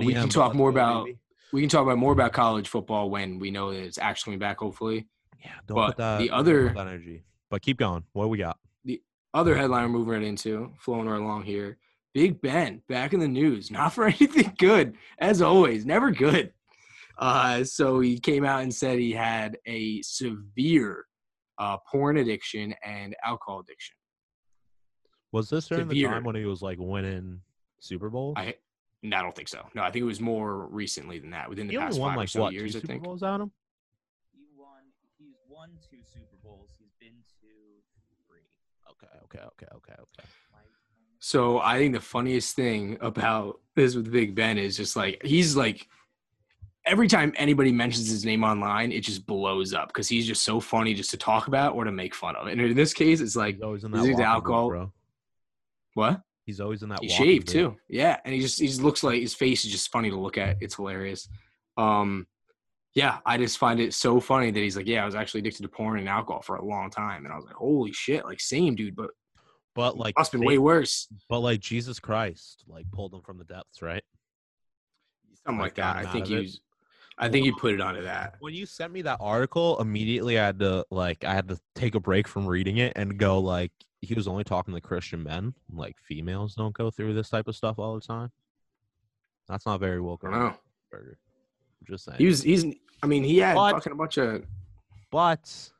we 0.00 0.14
can 0.14 0.28
talk 0.28 0.54
more 0.54 0.70
about- 0.70 1.06
baby. 1.06 1.18
we 1.52 1.60
can 1.60 1.68
talk 1.68 1.82
about 1.82 1.98
more 1.98 2.12
about 2.12 2.32
college 2.32 2.68
football 2.68 3.10
when 3.10 3.38
we 3.38 3.50
know 3.50 3.72
that 3.72 3.80
it's 3.82 3.98
actually 3.98 4.30
coming 4.32 4.38
back. 4.38 4.58
Hopefully. 4.58 5.08
Yeah, 5.44 5.50
don't 5.66 5.74
but 5.76 5.86
put 5.88 5.96
that. 5.98 6.18
the 6.20 6.30
other- 6.30 6.68
that 6.72 6.86
energy. 6.86 7.24
But 7.50 7.62
keep 7.62 7.78
going. 7.78 8.04
What 8.12 8.30
we 8.30 8.38
got? 8.38 8.58
The 8.84 9.02
other 9.34 9.54
headline 9.56 9.82
we're 9.92 9.98
moving 9.98 10.12
right 10.14 10.22
into, 10.22 10.72
flowing 10.78 11.08
right 11.08 11.20
along 11.20 11.42
here. 11.42 11.78
Big 12.14 12.40
Ben 12.40 12.82
back 12.88 13.12
in 13.12 13.20
the 13.20 13.28
news, 13.28 13.70
not 13.72 13.92
for 13.92 14.06
anything 14.06 14.54
good, 14.58 14.96
as 15.18 15.42
always, 15.42 15.84
never 15.84 16.10
good. 16.10 16.52
Uh, 17.18 17.62
so 17.64 18.00
he 18.00 18.18
came 18.18 18.44
out 18.44 18.62
and 18.62 18.72
said 18.74 18.98
he 18.98 19.12
had 19.12 19.58
a 19.66 20.00
severe 20.02 21.04
uh, 21.58 21.76
porn 21.90 22.16
addiction 22.16 22.74
and 22.84 23.14
alcohol 23.24 23.60
addiction. 23.60 23.94
Was 25.32 25.48
this 25.48 25.68
during 25.68 25.88
the 25.88 26.02
time 26.04 26.24
when 26.24 26.34
he 26.36 26.44
was 26.44 26.60
like 26.62 26.78
winning 26.80 27.40
Super 27.78 28.10
Bowl? 28.10 28.34
I, 28.36 28.54
no, 29.02 29.16
I 29.16 29.22
don't 29.22 29.34
think 29.34 29.48
so. 29.48 29.64
No, 29.74 29.82
I 29.82 29.90
think 29.90 30.02
it 30.02 30.06
was 30.06 30.20
more 30.20 30.66
recently 30.66 31.18
than 31.18 31.30
that, 31.30 31.48
within 31.48 31.66
the 31.66 31.72
he 31.74 31.78
past 31.78 31.92
only 31.94 32.00
won 32.00 32.14
five 32.16 32.24
or 32.24 32.26
so 32.26 32.40
what 32.42 32.52
years. 32.52 32.72
two 32.72 32.78
I 32.78 32.80
think. 32.82 33.02
Bowls 33.04 33.22
out 33.22 33.36
of 33.36 33.40
him? 33.46 33.52
He 34.32 34.42
won. 34.56 34.68
He's 35.18 35.34
won 35.48 35.70
two 35.88 35.98
Super 36.04 36.36
Bowls. 36.42 36.70
He's 36.78 36.90
been 36.98 37.10
to 37.40 37.46
three. 38.26 38.40
Okay, 38.90 39.06
okay, 39.24 39.44
okay, 39.46 39.66
okay, 39.76 39.92
okay. 39.94 40.28
So 41.22 41.60
I 41.60 41.76
think 41.78 41.92
the 41.94 42.00
funniest 42.00 42.56
thing 42.56 42.96
about 43.02 43.60
this 43.76 43.94
with 43.94 44.10
Big 44.10 44.34
Ben 44.34 44.56
is 44.56 44.74
just 44.76 44.96
like 44.96 45.20
he's 45.22 45.54
like 45.54 45.86
every 46.86 47.08
time 47.08 47.32
anybody 47.36 47.72
mentions 47.72 48.08
his 48.10 48.24
name 48.24 48.42
online, 48.42 48.90
it 48.90 49.00
just 49.00 49.26
blows 49.26 49.74
up 49.74 49.88
because 49.88 50.08
he's 50.08 50.26
just 50.26 50.42
so 50.42 50.58
funny 50.60 50.94
just 50.94 51.10
to 51.10 51.18
talk 51.18 51.46
about 51.46 51.74
or 51.74 51.84
to 51.84 51.92
make 51.92 52.14
fun 52.14 52.36
of. 52.36 52.46
And 52.46 52.58
in 52.58 52.74
this 52.74 52.94
case, 52.94 53.20
it's 53.20 53.36
like 53.36 53.56
He's 53.56 53.62
always 53.62 53.84
in 53.84 53.90
that 53.92 53.98
he 54.00 54.06
the 54.06 54.12
walking 54.12 54.24
alcohol- 54.26 54.68
bro. 54.70 54.92
What? 55.94 56.20
He's 56.46 56.60
always 56.60 56.82
in 56.82 56.88
that. 56.88 57.00
He 57.00 57.08
shaved 57.08 57.46
boot. 57.46 57.52
too. 57.52 57.76
Yeah, 57.88 58.18
and 58.24 58.34
he 58.34 58.40
just 58.40 58.60
he 58.60 58.66
just 58.66 58.82
looks 58.82 59.02
like 59.02 59.20
his 59.20 59.34
face 59.34 59.64
is 59.64 59.70
just 59.70 59.92
funny 59.92 60.10
to 60.10 60.18
look 60.18 60.38
at. 60.38 60.56
It's 60.60 60.76
hilarious. 60.76 61.28
Um, 61.76 62.26
yeah, 62.94 63.18
I 63.24 63.38
just 63.38 63.58
find 63.58 63.78
it 63.78 63.94
so 63.94 64.18
funny 64.18 64.50
that 64.50 64.58
he's 64.58 64.76
like, 64.76 64.88
yeah, 64.88 65.02
I 65.02 65.06
was 65.06 65.14
actually 65.14 65.40
addicted 65.40 65.62
to 65.62 65.68
porn 65.68 65.98
and 65.98 66.08
alcohol 66.08 66.42
for 66.42 66.56
a 66.56 66.64
long 66.64 66.90
time, 66.90 67.24
and 67.24 67.32
I 67.32 67.36
was 67.36 67.44
like, 67.44 67.54
holy 67.54 67.92
shit, 67.92 68.24
like 68.24 68.40
same 68.40 68.74
dude, 68.74 68.96
but 68.96 69.10
But 69.74 69.96
like, 69.96 70.18
must 70.18 70.32
been 70.32 70.44
way 70.44 70.58
worse. 70.58 71.06
But 71.28 71.40
like 71.40 71.60
Jesus 71.60 72.00
Christ, 72.00 72.64
like 72.66 72.90
pulled 72.90 73.14
him 73.14 73.22
from 73.22 73.38
the 73.38 73.44
depths, 73.44 73.80
right? 73.82 74.02
Something 75.46 75.60
like, 75.60 75.78
like 75.78 75.94
that. 75.94 75.96
I 75.96 76.10
think 76.10 76.26
he 76.26 76.36
was. 76.36 76.60
I 77.16 77.28
think 77.28 77.44
he 77.44 77.52
put 77.52 77.74
it 77.74 77.80
onto 77.80 78.02
that. 78.02 78.36
When 78.40 78.54
you 78.54 78.64
sent 78.64 78.92
me 78.92 79.02
that 79.02 79.18
article, 79.20 79.78
immediately 79.78 80.38
I 80.38 80.46
had 80.46 80.58
to 80.60 80.86
like 80.90 81.22
I 81.22 81.34
had 81.34 81.48
to 81.48 81.60
take 81.74 81.94
a 81.94 82.00
break 82.00 82.26
from 82.26 82.46
reading 82.46 82.78
it 82.78 82.94
and 82.96 83.18
go 83.18 83.38
like 83.38 83.72
he 84.02 84.14
was 84.14 84.26
only 84.28 84.44
talking 84.44 84.74
to 84.74 84.80
Christian 84.80 85.22
men. 85.22 85.54
Like 85.72 85.96
females 85.98 86.54
don't 86.54 86.74
go 86.74 86.90
through 86.90 87.14
this 87.14 87.28
type 87.28 87.48
of 87.48 87.56
stuff 87.56 87.78
all 87.78 87.94
the 87.94 88.00
time. 88.00 88.30
That's 89.48 89.66
not 89.66 89.80
very 89.80 90.00
welcome. 90.00 90.30
Burger. 90.90 91.18
I'm 91.80 91.86
just 91.92 92.04
saying. 92.04 92.18
He 92.18 92.26
was. 92.26 92.42
He's. 92.42 92.64
I 93.02 93.06
mean, 93.06 93.24
he 93.24 93.38
had 93.38 93.54
But- 93.54 93.72
fucking 93.72 93.92
a 93.92 93.96
bunch 93.96 94.18
of. 94.18 94.44
but 95.10 95.70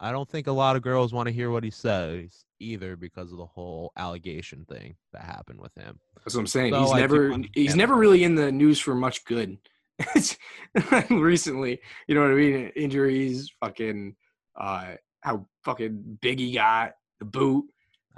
I 0.00 0.12
don't 0.12 0.28
think 0.28 0.46
a 0.46 0.52
lot 0.52 0.76
of 0.76 0.82
girls 0.82 1.12
want 1.12 1.26
to 1.26 1.32
hear 1.32 1.50
what 1.50 1.64
he 1.64 1.70
says 1.70 2.44
either 2.58 2.96
because 2.96 3.32
of 3.32 3.38
the 3.38 3.46
whole 3.46 3.92
allegation 3.96 4.64
thing 4.64 4.94
that 5.12 5.22
happened 5.22 5.60
with 5.60 5.74
him. 5.74 5.98
That's 6.24 6.34
what 6.34 6.40
I'm 6.40 6.46
saying. 6.46 6.72
So 6.72 6.80
he's 6.80 6.92
I 6.92 7.00
never. 7.00 7.36
He's 7.54 7.76
never 7.76 7.94
really 7.94 8.24
in 8.24 8.34
the 8.34 8.50
news 8.52 8.78
for 8.80 8.94
much 8.94 9.24
good. 9.24 9.58
Recently, 11.10 11.80
you 12.06 12.14
know 12.14 12.22
what 12.22 12.30
I 12.30 12.34
mean? 12.34 12.68
Injuries, 12.76 13.50
fucking. 13.60 14.14
Uh, 14.54 14.94
how 15.20 15.46
fucking 15.64 16.18
big 16.22 16.38
he 16.38 16.52
got, 16.52 16.94
the 17.18 17.24
boot. 17.24 17.64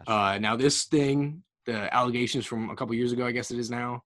Uh, 0.06 0.38
now 0.40 0.56
this 0.56 0.84
thing, 0.84 1.42
the 1.66 1.92
allegations 1.94 2.46
from 2.46 2.70
a 2.70 2.76
couple 2.76 2.94
years 2.94 3.12
ago, 3.12 3.26
I 3.26 3.32
guess 3.32 3.50
it 3.50 3.58
is 3.58 3.70
now. 3.70 4.02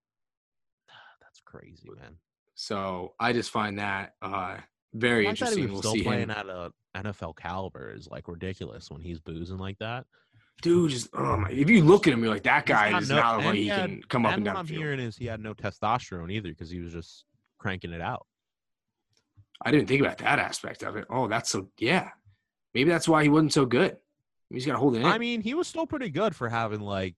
That's 1.21 1.41
crazy, 1.45 1.89
man. 2.01 2.17
So 2.55 3.15
I 3.19 3.33
just 3.33 3.51
find 3.51 3.79
that 3.79 4.13
uh 4.23 4.57
very 4.95 5.27
The 5.27 5.35
fact 5.37 5.55
he 5.55 5.63
interesting. 5.63 5.73
We'll 5.73 5.79
still 5.83 5.93
see 5.95 6.03
playing 6.03 6.25
him, 6.25 6.31
at 6.31 6.47
a 6.47 6.73
NFL 6.97 7.37
caliber 7.37 7.93
is 7.95 8.09
like 8.09 8.29
ridiculous 8.29 8.91
when 8.91 9.01
he's 9.01 9.19
boozing 9.21 9.59
like 9.59 9.79
that. 9.79 10.05
dude. 10.61 10.91
Just 10.91 11.09
oh 11.15 11.37
my! 11.39 11.51
If 11.51 11.71
you 11.71 11.83
look 11.83 12.07
at 12.07 12.13
him, 12.13 12.23
you're 12.23 12.33
like 12.33 12.43
that 12.45 12.67
guy 12.67 12.99
is 12.99 13.09
no- 13.09 13.17
not 13.17 13.39
like 13.45 13.55
he 13.55 13.63
he 13.63 13.69
had- 13.69 13.89
can 13.91 14.03
come 14.09 14.27
up 14.27 14.33
and 14.35 14.39
and 14.39 14.47
what 14.47 14.53
down 14.55 14.61
I'm 14.61 14.67
hearing 14.67 15.01
is 15.01 15.17
he 15.17 15.27
had 15.27 15.41
no 15.41 15.55
testosterone 15.55 16.31
either 16.31 16.51
because 16.51 16.71
he 16.71 16.81
was 16.81 16.93
just 16.93 17.25
cranking 17.59 17.93
it 17.93 18.01
out. 18.03 18.27
I 19.65 19.71
didn't 19.71 19.87
think 19.89 20.01
about 20.01 20.19
that 20.19 20.39
aspect 20.39 20.83
of 20.83 20.97
it. 20.97 21.07
Oh, 21.09 21.29
that's 21.29 21.51
so 21.51 21.69
yeah. 21.79 22.11
Maybe 22.75 22.91
that's 22.91 23.09
why 23.09 23.23
he 23.23 23.29
wasn't 23.29 23.53
so 23.53 23.65
good. 23.67 23.97
He's 24.53 24.67
got 24.67 24.73
to 24.73 24.79
hold 24.79 24.97
it 24.97 25.01
in. 25.01 25.07
I 25.07 25.19
mean, 25.19 25.41
he 25.41 25.55
was 25.55 25.67
still 25.67 25.87
pretty 25.87 26.11
good 26.11 26.37
for 26.37 26.49
having 26.49 26.81
like 26.81 27.15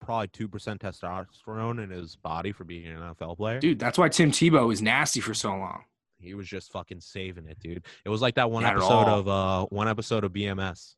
probably 0.00 0.28
two 0.28 0.48
percent 0.48 0.80
testosterone 0.80 1.82
in 1.82 1.90
his 1.90 2.16
body 2.16 2.52
for 2.52 2.64
being 2.64 2.86
an 2.86 2.98
NFL 2.98 3.36
player. 3.36 3.60
dude, 3.60 3.78
that's 3.78 3.98
why 3.98 4.08
Tim 4.08 4.30
Tebow 4.32 4.66
was 4.66 4.82
nasty 4.82 5.20
for 5.20 5.34
so 5.34 5.50
long. 5.50 5.84
He 6.18 6.34
was 6.34 6.46
just 6.46 6.70
fucking 6.72 7.00
saving 7.00 7.46
it, 7.46 7.58
dude. 7.60 7.84
It 8.04 8.08
was 8.08 8.22
like 8.22 8.36
that 8.36 8.50
one 8.50 8.62
Not 8.62 8.76
episode 8.76 9.08
of 9.08 9.28
uh 9.28 9.66
one 9.66 9.88
episode 9.88 10.24
of 10.24 10.32
BMS, 10.32 10.94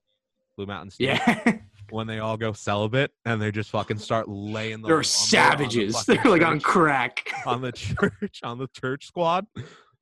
Blue 0.57 0.67
Mountain 0.67 0.91
State, 0.91 1.07
Yeah, 1.07 1.59
when 1.91 2.07
they 2.07 2.19
all 2.19 2.37
go 2.37 2.53
celibate 2.53 3.11
and 3.25 3.41
they 3.41 3.51
just 3.51 3.71
fucking 3.71 3.99
start 3.99 4.29
laying 4.29 4.83
the 4.83 4.89
they're 4.89 4.97
on 4.97 5.03
the 5.03 5.05
savages. 5.05 6.05
They're 6.05 6.23
like 6.25 6.43
on 6.43 6.61
crack. 6.61 7.31
on 7.47 7.61
the 7.61 7.73
church 7.73 8.41
on 8.43 8.59
the 8.59 8.69
church 8.69 9.07
squad, 9.07 9.47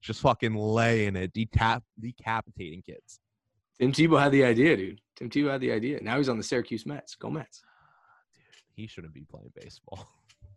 just 0.00 0.20
fucking 0.20 0.54
laying 0.54 1.16
it, 1.16 1.32
decap 1.32 1.82
decapitating 2.00 2.82
kids. 2.82 3.20
Tim 3.80 3.92
Tebow 3.92 4.20
had 4.20 4.32
the 4.32 4.44
idea, 4.44 4.76
dude. 4.76 5.00
Tim 5.16 5.28
Tebow 5.30 5.50
had 5.52 5.60
the 5.60 5.72
idea. 5.72 6.00
Now 6.02 6.18
he's 6.18 6.28
on 6.28 6.36
the 6.38 6.42
Syracuse 6.42 6.86
Mets. 6.86 7.14
Go 7.16 7.30
Mets. 7.30 7.62
He 8.74 8.86
shouldn't 8.86 9.12
be 9.14 9.24
playing 9.28 9.52
baseball. 9.54 10.08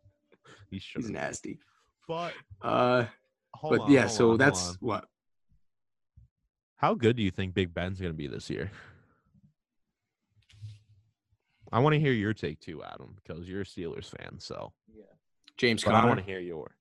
he 0.69 0.75
He's 0.77 0.83
should. 0.83 1.09
nasty. 1.09 1.59
But 2.07 2.33
Uh, 2.61 3.05
hold 3.53 3.71
but 3.77 3.81
on, 3.81 3.91
yeah, 3.91 4.01
hold 4.01 4.11
so 4.11 4.31
on, 4.31 4.37
that's 4.37 4.75
what. 4.79 5.05
how 6.77 6.93
good 6.93 7.15
do 7.15 7.23
you 7.23 7.31
think 7.31 7.53
Big 7.55 7.73
Ben's 7.73 7.99
gonna 7.99 8.13
be 8.13 8.27
this 8.27 8.49
year? 8.49 8.69
I 11.71 11.79
want 11.79 11.93
to 11.93 11.99
hear 11.99 12.11
your 12.13 12.33
take 12.33 12.59
too, 12.59 12.83
Adam, 12.83 13.15
because 13.15 13.49
you're 13.49 13.61
a 13.61 13.65
Steelers 13.65 14.05
fan. 14.05 14.39
So, 14.39 14.71
yeah. 14.95 15.03
James 15.57 15.83
but 15.83 15.95
I 15.95 16.05
want 16.05 16.19
to 16.19 16.25
hear 16.25 16.39
your. 16.39 16.75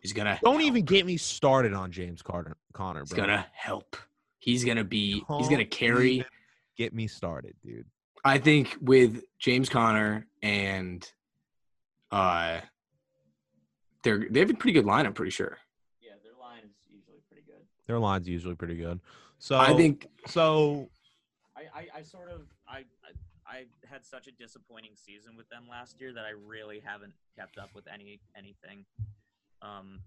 He's 0.00 0.12
gonna 0.12 0.38
Don't 0.42 0.60
help. 0.60 0.66
even 0.66 0.84
get 0.84 1.04
me 1.04 1.16
started 1.16 1.72
on 1.74 1.90
James 1.90 2.22
Carter, 2.22 2.56
Conner, 2.72 3.00
He's 3.00 3.12
gonna 3.12 3.46
help. 3.52 3.96
He's 4.44 4.62
gonna 4.62 4.84
be. 4.84 5.12
he's 5.12 5.22
Don't 5.26 5.48
gonna 5.48 5.64
carry. 5.64 6.22
Get 6.76 6.92
me 6.92 7.06
started, 7.06 7.54
dude. 7.64 7.86
I 8.22 8.36
think 8.36 8.76
with 8.78 9.22
James 9.38 9.70
Conner 9.70 10.26
and 10.42 11.10
uh 12.10 12.60
they're 14.02 14.26
they 14.30 14.40
have 14.40 14.50
a 14.50 14.54
pretty 14.54 14.74
good 14.74 14.84
line, 14.84 15.06
I'm 15.06 15.14
pretty 15.14 15.30
sure. 15.30 15.56
Yeah, 16.02 16.12
their 16.22 16.34
line 16.38 16.60
is 16.62 16.74
usually 16.90 17.20
pretty 17.26 17.44
good. 17.46 17.62
Their 17.86 17.98
line's 17.98 18.28
usually 18.28 18.54
pretty 18.54 18.76
good. 18.76 19.00
So 19.38 19.56
I 19.56 19.74
think 19.74 20.08
so. 20.26 20.90
I, 21.56 21.80
I, 21.80 21.88
I 22.00 22.02
sort 22.02 22.30
of 22.30 22.42
I, 22.68 22.84
I 23.02 23.46
I 23.46 23.64
had 23.90 24.04
such 24.04 24.26
a 24.26 24.32
disappointing 24.32 24.92
season 24.94 25.36
with 25.38 25.48
them 25.48 25.64
last 25.70 26.00
year 26.02 26.12
that 26.12 26.24
I 26.26 26.32
really 26.46 26.82
haven't 26.84 27.14
kept 27.34 27.56
up 27.56 27.70
with 27.74 27.86
any 27.90 28.20
anything 28.36 28.84
um 29.62 30.00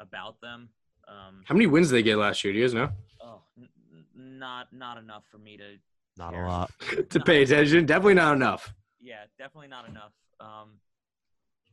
about 0.00 0.40
them. 0.40 0.70
Um 1.08 1.42
how 1.46 1.54
many 1.54 1.66
wins 1.66 1.88
did 1.88 1.94
they 1.96 2.02
get 2.02 2.16
last 2.16 2.42
year? 2.44 2.52
Do 2.52 2.58
you 2.58 2.64
guys 2.64 2.74
know? 2.74 2.90
oh, 3.22 3.40
n- 3.58 3.68
n- 4.16 4.38
not 4.38 4.72
not 4.72 4.98
enough 4.98 5.24
for 5.30 5.38
me 5.38 5.56
to 5.56 5.76
Not 6.16 6.34
a 6.34 6.38
lot. 6.38 6.70
to 7.10 7.20
pay 7.20 7.42
attention. 7.42 7.86
Definitely 7.86 8.14
not 8.14 8.34
enough. 8.36 8.74
Yeah, 9.00 9.24
definitely 9.38 9.68
not 9.68 9.88
enough. 9.88 10.12
Um, 10.40 10.80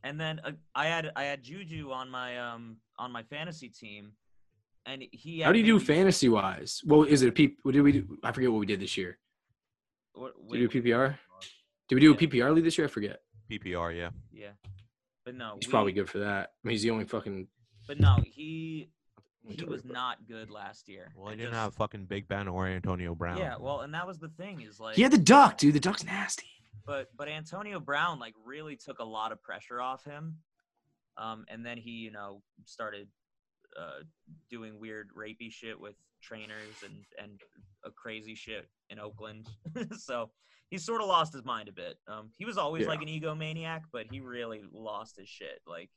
and 0.02 0.20
then 0.20 0.40
uh, 0.44 0.52
I 0.74 0.86
had 0.86 1.10
I 1.16 1.24
had 1.24 1.42
Juju 1.42 1.90
on 1.90 2.08
my 2.10 2.38
um 2.38 2.76
on 2.98 3.10
my 3.12 3.22
fantasy 3.24 3.68
team, 3.68 4.12
and 4.86 5.02
he. 5.10 5.40
How 5.40 5.52
do 5.52 5.58
you 5.58 5.64
do 5.64 5.80
fantasy 5.80 6.28
wise? 6.28 6.80
Well, 6.84 7.02
is 7.02 7.22
it 7.22 7.26
a 7.26 7.28
a 7.30 7.32
P? 7.32 7.56
What 7.62 7.72
did 7.72 7.82
we 7.82 7.92
do? 7.92 8.18
I 8.22 8.32
forget 8.32 8.50
what 8.52 8.58
we 8.60 8.66
did 8.66 8.80
this 8.80 8.96
year. 8.96 9.18
What, 10.14 10.32
Did 10.50 10.60
we 10.60 10.66
do 10.66 10.82
PPR? 10.82 11.18
Did 11.88 11.94
we 11.96 12.00
do 12.00 12.12
a 12.12 12.16
PPR 12.16 12.54
league 12.54 12.64
this 12.64 12.78
year? 12.78 12.86
I 12.86 12.90
forget. 12.90 13.20
PPR, 13.50 13.96
yeah. 13.96 14.10
Yeah, 14.32 14.50
but 15.24 15.34
no, 15.34 15.56
He's 15.58 15.66
we- 15.68 15.70
probably 15.70 15.92
good 15.92 16.08
for 16.08 16.18
that. 16.20 16.50
I 16.64 16.66
mean, 16.68 16.72
he's 16.72 16.82
the 16.82 16.90
only 16.90 17.04
fucking. 17.04 17.48
But 17.86 18.00
no, 18.00 18.16
he 18.24 18.88
he 19.48 19.64
was 19.64 19.84
not 19.84 20.26
good 20.28 20.50
last 20.50 20.88
year. 20.88 21.12
Well, 21.16 21.30
he 21.30 21.36
didn't 21.36 21.52
just- 21.52 21.60
have 21.62 21.74
fucking 21.74 22.06
Big 22.06 22.28
Ben 22.28 22.48
or 22.48 22.66
Antonio 22.66 23.14
Brown. 23.14 23.38
Yeah, 23.38 23.56
well, 23.58 23.80
and 23.80 23.92
that 23.94 24.06
was 24.06 24.18
the 24.18 24.28
thing 24.28 24.60
is 24.62 24.78
like. 24.80 24.96
He 24.96 25.02
had 25.02 25.12
the 25.12 25.18
duck, 25.18 25.58
dude. 25.58 25.74
The 25.74 25.80
duck's 25.80 26.04
nasty. 26.04 26.46
but 26.84 27.08
but 27.16 27.28
Antonio 27.28 27.80
Brown 27.80 28.18
like 28.18 28.34
really 28.44 28.76
took 28.76 28.98
a 28.98 29.04
lot 29.04 29.32
of 29.32 29.42
pressure 29.42 29.80
off 29.80 30.04
him, 30.04 30.38
um, 31.16 31.44
and 31.48 31.64
then 31.64 31.78
he 31.78 31.90
you 31.90 32.10
know 32.10 32.42
started 32.64 33.08
uh, 33.78 34.02
doing 34.50 34.78
weird 34.80 35.10
rapey 35.16 35.50
shit 35.50 35.78
with 35.78 35.94
trainers 36.22 36.82
and 36.84 37.04
and 37.22 37.40
a 37.84 37.90
crazy 37.90 38.34
shit 38.34 38.68
in 38.90 38.98
Oakland. 38.98 39.48
so 39.98 40.30
he 40.70 40.78
sort 40.78 41.00
of 41.00 41.06
lost 41.06 41.32
his 41.32 41.44
mind 41.44 41.68
a 41.68 41.72
bit. 41.72 41.96
Um, 42.08 42.30
he 42.36 42.44
was 42.44 42.58
always 42.58 42.82
Yeah. 42.82 42.88
like 42.88 43.02
an 43.02 43.08
egomaniac, 43.08 43.82
but 43.92 44.06
he 44.10 44.20
really 44.20 44.62
lost 44.72 45.16
his 45.16 45.28
shit 45.28 45.60
like 45.66 45.90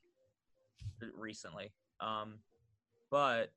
recently. 1.16 1.72
Um, 2.02 2.40
but 3.12 3.52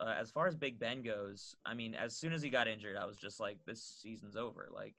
uh, 0.00 0.14
as 0.20 0.30
far 0.30 0.46
as 0.48 0.56
Big 0.56 0.78
Ben 0.78 1.02
goes, 1.02 1.54
I 1.64 1.74
mean, 1.74 1.94
as 1.94 2.16
soon 2.16 2.32
as 2.32 2.42
he 2.42 2.50
got 2.50 2.66
injured, 2.68 2.96
I 2.96 3.06
was 3.06 3.16
just 3.16 3.38
like, 3.38 3.58
this 3.66 3.82
season's 4.02 4.36
over. 4.36 4.68
Like, 4.74 4.94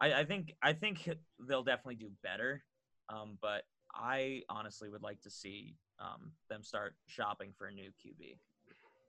I, 0.00 0.20
I 0.20 0.24
think 0.24 0.54
I 0.62 0.72
think 0.72 1.08
they'll 1.46 1.62
definitely 1.64 1.96
do 1.96 2.10
better. 2.22 2.62
Um, 3.08 3.36
but 3.42 3.64
I 3.94 4.42
honestly 4.48 4.88
would 4.88 5.02
like 5.02 5.20
to 5.22 5.30
see 5.30 5.74
um, 5.98 6.32
them 6.48 6.62
start 6.62 6.94
shopping 7.06 7.52
for 7.58 7.66
a 7.66 7.72
new 7.72 7.90
QB 7.90 8.36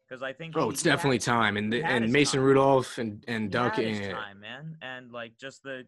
because 0.07 0.21
I 0.21 0.33
think 0.33 0.57
Oh, 0.57 0.65
he- 0.65 0.71
it's 0.73 0.83
he 0.83 0.89
had- 0.89 0.95
definitely 0.97 1.19
time. 1.19 1.55
And 1.55 1.71
the, 1.71 1.83
and 1.83 2.11
Mason 2.11 2.39
time. 2.39 2.45
Rudolph 2.47 2.97
and 2.97 3.23
and 3.27 3.49
Duck 3.49 3.77
and 3.77 4.11
time, 4.11 4.41
man, 4.41 4.77
and 4.81 5.11
like 5.11 5.37
just 5.37 5.63
the. 5.63 5.85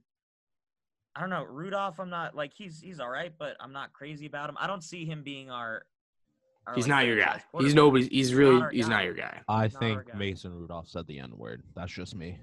I 1.18 1.22
don't 1.22 1.30
know 1.30 1.44
Rudolph. 1.44 2.00
I'm 2.00 2.10
not 2.10 2.36
like 2.36 2.54
he's 2.54 2.80
he's 2.82 3.00
all 3.02 3.10
right, 3.10 3.34
but 3.38 3.56
I'm 3.60 3.72
not 3.74 3.92
crazy 3.94 4.26
about 4.26 4.50
him. 4.50 4.56
I 4.60 4.68
don't 4.68 4.84
see 4.84 5.06
him 5.06 5.24
being 5.24 5.50
our. 5.50 5.84
Our, 6.68 6.74
he's 6.76 6.86
like, 6.86 6.90
not 6.90 7.06
your 7.06 7.20
guy. 7.20 7.42
He's 7.60 7.76
nobody. 7.76 8.04
He's 8.04 8.12
He's 8.30 8.34
really 8.34 8.60
not 8.60 8.74
he's 8.74 8.86
guy. 8.88 8.92
not 8.92 9.04
your 9.06 9.14
guy. 9.14 9.42
I 9.48 9.62
Not 9.64 9.74
think 9.80 10.12
guy. 10.12 10.18
Mason 10.18 10.52
Rudolph 10.54 10.88
said 10.88 11.06
the 11.08 11.20
N 11.20 11.32
word. 11.38 11.62
That's 11.76 11.92
just 11.94 12.16
me. 12.16 12.40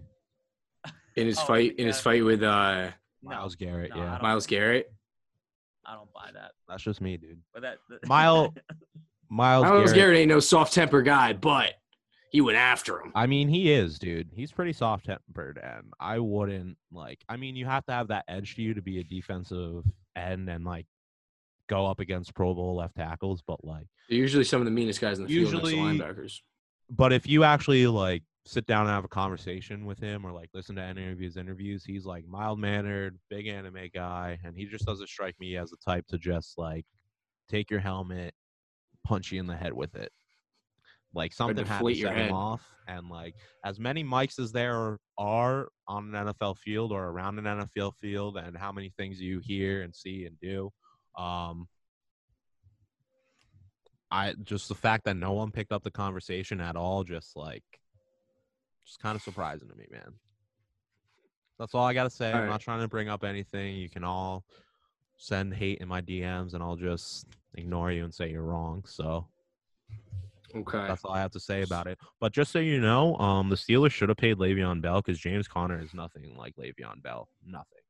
In 1.16 1.26
his 1.26 1.38
Oh, 1.38 1.42
fight, 1.44 1.74
in 1.76 1.86
his 1.86 2.00
fight 2.00 2.24
with 2.24 2.42
uh 2.42 2.90
No, 3.22 3.30
Myles 3.30 3.54
Garrett, 3.56 3.90
no, 3.90 3.96
yeah. 3.96 4.18
Myles 4.22 4.46
Garrett. 4.46 4.92
I 5.84 5.94
don't 5.94 6.12
buy 6.12 6.30
that. 6.34 6.52
That's 6.68 6.82
just 6.82 7.00
me, 7.00 7.16
dude. 7.16 7.40
But 7.52 7.62
that 7.62 7.78
the- 7.88 7.98
Mile- 8.06 8.54
Myles, 9.28 9.62
Myles 9.64 9.84
Garrett. 9.92 9.94
Garrett 9.94 10.18
ain't 10.18 10.28
no 10.28 10.40
soft 10.40 10.72
temper 10.72 11.02
guy, 11.02 11.32
but 11.32 11.74
he 12.30 12.40
went 12.40 12.56
after 12.56 12.98
him. 13.00 13.12
I 13.14 13.26
mean, 13.26 13.48
he 13.48 13.72
is, 13.72 13.98
dude. 13.98 14.30
He's 14.34 14.52
pretty 14.52 14.72
soft 14.72 15.04
tempered, 15.06 15.58
and 15.62 15.92
I 16.00 16.18
wouldn't 16.18 16.78
like. 16.92 17.18
I 17.28 17.36
mean, 17.36 17.56
you 17.56 17.66
have 17.66 17.84
to 17.86 17.92
have 17.92 18.08
that 18.08 18.24
edge 18.28 18.54
to 18.56 18.62
you 18.62 18.72
to 18.74 18.80
be 18.82 19.00
a 19.00 19.04
defensive 19.04 19.84
end 20.16 20.48
and 20.48 20.64
like 20.64 20.86
go 21.68 21.86
up 21.86 22.00
against 22.00 22.34
Pro 22.34 22.54
Bowl 22.54 22.76
left 22.76 22.96
tackles. 22.96 23.42
But 23.46 23.64
like, 23.64 23.86
They're 24.08 24.18
usually 24.18 24.44
some 24.44 24.60
of 24.60 24.64
the 24.64 24.70
meanest 24.70 25.00
guys 25.00 25.18
in 25.18 25.24
the 25.26 25.32
field 25.32 25.52
next 25.52 25.64
to 25.68 25.70
Usually- 25.76 25.98
linebackers. 25.98 26.40
but 26.90 27.12
if 27.12 27.26
you 27.26 27.44
actually 27.44 27.86
like 27.86 28.22
sit 28.44 28.66
down 28.66 28.82
and 28.86 28.90
have 28.90 29.04
a 29.04 29.08
conversation 29.08 29.84
with 29.86 29.98
him 30.00 30.24
or 30.24 30.32
like 30.32 30.50
listen 30.52 30.74
to 30.76 30.82
any 30.82 31.08
of 31.10 31.18
his 31.18 31.36
interviews, 31.36 31.84
he's 31.84 32.04
like 32.04 32.26
mild 32.26 32.58
mannered, 32.58 33.18
big 33.30 33.46
anime 33.46 33.88
guy, 33.94 34.38
and 34.44 34.56
he 34.56 34.64
just 34.66 34.84
doesn't 34.84 35.08
strike 35.08 35.36
me 35.38 35.56
as 35.56 35.70
the 35.70 35.76
type 35.84 36.04
to 36.08 36.18
just 36.18 36.58
like 36.58 36.84
take 37.48 37.70
your 37.70 37.80
helmet, 37.80 38.34
punch 39.04 39.30
you 39.32 39.38
in 39.40 39.46
the 39.46 39.56
head 39.56 39.72
with 39.72 39.94
it. 39.94 40.10
Like 41.14 41.32
something 41.34 41.64
had 41.66 41.80
to 41.84 41.92
your 41.92 42.08
set 42.08 42.16
him 42.16 42.32
off, 42.32 42.66
and 42.88 43.08
like 43.10 43.34
as 43.66 43.78
many 43.78 44.02
mics 44.02 44.38
as 44.38 44.50
there 44.50 44.98
are 45.18 45.68
on 45.86 46.14
an 46.14 46.26
NFL 46.28 46.56
field 46.56 46.90
or 46.90 47.04
around 47.08 47.38
an 47.38 47.44
NFL 47.44 47.92
field, 48.00 48.38
and 48.38 48.56
how 48.56 48.72
many 48.72 48.90
things 48.96 49.20
you 49.20 49.38
hear 49.38 49.82
and 49.82 49.94
see 49.94 50.24
and 50.24 50.40
do, 50.40 50.70
um, 51.16 51.68
I 54.10 54.34
just 54.42 54.68
the 54.68 54.74
fact 54.74 55.04
that 55.04 55.16
no 55.16 55.32
one 55.32 55.50
picked 55.50 55.72
up 55.72 55.82
the 55.82 55.90
conversation 55.90 56.60
at 56.60 56.76
all, 56.76 57.02
just 57.04 57.36
like, 57.36 57.64
just 58.86 59.00
kind 59.00 59.16
of 59.16 59.22
surprising 59.22 59.68
to 59.68 59.74
me, 59.74 59.86
man. 59.90 60.12
That's 61.58 61.74
all 61.74 61.84
I 61.84 61.94
gotta 61.94 62.10
say. 62.10 62.32
I'm 62.32 62.46
not 62.46 62.60
trying 62.60 62.80
to 62.80 62.88
bring 62.88 63.08
up 63.08 63.24
anything. 63.24 63.76
You 63.76 63.88
can 63.88 64.04
all 64.04 64.44
send 65.16 65.54
hate 65.54 65.78
in 65.78 65.88
my 65.88 66.00
DMs, 66.02 66.54
and 66.54 66.62
I'll 66.62 66.76
just 66.76 67.26
ignore 67.54 67.92
you 67.92 68.04
and 68.04 68.12
say 68.12 68.30
you're 68.30 68.42
wrong. 68.42 68.84
So 68.86 69.28
Okay. 70.54 70.86
that's 70.86 71.04
all 71.04 71.12
I 71.12 71.20
have 71.20 71.30
to 71.32 71.40
say 71.40 71.62
about 71.62 71.86
it. 71.86 71.98
But 72.20 72.32
just 72.32 72.52
so 72.52 72.58
you 72.58 72.80
know, 72.80 73.16
um, 73.16 73.48
the 73.48 73.56
Steelers 73.56 73.92
should 73.92 74.08
have 74.08 74.18
paid 74.18 74.36
Le'Veon 74.36 74.82
Bell 74.82 75.00
because 75.00 75.18
James 75.18 75.48
Conner 75.48 75.80
is 75.80 75.94
nothing 75.94 76.36
like 76.36 76.54
Le'Veon 76.56 77.02
Bell. 77.02 77.28
Nothing. 77.46 77.81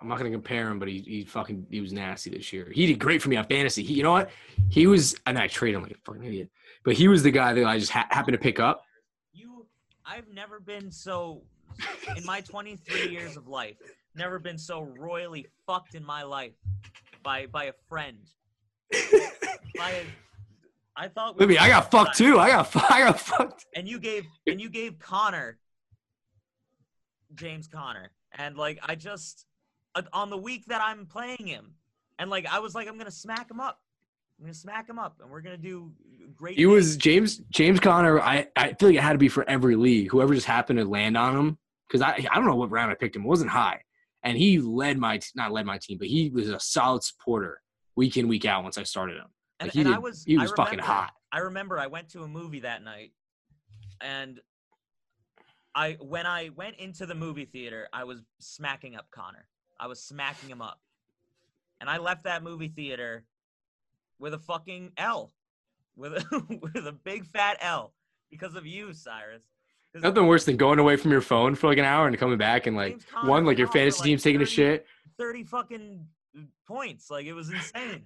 I'm 0.00 0.08
not 0.08 0.18
gonna 0.18 0.30
compare 0.30 0.68
him, 0.68 0.78
but 0.78 0.88
he 0.88 1.00
he 1.00 1.24
fucking 1.24 1.66
he 1.70 1.80
was 1.80 1.92
nasty 1.92 2.30
this 2.30 2.52
year. 2.52 2.70
He 2.72 2.86
did 2.86 2.98
great 2.98 3.20
for 3.20 3.28
me 3.28 3.36
on 3.36 3.46
fantasy. 3.46 3.82
He, 3.82 3.94
you 3.94 4.02
know 4.02 4.12
what? 4.12 4.30
He 4.68 4.86
was 4.86 5.16
and 5.26 5.38
I 5.38 5.48
traded 5.48 5.76
him 5.76 5.82
like 5.82 5.92
a 5.92 5.98
fucking 6.04 6.22
idiot, 6.22 6.50
but 6.84 6.94
he 6.94 7.08
was 7.08 7.22
the 7.22 7.30
guy 7.32 7.52
that 7.54 7.64
I 7.64 7.78
just 7.78 7.90
ha- 7.90 8.06
happened 8.10 8.34
to 8.34 8.38
pick 8.38 8.60
up. 8.60 8.84
You, 9.32 9.66
I've 10.06 10.28
never 10.28 10.60
been 10.60 10.92
so 10.92 11.42
in 12.16 12.24
my 12.24 12.40
23 12.40 13.08
years 13.10 13.36
of 13.36 13.48
life. 13.48 13.76
Never 14.14 14.38
been 14.38 14.58
so 14.58 14.82
royally 14.82 15.46
fucked 15.66 15.94
in 15.94 16.04
my 16.04 16.22
life 16.22 16.52
by 17.22 17.46
by 17.46 17.64
a 17.64 17.72
friend. 17.88 18.18
By 19.76 19.90
a, 19.90 20.04
I 20.96 21.08
thought. 21.08 21.36
we 21.36 21.40
Look 21.40 21.42
at 21.42 21.48
me, 21.48 21.54
were 21.56 21.60
I 21.60 21.68
got 21.68 21.90
fucked 21.90 22.16
too. 22.16 22.38
I 22.38 22.48
got 22.50 22.70
I 22.90 23.00
got 23.00 23.20
fucked. 23.20 23.66
And 23.74 23.88
you 23.88 23.98
gave 23.98 24.26
and 24.46 24.60
you 24.60 24.70
gave 24.70 24.98
Conner, 25.00 25.58
James 27.34 27.66
Conner, 27.66 28.12
and 28.32 28.56
like 28.56 28.78
I 28.82 28.94
just 28.94 29.44
Uh, 29.94 30.02
on 30.12 30.30
the 30.30 30.36
week 30.36 30.66
that 30.66 30.80
I'm 30.82 31.06
playing 31.06 31.46
him, 31.46 31.74
and 32.18 32.30
like 32.30 32.46
I 32.46 32.58
was 32.60 32.74
like 32.74 32.88
I'm 32.88 32.98
gonna 32.98 33.10
smack 33.10 33.50
him 33.50 33.60
up. 33.60 33.80
I'm 34.38 34.44
gonna 34.44 34.54
smack 34.54 34.88
him 34.88 34.98
up, 34.98 35.16
and 35.20 35.30
we're 35.30 35.40
gonna 35.40 35.56
do 35.56 35.92
great. 36.36 36.56
He 36.56 36.66
was 36.66 36.96
James 36.96 37.38
James 37.50 37.80
Conner. 37.80 38.20
I 38.20 38.48
I 38.54 38.74
feel 38.74 38.90
like 38.90 38.98
it 38.98 39.02
had 39.02 39.12
to 39.12 39.18
be 39.18 39.28
for 39.28 39.48
every 39.48 39.76
league. 39.76 40.10
Whoever 40.10 40.34
just 40.34 40.46
happened 40.46 40.78
to 40.78 40.84
land 40.84 41.16
on 41.16 41.36
him 41.36 41.58
because 41.88 42.02
I 42.02 42.26
I 42.30 42.34
don't 42.36 42.46
know 42.46 42.56
what 42.56 42.70
round 42.70 42.90
I 42.90 42.94
picked 42.94 43.16
him. 43.16 43.22
It 43.22 43.28
wasn't 43.28 43.50
high, 43.50 43.82
and 44.22 44.36
he 44.36 44.58
led 44.58 44.98
my 44.98 45.20
not 45.34 45.52
led 45.52 45.66
my 45.66 45.78
team, 45.78 45.98
but 45.98 46.08
he 46.08 46.30
was 46.30 46.48
a 46.48 46.60
solid 46.60 47.02
supporter 47.02 47.60
week 47.96 48.16
in 48.16 48.28
week 48.28 48.44
out 48.44 48.62
once 48.62 48.78
I 48.78 48.84
started 48.84 49.16
him. 49.16 49.26
and, 49.60 49.72
he 49.72 49.80
and 49.80 49.94
I 49.94 49.98
was 49.98 50.24
he 50.24 50.38
was 50.38 50.52
fucking 50.52 50.78
hot. 50.78 51.12
I 51.32 51.40
remember 51.40 51.78
I 51.78 51.88
went 51.88 52.10
to 52.10 52.22
a 52.22 52.28
movie 52.28 52.60
that 52.60 52.82
night, 52.82 53.12
and 54.00 54.40
I 55.74 55.96
when 56.00 56.26
I 56.26 56.50
went 56.54 56.76
into 56.76 57.06
the 57.06 57.14
movie 57.14 57.44
theater, 57.44 57.88
I 57.92 58.04
was 58.04 58.22
smacking 58.38 58.96
up 58.96 59.10
Conner. 59.10 59.46
I 59.80 59.86
was 59.86 60.00
smacking 60.02 60.48
him 60.48 60.60
up, 60.62 60.80
and 61.80 61.88
I 61.88 61.98
left 61.98 62.24
that 62.24 62.42
movie 62.42 62.68
theater 62.68 63.24
with 64.18 64.34
a 64.34 64.38
fucking 64.38 64.92
L, 64.96 65.32
with 65.96 66.14
a 66.14 66.58
with 66.74 66.86
a 66.86 66.92
big 66.92 67.24
fat 67.24 67.58
L 67.60 67.92
because 68.30 68.54
of 68.54 68.66
you, 68.66 68.92
Cyrus. 68.92 69.42
Nothing 69.94 70.26
worse 70.26 70.44
than 70.44 70.56
going 70.56 70.78
away 70.78 70.96
from 70.96 71.10
your 71.10 71.22
phone 71.22 71.54
for 71.54 71.66
like 71.66 71.78
an 71.78 71.84
hour 71.84 72.06
and 72.06 72.16
coming 72.18 72.38
back 72.38 72.66
and 72.66 72.76
like 72.76 72.92
James 72.92 73.04
one 73.24 73.46
like 73.46 73.58
your 73.58 73.68
fantasy 73.68 74.00
like, 74.00 74.06
team's 74.06 74.22
taking 74.22 74.42
a 74.42 74.46
shit, 74.46 74.86
Thirty 75.18 75.44
fucking 75.44 76.06
points, 76.66 77.10
like 77.10 77.26
it 77.26 77.32
was 77.32 77.50
insane. 77.50 78.04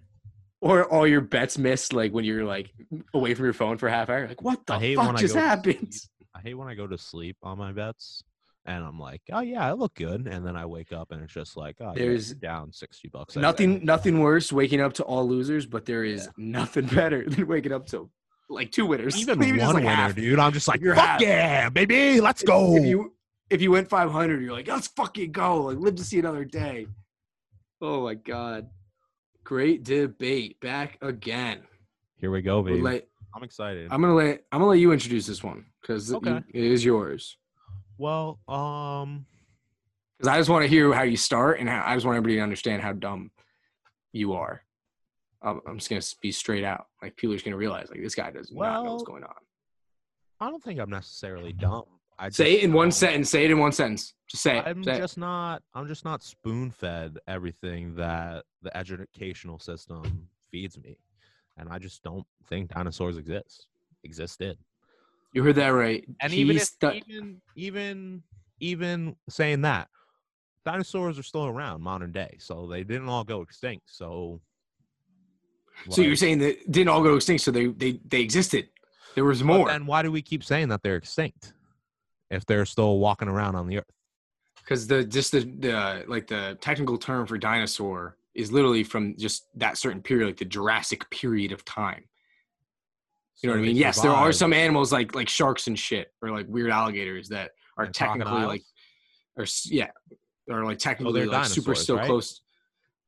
or 0.61 0.85
all 0.91 1.07
your 1.07 1.21
bets 1.21 1.59
missed 1.59 1.93
like 1.93 2.13
when 2.13 2.25
you're 2.25 2.45
like 2.45 2.73
away 3.15 3.35
from 3.35 3.45
your 3.45 3.53
phone 3.53 3.79
for 3.79 3.89
a 3.89 3.91
half 3.91 4.09
hour. 4.09 4.29
Like 4.29 4.43
what 4.43 4.65
the 4.67 4.75
I 4.75 4.79
hate 4.79 4.97
when 4.97 5.07
fuck 5.07 5.17
I 5.17 5.21
just 5.21 5.35
go 5.35 5.41
happened? 5.41 5.93
I 6.35 6.41
hate 6.41 6.55
when 6.55 6.69
I 6.69 6.75
go 6.75 6.87
to 6.87 6.97
sleep 6.97 7.37
on 7.43 7.59
my 7.59 7.73
bets 7.73 8.23
and 8.65 8.85
I'm 8.85 8.99
like, 8.99 9.23
oh 9.33 9.41
yeah, 9.41 9.67
I 9.67 9.73
look 9.73 9.95
good, 9.95 10.27
and 10.27 10.47
then 10.47 10.57
I 10.57 10.67
wake 10.67 10.93
up 10.93 11.11
and 11.13 11.23
it's 11.23 11.33
just 11.33 11.57
like, 11.57 11.77
oh, 11.81 11.93
yeah, 11.97 12.03
There's 12.05 12.31
you're 12.31 12.39
down 12.39 12.73
sixty 12.73 13.09
bucks. 13.09 13.37
Nothing 13.37 13.75
bet." 13.79 13.85
nothing 13.85 14.21
worse 14.21 14.53
waking 14.53 14.81
up 14.81 14.93
to 14.95 15.03
all 15.05 15.27
losers, 15.29 15.67
but 15.67 15.85
there 15.87 16.05
is 16.05 16.29
nothing 16.37 16.87
better 16.95 17.29
than 17.29 17.47
waking 17.47 17.73
up 17.73 17.87
to 17.89 18.09
like 18.49 18.71
two 18.71 18.87
winners. 18.87 19.17
Even 19.19 19.41
just, 19.43 19.59
one 19.59 19.75
like, 19.75 19.85
winner, 19.85 19.89
half. 19.97 20.15
dude. 20.15 20.39
I'm 20.39 20.53
just 20.53 20.69
like, 20.69 20.81
You're 20.81 20.95
fuck 20.95 21.07
half. 21.07 21.21
yeah, 21.21 21.69
baby, 21.71 22.21
let's 22.21 22.43
go. 22.43 22.77
If 22.77 22.85
you 22.85 23.15
if 23.51 23.61
you 23.61 23.71
went 23.71 23.89
500, 23.89 24.41
you're 24.43 24.53
like, 24.53 24.69
let's 24.69 24.87
fucking 24.89 25.33
go. 25.33 25.65
Like, 25.65 25.79
live 25.79 25.97
to 25.97 26.05
see 26.05 26.19
another 26.19 26.45
day. 26.45 26.87
Oh 27.81 28.05
my 28.05 28.15
god, 28.15 28.69
great 29.45 29.83
debate 29.85 30.61
back 30.61 30.99
again. 31.03 31.61
Here 32.19 32.31
we 32.31 32.43
go, 32.43 32.63
baby. 32.63 32.81
let- 32.81 33.09
I'm 33.35 33.43
excited. 33.43 33.89
I'm 33.91 34.01
gonna 34.03 34.15
let 34.15 34.45
I'm 34.53 34.59
gonna 34.61 34.67
let 34.71 34.79
you 34.79 34.93
introduce 34.93 35.27
this 35.27 35.43
one 35.43 35.65
because 35.81 36.13
Okay. 36.13 36.41
it 36.53 36.63
is 36.65 36.85
yours. 36.85 37.39
Well, 38.03 38.39
um, 38.49 39.27
Because 40.19 40.29
I 40.29 40.39
just 40.39 40.51
want 40.51 40.63
to 40.63 40.69
hear 40.69 40.93
how 40.93 41.03
you 41.03 41.17
start 41.17 41.61
and 41.61 41.69
how, 41.69 41.83
I 41.87 41.95
just 41.95 42.05
want 42.07 42.17
everybody 42.17 42.37
to 42.37 42.43
understand 42.43 42.83
how 42.83 42.93
dumb 42.93 43.31
you 44.13 44.33
are. 44.35 44.63
I'm, 45.41 45.61
I'm 45.67 45.79
just 45.79 45.89
gonna 45.91 46.03
be 46.21 46.31
straight 46.33 46.65
out. 46.65 46.87
Like 47.03 47.17
people 47.17 47.33
are 47.33 47.37
just 47.37 47.45
gonna 47.45 47.57
realize 47.57 47.89
like 47.91 48.01
this 48.03 48.15
guy 48.15 48.31
does 48.31 48.51
not 48.53 48.85
know 48.85 48.93
what's 48.93 49.03
going 49.05 49.25
on. 49.25 49.35
I 50.41 50.51
don't 50.51 50.63
think 50.63 50.79
I'm 50.81 50.91
necessarily 50.91 51.53
dumb. 51.53 51.85
I 52.19 52.29
Say 52.29 52.55
it 52.59 52.63
in 52.65 52.73
one 52.73 52.93
sentence. 52.93 53.31
Say 53.31 53.45
it 53.45 53.51
in 53.51 53.59
one 53.59 53.73
sentence. 53.73 54.15
Just 54.29 54.43
say 54.43 54.59
it. 54.59 54.65
I'm 54.67 54.85
Say 54.85 54.95
it. 54.95 54.99
just 54.99 55.19
not. 55.19 55.63
I'm 55.75 55.89
just 55.89 56.05
not 56.05 56.23
spoon 56.23 56.71
fed 56.71 57.19
everything 57.27 57.95
that 57.97 58.45
the 58.63 58.77
educational 58.77 59.59
system 59.59 60.29
feeds 60.51 60.79
me, 60.79 60.99
and 61.57 61.69
I 61.69 61.79
just 61.79 62.03
don't 62.05 62.27
think 62.49 62.71
dinosaurs 62.71 63.17
exist. 63.17 63.67
Existed, 64.05 64.59
You 65.33 65.43
heard 65.43 65.57
that 65.57 65.69
right. 65.69 66.05
and 66.21 66.33
even 66.33 66.57
if, 66.57 66.65
stu- 66.65 66.93
even 66.93 67.41
even 67.57 68.23
even 68.61 69.17
saying 69.29 69.63
that, 69.63 69.89
dinosaurs 70.65 71.19
are 71.19 71.23
still 71.23 71.47
around 71.47 71.83
modern 71.83 72.13
day, 72.13 72.37
so 72.39 72.67
they 72.67 72.85
didn't 72.85 73.09
all 73.09 73.25
go 73.25 73.41
extinct. 73.41 73.85
So, 73.87 74.41
so 75.89 76.03
you're 76.03 76.17
saying 76.17 76.39
that 76.41 76.71
didn't 76.71 76.89
all 76.89 77.03
go 77.03 77.17
extinct, 77.17 77.45
so 77.45 77.51
they 77.51 77.67
they 77.67 78.01
they 78.07 78.21
existed. 78.21 78.69
There 79.15 79.25
was 79.25 79.43
more 79.43 79.71
And 79.71 79.87
why 79.87 80.03
do 80.03 80.11
we 80.11 80.23
keep 80.23 80.43
saying 80.43 80.69
that 80.69 80.83
they're 80.83 80.97
extinct 80.97 81.53
if 82.31 82.47
they're 82.47 82.65
still 82.65 82.99
walking 82.99 83.29
around 83.29 83.57
on 83.57 83.67
the 83.67 83.79
earth? 83.79 83.93
because 84.65 84.87
the 84.87 85.05
just 85.05 85.33
the 85.33 85.41
the 85.41 86.05
like 86.07 86.27
the 86.27 86.57
technical 86.61 86.97
term 86.97 87.27
for 87.27 87.37
dinosaur 87.39 88.17
is 88.35 88.51
literally 88.51 88.85
from 88.85 89.17
just 89.19 89.47
that 89.55 89.77
certain 89.77 90.01
period, 90.01 90.27
like 90.27 90.37
the 90.39 90.45
Jurassic 90.45 91.09
period 91.11 91.53
of 91.53 91.65
time. 91.65 92.05
You 93.43 93.49
know 93.49 93.55
what 93.57 93.63
I 93.63 93.67
mean? 93.67 93.77
Yes, 93.77 94.01
there 94.01 94.11
are 94.11 94.33
some 94.33 94.53
animals 94.53 94.93
like 94.93 95.15
like 95.15 95.29
sharks 95.29 95.67
and 95.67 95.79
shit, 95.79 96.09
or 96.23 96.31
like 96.31 96.47
weird 96.49 96.71
alligators 96.71 97.29
that 97.31 97.51
are 97.77 97.87
And 97.87 97.95
technically 97.95 98.23
crocodiles? 98.31 98.49
like, 98.49 98.63
or 99.37 99.47
yeah, 99.65 99.91
or 100.49 100.65
like 100.65 100.79
technically 100.79 101.21
they're 101.21 101.29
like 101.31 101.47
super 101.47 101.75
still 101.75 101.97
right? 101.97 102.07
close. 102.07 102.41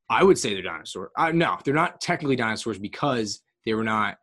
I 0.09 0.23
would 0.23 0.37
say 0.37 0.53
they're 0.53 0.61
dinosaur. 0.63 1.11
Uh, 1.17 1.31
no, 1.31 1.57
they're 1.63 1.73
not 1.73 2.01
technically 2.01 2.35
dinosaurs 2.35 2.77
because 2.79 3.41
they 3.65 3.73
were 3.73 3.83
not. 3.83 4.17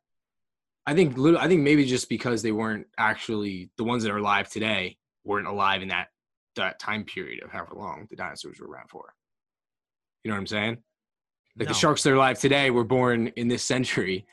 I 0.87 0.95
think 0.95 1.17
little. 1.17 1.39
I 1.41 1.49
think 1.49 1.63
maybe 1.63 1.85
just 1.87 2.09
because 2.09 2.43
they 2.43 2.53
weren't 2.53 2.87
actually 2.99 3.71
the 3.79 3.85
ones 3.85 4.03
that 4.03 4.13
are 4.13 4.19
alive 4.19 4.49
today 4.51 4.99
weren't 5.25 5.47
alive 5.47 5.83
in 5.83 5.89
that 5.89 6.09
that 6.57 6.79
time 6.79 7.05
period 7.05 7.43
of 7.43 7.51
however 7.51 7.75
long 7.75 8.07
the 8.11 8.17
dinosaurs 8.17 8.61
were 8.61 8.67
around 8.69 8.91
for. 8.91 9.15
You 10.25 10.31
know 10.31 10.35
what 10.35 10.41
I'm 10.41 10.47
saying? 10.47 10.79
Like 11.59 11.69
No. 11.69 11.73
the 11.73 11.79
sharks 11.79 12.03
that 12.03 12.11
are 12.11 12.17
alive 12.17 12.39
today 12.39 12.71
were 12.71 12.85
born 12.85 13.29
in 13.29 13.49
this 13.49 13.63
century, 13.65 14.27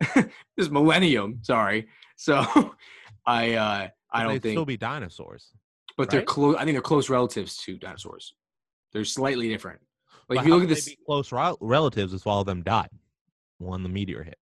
this 0.56 0.68
millennium. 0.70 1.38
Sorry. 1.42 1.88
So 2.16 2.44
I 3.26 3.54
uh 3.54 3.88
I 4.10 4.22
don't 4.22 4.40
think, 4.40 4.54
still 4.54 4.64
be 4.64 4.76
dinosaurs. 4.76 5.50
but 5.96 6.10
they're 6.10 6.22
close. 6.22 6.56
I 6.56 6.64
think 6.64 6.74
they're 6.74 6.82
close 6.82 7.10
relatives 7.10 7.56
to 7.64 7.76
dinosaurs. 7.76 8.34
They're 8.92 9.04
slightly 9.04 9.48
different. 9.48 9.80
Like 10.28 10.36
But 10.38 10.40
if 10.42 10.46
you 10.46 10.54
look 10.54 10.62
at 10.64 10.68
this, 10.70 10.94
close 11.04 11.32
rel- 11.32 11.58
relatives 11.60 12.12
if 12.14 12.26
all 12.26 12.40
of 12.40 12.46
them 12.46 12.62
died 12.62 12.88
when 13.58 13.82
the 13.82 13.88
meteor 13.88 14.22
hit. 14.22 14.38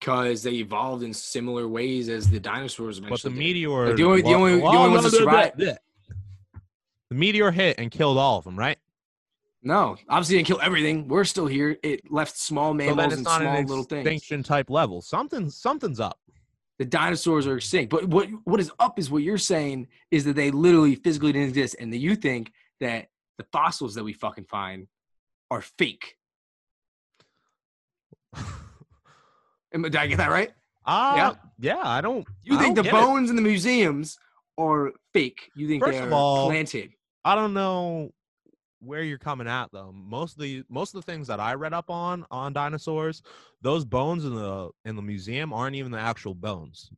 because 0.00 0.42
they 0.42 0.52
evolved 0.54 1.02
in 1.02 1.12
similar 1.14 1.66
ways 1.68 2.08
as 2.08 2.28
the 2.28 2.38
dinosaurs. 2.40 3.00
But 3.00 3.22
the 3.22 3.30
meteor, 3.30 3.88
Like, 3.88 3.96
the 3.96 4.04
only- 4.04 4.22
the 4.22 4.28
well- 4.28 4.36
only- 4.40 4.56
the 4.56 4.60
well, 4.62 4.76
only 4.76 4.90
ones 4.90 5.04
that 5.04 5.10
survived- 5.18 5.58
The 5.58 7.14
meteor 7.14 7.50
hit 7.50 7.78
and 7.78 7.90
killed 7.90 8.18
all 8.18 8.38
of 8.38 8.44
them, 8.44 8.58
right? 8.58 8.78
No, 9.62 9.96
obviously 10.08 10.36
didn't 10.36 10.46
kill 10.46 10.60
everything. 10.62 11.08
We're 11.08 11.24
still 11.24 11.46
here. 11.46 11.76
It 11.82 12.10
left 12.10 12.38
small 12.38 12.70
So 12.70 12.74
mammals 12.74 13.06
it's 13.06 13.16
and 13.16 13.26
small 13.26 13.60
little 13.62 13.82
things. 13.84 14.06
extinction 14.06 14.42
type 14.44 14.70
level. 14.70 15.02
Something, 15.02 15.50
something's 15.50 15.98
up. 15.98 16.20
the 16.78 16.84
dinosaurs 16.84 17.46
are 17.46 17.56
extinct. 17.56 17.90
But 17.90 18.04
what 18.06 18.28
what 18.44 18.60
is 18.60 18.70
up 18.78 18.98
is 18.98 19.10
what 19.10 19.22
you're 19.22 19.38
saying 19.38 19.88
is 20.10 20.24
that 20.24 20.36
they 20.36 20.50
literally 20.50 20.94
physically 20.94 21.32
didn't 21.32 21.48
exist, 21.48 21.76
and 21.80 21.90
that 21.92 21.98
you 21.98 22.14
think 22.16 22.52
that 22.80 23.08
the 23.38 23.44
fossils 23.50 23.94
that 23.96 24.04
we 24.04 24.12
fucking 24.12 24.44
find 24.44 24.86
are 25.50 25.62
fake. 25.62 26.16
Did 29.72 29.96
I 29.96 30.06
get 30.06 30.18
that 30.18 30.30
right? 30.30 30.52
Ah, 30.86 31.36
yeah. 31.60 31.74
yeah, 31.76 31.80
I 31.88 32.00
don't. 32.00 32.26
You 32.44 32.56
I 32.56 32.62
think 32.62 32.76
the 32.76 32.82
don't 32.82 32.94
it. 32.94 33.04
bones 33.04 33.30
in 33.30 33.36
the 33.36 33.42
museums 33.42 34.18
are 34.58 34.92
fake? 35.12 35.50
You 35.56 35.66
think 35.68 35.82
First 35.82 35.98
they're 35.98 36.06
of 36.06 36.12
all- 36.12 36.46
planted? 36.48 36.92
I 37.24 37.34
don't 37.34 37.52
know 37.54 38.12
where 38.86 39.02
you're 39.02 39.18
coming 39.18 39.46
at 39.48 39.70
though. 39.72 39.92
Most 39.92 40.36
of 40.36 40.42
the 40.42 40.62
most 40.68 40.94
of 40.94 41.04
the 41.04 41.10
things 41.10 41.26
that 41.28 41.40
I 41.40 41.54
read 41.54 41.72
up 41.72 41.90
on 41.90 42.24
on 42.30 42.52
dinosaurs, 42.52 43.22
those 43.62 43.84
bones 43.84 44.24
in 44.24 44.34
the 44.34 44.70
in 44.84 44.96
the 44.96 45.02
museum 45.02 45.52
aren't 45.52 45.76
even 45.76 45.92
the 45.92 45.98
actual 45.98 46.34
bones. 46.34 46.90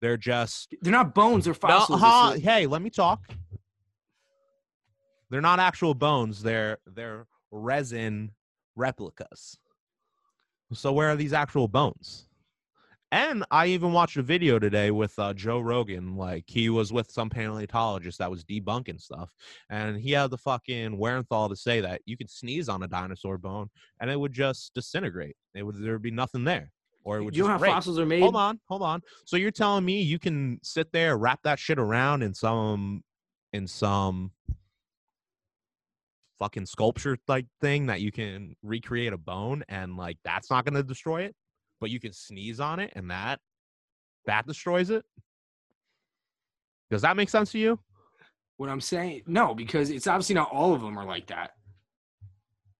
They're 0.00 0.16
just 0.16 0.74
They're 0.80 0.92
not 0.92 1.14
bones. 1.14 1.44
They're 1.44 1.54
fossils. 1.54 2.00
huh, 2.00 2.32
It's 2.36 2.44
hey, 2.44 2.66
let 2.66 2.82
me 2.82 2.90
talk. 2.90 3.28
They're 5.30 5.40
not 5.40 5.60
actual 5.60 5.94
bones. 5.94 6.42
They're 6.42 6.78
they're 6.86 7.26
resin 7.50 8.30
replicas. 8.76 9.58
So 10.72 10.92
where 10.92 11.10
are 11.10 11.16
these 11.16 11.32
actual 11.32 11.66
bones? 11.68 12.27
And 13.10 13.44
I 13.50 13.68
even 13.68 13.92
watched 13.92 14.18
a 14.18 14.22
video 14.22 14.58
today 14.58 14.90
with 14.90 15.18
uh, 15.18 15.32
Joe 15.32 15.60
Rogan. 15.60 16.16
Like 16.16 16.44
he 16.46 16.68
was 16.68 16.92
with 16.92 17.10
some 17.10 17.30
paleontologist 17.30 18.18
that 18.18 18.30
was 18.30 18.44
debunking 18.44 19.00
stuff, 19.00 19.32
and 19.70 19.96
he 19.98 20.12
had 20.12 20.30
the 20.30 20.36
fucking 20.36 20.98
wherewithal 20.98 21.48
to 21.48 21.56
say 21.56 21.80
that 21.80 22.02
you 22.04 22.18
could 22.18 22.30
sneeze 22.30 22.68
on 22.68 22.82
a 22.82 22.88
dinosaur 22.88 23.38
bone 23.38 23.70
and 24.00 24.10
it 24.10 24.20
would 24.20 24.32
just 24.32 24.74
disintegrate. 24.74 25.36
It 25.54 25.62
would 25.62 25.82
there 25.82 25.94
would 25.94 26.02
be 26.02 26.10
nothing 26.10 26.44
there, 26.44 26.70
or 27.02 27.18
it 27.18 27.24
would 27.24 27.34
you 27.34 27.44
know 27.44 27.48
how 27.48 27.58
break. 27.58 27.72
fossils 27.72 27.98
are 27.98 28.04
made? 28.04 28.20
Hold 28.20 28.36
on, 28.36 28.60
hold 28.68 28.82
on. 28.82 29.00
So 29.24 29.38
you're 29.38 29.50
telling 29.52 29.86
me 29.86 30.02
you 30.02 30.18
can 30.18 30.60
sit 30.62 30.92
there, 30.92 31.16
wrap 31.16 31.40
that 31.44 31.58
shit 31.58 31.78
around 31.78 32.22
in 32.22 32.34
some 32.34 33.02
in 33.54 33.66
some 33.66 34.32
fucking 36.38 36.66
sculpture 36.66 37.18
like 37.26 37.46
thing 37.60 37.86
that 37.86 38.00
you 38.02 38.12
can 38.12 38.54
recreate 38.62 39.12
a 39.12 39.18
bone 39.18 39.64
and 39.68 39.96
like 39.96 40.18
that's 40.24 40.50
not 40.50 40.66
gonna 40.66 40.82
destroy 40.82 41.22
it, 41.22 41.34
but 41.80 41.90
you 41.90 42.00
can 42.00 42.12
sneeze 42.12 42.60
on 42.60 42.80
it 42.80 42.92
and 42.96 43.10
that 43.10 43.40
that 44.26 44.46
destroys 44.46 44.90
it? 44.90 45.04
Does 46.90 47.02
that 47.02 47.16
make 47.16 47.28
sense 47.28 47.52
to 47.52 47.58
you? 47.58 47.78
What 48.56 48.68
I'm 48.68 48.80
saying, 48.80 49.22
no, 49.26 49.54
because 49.54 49.90
it's 49.90 50.06
obviously 50.06 50.34
not 50.34 50.50
all 50.50 50.74
of 50.74 50.80
them 50.80 50.98
are 50.98 51.04
like 51.04 51.26
that. 51.28 51.52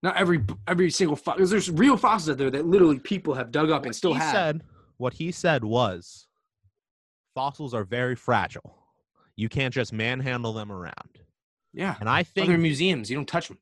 Not 0.03 0.17
every 0.17 0.45
every 0.67 0.91
single 0.91 1.17
fossil. 1.17 1.47
There's 1.47 1.71
real 1.71 1.97
fossils 1.97 2.31
out 2.31 2.39
there 2.39 2.51
that 2.51 2.67
literally 2.67 2.99
people 2.99 3.35
have 3.35 3.51
dug 3.51 3.71
up 3.71 3.85
and 3.85 3.95
still 3.95 4.13
he 4.15 4.19
have. 4.21 4.33
said 4.33 4.63
what 4.97 5.13
he 5.15 5.31
said 5.33 5.63
was 5.65 6.27
fossils 7.35 7.75
are 7.75 7.85
very 7.85 8.17
fragile. 8.17 8.77
You 9.37 9.49
can't 9.49 9.73
just 9.73 9.93
manhandle 9.93 10.53
them 10.53 10.73
around. 10.73 11.19
yeah, 11.73 11.95
And 12.01 12.09
I 12.09 12.25
think 12.25 12.49
other 12.49 12.59
museums, 12.59 13.09
you 13.09 13.17
don't 13.17 13.29
touch 13.29 13.47
them. 13.49 13.59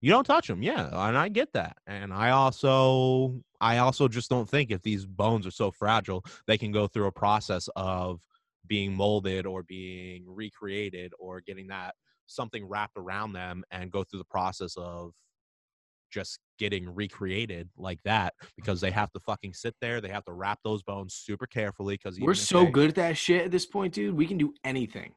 You 0.00 0.10
don't 0.10 0.24
touch 0.24 0.46
them 0.48 0.62
yeah 0.62 0.86
and 1.08 1.16
i 1.16 1.28
get 1.28 1.52
that 1.52 1.76
and 1.86 2.12
i 2.12 2.30
also 2.30 3.40
i 3.60 3.78
also 3.78 4.08
just 4.08 4.30
don't 4.30 4.48
think 4.48 4.70
if 4.70 4.82
these 4.82 5.04
bones 5.04 5.46
are 5.46 5.50
so 5.50 5.70
fragile 5.70 6.24
they 6.46 6.58
can 6.58 6.72
go 6.72 6.86
through 6.86 7.06
a 7.06 7.12
process 7.12 7.68
of 7.76 8.20
being 8.66 8.94
molded 8.94 9.46
or 9.46 9.62
being 9.62 10.24
recreated 10.26 11.12
or 11.18 11.40
getting 11.40 11.66
that 11.66 11.94
something 12.26 12.64
wrapped 12.66 12.96
around 12.96 13.32
them 13.32 13.64
and 13.70 13.90
go 13.90 14.04
through 14.04 14.18
the 14.18 14.24
process 14.24 14.74
of 14.76 15.12
just 16.10 16.40
getting 16.58 16.92
recreated 16.92 17.68
like 17.76 18.00
that 18.04 18.34
because 18.56 18.80
they 18.80 18.90
have 18.90 19.10
to 19.12 19.20
fucking 19.20 19.54
sit 19.54 19.74
there 19.80 20.00
they 20.00 20.08
have 20.08 20.24
to 20.24 20.32
wrap 20.32 20.58
those 20.64 20.82
bones 20.82 21.14
super 21.14 21.46
carefully 21.46 21.94
because 21.94 22.18
We're 22.20 22.34
so 22.34 22.66
good 22.66 22.90
at 22.90 22.94
that 22.96 23.16
shit 23.16 23.44
at 23.44 23.50
this 23.50 23.66
point, 23.66 23.94
dude. 23.94 24.16
We 24.16 24.26
can 24.26 24.36
do 24.38 24.52
anything. 24.64 25.14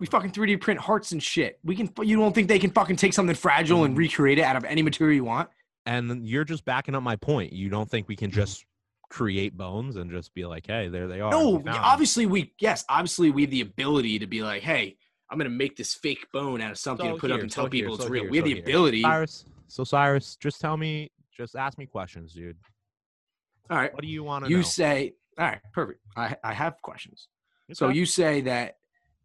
We 0.00 0.06
fucking 0.06 0.32
3D 0.32 0.60
print 0.60 0.80
hearts 0.80 1.12
and 1.12 1.22
shit. 1.22 1.58
We 1.64 1.76
can. 1.76 1.90
You 2.02 2.16
don't 2.16 2.34
think 2.34 2.48
they 2.48 2.58
can 2.58 2.70
fucking 2.70 2.96
take 2.96 3.12
something 3.12 3.36
fragile 3.36 3.84
and 3.84 3.92
mm-hmm. 3.92 4.00
recreate 4.00 4.38
it 4.38 4.42
out 4.42 4.56
of 4.56 4.64
any 4.64 4.82
material 4.82 5.14
you 5.14 5.24
want? 5.24 5.48
and 5.86 6.26
you're 6.26 6.44
just 6.44 6.64
backing 6.64 6.94
up 6.94 7.02
my 7.02 7.16
point 7.16 7.52
you 7.52 7.68
don't 7.68 7.90
think 7.90 8.08
we 8.08 8.16
can 8.16 8.30
just 8.30 8.64
create 9.10 9.56
bones 9.56 9.96
and 9.96 10.10
just 10.10 10.34
be 10.34 10.44
like 10.44 10.66
hey 10.66 10.88
there 10.88 11.06
they 11.06 11.20
are 11.20 11.30
No, 11.30 11.50
we 11.50 11.70
obviously 11.70 12.26
we. 12.26 12.52
Yes, 12.58 12.84
obviously 12.88 13.30
we 13.30 13.42
have 13.42 13.50
the 13.50 13.60
ability 13.60 14.18
to 14.18 14.26
be 14.26 14.42
like, 14.42 14.62
hey, 14.62 14.96
I'm 15.30 15.38
gonna 15.38 15.50
make 15.50 15.76
this 15.76 15.94
fake 15.94 16.26
bone 16.32 16.60
out 16.60 16.72
of 16.72 16.78
something 16.78 17.06
So 17.06 17.10
and 17.12 17.20
put 17.20 17.30
it 17.30 17.34
up 17.34 17.36
here, 17.36 17.44
and 17.44 17.52
so 17.52 17.62
tell 17.62 17.64
here, 17.70 17.82
people 17.82 17.94
it's 17.94 18.04
so 18.04 18.10
real. 18.10 18.22
here, 18.24 18.30
we 18.30 18.38
have 18.38 18.46
the 18.46 18.54
here. 18.54 18.62
ability. 18.62 19.02
Cyrus, 19.02 19.44
so 19.68 19.84
Cyrus, 19.84 20.36
just 20.36 20.60
tell 20.60 20.76
me, 20.76 21.12
just 21.36 21.54
ask 21.54 21.78
me 21.78 21.86
questions, 21.86 22.32
dude. 22.32 22.56
All 23.70 23.76
right. 23.76 23.92
What 23.92 24.02
do 24.02 24.08
you 24.08 24.24
want 24.24 24.46
to 24.46 24.50
You 24.50 24.58
know? 24.58 24.62
say, 24.62 25.14
all 25.38 25.46
right, 25.46 25.60
perfect. 25.72 26.00
I 26.16 26.36
I 26.42 26.52
have 26.52 26.82
questions. 26.82 27.28
So 27.72 27.90
you 27.90 28.06
say 28.06 28.40
that 28.42 28.78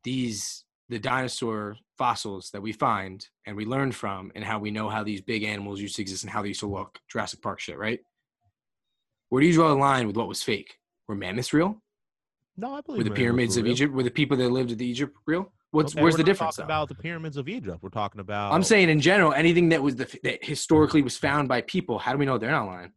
these 0.04 0.66
the 0.90 1.00
dinosaur 1.00 1.76
fossils 1.98 2.50
that 2.52 2.62
we 2.62 2.72
find 2.72 3.28
and 3.46 3.56
we 3.56 3.64
learn 3.66 3.92
from 3.92 4.32
and 4.36 4.44
how 4.44 4.58
we 4.58 4.72
know 4.72 4.90
how 4.90 5.04
these 5.04 5.22
big 5.22 5.44
animals 5.44 5.80
used 5.80 5.96
to 5.96 6.02
exist 6.02 6.24
and 6.24 6.32
how 6.32 6.42
they 6.42 6.48
used 6.48 6.62
to 6.62 6.68
look, 6.68 6.98
Jurassic 7.12 7.42
Park 7.42 7.60
shit, 7.60 7.78
right? 7.78 8.00
Where 9.30 9.42
do 9.42 9.48
you 9.48 9.54
draw 9.54 9.68
the 9.68 9.76
line 9.76 10.08
with 10.08 10.18
what 10.18 10.28
was 10.28 10.42
fake? 10.42 10.78
Were 11.08 11.16
mammoths 11.16 11.54
real? 11.54 11.82
no, 12.58 12.74
I 12.74 12.82
believe 12.82 12.98
Were 13.00 13.04
the 13.04 13.12
pyramids 13.12 13.56
were 13.56 13.62
of 13.62 13.64
real. 13.66 13.74
Egypt? 13.74 13.94
Were 13.94 14.04
the 14.04 14.12
people 14.12 14.36
that 14.38 14.50
lived 14.50 14.72
at 14.72 14.78
the 14.80 14.86
Egypt 14.86 15.16
real? 15.28 15.52
What's 15.72 15.94
Okay, 15.94 16.02
where's 16.02 16.16
the 16.16 16.24
difference? 16.24 16.56
talking 16.56 16.68
Though? 16.68 16.76
about 16.76 16.90
the 16.90 16.96
pyramids 16.96 17.38
of 17.38 17.48
Egypt. 17.48 17.78
We're 17.82 17.90
talking 17.90 18.20
about. 18.20 18.52
I'm 18.54 18.64
saying 18.64 18.90
in 18.90 19.00
general, 19.00 19.34
anything 19.34 19.70
that 19.70 19.82
was 19.84 19.96
the 19.96 20.20
that 20.24 20.44
historically 20.44 21.04
was 21.04 21.16
found 21.16 21.48
by 21.48 21.62
people. 21.62 22.00
How 22.00 22.12
do 22.12 22.18
we 22.18 22.26
know 22.26 22.38
they're 22.40 22.50
not 22.50 22.66
lying? 22.66 22.92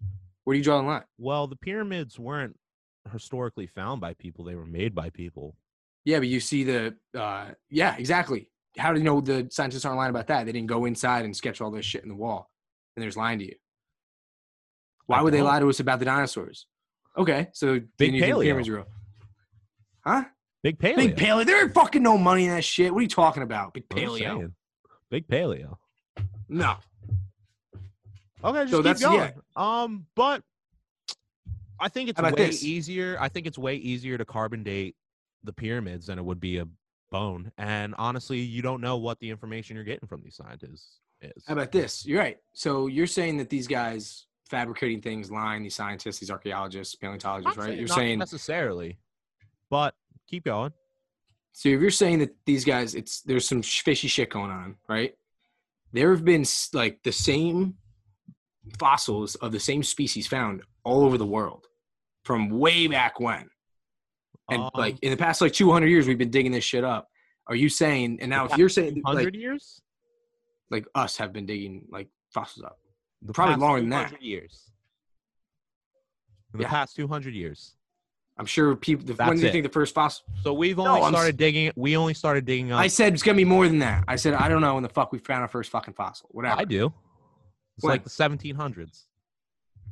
Where 0.45 0.55
do 0.55 0.59
you 0.59 0.65
draw 0.65 0.79
the 0.81 0.87
line? 0.87 1.05
Well, 1.19 1.47
the 1.47 1.57
pyramids 1.57 2.19
weren't 2.19 2.57
historically 3.13 3.67
found 3.67 4.01
by 4.01 4.15
people; 4.15 4.45
they 4.47 4.55
were 4.55 4.65
made 4.67 4.95
by 4.95 5.11
people. 5.11 5.55
Yeah, 6.05 6.19
but 6.19 6.29
you 6.29 6.41
see 6.41 6.65
the 6.65 6.97
uh 7.17 7.47
yeah, 7.71 7.97
exactly. 7.97 8.49
How 8.79 8.93
do 8.93 8.99
you 8.99 9.05
know 9.05 9.21
the 9.21 9.49
scientists 9.51 9.85
aren't 9.85 9.99
lying 9.99 10.11
about 10.11 10.27
that? 10.29 10.47
They 10.47 10.53
didn't 10.53 10.69
go 10.69 10.85
inside 10.87 11.25
and 11.25 11.37
sketch 11.37 11.61
all 11.61 11.71
this 11.71 11.85
shit 11.85 12.03
in 12.03 12.09
the 12.09 12.15
wall, 12.17 12.51
and 12.97 13.03
there's 13.03 13.17
lying 13.17 13.39
to 13.41 13.45
you. 13.45 13.55
Why 15.07 15.19
I 15.19 15.23
would 15.23 15.35
they 15.35 15.43
lie 15.43 15.61
to 15.61 15.69
us 15.69 15.81
about 15.81 15.99
the 15.99 16.05
dinosaurs? 16.07 16.67
Okay, 17.17 17.49
so 17.53 17.81
Big 17.99 18.15
paleo. 18.15 18.85
Huh? 20.05 20.25
Big 20.63 20.79
paleo. 20.79 20.97
Big 20.97 21.17
paleo. 21.17 21.45
There 21.45 21.63
ain't 21.65 21.75
fucking 21.75 22.03
no 22.03 22.17
money 22.17 22.45
in 22.47 22.51
that 22.55 22.65
shit. 22.65 22.93
What 22.93 23.01
are 23.01 23.03
you 23.03 23.09
talking 23.09 23.43
about? 23.43 23.75
Big 23.75 23.89
paleo. 23.89 24.53
Big 25.11 25.29
paleo. 25.29 25.77
No. 26.49 26.77
Okay, 28.45 28.61
just 28.61 28.71
So 28.71 28.79
keep 28.79 28.85
that's- 28.85 29.03
going. 29.03 29.19
yeah. 29.19 29.83
Um, 29.83 30.07
but 30.17 30.43
I 31.79 31.89
think 31.89 32.09
it's 32.09 32.21
way 32.21 32.31
this? 32.33 32.65
easier. 32.65 33.17
I 33.21 33.29
think 33.29 33.47
it's 33.47 33.59
way 33.59 33.77
easier 33.77 34.17
to 34.17 34.25
carbon 34.25 34.63
date 34.63 34.97
the 35.45 35.53
pyramids 35.53 36.07
than 36.07 36.19
it 36.19 36.25
would 36.25 36.41
be 36.41 36.59
a 36.59 36.67
bone. 37.11 37.53
And 37.59 37.95
honestly, 37.99 38.39
you 38.39 38.63
don't 38.63 38.81
know 38.81 38.97
what 38.97 39.21
the 39.21 39.31
information 39.31 39.77
you're 39.77 39.85
getting 39.85 40.09
from 40.09 40.23
these 40.23 40.37
scientists 40.37 41.01
is. 41.21 41.45
How 41.47 41.55
about 41.55 41.73
this? 41.73 42.05
You're 42.07 42.21
right. 42.21 42.39
So 42.53 42.87
you're 42.87 43.07
saying 43.07 43.37
that 43.39 43.51
these 43.51 43.67
guys 43.67 44.27
fabricating 44.49 45.01
things, 45.01 45.31
lying, 45.31 45.63
these 45.63 45.75
scientists, 45.75 46.19
these 46.19 46.31
archaeologists, 46.31 46.95
paleontologists, 46.95 47.57
right? 47.57 47.79
You're 47.79 47.89
not 47.89 47.95
saying 47.95 48.19
necessarily, 48.19 48.99
but 49.71 49.95
keep 50.27 50.45
going. 50.45 50.73
so 51.53 51.71
if 51.71 51.81
you're 51.81 51.91
saying 51.91 52.19
that 52.19 52.35
these 52.45 52.65
guys, 52.65 52.95
it's 52.95 53.23
there's 53.23 53.49
some 53.49 53.63
fishy 53.63 54.09
shit 54.09 54.31
going 54.31 54.51
on, 54.51 54.77
right? 54.89 55.15
There 55.93 56.11
have 56.11 56.25
been 56.25 56.45
like 56.73 57.03
the 57.03 57.13
same 57.13 57.77
fossils 58.79 59.35
of 59.37 59.53
the 59.53 59.61
same 59.61 59.83
species 59.83 60.27
found 60.27 60.63
all 60.85 61.05
over 61.05 61.19
the 61.19 61.27
world 61.27 61.67
from 62.25 62.51
way 62.51 62.87
back 62.87 63.21
when. 63.21 63.49
And 64.51 64.63
Um, 64.63 64.71
like 64.75 64.99
in 65.03 65.11
the 65.11 65.17
past 65.17 65.41
like 65.41 65.53
200 65.53 65.87
years, 65.87 66.07
we've 66.07 66.19
been 66.19 66.31
digging 66.31 66.53
this 66.53 66.65
shit 66.65 66.85
up. 66.85 67.09
Are 67.47 67.55
you 67.55 67.69
saying? 67.69 68.19
And 68.21 68.31
now, 68.31 68.47
if 68.47 68.57
you're 68.57 68.69
saying 68.69 69.03
like, 69.05 69.17
hundred 69.17 69.35
years, 69.35 69.81
like 70.71 70.87
us 70.95 71.17
have 71.17 71.33
been 71.33 71.47
digging 71.47 71.87
like 71.91 72.09
fossils 72.33 72.65
up, 72.65 72.79
The 73.23 73.33
probably 73.33 73.57
longer 73.57 73.81
than 73.81 73.91
that. 73.91 74.23
Years. 74.23 74.71
In 76.55 76.59
the 76.59 76.65
Yeah. 76.65 76.71
past 76.71 76.97
two 76.97 77.09
hundred 77.09 77.35
years. 77.35 77.75
I'm 78.39 78.47
sure 78.47 78.75
people. 78.77 79.05
The, 79.05 79.15
when 79.15 79.37
do 79.37 79.43
you 79.43 79.49
it. 79.49 79.53
think 79.53 79.65
the 79.65 79.71
first 79.73 79.95
fossil? 79.95 80.25
So 80.43 80.53
we've 80.55 80.77
No, 80.79 80.87
only 80.87 81.03
I'm 81.03 81.13
started 81.13 81.37
digging. 81.37 81.71
We 81.77 81.97
only 81.97 82.15
started 82.15 82.45
digging 82.47 82.73
up. 82.73 82.81
I 82.81 82.87
said 82.87 83.13
it's 83.13 83.23
gonna 83.23 83.37
be 83.37 83.45
more 83.45 83.69
than 83.69 83.79
that. 83.81 84.05
I 84.09 84.17
said 84.17 84.35
I 84.35 84.49
don't 84.49 84.61
know 84.61 84.75
when 84.75 84.83
the 84.83 84.89
fuck 84.89 85.13
we 85.13 85.19
found 85.19 85.43
our 85.43 85.49
first 85.49 85.71
fucking 85.71 85.95
fossil. 85.95 86.29
Whatever. 86.33 86.61
I 86.61 86.65
do. 86.65 86.93
It's 87.77 87.85
When? 87.85 87.91
like 87.93 88.05
the 88.05 88.11
1700s, 88.11 89.07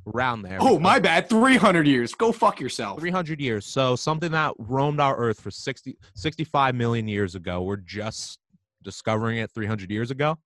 around 0.07 0.43
there. 0.43 0.59
Oh 0.61 0.79
my 0.79 0.99
bad. 0.99 1.29
300 1.29 1.87
years. 1.87 2.15
Go 2.15 2.33
fuck 2.33 2.61
yourself. 2.61 2.99
300 3.01 3.41
years. 3.41 3.67
So 3.67 3.97
something 3.97 4.33
that 4.33 4.55
roamed 4.59 5.01
our 5.01 5.17
Earth 5.17 5.41
for 5.41 5.51
60, 5.51 5.97
65 6.15 6.75
million 6.75 7.09
years 7.09 7.35
ago. 7.35 7.63
We're 7.63 7.77
just 7.77 8.39
discovering 8.83 9.39
it 9.39 9.51
300 9.53 9.91
years 9.91 10.11
ago. 10.11 10.39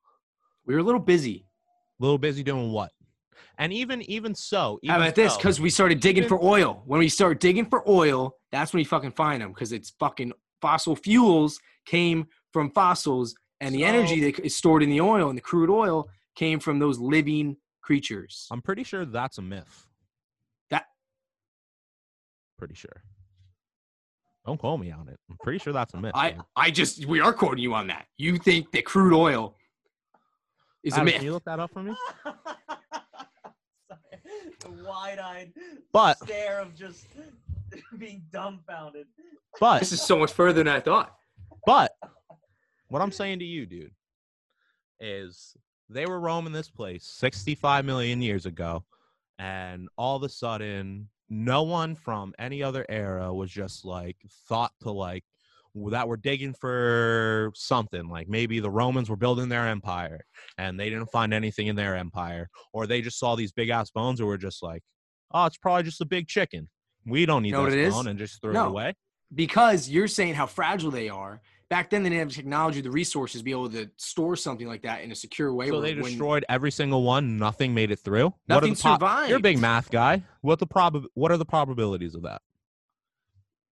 We 0.67 0.75
were 0.75 0.81
a 0.81 0.85
little 0.85 1.01
busy. 1.01 1.47
A 2.01 2.03
little 2.03 2.19
busy 2.19 2.43
doing 2.43 2.73
what? 2.73 2.91
And 3.59 3.73
even 3.73 4.03
even 4.11 4.35
so, 4.35 4.81
How 4.87 4.95
even 4.95 5.03
about 5.03 5.15
this? 5.15 5.37
Because 5.37 5.61
we 5.61 5.71
started 5.71 6.01
digging 6.01 6.25
even- 6.25 6.37
for 6.39 6.45
oil. 6.45 6.83
When 6.87 6.99
we 6.99 7.09
start 7.09 7.39
digging 7.39 7.67
for 7.67 7.89
oil, 7.89 8.37
that's 8.51 8.73
when 8.73 8.81
you 8.81 8.87
fucking 8.87 9.13
find 9.13 9.41
them. 9.43 9.53
Because 9.53 9.73
it's 9.73 9.91
fucking 10.01 10.33
fossil 10.61 10.97
fuels 10.97 11.61
came 11.87 12.27
from 12.53 12.71
fossils, 12.71 13.35
and 13.61 13.75
the 13.75 13.85
energy 13.85 14.21
that 14.23 14.45
is 14.45 14.57
stored 14.57 14.83
in 14.83 14.91
the 14.91 15.01
oil 15.01 15.29
and 15.29 15.37
the 15.37 15.43
crude 15.43 15.71
oil 15.71 16.09
came 16.35 16.59
from 16.59 16.79
those 16.81 16.99
living 16.99 17.57
creatures. 17.85 18.49
I'm 18.51 18.63
pretty 18.63 18.83
sure 18.83 19.05
that's 19.05 19.39
a 19.39 19.43
myth. 19.43 19.87
That- 20.71 20.87
pretty 22.59 22.75
sure. 22.75 23.03
Don't 24.47 24.59
call 24.61 24.77
me 24.79 24.91
on 24.91 25.09
it. 25.09 25.19
I'm 25.31 25.37
pretty 25.43 25.59
sure 25.59 25.73
that's 25.73 25.95
a 25.95 26.01
myth. 26.01 26.13
I 26.15 26.33
man. 26.33 26.43
I 26.57 26.71
just 26.71 27.07
we 27.07 27.21
are 27.21 27.33
quoting 27.33 27.63
you 27.63 27.75
on 27.75 27.87
that. 27.89 28.07
You 28.17 28.37
think 28.39 28.73
that 28.73 28.85
crude 28.85 29.15
oil 29.15 29.57
is 30.83 30.97
a 30.97 31.05
myth? 31.05 31.15
Can 31.15 31.25
you 31.25 31.33
look 31.33 31.45
that 31.45 31.61
up 31.61 31.71
for 31.73 31.83
me? 31.83 31.95
Sorry. 32.25 32.39
The 34.61 34.71
wide-eyed 34.85 35.53
But- 35.93 36.19
stare 36.23 36.61
of 36.61 36.75
just 36.75 37.07
being 37.99 38.23
dumbfounded. 38.33 39.07
But 39.61 39.79
This 39.81 39.93
is 39.93 40.03
so 40.03 40.19
much 40.19 40.33
further 40.33 40.63
than 40.65 40.69
I 40.69 40.81
thought. 40.81 41.15
But 41.67 41.93
what 42.89 43.01
I'm 43.01 43.13
saying 43.13 43.39
to 43.39 43.45
you, 43.45 43.65
dude, 43.67 43.93
is 45.01 45.57
they 45.89 46.07
were 46.07 46.21
roaming 46.21 46.53
this 46.53 46.71
place 46.71 47.05
65 47.05 47.85
million 47.85 48.23
years 48.23 48.47
ago, 48.47 48.85
and 49.39 49.89
all 49.97 50.17
of 50.17 50.23
a 50.23 50.29
sudden, 50.29 51.09
no 51.29 51.63
one 51.63 51.95
from 51.95 52.35
any 52.39 52.63
other 52.63 52.85
era 52.89 53.33
was 53.33 53.51
just 53.51 53.85
like 53.85 54.17
thought 54.49 54.73
to 54.83 54.91
like 54.91 55.25
that 55.91 56.07
we're 56.07 56.17
digging 56.17 56.55
for 56.55 57.51
something 57.57 58.09
like 58.09 58.29
maybe 58.29 58.61
the 58.61 58.71
romans 58.71 59.11
were 59.11 59.17
building 59.17 59.49
their 59.49 59.67
empire 59.67 60.25
and 60.57 60.79
they 60.79 60.89
didn't 60.89 61.11
find 61.11 61.35
anything 61.35 61.67
in 61.67 61.75
their 61.75 61.97
empire 61.97 62.49
or 62.73 62.87
they 62.87 63.03
just 63.03 63.19
saw 63.19 63.35
these 63.35 63.51
big 63.51 63.71
ass 63.71 63.91
bones 63.91 64.21
and 64.21 64.29
were 64.29 64.39
just 64.39 64.63
like 64.63 64.85
oh 65.33 65.47
it's 65.47 65.57
probably 65.57 65.83
just 65.83 66.01
a 66.01 66.05
big 66.05 66.29
chicken 66.29 66.69
we 67.05 67.27
don't 67.27 67.43
need 67.43 67.51
know 67.51 67.65
this 67.65 67.75
it 67.75 67.81
is? 67.81 67.93
bone 67.93 68.07
and 68.07 68.21
just 68.21 68.41
throw 68.41 68.53
it 68.53 68.69
away 68.69 68.95
because 69.35 69.89
you're 69.89 70.09
saying 70.09 70.35
how 70.35 70.47
fragile 70.47 70.91
they 70.91 71.09
are. 71.09 71.41
Back 71.75 71.91
then, 71.91 72.05
they 72.05 72.11
didn't 72.11 72.21
have 72.21 72.29
the 72.29 72.35
technology, 72.37 72.81
the 72.83 72.91
resources 72.93 73.41
to 73.41 73.45
be 73.45 73.51
able 73.51 73.69
to 73.71 73.91
store 73.97 74.37
something 74.37 74.69
like 74.69 74.83
that 74.83 75.03
in 75.03 75.11
a 75.11 75.15
secure 75.17 75.53
way. 75.53 75.71
So 75.71 75.81
they 75.81 75.93
when 75.95 76.05
destroyed 76.05 76.45
every 76.49 76.71
single 76.71 77.03
one. 77.03 77.37
Nothing 77.37 77.75
made 77.75 77.91
it 77.91 77.99
through. 77.99 78.33
nothing 78.47 78.77
survived. 78.77 79.29
You're 79.29 79.39
a 79.39 79.43
big 79.43 79.59
math 79.59 79.91
guy. 79.91 80.23
What 80.41 80.61
the 80.61 80.69
prob- 80.69 81.07
What 81.15 81.33
are 81.33 81.37
the 81.37 81.45
probabilities 81.45 82.15
of 82.15 82.23
that? 82.23 82.43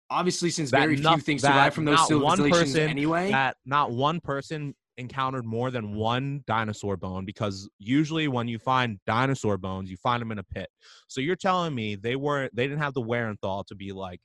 Obviously, 0.09 0.49
since 0.49 0.71
That 0.71 0.79
very 0.79 0.97
few 0.97 1.19
things 1.19 1.43
survive 1.43 1.75
from 1.75 1.85
those 1.85 2.07
civilizations 2.07 2.73
person 2.73 2.89
anyway. 2.89 3.33
That 3.33 3.59
not 3.67 3.91
one 3.91 4.21
person 4.21 4.75
encountered 4.97 5.45
more 5.45 5.71
than 5.71 5.95
one 5.95 6.43
dinosaur 6.47 6.97
bone 6.97 7.27
because 7.27 7.69
usually 7.79 8.29
when 8.29 8.49
you 8.49 8.59
find 8.59 8.99
dinosaur 9.07 9.59
bones, 9.59 9.91
you 9.91 9.99
find 9.99 10.23
them 10.23 10.33
in 10.33 10.39
a 10.39 10.43
pit. 10.43 10.71
So 11.07 11.21
you're 11.21 11.37
telling 11.37 11.75
me 11.75 11.97
they 11.97 12.17
weren't 12.17 12.57
they 12.57 12.67
didn't 12.67 12.81
have 12.81 12.95
the 12.95 13.03
wherewithal 13.03 13.65
to 13.65 13.75
be 13.75 13.93
like 13.93 14.23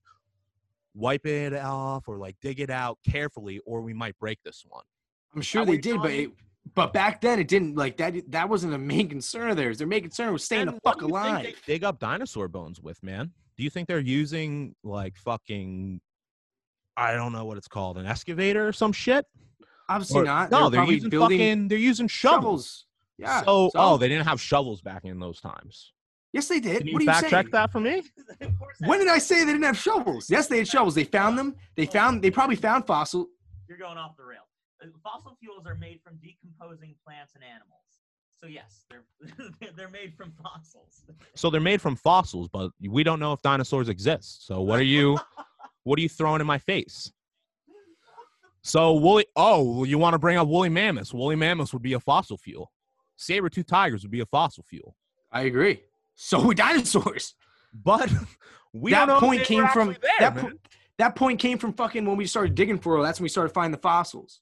wipe 0.96 1.26
it 1.26 1.54
off 1.54 2.08
or 2.08 2.18
like 2.18 2.36
dig 2.41 2.60
it 2.60 2.70
out 2.70 2.98
carefully 3.08 3.60
or 3.66 3.82
we 3.82 3.93
might 3.93 4.18
break 4.18 4.39
this 4.43 4.64
one. 4.68 4.84
I'm 5.36 5.41
sure 5.41 5.62
what 5.64 5.68
they 5.72 5.78
did, 5.78 6.02
but 6.02 6.12
it, 6.12 6.32
but 6.74 6.93
back 6.93 7.20
then 7.22 7.38
it 7.39 7.48
didn't 7.48 7.76
like 7.76 7.98
that. 7.98 8.14
That 8.32 8.48
wasn't 8.50 8.74
a 8.74 8.78
main 8.78 9.10
concern 9.10 9.50
of 9.50 9.58
theirs. 9.58 9.78
Their 9.78 9.88
main 9.88 10.02
concern 10.02 10.32
was 10.32 10.43
staying 10.43 10.68
And 10.70 10.78
the 10.78 10.82
fuck 10.82 11.00
do 11.00 11.06
you 11.08 11.12
think 11.12 11.12
alive. 11.12 11.43
they 11.43 11.56
dig 11.74 11.84
up 11.84 12.00
dinosaur 12.00 12.48
bones 12.48 12.82
with, 12.82 13.02
man. 13.04 13.32
Do 13.58 13.64
you 13.64 13.70
think 13.70 13.88
they're 13.88 14.00
using 14.00 14.76
like 14.84 15.16
fucking 15.18 16.00
I 16.98 17.14
don't 17.14 17.34
know 17.34 17.43
what 17.43 17.58
it's 17.58 17.68
called, 17.68 17.98
an 17.98 18.06
excavator 18.06 18.68
or 18.68 18.72
some 18.74 18.93
shit? 18.93 19.26
Obviously 19.89 20.22
Or- 20.22 20.26
not. 20.26 20.50
No, 20.50 20.70
They 20.70 20.80
were 20.80 20.86
they're 20.86 20.93
using 20.93 21.12
fucking 21.12 21.68
they're 21.68 21.78
using 21.78 22.08
shovels. 22.08 22.41
shovels. 22.41 22.86
Yeah. 23.18 23.39
So, 23.41 23.46
oh, 23.48 23.70
so- 23.70 23.80
oh, 23.80 23.98
they 23.98 24.08
didn't 24.08 24.26
have 24.28 24.39
shovels 24.41 24.82
back 24.82 25.04
in 25.04 25.20
those 25.20 25.41
times. 25.41 25.91
Yes, 26.36 26.48
they 26.48 26.60
did. 26.60 26.80
Can 26.80 26.88
you 26.88 26.94
what 26.94 27.02
are 27.02 27.04
you 27.04 27.10
fact 27.10 27.20
saying? 27.22 27.32
check 27.32 27.52
that 27.52 27.72
for 27.72 27.80
me? 27.80 28.04
When 28.80 29.00
did 29.00 29.08
I 29.08 29.20
say 29.20 29.40
they 29.40 29.54
didn't 29.54 29.64
have 29.64 29.78
shovels? 29.78 30.30
Yes, 30.30 30.48
they 30.48 30.58
had 30.58 30.68
shovels. 30.68 30.96
They 30.96 31.06
found 31.06 31.38
them. 31.38 31.56
They 31.76 31.86
found. 31.86 32.22
They 32.22 32.30
probably 32.30 32.58
found 32.58 32.86
fossil. 32.86 33.28
You're 33.68 33.78
going 33.78 33.98
off 33.98 34.18
the 34.18 34.26
rail. 34.26 34.42
Uh, 34.84 34.88
Fossil 35.02 35.38
fuels 35.40 35.66
are 35.66 35.76
made 35.76 36.02
from 36.04 36.18
decomposing 36.18 36.96
plants 37.06 37.34
and 37.36 37.44
animals. 37.44 37.86
So 38.36 38.48
yes, 38.48 38.84
they're 38.90 39.04
they're 39.78 39.90
made 39.90 40.14
from 40.16 40.34
fossils. 40.44 41.04
So 41.36 41.50
they're 41.50 41.62
made 41.62 41.82
from 41.82 41.96
fossils, 41.96 42.50
but 42.50 42.72
we 42.88 43.04
don't 43.04 43.20
know 43.20 43.34
if 43.34 43.42
dinosaurs 43.42 43.90
exist. 43.90 44.46
So 44.46 44.62
what 44.62 44.80
are 44.80 44.84
you 44.84 45.18
what 45.84 45.98
are 45.98 46.02
you 46.02 46.10
throwing 46.10 46.42
in 46.42 46.48
my 46.48 46.58
face? 46.58 47.12
So 48.62 48.94
woolly 48.94 49.26
oh, 49.36 49.84
you 49.86 49.98
want 49.98 50.14
to 50.14 50.20
bring 50.20 50.38
up 50.38 50.48
woolly 50.48 50.70
mammoths. 50.70 51.14
Woolly 51.14 51.38
mammoths 51.38 51.72
would 51.74 51.82
be 51.82 51.94
a 51.94 52.00
fossil 52.00 52.38
fuel. 52.38 52.72
Saber-tooth 53.16 53.68
tigers 53.68 54.04
would 54.04 54.12
be 54.12 54.20
a 54.20 54.26
fossil 54.26 54.64
fuel. 54.64 54.96
I 55.32 55.44
agree. 55.44 55.82
So 56.16 56.41
would 56.45 56.57
dinosaurs. 56.57 57.36
But 57.74 58.11
we 58.74 58.91
That 58.91 59.20
point 59.20 59.43
came 59.43 59.68
from- 59.68 59.95
there, 60.01 60.11
that 60.20 60.36
po- 60.38 60.51
That 60.97 61.16
point 61.16 61.39
came 61.39 61.57
from 61.57 61.74
fucking 61.74 62.05
when 62.05 62.16
we 62.16 62.26
started 62.26 62.55
digging 62.55 62.80
for 62.80 62.97
oil. 62.97 63.03
That's 63.03 63.20
when 63.20 63.26
we 63.26 63.30
started 63.30 63.53
finding 63.53 63.74
the 63.74 63.82
fossils. 63.82 64.39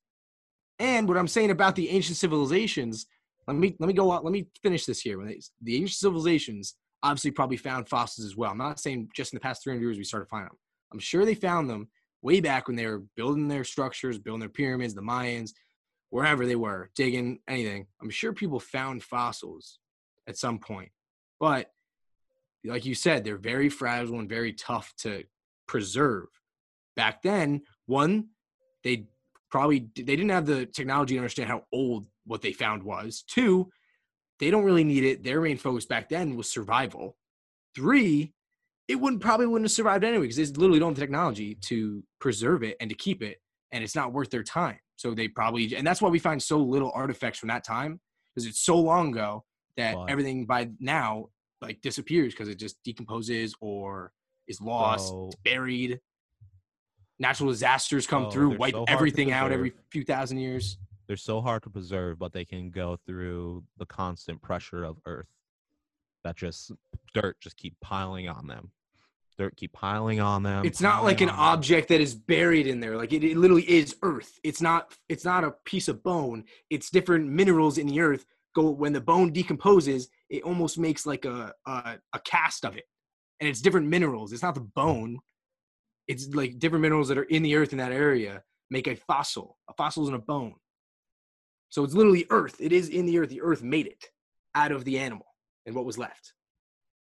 And 0.77 1.07
what 1.07 1.17
I'm 1.17 1.27
saying 1.27 1.49
about 1.49 1.75
the 1.75 1.89
ancient 1.89 2.17
civilizations, 2.17 3.07
let 3.47 3.57
me 3.57 3.75
let 3.79 3.87
me 3.87 3.93
go 3.93 4.11
on, 4.11 4.23
let 4.23 4.31
me 4.31 4.47
finish 4.61 4.85
this 4.85 5.01
here. 5.01 5.17
When 5.17 5.27
they, 5.27 5.39
the 5.61 5.75
ancient 5.75 5.97
civilizations 5.97 6.75
obviously 7.01 7.31
probably 7.31 7.57
found 7.57 7.89
fossils 7.89 8.25
as 8.25 8.37
well. 8.37 8.51
I'm 8.51 8.57
not 8.57 8.79
saying 8.79 9.09
just 9.15 9.33
in 9.33 9.37
the 9.37 9.41
past 9.41 9.63
300 9.63 9.81
years 9.81 9.97
we 9.97 10.03
started 10.03 10.29
finding 10.29 10.49
them. 10.49 10.57
I'm 10.93 10.99
sure 10.99 11.25
they 11.25 11.35
found 11.35 11.69
them 11.69 11.89
way 12.21 12.39
back 12.39 12.67
when 12.67 12.77
they 12.77 12.85
were 12.85 13.03
building 13.17 13.47
their 13.47 13.63
structures, 13.65 14.17
building 14.19 14.39
their 14.39 14.47
pyramids, 14.49 14.93
the 14.93 15.01
Mayans, 15.01 15.51
wherever 16.11 16.45
they 16.45 16.55
were, 16.55 16.91
digging 16.95 17.39
anything. 17.49 17.87
I'm 18.01 18.09
sure 18.11 18.31
people 18.31 18.59
found 18.59 19.03
fossils 19.03 19.79
at 20.27 20.37
some 20.37 20.59
point. 20.59 20.91
But 21.39 21.69
like 22.65 22.85
you 22.85 22.95
said, 22.95 23.23
they're 23.23 23.37
very 23.37 23.69
fragile 23.69 24.19
and 24.19 24.29
very 24.29 24.53
tough 24.53 24.93
to 24.99 25.23
preserve. 25.67 26.27
Back 26.95 27.21
then, 27.21 27.63
one, 27.85 28.27
they 28.83 29.07
probably 29.49 29.87
they 29.95 30.15
didn't 30.15 30.29
have 30.29 30.45
the 30.45 30.65
technology 30.65 31.15
to 31.15 31.19
understand 31.19 31.49
how 31.49 31.63
old 31.71 32.07
what 32.25 32.41
they 32.41 32.53
found 32.53 32.83
was. 32.83 33.23
Two, 33.27 33.69
they 34.39 34.49
don't 34.49 34.63
really 34.63 34.83
need 34.83 35.03
it. 35.03 35.23
Their 35.23 35.41
main 35.41 35.57
focus 35.57 35.85
back 35.85 36.09
then 36.09 36.35
was 36.35 36.49
survival. 36.49 37.17
Three, 37.75 38.33
it 38.87 38.95
wouldn't 38.95 39.21
probably 39.21 39.47
wouldn't 39.47 39.65
have 39.65 39.71
survived 39.71 40.03
anyway 40.03 40.23
because 40.23 40.37
they 40.37 40.59
literally 40.59 40.79
don't 40.79 40.89
have 40.89 40.95
the 40.95 41.01
technology 41.01 41.55
to 41.55 42.03
preserve 42.19 42.63
it 42.63 42.77
and 42.79 42.89
to 42.89 42.95
keep 42.95 43.21
it, 43.21 43.37
and 43.71 43.83
it's 43.83 43.95
not 43.95 44.13
worth 44.13 44.29
their 44.29 44.43
time. 44.43 44.79
So 44.95 45.13
they 45.13 45.27
probably 45.27 45.75
and 45.75 45.85
that's 45.85 46.01
why 46.01 46.09
we 46.09 46.19
find 46.19 46.41
so 46.41 46.59
little 46.59 46.91
artifacts 46.93 47.39
from 47.39 47.49
that 47.49 47.65
time 47.65 47.99
because 48.33 48.47
it's 48.47 48.61
so 48.61 48.77
long 48.77 49.09
ago 49.11 49.43
that 49.77 49.95
everything 50.07 50.45
by 50.45 50.69
now 50.79 51.29
like 51.61 51.81
disappears 51.81 52.33
because 52.33 52.49
it 52.49 52.55
just 52.55 52.81
decomposes 52.83 53.55
or 53.61 54.11
is 54.47 54.61
lost, 54.61 55.13
buried. 55.43 55.99
natural 57.19 57.49
disasters 57.49 58.05
come 58.05 58.25
Oh, 58.25 58.31
through, 58.31 58.57
wipe 58.57 58.73
so 58.73 58.83
everything 58.87 59.31
out 59.31 59.51
every 59.51 59.73
few 59.89 60.03
thousand 60.03 60.39
years. 60.39 60.77
They're 61.07 61.15
so 61.17 61.41
hard 61.41 61.63
to 61.63 61.69
preserve, 61.69 62.19
but 62.19 62.33
they 62.33 62.45
can 62.45 62.69
go 62.69 62.97
through 63.05 63.63
the 63.77 63.85
constant 63.85 64.41
pressure 64.41 64.83
of 64.83 64.97
Earth. 65.05 65.27
That 66.23 66.35
just 66.37 66.71
dirt 67.13 67.37
just 67.41 67.57
keep 67.57 67.75
piling 67.81 68.29
on 68.29 68.47
them. 68.47 68.71
Dirt 69.37 69.55
keep 69.57 69.73
piling 69.73 70.19
on 70.19 70.43
them. 70.43 70.63
it's 70.65 70.79
not 70.81 71.03
like 71.03 71.19
an 71.21 71.27
them. 71.27 71.35
object 71.39 71.89
that 71.89 71.99
is 72.01 72.13
buried 72.13 72.67
in 72.67 72.79
there 72.79 72.95
like 72.97 73.11
it, 73.13 73.23
it 73.23 73.35
literally 73.35 73.63
is 73.63 73.95
earth 74.03 74.39
it's 74.43 74.61
not 74.61 74.95
it's 75.09 75.25
not 75.25 75.43
a 75.43 75.51
piece 75.65 75.87
of 75.87 76.03
bone 76.03 76.43
it's 76.69 76.91
different 76.91 77.27
minerals 77.27 77.79
in 77.79 77.87
the 77.87 77.99
earth 77.99 78.25
go 78.53 78.69
when 78.69 78.93
the 78.93 79.01
bone 79.01 79.31
decomposes 79.31 80.09
it 80.29 80.43
almost 80.43 80.77
makes 80.77 81.05
like 81.05 81.25
a 81.25 81.53
a, 81.65 81.97
a 82.13 82.19
cast 82.25 82.65
of 82.65 82.75
it. 82.75 82.85
And 83.39 83.49
it's 83.49 83.61
different 83.61 83.87
minerals. 83.87 84.31
It's 84.31 84.43
not 84.43 84.55
the 84.55 84.61
bone. 84.61 85.19
It's 86.07 86.27
like 86.33 86.59
different 86.59 86.81
minerals 86.81 87.07
that 87.09 87.17
are 87.17 87.23
in 87.23 87.43
the 87.43 87.55
earth 87.55 87.71
in 87.71 87.77
that 87.77 87.91
area 87.91 88.43
make 88.69 88.87
a 88.87 88.95
fossil. 88.95 89.57
A 89.69 89.73
fossil 89.73 90.03
is 90.03 90.09
in 90.09 90.15
a 90.15 90.19
bone. 90.19 90.55
So 91.69 91.83
it's 91.83 91.93
literally 91.93 92.25
earth. 92.29 92.57
It 92.59 92.71
is 92.71 92.89
in 92.89 93.05
the 93.05 93.17
earth. 93.19 93.29
The 93.29 93.41
earth 93.41 93.63
made 93.63 93.87
it 93.87 94.05
out 94.55 94.71
of 94.71 94.85
the 94.85 94.99
animal 94.99 95.25
and 95.65 95.75
what 95.75 95.85
was 95.85 95.97
left. 95.97 96.33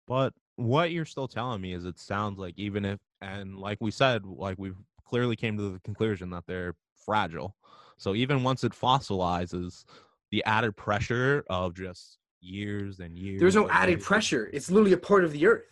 But 0.07 0.33
what 0.55 0.91
you're 0.91 1.05
still 1.05 1.27
telling 1.27 1.61
me 1.61 1.73
is 1.73 1.85
it 1.85 1.99
sounds 1.99 2.37
like 2.37 2.53
even 2.57 2.85
if 2.85 2.99
and 3.21 3.57
like 3.57 3.77
we 3.81 3.91
said, 3.91 4.25
like 4.25 4.57
we've 4.57 4.77
clearly 5.05 5.35
came 5.35 5.57
to 5.57 5.73
the 5.73 5.79
conclusion 5.79 6.29
that 6.31 6.45
they're 6.47 6.75
fragile. 7.05 7.55
So 7.97 8.15
even 8.15 8.43
once 8.43 8.63
it 8.63 8.73
fossilizes, 8.73 9.85
the 10.31 10.43
added 10.45 10.75
pressure 10.75 11.43
of 11.49 11.73
just 11.75 12.17
years 12.39 12.99
and 12.99 13.17
years. 13.17 13.39
There's 13.39 13.55
no 13.55 13.69
added 13.69 13.99
years- 13.99 14.05
pressure. 14.05 14.49
It's 14.53 14.71
literally 14.71 14.93
a 14.93 14.97
part 14.97 15.23
of 15.23 15.31
the 15.31 15.45
earth. 15.45 15.65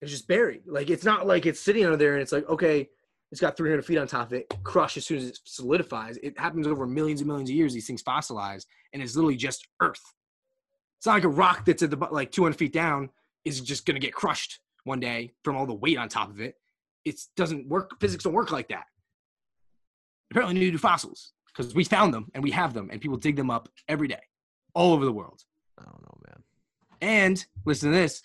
It's 0.00 0.10
just 0.10 0.28
buried. 0.28 0.62
Like 0.66 0.90
it's 0.90 1.04
not 1.04 1.26
like 1.26 1.46
it's 1.46 1.60
sitting 1.60 1.84
under 1.84 1.96
there 1.96 2.12
and 2.14 2.22
it's 2.22 2.32
like 2.32 2.48
okay, 2.48 2.88
it's 3.32 3.40
got 3.40 3.56
300 3.56 3.84
feet 3.84 3.98
on 3.98 4.06
top 4.06 4.28
of 4.28 4.32
it, 4.34 4.46
crush 4.62 4.96
as 4.96 5.06
soon 5.06 5.18
as 5.18 5.24
it 5.28 5.38
solidifies. 5.44 6.16
It 6.18 6.38
happens 6.38 6.66
over 6.66 6.86
millions 6.86 7.20
and 7.20 7.28
millions 7.28 7.50
of 7.50 7.56
years. 7.56 7.72
These 7.72 7.86
things 7.86 8.02
fossilize, 8.02 8.66
and 8.92 9.02
it's 9.02 9.16
literally 9.16 9.36
just 9.36 9.66
earth. 9.80 10.02
It's 10.98 11.06
not 11.06 11.14
like 11.14 11.24
a 11.24 11.28
rock 11.28 11.64
that's 11.64 11.82
at 11.82 11.90
the 11.90 11.96
like 12.10 12.30
200 12.30 12.56
feet 12.56 12.72
down 12.72 13.10
is 13.44 13.60
just 13.60 13.84
gonna 13.86 13.98
get 13.98 14.14
crushed 14.14 14.60
one 14.84 15.00
day 15.00 15.32
from 15.42 15.56
all 15.56 15.66
the 15.66 15.74
weight 15.74 15.98
on 15.98 16.08
top 16.08 16.30
of 16.30 16.40
it. 16.40 16.56
It 17.04 17.20
doesn't 17.36 17.68
work. 17.68 17.98
Physics 18.00 18.24
don't 18.24 18.32
work 18.34 18.52
like 18.52 18.68
that. 18.68 18.84
Apparently, 20.30 20.54
neither 20.58 20.72
do 20.72 20.78
fossils 20.78 21.32
because 21.54 21.74
we 21.74 21.84
found 21.84 22.12
them 22.12 22.30
and 22.34 22.42
we 22.42 22.50
have 22.50 22.74
them, 22.74 22.88
and 22.90 23.00
people 23.00 23.16
dig 23.16 23.36
them 23.36 23.50
up 23.50 23.68
every 23.88 24.08
day, 24.08 24.22
all 24.74 24.92
over 24.92 25.04
the 25.04 25.12
world. 25.12 25.42
I 25.78 25.84
don't 25.84 26.02
know, 26.02 26.18
man. 26.26 26.42
And 27.00 27.46
listen 27.64 27.90
to 27.90 27.96
this 27.96 28.22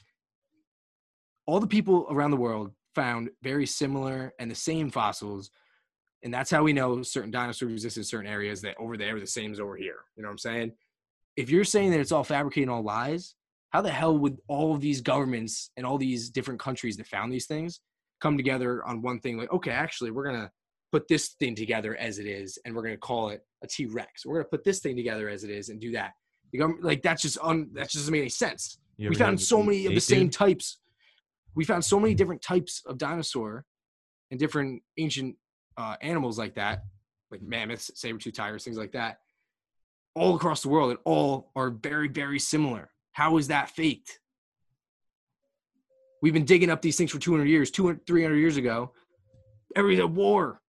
all 1.50 1.60
the 1.60 1.66
people 1.66 2.06
around 2.12 2.30
the 2.30 2.38
world 2.38 2.72
found 2.94 3.32
very 3.42 3.66
similar 3.66 4.32
and 4.38 4.52
the 4.52 4.56
same 4.56 4.92
fossils. 4.92 5.50
And 6.22 6.32
that's 6.32 6.52
how 6.52 6.62
we 6.62 6.74
know 6.74 7.02
certain 7.02 7.32
dinosaurs 7.32 7.72
exist 7.72 7.98
in 7.98 8.04
certain 8.04 8.30
areas 8.30 8.62
that 8.62 8.76
over 8.78 8.98
there 8.98 9.16
are 9.16 9.20
the 9.20 9.26
same 9.26 9.52
as 9.52 9.60
over 9.60 9.76
here. 9.76 9.96
You 10.16 10.22
know 10.22 10.30
what 10.30 10.34
I'm 10.34 10.38
saying? 10.38 10.74
If 11.36 11.50
you're 11.50 11.64
saying 11.64 11.90
that 11.90 12.00
it's 12.00 12.12
all 12.12 12.24
fabricated 12.24 12.70
all 12.70 12.84
lies, 12.84 13.34
how 13.72 13.82
the 13.82 13.90
hell 13.90 14.16
would 14.20 14.38
all 14.48 14.76
of 14.76 14.82
these 14.82 15.02
governments 15.02 15.72
and 15.76 15.88
all 15.88 15.98
these 15.98 16.30
different 16.30 16.60
countries 16.60 16.98
that 16.98 17.08
found 17.08 17.34
these 17.34 17.48
things 17.48 17.80
come 18.22 18.38
together 18.38 18.86
on 18.86 19.02
one 19.02 19.20
thing? 19.20 19.40
Like, 19.40 19.52
okay, 19.52 19.72
actually, 19.72 20.12
we're 20.12 20.26
going 20.26 20.42
to 20.42 20.52
put 20.92 21.08
this 21.08 21.30
thing 21.40 21.56
together 21.56 21.96
as 21.96 22.20
it 22.20 22.26
is, 22.26 22.58
and 22.66 22.76
we're 22.76 22.84
going 22.84 22.94
to 22.94 23.00
call 23.00 23.30
it 23.30 23.46
a 23.64 23.68
T 23.68 23.86
Rex. 23.86 24.26
We're 24.26 24.36
going 24.36 24.46
to 24.46 24.50
put 24.50 24.64
this 24.64 24.80
thing 24.80 24.96
together 24.96 25.30
as 25.30 25.44
it 25.44 25.50
is 25.50 25.70
and 25.70 25.80
do 25.80 25.92
that. 25.92 26.14
The 26.52 26.60
government, 26.60 26.84
like, 26.84 27.04
that's 27.04 27.22
just 27.22 27.38
un, 27.42 27.70
that 27.74 27.84
just 27.84 27.96
doesn't 27.96 28.12
make 28.12 28.22
any 28.22 28.30
sense 28.30 28.80
we 29.08 29.16
found 29.16 29.40
so 29.40 29.64
many 29.64 29.86
of 29.86 29.94
the 29.94 30.02
same 30.02 30.30
types. 30.30 30.78
We 31.56 31.64
found 31.64 31.84
so 31.86 32.00
many 32.00 32.14
different 32.14 32.42
types 32.42 32.82
of 32.86 32.98
dinosaur 32.98 33.66
and 34.32 34.40
different 34.40 34.82
ancient 34.98 35.36
uh, 35.78 35.96
animals 36.02 36.38
like 36.38 36.56
that, 36.56 36.84
like 37.32 37.42
mammoths, 37.42 37.92
saber-tooth 37.96 38.34
tigers, 38.34 38.64
things 38.64 38.78
like 38.78 38.92
that, 38.92 39.20
all 40.16 40.36
across 40.36 40.62
the 40.62 40.70
world, 40.70 40.92
and 40.92 41.00
all 41.06 41.52
are 41.56 41.70
very, 41.70 42.08
very 42.08 42.40
similar. 42.40 42.90
How 43.14 43.38
is 43.38 43.48
that 43.48 43.70
faked? 43.70 44.20
We've 46.22 46.34
been 46.34 46.46
digging 46.46 46.70
up 46.70 46.82
these 46.82 46.98
things 46.98 47.12
for 47.12 47.20
200 47.20 47.46
years, 47.46 47.72
200, 47.72 48.06
300 48.06 48.36
years 48.36 48.58
ago. 48.58 48.92
Everybody's 49.76 50.04
at 50.04 50.12
war. 50.12 50.62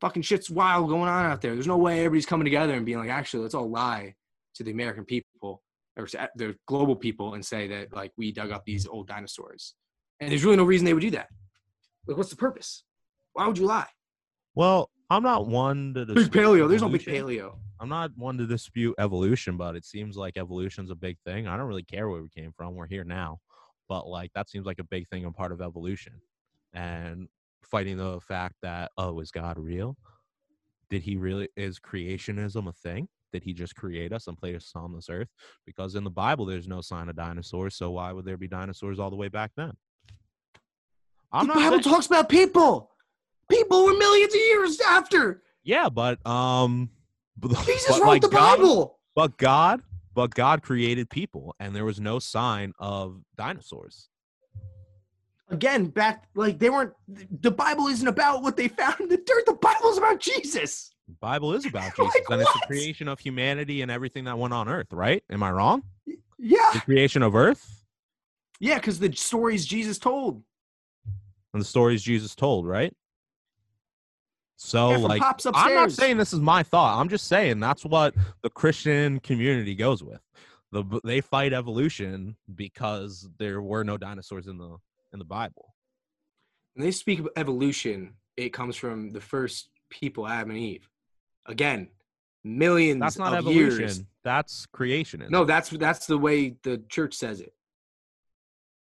Fucking 0.00 0.22
shit's 0.22 0.50
wild 0.50 0.88
going 0.88 1.08
on 1.08 1.26
out 1.26 1.40
there. 1.40 1.54
There's 1.54 1.66
no 1.66 1.78
way 1.78 2.00
everybody's 2.00 2.26
coming 2.26 2.44
together 2.44 2.74
and 2.74 2.84
being 2.84 2.98
like, 2.98 3.10
actually, 3.10 3.42
let's 3.42 3.54
all 3.54 3.70
lie 3.70 4.14
to 4.54 4.64
the 4.64 4.70
American 4.70 5.04
people 5.04 5.62
or 5.96 6.06
to 6.06 6.30
the 6.36 6.56
global 6.66 6.96
people 6.96 7.34
and 7.34 7.44
say 7.44 7.66
that 7.68 7.92
like 7.94 8.12
we 8.16 8.32
dug 8.32 8.50
up 8.50 8.64
these 8.64 8.86
old 8.86 9.08
dinosaurs. 9.08 9.74
And 10.20 10.30
there's 10.30 10.44
really 10.44 10.56
no 10.56 10.64
reason 10.64 10.84
they 10.84 10.94
would 10.94 11.00
do 11.00 11.10
that. 11.12 11.28
Like, 12.06 12.16
what's 12.16 12.30
the 12.30 12.36
purpose? 12.36 12.84
Why 13.32 13.46
would 13.46 13.58
you 13.58 13.66
lie? 13.66 13.88
Well, 14.54 14.90
I'm 15.10 15.22
not 15.22 15.46
one 15.46 15.94
to 15.94 16.06
Big 16.06 16.16
dispute 16.16 16.44
paleo. 16.44 16.68
There's 16.68 16.82
no 16.82 16.88
big 16.88 17.02
paleo. 17.02 17.56
I'm 17.78 17.88
not 17.88 18.10
one 18.16 18.38
to 18.38 18.46
dispute 18.46 18.94
evolution, 18.98 19.56
but 19.56 19.76
it 19.76 19.84
seems 19.84 20.16
like 20.16 20.36
evolution's 20.36 20.90
a 20.90 20.94
big 20.94 21.18
thing. 21.26 21.46
I 21.46 21.56
don't 21.56 21.66
really 21.66 21.82
care 21.82 22.08
where 22.08 22.22
we 22.22 22.28
came 22.30 22.52
from. 22.56 22.74
We're 22.74 22.86
here 22.86 23.04
now. 23.04 23.38
But 23.88 24.08
like 24.08 24.32
that 24.34 24.48
seems 24.48 24.66
like 24.66 24.78
a 24.78 24.84
big 24.84 25.08
thing 25.08 25.24
and 25.24 25.34
part 25.34 25.52
of 25.52 25.60
evolution. 25.60 26.14
And 26.72 27.28
fighting 27.70 27.96
the 27.96 28.20
fact 28.20 28.54
that, 28.62 28.90
oh, 28.96 29.20
is 29.20 29.30
God 29.30 29.58
real? 29.58 29.96
Did 30.90 31.02
he 31.02 31.16
really 31.16 31.48
is 31.56 31.78
creationism 31.78 32.68
a 32.68 32.72
thing? 32.72 33.08
Did 33.32 33.42
he 33.42 33.52
just 33.52 33.74
create 33.74 34.12
us 34.12 34.28
and 34.28 34.38
place 34.38 34.56
us 34.56 34.72
on 34.76 34.92
this 34.94 35.08
earth? 35.10 35.28
Because 35.66 35.94
in 35.96 36.04
the 36.04 36.10
Bible 36.10 36.46
there's 36.46 36.68
no 36.68 36.80
sign 36.80 37.08
of 37.08 37.16
dinosaurs, 37.16 37.74
so 37.76 37.90
why 37.90 38.12
would 38.12 38.24
there 38.24 38.36
be 38.36 38.48
dinosaurs 38.48 38.98
all 38.98 39.10
the 39.10 39.16
way 39.16 39.28
back 39.28 39.50
then? 39.56 39.72
I'm 41.32 41.46
the 41.48 41.54
not 41.54 41.60
Bible 41.60 41.82
saying- 41.82 41.94
talks 41.94 42.06
about 42.06 42.28
people. 42.28 42.92
People 43.50 43.84
were 43.84 43.96
millions 43.96 44.34
of 44.34 44.40
years 44.40 44.80
after. 44.80 45.42
yeah, 45.62 45.88
but 45.88 46.24
um 46.26 46.90
but, 47.36 47.50
Jesus 47.66 47.88
but, 47.90 48.00
wrote 48.00 48.06
like, 48.08 48.22
the 48.22 48.28
God- 48.28 48.56
Bible. 48.58 48.98
But 49.14 49.36
God, 49.38 49.82
but 50.14 50.34
God 50.34 50.62
created 50.62 51.08
people, 51.10 51.54
and 51.58 51.74
there 51.74 51.84
was 51.84 52.00
no 52.00 52.18
sign 52.18 52.72
of 52.78 53.20
dinosaurs. 53.36 54.08
Again, 55.48 55.86
back 55.86 56.24
like 56.34 56.58
they 56.58 56.70
weren't. 56.70 56.92
The 57.40 57.50
Bible 57.50 57.86
isn't 57.86 58.08
about 58.08 58.42
what 58.42 58.56
they 58.56 58.68
found 58.68 59.00
in 59.00 59.08
the 59.08 59.16
dirt. 59.16 59.46
The 59.46 59.54
Bible's 59.54 59.98
about 59.98 60.18
Jesus. 60.18 60.90
The 61.06 61.14
Bible 61.14 61.54
is 61.54 61.66
about 61.66 61.84
Like 61.98 62.12
Jesus, 62.12 62.26
and 62.30 62.42
it's 62.42 62.52
the 62.52 62.66
creation 62.66 63.06
of 63.06 63.20
humanity 63.20 63.82
and 63.82 63.90
everything 63.90 64.24
that 64.24 64.38
went 64.38 64.52
on 64.52 64.68
Earth. 64.68 64.92
Right? 64.92 65.22
Am 65.30 65.42
I 65.42 65.52
wrong? 65.52 65.82
Yeah, 66.38 66.70
The 66.74 66.80
creation 66.80 67.22
of 67.22 67.34
Earth 67.34 67.76
yeah, 68.60 68.76
because 68.76 68.98
the 68.98 69.12
stories 69.12 69.66
Jesus 69.66 69.98
told. 69.98 70.42
and 71.52 71.60
the 71.60 71.66
stories 71.66 72.02
Jesus 72.02 72.34
told. 72.34 72.66
Right? 72.66 72.94
So, 74.58 74.90
Yeah, 74.90 74.96
like, 74.98 75.22
I'm 75.54 75.74
not 75.74 75.92
saying 75.92 76.16
this 76.16 76.32
is 76.32 76.40
my 76.40 76.62
thought. 76.62 76.98
I'm 76.98 77.10
just 77.10 77.28
saying 77.28 77.60
that's 77.60 77.84
what 77.84 78.14
the 78.42 78.48
Christian 78.48 79.20
community 79.20 79.74
goes 79.74 80.02
with. 80.02 80.20
The 80.72 81.00
they 81.04 81.20
fight 81.20 81.52
evolution 81.52 82.36
because 82.54 83.28
there 83.38 83.60
were 83.62 83.84
no 83.84 83.96
dinosaurs 83.96 84.46
in 84.46 84.58
the 84.58 84.76
in 85.16 85.18
the 85.18 85.24
Bible. 85.24 85.74
When 86.74 86.84
they 86.84 86.90
speak 86.92 87.18
of 87.20 87.28
evolution, 87.36 88.12
it 88.36 88.52
comes 88.52 88.76
from 88.76 89.10
the 89.10 89.20
first 89.20 89.70
people, 89.88 90.28
Adam 90.28 90.50
and 90.50 90.58
Eve. 90.58 90.88
Again, 91.46 91.88
millions 92.44 93.00
That's 93.00 93.18
not 93.18 93.32
of 93.32 93.38
evolution. 93.38 93.80
years. 93.80 94.02
That's 94.24 94.66
creation. 94.66 95.24
No, 95.30 95.44
that's 95.46 95.70
that's 95.70 96.04
the 96.06 96.18
way 96.18 96.56
the 96.62 96.82
church 96.90 97.14
says 97.14 97.40
it. 97.40 97.54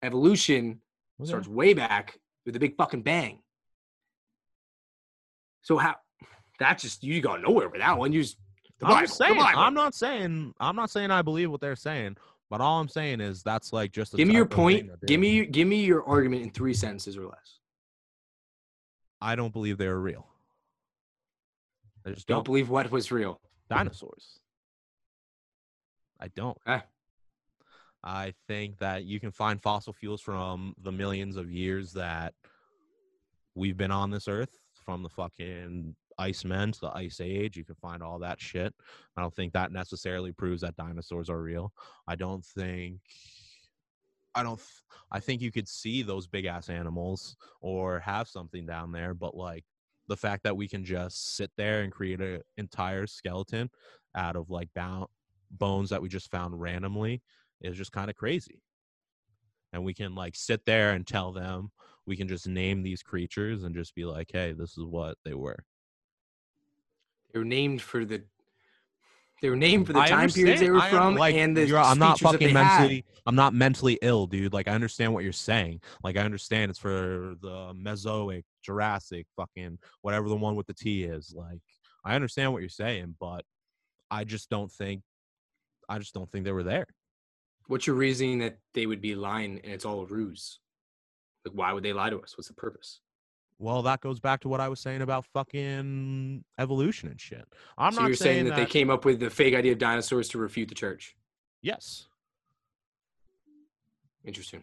Evolution 0.02 0.80
Okay. 1.20 1.28
starts 1.28 1.48
way 1.48 1.74
back 1.74 2.16
with 2.46 2.54
a 2.54 2.60
big 2.60 2.76
fucking 2.76 3.02
bang. 3.02 3.40
So 5.62 5.76
how 5.78 5.96
that 6.60 6.78
just 6.78 7.02
you 7.02 7.20
got 7.20 7.40
nowhere 7.42 7.68
with 7.68 7.80
that 7.80 7.98
one. 7.98 8.12
You 8.12 8.22
just 8.22 8.36
I'm 8.82 8.88
Bible, 8.94 9.08
saying. 9.08 9.40
I'm 9.40 9.74
not 9.74 9.94
saying. 9.94 10.54
I'm 10.60 10.76
not 10.76 10.90
saying 10.90 11.10
I 11.10 11.22
believe 11.22 11.50
what 11.50 11.60
they're 11.60 11.74
saying. 11.74 12.16
But 12.50 12.60
all 12.60 12.80
I'm 12.80 12.88
saying 12.88 13.20
is 13.20 13.42
that's 13.42 13.72
like 13.72 13.92
just. 13.92 14.14
give 14.14 14.26
me 14.28 14.34
your 14.34 14.46
type 14.46 14.52
of 14.52 14.56
thing 14.56 14.88
point. 14.88 15.06
Give 15.06 15.20
me 15.20 15.44
give 15.46 15.68
me 15.68 15.84
your 15.84 16.04
argument 16.04 16.42
in 16.42 16.50
three 16.50 16.74
sentences 16.74 17.16
or 17.16 17.26
less. 17.26 17.58
I 19.20 19.36
don't 19.36 19.52
believe 19.52 19.78
they're 19.78 19.98
real. 19.98 20.26
I 22.06 22.10
just 22.10 22.26
Don't 22.26 22.36
don't. 22.38 22.44
believe 22.44 22.70
what 22.70 22.90
was 22.90 23.10
real. 23.10 23.40
dinosaurs. 23.68 24.38
I 26.20 26.28
don't. 26.28 26.56
Ah. 26.66 26.84
I 28.02 28.32
think 28.46 28.78
that 28.78 29.04
you 29.04 29.20
can 29.20 29.30
find 29.32 29.60
fossil 29.60 29.92
fuels 29.92 30.20
from 30.22 30.74
the 30.80 30.92
millions 30.92 31.36
of 31.36 31.50
years 31.50 31.92
that 31.94 32.32
we've 33.54 33.76
been 33.76 33.90
on 33.90 34.10
this 34.10 34.28
earth, 34.28 34.56
from 34.84 35.02
the 35.02 35.08
fucking 35.08 35.94
ice 36.18 36.44
men 36.44 36.72
to 36.72 36.80
the 36.80 36.96
ice 36.96 37.20
age. 37.20 37.56
You 37.56 37.64
can 37.64 37.76
find 37.76 38.02
all 38.02 38.18
that 38.20 38.40
shit. 38.40 38.74
I 39.16 39.22
don't 39.22 39.34
think 39.34 39.52
that 39.52 39.72
necessarily 39.72 40.32
proves 40.32 40.62
that 40.62 40.76
dinosaurs 40.76 41.30
are 41.30 41.40
real. 41.40 41.72
I 42.06 42.16
don't 42.16 42.44
think. 42.44 43.00
I 44.34 44.42
don't 44.42 44.60
i 45.10 45.18
think 45.18 45.40
you 45.40 45.50
could 45.50 45.66
see 45.66 46.02
those 46.02 46.28
big 46.28 46.44
ass 46.44 46.68
animals 46.68 47.36
or 47.60 47.98
have 48.00 48.28
something 48.28 48.66
down 48.66 48.92
there, 48.92 49.14
but 49.14 49.34
like 49.36 49.64
the 50.08 50.16
fact 50.16 50.42
that 50.44 50.56
we 50.56 50.68
can 50.68 50.84
just 50.84 51.36
sit 51.36 51.50
there 51.56 51.82
and 51.82 51.92
create 51.92 52.20
an 52.20 52.40
entire 52.56 53.06
skeleton 53.06 53.70
out 54.14 54.36
of 54.36 54.50
like 54.50 54.68
bones 55.50 55.90
that 55.90 56.02
we 56.02 56.08
just 56.08 56.30
found 56.30 56.58
randomly 56.60 57.22
is 57.60 57.76
just 57.76 57.92
kind 57.92 58.10
of 58.10 58.16
crazy. 58.16 58.62
And 59.72 59.84
we 59.84 59.92
can 59.92 60.14
like 60.14 60.34
sit 60.34 60.64
there 60.64 60.92
and 60.92 61.06
tell 61.06 61.32
them 61.32 61.70
we 62.06 62.16
can 62.16 62.26
just 62.26 62.48
name 62.48 62.82
these 62.82 63.02
creatures 63.02 63.64
and 63.64 63.74
just 63.74 63.94
be 63.94 64.04
like, 64.06 64.30
hey, 64.32 64.52
this 64.52 64.78
is 64.78 64.84
what 64.84 65.18
they 65.24 65.34
were. 65.34 65.62
They 67.32 67.38
were 67.38 67.44
named 67.44 67.82
for 67.82 68.04
the. 68.04 68.22
They 69.40 69.50
were 69.50 69.56
named 69.56 69.86
for 69.86 69.92
the 69.92 70.00
I 70.00 70.08
time 70.08 70.28
periods 70.30 70.60
they 70.60 70.70
were 70.70 70.80
I 70.80 70.90
from, 70.90 71.14
like, 71.14 71.36
and 71.36 71.56
the 71.56 71.76
I'm 71.76 71.98
not 71.98 72.18
fucking 72.18 72.38
they 72.40 72.52
had. 72.52 72.78
mentally. 72.80 73.04
I'm 73.24 73.36
not 73.36 73.54
mentally 73.54 73.96
ill, 74.02 74.26
dude. 74.26 74.52
Like 74.52 74.66
I 74.66 74.72
understand 74.72 75.14
what 75.14 75.22
you're 75.22 75.32
saying. 75.32 75.80
Like 76.02 76.16
I 76.16 76.22
understand 76.22 76.70
it's 76.70 76.78
for 76.78 77.36
the 77.40 77.72
Mesozoic, 77.74 78.44
Jurassic, 78.64 79.26
fucking 79.36 79.78
whatever 80.02 80.28
the 80.28 80.34
one 80.34 80.56
with 80.56 80.66
the 80.66 80.74
T 80.74 81.04
is. 81.04 81.32
Like 81.36 81.60
I 82.04 82.16
understand 82.16 82.52
what 82.52 82.62
you're 82.62 82.68
saying, 82.68 83.14
but 83.20 83.44
I 84.10 84.24
just 84.24 84.50
don't 84.50 84.72
think. 84.72 85.02
I 85.88 85.98
just 85.98 86.14
don't 86.14 86.30
think 86.32 86.44
they 86.44 86.52
were 86.52 86.64
there. 86.64 86.86
What's 87.68 87.86
your 87.86 87.96
reasoning 87.96 88.38
that 88.40 88.58
they 88.74 88.86
would 88.86 89.00
be 89.00 89.14
lying 89.14 89.60
and 89.62 89.72
it's 89.72 89.84
all 89.84 90.00
a 90.00 90.06
ruse? 90.06 90.58
Like, 91.44 91.54
why 91.54 91.72
would 91.72 91.82
they 91.82 91.92
lie 91.92 92.10
to 92.10 92.20
us? 92.20 92.36
What's 92.36 92.48
the 92.48 92.54
purpose? 92.54 93.00
Well, 93.58 93.82
that 93.82 94.00
goes 94.00 94.20
back 94.20 94.40
to 94.40 94.48
what 94.48 94.60
I 94.60 94.68
was 94.68 94.78
saying 94.78 95.02
about 95.02 95.26
fucking 95.26 96.44
evolution 96.58 97.08
and 97.08 97.20
shit. 97.20 97.44
I'm 97.76 97.92
so 97.92 98.00
not 98.00 98.06
you're 98.06 98.16
saying, 98.16 98.46
that, 98.46 98.56
they 98.56 98.66
came 98.66 98.88
up 98.88 99.04
with 99.04 99.18
the 99.18 99.30
fake 99.30 99.54
idea 99.54 99.72
of 99.72 99.78
dinosaurs 99.78 100.28
to 100.28 100.38
refute 100.38 100.68
the 100.68 100.76
church. 100.76 101.16
Yes. 101.60 102.06
Interesting. 104.24 104.62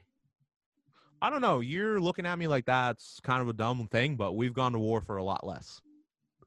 I 1.21 1.29
don't 1.29 1.41
know. 1.41 1.59
You're 1.59 1.99
looking 1.99 2.25
at 2.25 2.37
me 2.37 2.47
like 2.47 2.65
that's 2.65 3.19
kind 3.21 3.41
of 3.41 3.49
a 3.49 3.53
dumb 3.53 3.87
thing, 3.91 4.15
but 4.15 4.33
we've 4.35 4.53
gone 4.53 4.73
to 4.73 4.79
war 4.79 5.01
for 5.01 5.17
a 5.17 5.23
lot 5.23 5.45
less. 5.45 5.81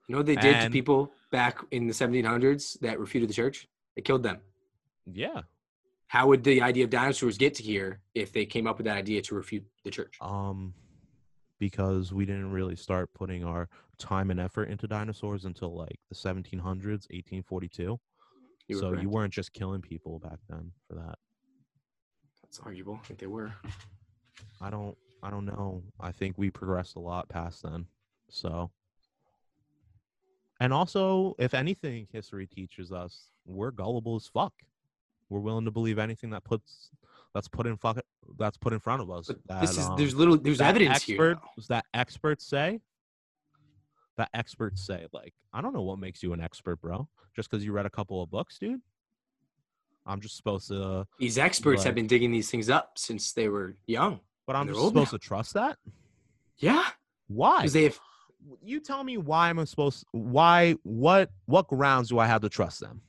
You 0.06 0.14
know 0.14 0.20
what 0.20 0.26
they 0.26 0.36
did 0.36 0.62
to 0.62 0.70
people 0.70 1.12
back 1.30 1.58
in 1.70 1.86
the 1.86 1.92
1700s 1.92 2.80
that 2.80 2.98
refuted 2.98 3.28
the 3.28 3.34
church? 3.34 3.68
They 3.94 4.02
killed 4.02 4.22
them. 4.22 4.38
Yeah. 5.04 5.42
How 6.06 6.28
would 6.28 6.44
the 6.44 6.62
idea 6.62 6.84
of 6.84 6.90
dinosaurs 6.90 7.36
get 7.36 7.54
to 7.56 7.62
here 7.62 8.00
if 8.14 8.32
they 8.32 8.46
came 8.46 8.66
up 8.66 8.78
with 8.78 8.86
that 8.86 8.96
idea 8.96 9.20
to 9.22 9.34
refute 9.34 9.64
the 9.84 9.90
church? 9.90 10.16
Um, 10.22 10.72
because 11.58 12.12
we 12.12 12.24
didn't 12.24 12.50
really 12.50 12.76
start 12.76 13.12
putting 13.14 13.44
our 13.44 13.68
time 13.98 14.30
and 14.30 14.40
effort 14.40 14.68
into 14.68 14.86
dinosaurs 14.86 15.44
until 15.44 15.76
like 15.76 15.98
the 16.08 16.14
1700s, 16.14 16.62
1842. 16.62 17.82
Mm-hmm. 17.82 17.98
You 18.68 18.78
so 18.78 18.90
correct. 18.90 19.02
you 19.02 19.08
weren't 19.08 19.32
just 19.32 19.52
killing 19.52 19.80
people 19.80 20.18
back 20.18 20.38
then 20.48 20.72
for 20.86 20.94
that. 20.94 21.18
That's 22.42 22.60
arguable. 22.60 23.00
I 23.02 23.06
think 23.06 23.20
they 23.20 23.26
were. 23.26 23.52
I 24.60 24.70
don't. 24.70 24.96
I 25.22 25.30
don't 25.30 25.46
know. 25.46 25.82
I 26.00 26.12
think 26.12 26.38
we 26.38 26.50
progressed 26.50 26.96
a 26.96 27.00
lot 27.00 27.28
past 27.28 27.62
then. 27.62 27.86
So. 28.30 28.70
And 30.60 30.72
also, 30.72 31.34
if 31.38 31.54
anything, 31.54 32.08
history 32.12 32.46
teaches 32.46 32.90
us 32.90 33.30
we're 33.46 33.70
gullible 33.70 34.16
as 34.16 34.26
fuck. 34.26 34.52
We're 35.28 35.40
willing 35.40 35.64
to 35.64 35.70
believe 35.70 35.98
anything 35.98 36.30
that 36.30 36.44
puts 36.44 36.90
that's 37.34 37.48
put 37.48 37.66
in 37.66 37.76
fuck 37.76 37.98
that's 38.38 38.56
put 38.58 38.72
in 38.72 38.78
front 38.80 39.02
of 39.02 39.10
us. 39.10 39.30
That, 39.46 39.60
this 39.60 39.72
is 39.78 39.86
um, 39.86 39.96
there's 39.96 40.14
little 40.14 40.36
there's 40.36 40.60
evidence 40.60 41.02
here. 41.02 41.32
expert, 41.32 41.66
That 41.68 41.84
experts 41.94 42.46
say. 42.46 42.80
That 44.16 44.30
experts 44.34 44.84
say, 44.84 45.06
like, 45.12 45.32
I 45.52 45.60
don't 45.60 45.72
know 45.72 45.82
what 45.82 45.98
makes 46.00 46.22
you 46.24 46.32
an 46.32 46.40
expert, 46.40 46.80
bro. 46.80 47.08
Just 47.36 47.48
because 47.48 47.64
you 47.64 47.70
read 47.72 47.86
a 47.86 47.90
couple 47.90 48.20
of 48.20 48.28
books, 48.30 48.58
dude. 48.58 48.80
I'm 50.04 50.20
just 50.20 50.36
supposed 50.36 50.68
to, 50.68 51.06
These 51.18 51.38
experts 51.38 51.84
have 51.84 51.94
been 51.94 52.06
digging 52.06 52.32
these 52.32 52.50
things 52.50 52.68
up 52.70 52.92
since 52.96 53.32
they 53.32 53.48
were 53.48 53.76
young. 53.86 54.20
but 54.46 54.56
I'm 54.56 54.66
just 54.66 54.80
supposed 54.80 55.12
now. 55.12 55.18
to 55.18 55.18
trust 55.18 55.54
that. 55.54 55.76
Yeah, 56.56 56.84
Why? 57.28 57.58
because 57.58 57.74
they 57.74 57.84
have. 57.84 58.00
you 58.62 58.80
tell 58.80 59.04
me 59.04 59.18
why 59.18 59.50
I'm 59.50 59.64
supposed. 59.66 60.04
Why? 60.12 60.74
What? 60.82 61.30
What 61.46 61.68
grounds 61.68 62.08
do 62.08 62.18
I 62.18 62.26
have 62.26 62.40
to 62.40 62.48
trust 62.48 62.80
them? 62.80 63.02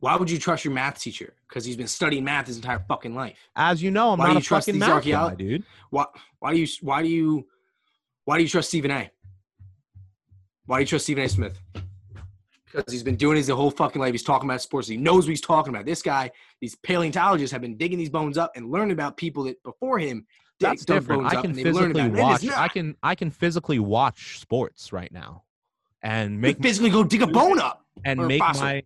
Why 0.00 0.16
would 0.16 0.30
you 0.30 0.38
trust 0.38 0.64
your 0.64 0.74
math 0.74 1.00
teacher? 1.00 1.34
Because 1.48 1.64
he's 1.64 1.76
been 1.76 1.88
studying 1.88 2.24
math 2.24 2.46
his 2.46 2.56
entire 2.56 2.78
fucking 2.86 3.14
life. 3.14 3.38
As 3.56 3.82
you 3.82 3.90
know, 3.90 4.12
I'm 4.12 4.18
Why 4.18 4.26
do 4.26 4.28
not 4.28 4.34
you 4.34 4.38
a 4.38 4.42
trust 4.42 4.66
fucking 4.66 4.80
these 4.80 4.88
math 4.88 5.04
guy, 5.04 5.34
dude. 5.34 5.64
Why? 5.90 6.06
Why 6.38 6.52
do 6.52 6.60
you? 6.60 6.66
Why 6.82 7.02
do 7.02 7.08
you? 7.08 7.46
Why 8.24 8.36
do 8.36 8.42
you 8.42 8.48
trust 8.48 8.68
Stephen 8.68 8.90
A? 8.90 9.10
Why 10.66 10.78
do 10.78 10.80
you 10.82 10.86
trust 10.86 11.04
Stephen 11.06 11.24
A. 11.24 11.28
Smith? 11.28 11.58
Because 12.66 12.92
he's 12.92 13.02
been 13.02 13.16
doing 13.16 13.38
his 13.38 13.46
the 13.46 13.56
whole 13.56 13.70
fucking 13.70 14.00
life. 14.00 14.12
He's 14.12 14.22
talking 14.22 14.48
about 14.48 14.60
sports. 14.60 14.86
He 14.86 14.98
knows 14.98 15.24
what 15.24 15.30
he's 15.30 15.40
talking 15.40 15.74
about. 15.74 15.86
This 15.86 16.02
guy, 16.02 16.30
these 16.60 16.74
paleontologists 16.76 17.50
have 17.52 17.62
been 17.62 17.78
digging 17.78 17.98
these 17.98 18.10
bones 18.10 18.36
up 18.36 18.52
and 18.54 18.70
learning 18.70 18.92
about 18.92 19.16
people 19.16 19.44
that 19.44 19.60
before 19.62 19.98
him. 19.98 20.26
That's 20.60 20.84
different. 20.84 21.22
bones 21.22 21.32
I 21.32 21.40
can 21.40 21.50
and 21.50 21.58
they've 21.58 21.74
learned 21.74 21.94
physically. 21.94 22.20
Watch. 22.20 22.48
I 22.50 22.68
can. 22.68 22.96
I 23.02 23.14
can 23.14 23.30
physically 23.30 23.78
watch 23.78 24.38
sports 24.40 24.92
right 24.92 25.10
now, 25.10 25.44
and 26.02 26.40
Make 26.40 26.60
physically 26.60 26.90
go 26.90 27.02
dig 27.02 27.22
a 27.22 27.26
bone 27.26 27.58
up. 27.58 27.86
and 28.04 28.26
make 28.26 28.40
my 28.40 28.82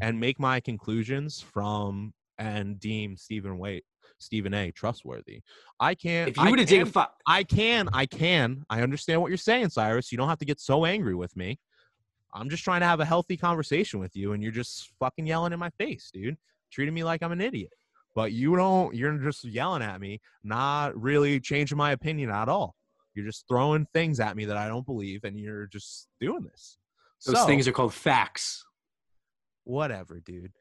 and 0.00 0.18
make 0.20 0.38
my 0.38 0.60
conclusions 0.60 1.40
from 1.40 2.12
and 2.38 2.78
deem 2.80 3.16
Stephen 3.16 3.58
Wait 3.58 3.84
Stephen 4.18 4.52
A 4.52 4.70
trustworthy. 4.70 5.40
I 5.78 5.94
can't. 5.94 6.28
If 6.28 6.36
you 6.36 6.50
were 6.50 6.56
to 6.56 6.64
dig 6.64 6.82
a 6.82 6.84
can- 6.84 6.92
fu- 6.92 7.12
I 7.26 7.42
can. 7.42 7.88
I 7.92 8.04
can. 8.06 8.64
I 8.68 8.82
understand 8.82 9.22
what 9.22 9.28
you're 9.28 9.38
saying, 9.38 9.70
Cyrus. 9.70 10.12
You 10.12 10.18
don't 10.18 10.28
have 10.28 10.38
to 10.40 10.44
get 10.44 10.60
so 10.60 10.84
angry 10.84 11.14
with 11.14 11.34
me. 11.36 11.58
I'm 12.34 12.48
just 12.50 12.62
trying 12.62 12.80
to 12.80 12.86
have 12.86 13.00
a 13.00 13.04
healthy 13.04 13.36
conversation 13.36 13.98
with 13.98 14.14
you, 14.14 14.32
and 14.32 14.42
you're 14.42 14.52
just 14.52 14.90
fucking 15.00 15.26
yelling 15.26 15.52
in 15.54 15.58
my 15.58 15.70
face, 15.70 16.10
dude. 16.12 16.36
Treating 16.70 16.94
me 16.94 17.02
like 17.02 17.22
I'm 17.22 17.32
an 17.32 17.40
idiot. 17.40 17.72
But 18.14 18.32
you 18.32 18.56
don't. 18.56 18.94
You're 18.94 19.16
just 19.18 19.44
yelling 19.44 19.82
at 19.82 20.00
me, 20.00 20.20
not 20.44 21.00
really 21.00 21.40
changing 21.40 21.78
my 21.78 21.92
opinion 21.92 22.28
at 22.30 22.48
all. 22.48 22.74
You're 23.14 23.24
just 23.26 23.48
throwing 23.48 23.86
things 23.94 24.20
at 24.20 24.36
me 24.36 24.44
that 24.44 24.56
I 24.56 24.68
don't 24.68 24.84
believe, 24.86 25.24
and 25.24 25.38
you're 25.40 25.66
just 25.66 26.08
doing 26.20 26.44
this. 26.44 26.76
those 27.24 27.36
So- 27.36 27.46
things 27.46 27.66
are 27.68 27.72
called 27.72 27.94
facts. 27.94 28.64
Whatever, 29.64 30.20
dude. 30.20 30.52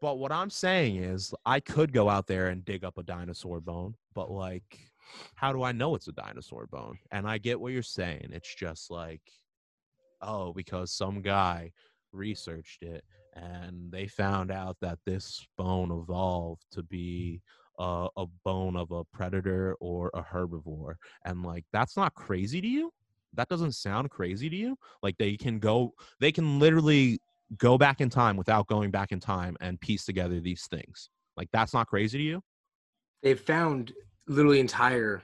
But 0.00 0.18
what 0.18 0.32
I'm 0.32 0.50
saying 0.50 0.96
is, 0.96 1.32
I 1.46 1.60
could 1.60 1.92
go 1.92 2.08
out 2.08 2.26
there 2.26 2.48
and 2.48 2.64
dig 2.64 2.84
up 2.84 2.98
a 2.98 3.04
dinosaur 3.04 3.60
bone, 3.60 3.94
but 4.14 4.30
like, 4.30 4.90
how 5.36 5.52
do 5.52 5.62
I 5.62 5.72
know 5.72 5.94
it's 5.94 6.08
a 6.08 6.12
dinosaur 6.12 6.66
bone? 6.66 6.98
And 7.10 7.28
I 7.28 7.38
get 7.38 7.60
what 7.60 7.72
you're 7.72 7.82
saying. 7.82 8.30
It's 8.32 8.54
just 8.54 8.90
like, 8.90 9.20
oh, 10.20 10.52
because 10.52 10.92
some 10.92 11.22
guy 11.22 11.72
researched 12.12 12.82
it 12.82 13.04
and 13.34 13.90
they 13.90 14.06
found 14.06 14.50
out 14.50 14.76
that 14.80 14.98
this 15.06 15.46
bone 15.56 15.90
evolved 15.90 16.64
to 16.72 16.82
be 16.82 17.40
a, 17.78 18.26
bone 18.44 18.76
of 18.76 18.90
a 18.90 19.04
predator 19.04 19.76
or 19.80 20.10
a 20.14 20.22
herbivore. 20.22 20.94
And 21.24 21.42
like, 21.42 21.64
that's 21.72 21.96
not 21.96 22.14
crazy 22.14 22.60
to 22.60 22.68
you? 22.68 22.92
That 23.34 23.48
doesn't 23.48 23.72
sound 23.72 24.10
crazy 24.10 24.50
to 24.50 24.56
you? 24.56 24.76
Like, 25.02 25.16
they 25.18 25.36
can 25.36 25.58
go, 25.58 25.94
they 26.20 26.30
can 26.30 26.58
literally 26.58 27.18
go 27.58 27.76
back 27.78 28.00
in 28.00 28.08
time 28.10 28.36
without 28.36 28.66
going 28.66 28.90
back 28.90 29.12
in 29.12 29.20
time 29.20 29.56
and 29.60 29.80
piece 29.80 30.04
together 30.04 30.40
these 30.40 30.66
things. 30.66 31.10
Like 31.36 31.48
that's 31.52 31.74
not 31.74 31.86
crazy 31.86 32.18
to 32.18 32.24
you? 32.24 32.42
They've 33.22 33.40
found 33.40 33.92
literally 34.26 34.60
entire, 34.60 35.22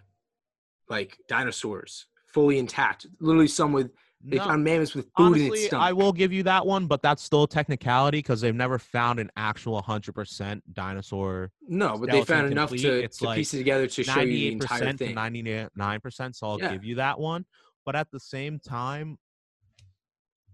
like 0.88 1.18
dinosaurs, 1.28 2.06
fully 2.26 2.58
intact. 2.58 3.06
Literally, 3.20 3.48
some 3.48 3.72
with 3.72 3.90
they 4.20 4.38
No. 4.38 4.44
found 4.44 4.64
mammoths 4.64 4.94
with 4.94 5.06
food 5.16 5.36
in 5.36 5.46
its 5.46 5.66
stomach. 5.66 5.86
I 5.86 5.92
will 5.92 6.12
give 6.12 6.32
you 6.32 6.42
that 6.42 6.66
one, 6.66 6.86
but 6.86 7.02
that's 7.02 7.22
still 7.22 7.44
a 7.44 7.48
technicality 7.48 8.18
because 8.18 8.40
they've 8.40 8.54
never 8.54 8.78
found 8.78 9.20
an 9.20 9.30
actual 9.36 9.76
100% 9.76 10.60
dinosaur. 10.72 11.52
No, 11.68 11.96
but 11.98 12.10
they 12.10 12.22
found 12.22 12.50
enough 12.50 12.70
to, 12.70 12.98
It's 12.98 13.18
to 13.18 13.26
like 13.26 13.36
piece 13.36 13.54
it 13.54 13.58
together 13.58 13.86
to 13.86 14.04
show 14.04 14.20
you 14.20 14.26
the 14.26 14.52
entire 14.52 14.92
thing. 14.94 15.14
99%, 15.14 16.34
so 16.34 16.48
I'll 16.48 16.58
Yeah. 16.58 16.72
give 16.72 16.82
you 16.84 16.96
that 16.96 17.18
one. 17.20 17.46
But 17.86 17.94
at 17.94 18.10
the 18.10 18.20
same 18.20 18.58
time, 18.58 19.18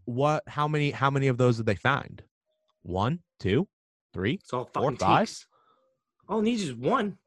what 0.05 0.43
how 0.47 0.69
many 0.69 0.91
how 0.91 1.11
many 1.11 1.29
of 1.29 1.39
those 1.39 1.57
did 1.57 1.67
they 1.67 1.75
find? 1.75 2.23
One, 2.83 3.21
two, 3.41 3.69
three? 4.13 4.35
It's 4.35 4.53
all 4.53 4.69
Four, 4.73 4.95
five? 4.97 5.27
takes. 5.29 5.47
All 6.29 6.41
needs 6.43 6.63
is 6.63 6.75
one, 6.75 7.19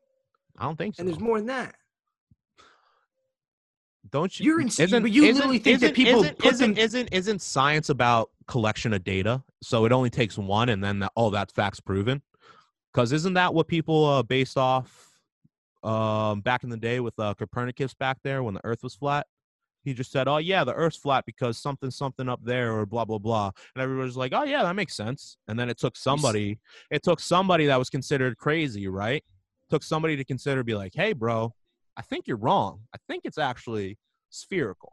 I 0.58 0.64
don't 0.66 0.78
think 0.78 0.96
so. 0.96 1.02
and 1.02 1.08
there's 1.10 1.20
more 1.20 1.38
than 1.38 1.48
that. 1.48 1.76
Don't 4.10 4.40
you? 4.40 4.46
You're 4.46 4.62
insane, 4.62 4.90
but 5.02 5.12
you 5.12 5.34
literally 5.34 5.60
think 5.60 5.82
that 5.82 5.94
people 5.94 6.22
isn't, 6.24 6.40
put 6.40 6.54
isn't, 6.54 6.76
them- 6.76 6.84
isn't 6.84 7.08
isn't 7.12 7.42
science 7.42 7.90
about 7.90 8.30
collection 8.48 8.94
of 8.94 9.04
data? 9.04 9.44
So 9.62 9.86
it 9.86 9.92
only 9.92 10.10
takes 10.10 10.38
one, 10.38 10.70
and 10.70 10.84
then 10.84 11.00
that, 11.00 11.12
oh, 11.18 11.30
that 11.32 11.52
fact's 11.52 11.80
proven. 11.80 12.22
Because 12.94 13.12
isn't 13.12 13.34
that 13.34 13.54
what 13.54 13.68
people 13.68 14.06
uh, 14.06 14.24
based 14.24 14.58
off 14.58 15.12
um, 15.84 16.42
back 16.42 16.64
in 16.64 16.70
the 16.70 16.78
day 16.78 17.00
with 17.00 17.20
uh, 17.20 17.34
Copernicus 17.34 17.94
back 17.94 18.18
there 18.24 18.42
when 18.44 18.54
the 18.54 18.62
Earth 18.64 18.82
was 18.82 18.96
flat? 18.96 19.28
He 19.88 19.94
just 19.94 20.12
said, 20.12 20.28
"Oh 20.28 20.36
yeah, 20.36 20.66
the 20.66 20.74
Earth's 20.74 20.98
flat 20.98 21.24
because 21.26 21.58
something 21.58 21.90
something 21.90 22.28
up 22.28 22.42
there 22.44 22.78
or 22.78 22.86
blah 22.86 23.06
blah 23.06 23.20
blah," 23.20 23.52
and 23.74 23.82
everybody's 23.82 24.18
like, 24.18 24.34
"Oh 24.36 24.44
yeah, 24.44 24.62
that 24.64 24.76
makes 24.76 24.98
sense." 24.98 25.38
And 25.48 25.58
then 25.58 25.70
it 25.70 25.78
took 25.78 25.96
somebody, 25.96 26.60
it 26.92 27.04
took 27.04 27.22
somebody 27.22 27.68
that 27.68 27.80
was 27.80 27.90
considered 27.90 28.38
crazy, 28.38 28.90
right? 28.90 29.24
Took 29.70 29.84
somebody 29.84 30.18
to 30.18 30.26
consider 30.26 30.62
be 30.66 30.76
like, 30.76 30.92
"Hey, 30.94 31.14
bro, 31.14 31.54
I 31.96 32.02
think 32.02 32.28
you're 32.28 32.36
wrong. 32.36 32.82
I 32.94 32.98
think 33.08 33.22
it's 33.24 33.38
actually 33.38 33.98
spherical." 34.30 34.92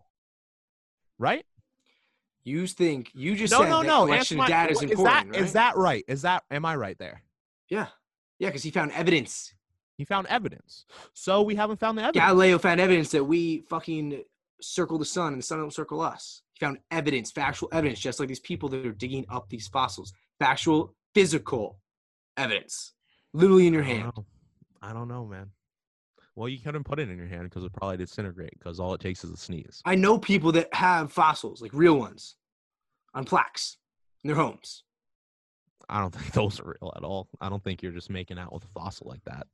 Right? 1.18 1.44
You 2.44 2.68
think 2.68 3.10
you 3.14 3.34
just 3.34 3.52
no, 3.52 3.62
said 3.62 3.70
no, 3.70 3.80
that 3.82 3.88
no. 3.88 4.04
collection 4.04 4.38
Answer 4.38 4.52
of 4.52 4.58
data 4.60 4.70
is 4.70 4.76
what- 4.76 4.90
important, 4.90 5.32
that, 5.32 5.38
right? 5.38 5.44
is 5.44 5.52
that 5.54 5.76
right? 5.76 6.04
Is 6.06 6.22
that 6.22 6.44
am 6.52 6.64
I 6.64 6.76
right 6.76 6.98
there? 6.98 7.24
yeah, 7.68 7.88
yeah, 8.38 8.48
because 8.48 8.62
he 8.62 8.70
found 8.70 8.92
evidence. 8.92 9.54
He 9.96 10.04
found 10.04 10.28
evidence. 10.28 10.84
So 11.14 11.42
we 11.42 11.56
haven't 11.56 11.80
found 11.80 11.98
the 11.98 12.02
evidence. 12.02 12.24
Galileo 12.24 12.58
found 12.58 12.80
evidence 12.80 13.10
that 13.10 13.24
we 13.24 13.62
fucking 13.62 14.22
circle 14.60 14.98
the 14.98 15.04
sun 15.04 15.32
and 15.32 15.42
the 15.42 15.46
sun 15.46 15.58
don't 15.58 15.72
circle 15.72 16.00
us. 16.00 16.42
He 16.54 16.64
found 16.64 16.78
evidence, 16.90 17.30
factual 17.30 17.68
evidence, 17.72 17.98
just 18.00 18.20
like 18.20 18.28
these 18.28 18.40
people 18.40 18.68
that 18.70 18.86
are 18.86 18.92
digging 18.92 19.26
up 19.28 19.48
these 19.48 19.68
fossils. 19.68 20.12
Factual, 20.38 20.94
physical 21.14 21.80
evidence, 22.36 22.92
literally 23.32 23.66
in 23.66 23.72
your 23.74 23.84
I 23.84 23.86
don't 23.86 23.96
hand. 23.96 24.12
know. 24.16 24.24
I 24.82 24.92
don't 24.92 25.08
know, 25.08 25.24
man. 25.26 25.50
Well, 26.36 26.48
you 26.48 26.58
couldn't 26.58 26.84
put 26.84 26.98
it 26.98 27.08
in 27.08 27.16
your 27.16 27.28
hand 27.28 27.44
because 27.44 27.62
it 27.64 27.72
probably 27.72 27.96
disintegrate 27.96 28.54
because 28.58 28.80
all 28.80 28.92
it 28.94 29.00
takes 29.00 29.22
is 29.22 29.30
a 29.30 29.36
sneeze. 29.36 29.80
I 29.84 29.94
know 29.94 30.18
people 30.18 30.50
that 30.52 30.72
have 30.74 31.12
fossils, 31.12 31.62
like 31.62 31.72
real 31.72 31.96
ones, 31.96 32.34
on 33.14 33.24
plaques 33.24 33.78
in 34.24 34.28
their 34.28 34.36
homes. 34.36 34.82
I 35.88 36.00
don't 36.00 36.14
think 36.14 36.32
those 36.32 36.60
are 36.60 36.76
real 36.80 36.92
at 36.96 37.04
all. 37.04 37.28
I 37.40 37.48
don't 37.48 37.62
think 37.62 37.82
you're 37.82 37.92
just 37.92 38.10
making 38.10 38.38
out 38.38 38.52
with 38.52 38.64
a 38.64 38.68
fossil 38.68 39.06
like 39.08 39.22
that. 39.26 39.46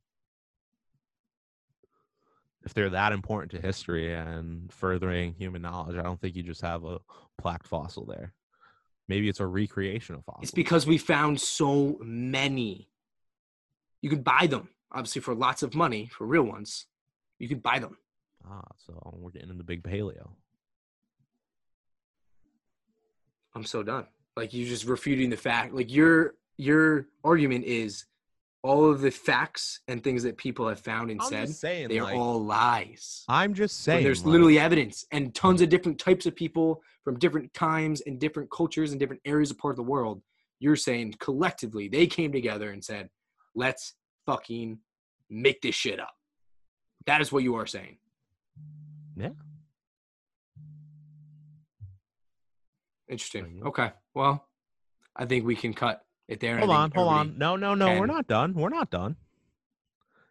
If 2.63 2.73
they're 2.73 2.89
that 2.91 3.11
important 3.11 3.51
to 3.53 3.61
history 3.61 4.13
and 4.13 4.71
furthering 4.71 5.33
human 5.33 5.63
knowledge, 5.63 5.97
I 5.97 6.03
don't 6.03 6.19
think 6.21 6.35
you 6.35 6.43
just 6.43 6.61
have 6.61 6.83
a 6.83 6.99
plaque 7.39 7.65
fossil 7.65 8.05
there. 8.05 8.33
Maybe 9.07 9.27
it's 9.29 9.39
a 9.39 9.47
recreation 9.47 10.15
of 10.15 10.23
fossils. 10.23 10.43
It's 10.43 10.51
because 10.51 10.85
we 10.85 10.97
found 10.97 11.41
so 11.41 11.97
many. 12.03 12.87
You 14.01 14.09
could 14.09 14.23
buy 14.23 14.47
them, 14.47 14.69
obviously, 14.91 15.21
for 15.21 15.33
lots 15.33 15.63
of 15.63 15.73
money 15.73 16.09
for 16.11 16.25
real 16.27 16.43
ones. 16.43 16.85
You 17.39 17.47
could 17.49 17.63
buy 17.63 17.79
them. 17.79 17.97
ah, 18.47 18.61
so 18.77 19.17
we're 19.19 19.31
getting 19.31 19.49
into 19.49 19.63
big 19.63 19.81
paleo. 19.83 20.29
I'm 23.55 23.63
so 23.65 23.83
done. 23.83 24.05
Like 24.37 24.53
you're 24.53 24.67
just 24.67 24.85
refuting 24.85 25.29
the 25.29 25.37
fact. 25.37 25.73
Like 25.73 25.91
your 25.91 26.35
your 26.57 27.07
argument 27.23 27.65
is 27.65 28.05
all 28.63 28.89
of 28.89 29.01
the 29.01 29.09
facts 29.09 29.79
and 29.87 30.03
things 30.03 30.23
that 30.23 30.37
people 30.37 30.67
have 30.67 30.79
found 30.79 31.09
and 31.09 31.19
I'm 31.21 31.27
said 31.27 31.49
saying, 31.49 31.87
they're 31.89 32.03
like, 32.03 32.15
all 32.15 32.43
lies. 32.43 33.23
I'm 33.27 33.53
just 33.53 33.83
saying. 33.83 34.03
there's 34.03 34.23
like, 34.23 34.31
literally 34.31 34.59
evidence 34.59 35.05
and 35.11 35.33
tons 35.33 35.61
of 35.61 35.69
different 35.69 35.97
types 35.97 36.25
of 36.25 36.35
people 36.35 36.81
from 37.03 37.17
different 37.17 37.53
times 37.53 38.01
and 38.05 38.19
different 38.19 38.51
cultures 38.51 38.91
and 38.91 38.99
different 38.99 39.21
areas 39.25 39.49
of 39.49 39.57
part 39.57 39.71
of 39.71 39.77
the 39.77 39.83
world. 39.83 40.21
You're 40.59 40.75
saying 40.75 41.15
collectively 41.19 41.87
they 41.87 42.05
came 42.05 42.31
together 42.31 42.69
and 42.69 42.83
said, 42.83 43.09
"Let's 43.55 43.95
fucking 44.27 44.77
make 45.27 45.61
this 45.61 45.73
shit 45.73 45.99
up." 45.99 46.13
That 47.07 47.19
is 47.19 47.31
what 47.31 47.41
you 47.41 47.55
are 47.55 47.65
saying. 47.65 47.97
Yeah. 49.17 49.29
Interesting. 53.09 53.63
Okay. 53.65 53.91
Well, 54.13 54.47
I 55.15 55.25
think 55.25 55.45
we 55.45 55.55
can 55.55 55.73
cut 55.73 56.03
it 56.31 56.39
there. 56.39 56.55
and 56.55 56.63
I 56.63 56.65
Hold 56.65 56.77
on, 56.77 56.91
hold 56.91 57.07
on. 57.09 57.37
No, 57.37 57.55
no, 57.55 57.75
no. 57.75 57.99
We're 57.99 58.05
not 58.05 58.27
done. 58.27 58.53
We're 58.53 58.69
not 58.69 58.89
done. 58.89 59.15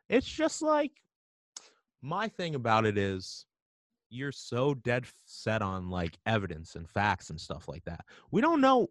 It's 0.09 0.27
just 0.27 0.63
like 0.63 0.93
my 2.03 2.29
thing 2.29 2.55
about 2.55 2.87
it 2.87 2.99
is 2.99 3.47
you're 4.09 4.33
so 4.33 4.75
dead 4.75 5.07
set 5.25 5.63
on 5.63 5.89
like 5.89 6.19
evidence 6.27 6.75
and 6.75 6.89
facts 6.89 7.31
and 7.31 7.41
stuff 7.41 7.69
like 7.69 7.85
that. 7.85 8.01
We 8.31 8.41
don't 8.41 8.61
know. 8.61 8.89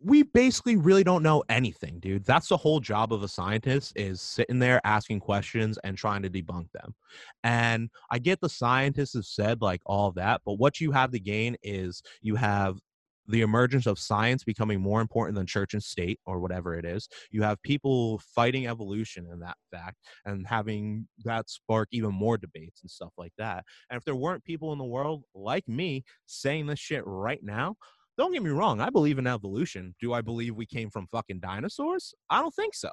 We 0.00 0.22
basically 0.22 0.76
really 0.76 1.04
don't 1.04 1.22
know 1.22 1.44
anything, 1.48 1.98
dude. 1.98 2.24
That's 2.24 2.48
the 2.48 2.56
whole 2.56 2.80
job 2.80 3.12
of 3.12 3.22
a 3.22 3.28
scientist 3.28 3.92
is 3.96 4.20
sitting 4.20 4.58
there 4.58 4.80
asking 4.84 5.20
questions 5.20 5.78
and 5.84 5.96
trying 5.96 6.22
to 6.22 6.30
debunk 6.30 6.70
them. 6.72 6.94
And 7.42 7.90
I 8.10 8.18
get 8.18 8.40
the 8.40 8.48
scientists 8.48 9.14
have 9.14 9.24
said 9.24 9.62
like 9.62 9.80
all 9.86 10.12
that, 10.12 10.42
but 10.44 10.54
what 10.54 10.80
you 10.80 10.92
have 10.92 11.10
to 11.12 11.20
gain 11.20 11.56
is 11.62 12.02
you 12.22 12.34
have 12.36 12.78
the 13.26 13.40
emergence 13.40 13.86
of 13.86 13.98
science 13.98 14.44
becoming 14.44 14.80
more 14.80 15.00
important 15.00 15.36
than 15.36 15.46
church 15.46 15.72
and 15.74 15.82
state 15.82 16.20
or 16.26 16.40
whatever 16.40 16.74
it 16.74 16.84
is. 16.84 17.08
You 17.30 17.42
have 17.42 17.62
people 17.62 18.20
fighting 18.34 18.66
evolution 18.66 19.26
in 19.32 19.40
that 19.40 19.56
fact 19.70 19.96
and 20.24 20.46
having 20.46 21.08
that 21.24 21.48
spark 21.48 21.88
even 21.92 22.12
more 22.12 22.36
debates 22.36 22.82
and 22.82 22.90
stuff 22.90 23.12
like 23.16 23.32
that. 23.38 23.64
And 23.90 23.96
if 23.96 24.04
there 24.04 24.14
weren't 24.14 24.44
people 24.44 24.72
in 24.72 24.78
the 24.78 24.84
world 24.84 25.24
like 25.34 25.66
me 25.68 26.04
saying 26.26 26.66
this 26.66 26.78
shit 26.78 27.02
right 27.06 27.42
now, 27.42 27.76
don't 28.16 28.32
get 28.32 28.42
me 28.42 28.50
wrong, 28.50 28.80
I 28.80 28.90
believe 28.90 29.18
in 29.18 29.26
evolution. 29.26 29.94
Do 30.00 30.12
I 30.12 30.20
believe 30.20 30.54
we 30.54 30.66
came 30.66 30.90
from 30.90 31.06
fucking 31.08 31.40
dinosaurs? 31.40 32.14
I 32.30 32.40
don't 32.40 32.54
think 32.54 32.74
so. 32.74 32.90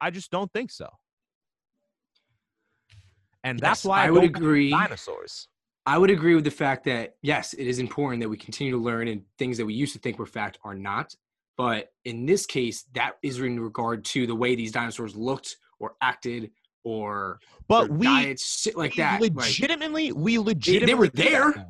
I 0.00 0.10
just 0.10 0.30
don't 0.30 0.50
think 0.52 0.70
so. 0.70 0.88
And 3.44 3.58
that's 3.58 3.84
why 3.84 4.02
I, 4.02 4.06
I 4.06 4.10
would 4.10 4.20
don't 4.20 4.32
believe 4.32 4.36
in 4.36 4.42
agree. 4.42 4.70
Dinosaurs. 4.70 5.48
I 5.86 5.98
would 5.98 6.10
agree 6.10 6.34
with 6.34 6.44
the 6.44 6.50
fact 6.50 6.84
that 6.84 7.16
yes, 7.22 7.54
it 7.54 7.66
is 7.66 7.78
important 7.78 8.22
that 8.22 8.28
we 8.28 8.36
continue 8.36 8.72
to 8.72 8.78
learn 8.78 9.08
and 9.08 9.22
things 9.38 9.56
that 9.58 9.66
we 9.66 9.74
used 9.74 9.92
to 9.94 9.98
think 9.98 10.18
were 10.18 10.26
fact 10.26 10.58
are 10.62 10.74
not. 10.74 11.14
But 11.56 11.92
in 12.04 12.26
this 12.26 12.46
case, 12.46 12.84
that 12.94 13.12
is 13.22 13.38
in 13.38 13.60
regard 13.60 14.04
to 14.06 14.26
the 14.26 14.34
way 14.34 14.54
these 14.54 14.72
dinosaurs 14.72 15.14
looked 15.14 15.56
or 15.78 15.94
acted 16.00 16.50
or 16.84 17.38
But 17.68 17.90
we 17.90 18.06
diets, 18.06 18.62
shit 18.62 18.76
like 18.76 18.92
we 18.92 19.02
that. 19.02 19.20
Like, 19.20 19.34
legitimately, 19.34 20.12
we 20.12 20.38
legitimately 20.38 20.86
they, 20.86 20.94
were 20.94 21.08
there. 21.08 21.66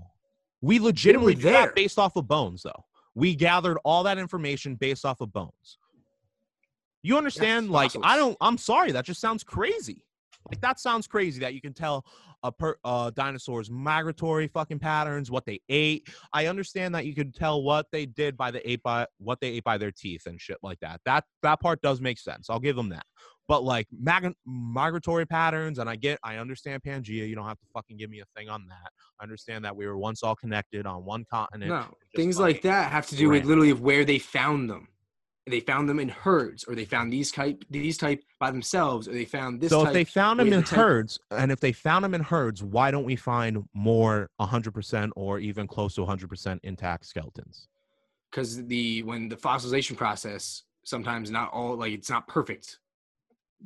We 0.61 0.79
legitimately 0.79 1.35
there. 1.35 1.73
based 1.75 1.99
off 1.99 2.17
of 2.17 2.29
bones, 2.29 2.63
though. 2.63 2.85
We 3.15 3.35
gathered 3.35 3.79
all 3.85 4.05
that 4.05 4.19
information 4.19 4.77
based 4.77 5.05
off 5.05 5.21
of 5.21 5.33
bones. 5.33 5.79
You 7.03 7.17
understand? 7.17 7.71
like, 7.71 7.93
I 8.03 8.17
don't. 8.17 8.37
I'm 8.41 8.59
sorry. 8.59 8.93
That 8.93 9.05
just 9.05 9.21
sounds 9.21 9.43
crazy. 9.43 10.05
Like 10.49 10.61
that 10.61 10.81
sounds 10.81 11.07
crazy 11.07 11.41
that 11.41 11.55
you 11.55 11.61
can 11.61 11.73
tell 11.73 12.05
a 12.43 12.51
per, 12.51 12.77
uh, 12.85 13.11
dinosaur's 13.11 13.71
migratory 13.71 14.49
fucking 14.49 14.79
patterns, 14.79 15.31
what 15.31 15.45
they 15.45 15.61
ate. 15.69 16.09
I 16.33 16.47
understand 16.47 16.95
that 16.95 17.05
you 17.05 17.15
could 17.15 17.35
tell 17.35 17.63
what 17.63 17.87
they 17.93 18.07
did 18.07 18.37
by 18.37 18.51
the 18.51 18.69
ate 18.69 18.83
by 18.83 19.07
what 19.19 19.41
they 19.41 19.49
ate 19.49 19.65
by 19.65 19.77
their 19.79 19.93
teeth 19.93 20.23
and 20.27 20.41
shit 20.41 20.57
like 20.63 20.81
that. 20.81 21.01
That 21.05 21.25
that 21.43 21.61
part 21.61 21.83
does 21.83 22.01
make 22.01 22.19
sense. 22.19 22.49
I'll 22.49 22.59
give 22.61 22.77
them 22.77 22.89
that. 22.89 23.05
But 23.47 23.65
like 23.65 23.89
mag- 23.93 24.33
migratory 24.47 25.27
patterns, 25.27 25.81
and 25.81 25.91
I 25.91 25.97
get, 25.97 26.21
I 26.23 26.37
understand 26.37 26.83
Pangea. 26.85 27.29
You 27.29 27.35
don't 27.35 27.47
have 27.47 27.59
to 27.59 27.67
fucking 27.75 27.97
give 27.97 28.09
me 28.09 28.21
a 28.21 28.25
thing 28.37 28.49
on 28.49 28.65
that. 28.69 28.93
I 29.19 29.25
understand 29.25 29.65
that 29.65 29.75
we 29.75 29.87
were 29.87 29.99
once 29.99 30.23
all 30.23 30.37
connected 30.37 30.87
on 30.87 31.05
one 31.05 31.25
continent. 31.31 31.69
no, 31.69 31.85
things 32.15 32.39
like 32.39 32.63
that 32.63 32.91
have 32.93 33.09
to 33.09 33.17
do 33.17 33.29
with 33.29 33.45
literally 33.45 33.73
where 33.73 34.05
they 34.05 34.19
found 34.19 34.71
them. 34.71 34.89
They 35.51 35.61
found 35.61 35.89
them 35.89 35.99
in 35.99 36.09
herds, 36.09 36.65
or 36.65 36.75
they 36.75 36.85
found 36.85 37.13
these 37.13 37.31
type 37.31 37.65
these 37.71 37.99
type 37.99 38.23
by 38.39 38.51
themselves, 38.51 39.09
or 39.09 39.13
they 39.13 39.25
found 39.25 39.61
this 39.61 39.71
so 39.71 39.87
if 39.87 39.93
they 39.93 40.05
found 40.05 40.41
them 40.41 40.53
in 40.53 40.63
herds, 40.63 41.19
and 41.31 41.53
if 41.53 41.61
they 41.61 41.73
found 41.73 42.05
them 42.05 42.15
in 42.15 42.23
herds, 42.23 42.63
why 42.63 42.91
don't 42.91 43.05
we 43.05 43.17
find 43.17 43.65
more 43.75 44.31
100% 44.41 45.11
or 45.17 45.39
even 45.39 45.67
close 45.67 45.95
to 45.97 46.03
100% 46.03 46.61
intact 46.63 47.07
skeletons? 47.07 47.69
because 48.31 48.65
the 48.67 49.03
when 49.03 49.29
the 49.29 49.37
fossilization 49.37 49.97
process 49.97 50.63
sometimes 50.85 51.31
not 51.31 51.53
all 51.53 51.77
like 51.77 51.93
it's 51.93 52.11
not 52.11 52.29
perfect. 52.29 52.79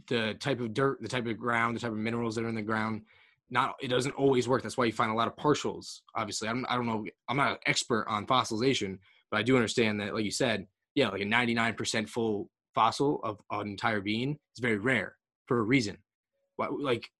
The 0.08 0.34
type 0.34 0.60
of 0.60 0.74
dirt 0.74 1.00
the 1.00 1.08
type 1.08 1.26
of 1.26 1.38
ground 1.38 1.76
the 1.76 1.80
type 1.80 1.92
of 1.92 1.98
minerals 1.98 2.34
that 2.34 2.44
are 2.44 2.48
in 2.48 2.54
the 2.54 2.62
ground 2.62 3.02
not 3.50 3.76
it 3.80 3.88
doesn't 3.88 4.12
always 4.12 4.48
work. 4.48 4.62
That's 4.62 4.76
why 4.76 4.86
you 4.86 4.92
find 4.92 5.10
a 5.12 5.14
lot 5.14 5.28
of 5.28 5.36
partials 5.36 6.00
obviously. 6.14 6.48
I'm, 6.48 6.66
i 6.68 6.76
don't 6.76 6.86
know 6.86 7.04
i'm 7.28 7.36
not 7.36 7.52
an 7.52 7.58
expert 7.66 8.06
on 8.08 8.26
fossilization 8.26 8.98
but 9.30 9.38
i 9.38 9.42
do 9.42 9.56
understand 9.56 10.00
that 10.00 10.14
like 10.14 10.24
you 10.24 10.30
said 10.30 10.66
yeah 10.94 11.08
like 11.08 11.20
a 11.20 11.24
99% 11.24 12.08
full 12.08 12.50
fossil 12.74 13.20
of 13.24 13.38
an 13.50 13.68
entire 13.68 14.00
being 14.00 14.30
is 14.32 14.60
very 14.60 14.78
rare 14.78 15.16
for 15.46 15.58
a 15.58 15.62
reason 15.62 15.96
like 16.58 17.10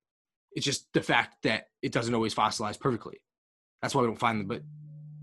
it's 0.53 0.65
just 0.65 0.87
the 0.95 1.03
fact 1.03 1.37
that 1.43 1.67
it 1.83 1.93
doesn't 1.93 2.15
always 2.15 2.35
fossilize 2.35 2.79
perfectly 2.79 3.19
that's 3.83 3.95
why 3.95 4.01
we 4.03 4.07
don't 4.09 4.19
find 4.19 4.41
them 4.41 4.47
but 4.47 4.63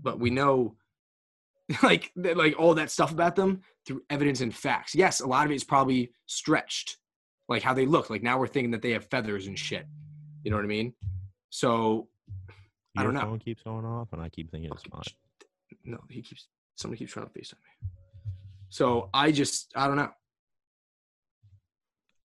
but 0.02 0.18
we 0.20 0.30
know 0.30 0.76
like 1.82 2.10
that- 2.16 2.36
like 2.36 2.58
all 2.58 2.74
that 2.74 2.90
stuff 2.90 3.12
about 3.12 3.36
them 3.36 3.60
through 3.86 4.02
evidence 4.10 4.40
and 4.40 4.54
facts. 4.54 4.94
Yes, 4.94 5.20
a 5.20 5.26
lot 5.26 5.44
of 5.46 5.50
it 5.52 5.54
is 5.56 5.64
probably 5.64 6.12
stretched, 6.26 6.98
like 7.48 7.62
how 7.62 7.72
they 7.74 7.86
look. 7.86 8.10
Like 8.10 8.22
now 8.22 8.38
we're 8.38 8.46
thinking 8.48 8.72
that 8.72 8.82
they 8.82 8.90
have 8.90 9.06
feathers 9.06 9.46
and 9.46 9.58
shit. 9.58 9.86
You 10.44 10.50
know 10.50 10.56
what 10.56 10.64
I 10.64 10.68
mean? 10.68 10.92
So 11.50 12.08
I 12.96 13.02
don't 13.02 13.12
Your 13.12 13.22
know. 13.22 13.28
phone 13.30 13.38
keeps 13.38 13.62
going 13.62 13.84
off, 13.84 14.08
and 14.12 14.20
I 14.20 14.28
keep 14.28 14.50
thinking 14.50 14.70
it's 14.72 14.82
mine. 14.92 15.02
no, 15.84 15.98
he 16.10 16.20
keeps 16.22 16.48
somebody 16.76 16.98
keeps 16.98 17.12
trying 17.12 17.26
to 17.26 17.32
FaceTime 17.32 17.54
me. 17.54 17.88
So 18.72 19.10
I 19.12 19.32
just 19.32 19.70
I 19.76 19.86
don't 19.86 19.96
know. 19.96 20.08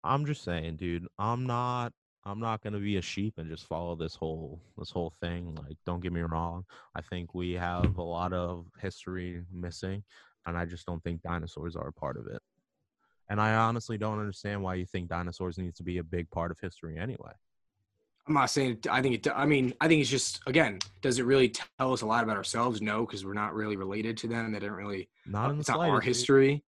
I'm 0.04 0.26
just 0.26 0.44
saying, 0.44 0.76
dude. 0.76 1.06
I'm 1.18 1.46
not. 1.46 1.94
I'm 2.26 2.40
not 2.40 2.62
gonna 2.62 2.78
be 2.78 2.98
a 2.98 3.02
sheep 3.02 3.34
and 3.38 3.48
just 3.48 3.64
follow 3.64 3.96
this 3.96 4.14
whole 4.14 4.60
this 4.76 4.90
whole 4.90 5.14
thing. 5.22 5.54
Like, 5.54 5.78
don't 5.86 6.02
get 6.02 6.12
me 6.12 6.20
wrong. 6.20 6.64
I 6.94 7.00
think 7.00 7.34
we 7.34 7.52
have 7.52 7.96
a 7.96 8.02
lot 8.02 8.34
of 8.34 8.66
history 8.82 9.44
missing, 9.50 10.04
and 10.44 10.58
I 10.58 10.66
just 10.66 10.84
don't 10.84 11.02
think 11.02 11.22
dinosaurs 11.22 11.74
are 11.74 11.88
a 11.88 11.92
part 11.92 12.18
of 12.18 12.26
it. 12.26 12.42
And 13.30 13.40
I 13.40 13.54
honestly 13.54 13.96
don't 13.96 14.20
understand 14.20 14.62
why 14.62 14.74
you 14.74 14.84
think 14.84 15.08
dinosaurs 15.08 15.56
needs 15.56 15.78
to 15.78 15.84
be 15.84 15.98
a 15.98 16.04
big 16.04 16.30
part 16.30 16.50
of 16.50 16.60
history 16.60 16.98
anyway. 16.98 17.32
I'm 18.28 18.34
not 18.34 18.50
saying 18.50 18.70
it, 18.72 18.86
I 18.88 19.02
think 19.02 19.26
it. 19.26 19.32
I 19.34 19.46
mean, 19.46 19.72
I 19.80 19.88
think 19.88 20.00
it's 20.00 20.10
just 20.10 20.40
again, 20.46 20.78
does 21.00 21.18
it 21.18 21.24
really 21.24 21.48
tell 21.48 21.92
us 21.92 22.02
a 22.02 22.06
lot 22.06 22.24
about 22.24 22.36
ourselves? 22.36 22.82
No, 22.82 23.06
because 23.06 23.24
we're 23.24 23.34
not 23.34 23.54
really 23.54 23.76
related 23.76 24.16
to 24.18 24.28
them. 24.28 24.52
They 24.52 24.58
didn't 24.58 24.74
really 24.74 25.08
Not 25.26 25.46
in 25.46 25.50
uh, 25.50 25.54
the 25.54 25.60
it's 25.60 25.68
not 25.68 25.80
our 25.88 26.00
history, 26.00 26.64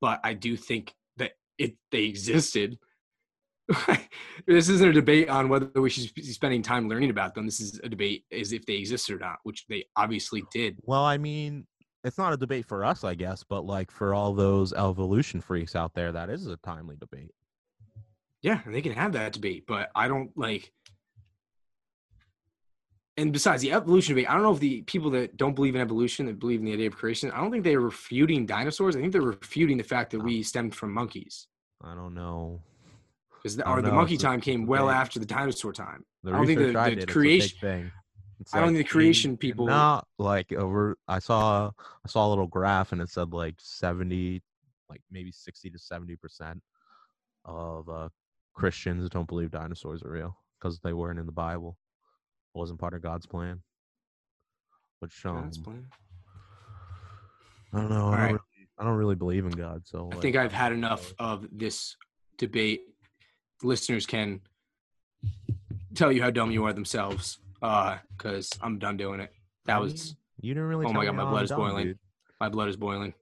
but 0.00 0.20
I 0.24 0.34
do 0.34 0.56
think 0.56 0.94
that 1.18 1.32
it 1.58 1.76
they 1.90 2.04
existed. 2.04 2.78
this 4.46 4.68
isn't 4.68 4.88
a 4.88 4.92
debate 4.92 5.28
on 5.28 5.48
whether 5.48 5.70
we 5.74 5.90
should 5.90 6.12
be 6.14 6.22
spending 6.22 6.62
time 6.62 6.88
learning 6.88 7.10
about 7.10 7.34
them. 7.34 7.46
This 7.46 7.60
is 7.60 7.80
a 7.84 7.88
debate 7.88 8.24
as 8.32 8.52
if 8.52 8.64
they 8.66 8.74
existed 8.74 9.16
or 9.16 9.18
not, 9.18 9.36
which 9.44 9.66
they 9.68 9.84
obviously 9.96 10.42
did. 10.52 10.78
Well, 10.82 11.04
I 11.04 11.18
mean, 11.18 11.66
it's 12.04 12.18
not 12.18 12.32
a 12.32 12.36
debate 12.36 12.66
for 12.66 12.84
us, 12.84 13.04
I 13.04 13.14
guess, 13.14 13.44
but 13.44 13.64
like 13.64 13.90
for 13.90 14.14
all 14.14 14.34
those 14.34 14.72
evolution 14.72 15.40
freaks 15.40 15.76
out 15.76 15.94
there, 15.94 16.12
that 16.12 16.30
is 16.30 16.46
a 16.46 16.56
timely 16.58 16.96
debate. 16.96 17.30
Yeah, 18.42 18.60
and 18.64 18.74
they 18.74 18.82
can 18.82 18.92
have 18.92 19.12
that 19.12 19.32
debate, 19.32 19.64
but 19.66 19.90
I 19.94 20.08
don't 20.08 20.36
like. 20.36 20.72
And 23.18 23.32
besides 23.32 23.60
the 23.60 23.72
evolution 23.72 24.14
debate, 24.14 24.30
I 24.30 24.34
don't 24.34 24.42
know 24.42 24.52
if 24.54 24.58
the 24.60 24.82
people 24.82 25.10
that 25.10 25.36
don't 25.36 25.54
believe 25.54 25.74
in 25.74 25.80
evolution, 25.82 26.26
that 26.26 26.38
believe 26.38 26.60
in 26.60 26.64
the 26.64 26.72
idea 26.72 26.86
of 26.88 26.96
creation, 26.96 27.30
I 27.30 27.38
don't 27.38 27.50
think 27.50 27.62
they're 27.62 27.80
refuting 27.80 28.46
dinosaurs. 28.46 28.96
I 28.96 29.00
think 29.00 29.12
they're 29.12 29.20
refuting 29.20 29.76
the 29.76 29.84
fact 29.84 30.12
that 30.12 30.20
we 30.20 30.42
stemmed 30.42 30.74
from 30.74 30.92
monkeys. 30.92 31.46
I 31.82 31.94
don't 31.94 32.14
know. 32.14 32.60
because 33.42 33.58
I 33.60 33.70
or 33.70 33.82
the 33.82 33.88
know, 33.88 33.96
monkey 33.96 34.14
it's 34.14 34.22
time 34.22 34.40
came 34.40 34.66
well 34.66 34.86
big- 34.86 34.94
after 34.96 35.18
the 35.18 35.26
dinosaur 35.26 35.72
time. 35.72 36.04
The 36.22 36.30
I 36.32 36.36
don't 36.36 36.46
think 36.46 36.58
the- 36.60 36.66
the 36.66 36.72
did, 36.72 36.92
it's 36.92 37.02
a 37.02 37.06
big 37.06 37.08
creation- 37.08 37.58
thing. 37.60 37.92
It's 38.40 38.54
I 38.54 38.58
don't 38.58 38.68
like 38.68 38.76
think 38.76 38.86
the 38.88 38.92
creation 38.92 39.36
people- 39.36 39.66
Not 39.66 40.06
like 40.18 40.52
over. 40.52 40.96
I 41.06 41.18
saw 41.18 41.70
I 42.04 42.08
saw 42.08 42.26
a 42.26 42.30
little 42.30 42.46
graph 42.46 42.92
and 42.92 43.02
it 43.02 43.08
said 43.10 43.32
like 43.34 43.56
seventy, 43.58 44.42
like 44.88 45.02
maybe 45.10 45.30
sixty 45.32 45.70
to 45.70 45.78
seventy 45.78 46.16
percent 46.16 46.62
of 47.44 47.88
uh, 47.88 48.08
Christians 48.54 49.08
don't 49.10 49.28
believe 49.28 49.50
dinosaurs 49.50 50.02
are 50.02 50.10
real 50.10 50.36
because 50.58 50.78
they 50.80 50.92
weren't 50.92 51.18
in 51.18 51.26
the 51.26 51.32
Bible. 51.32 51.76
Wasn't 52.54 52.78
part 52.78 52.94
of 52.94 53.02
God's 53.02 53.26
plan. 53.26 53.62
Which 55.00 55.24
um. 55.24 55.50
I 57.72 57.78
don't 57.78 57.88
know. 57.88 58.08
I 58.08 58.10
don't, 58.10 58.10
right. 58.10 58.26
really, 58.26 58.38
I 58.78 58.84
don't 58.84 58.96
really 58.96 59.14
believe 59.14 59.46
in 59.46 59.52
God, 59.52 59.86
so 59.86 60.10
I 60.12 60.14
like, 60.14 60.22
think 60.22 60.36
I've 60.36 60.52
had 60.52 60.72
enough 60.72 61.14
of 61.18 61.46
this 61.50 61.96
debate. 62.36 62.82
Listeners 63.62 64.04
can 64.04 64.40
tell 65.94 66.12
you 66.12 66.22
how 66.22 66.30
dumb 66.30 66.50
you 66.50 66.64
are 66.64 66.72
themselves, 66.72 67.38
because 67.60 68.50
I'm 68.60 68.78
done 68.78 68.96
doing 68.96 69.20
it. 69.20 69.32
That 69.64 69.76
I 69.76 69.78
was 69.78 70.16
you 70.40 70.54
didn't 70.54 70.68
really. 70.68 70.86
Oh 70.86 70.92
my 70.92 71.04
God, 71.04 71.14
my 71.14 71.24
blood 71.24 71.44
is 71.44 71.50
dumb, 71.50 71.60
boiling. 71.60 71.86
dude. 71.86 71.98
my 72.40 72.48
blood 72.48 72.68
is 72.68 72.76
boiling. 72.76 73.14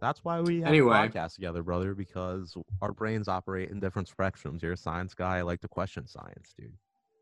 That's 0.00 0.24
why 0.24 0.40
we 0.40 0.58
have 0.60 0.68
Anyway. 0.68 0.96
a 0.96 1.08
podcast 1.08 1.34
together, 1.34 1.62
brother, 1.62 1.94
because 1.94 2.56
our 2.82 2.92
brains 2.92 3.28
operate 3.28 3.70
in 3.70 3.80
different 3.80 4.10
spectrums. 4.10 4.60
You're 4.60 4.72
a 4.72 4.76
science 4.76 5.14
guy. 5.14 5.38
I 5.38 5.42
like 5.42 5.60
to 5.60 5.68
question 5.68 6.06
science, 6.06 6.52
dude. 6.58 6.72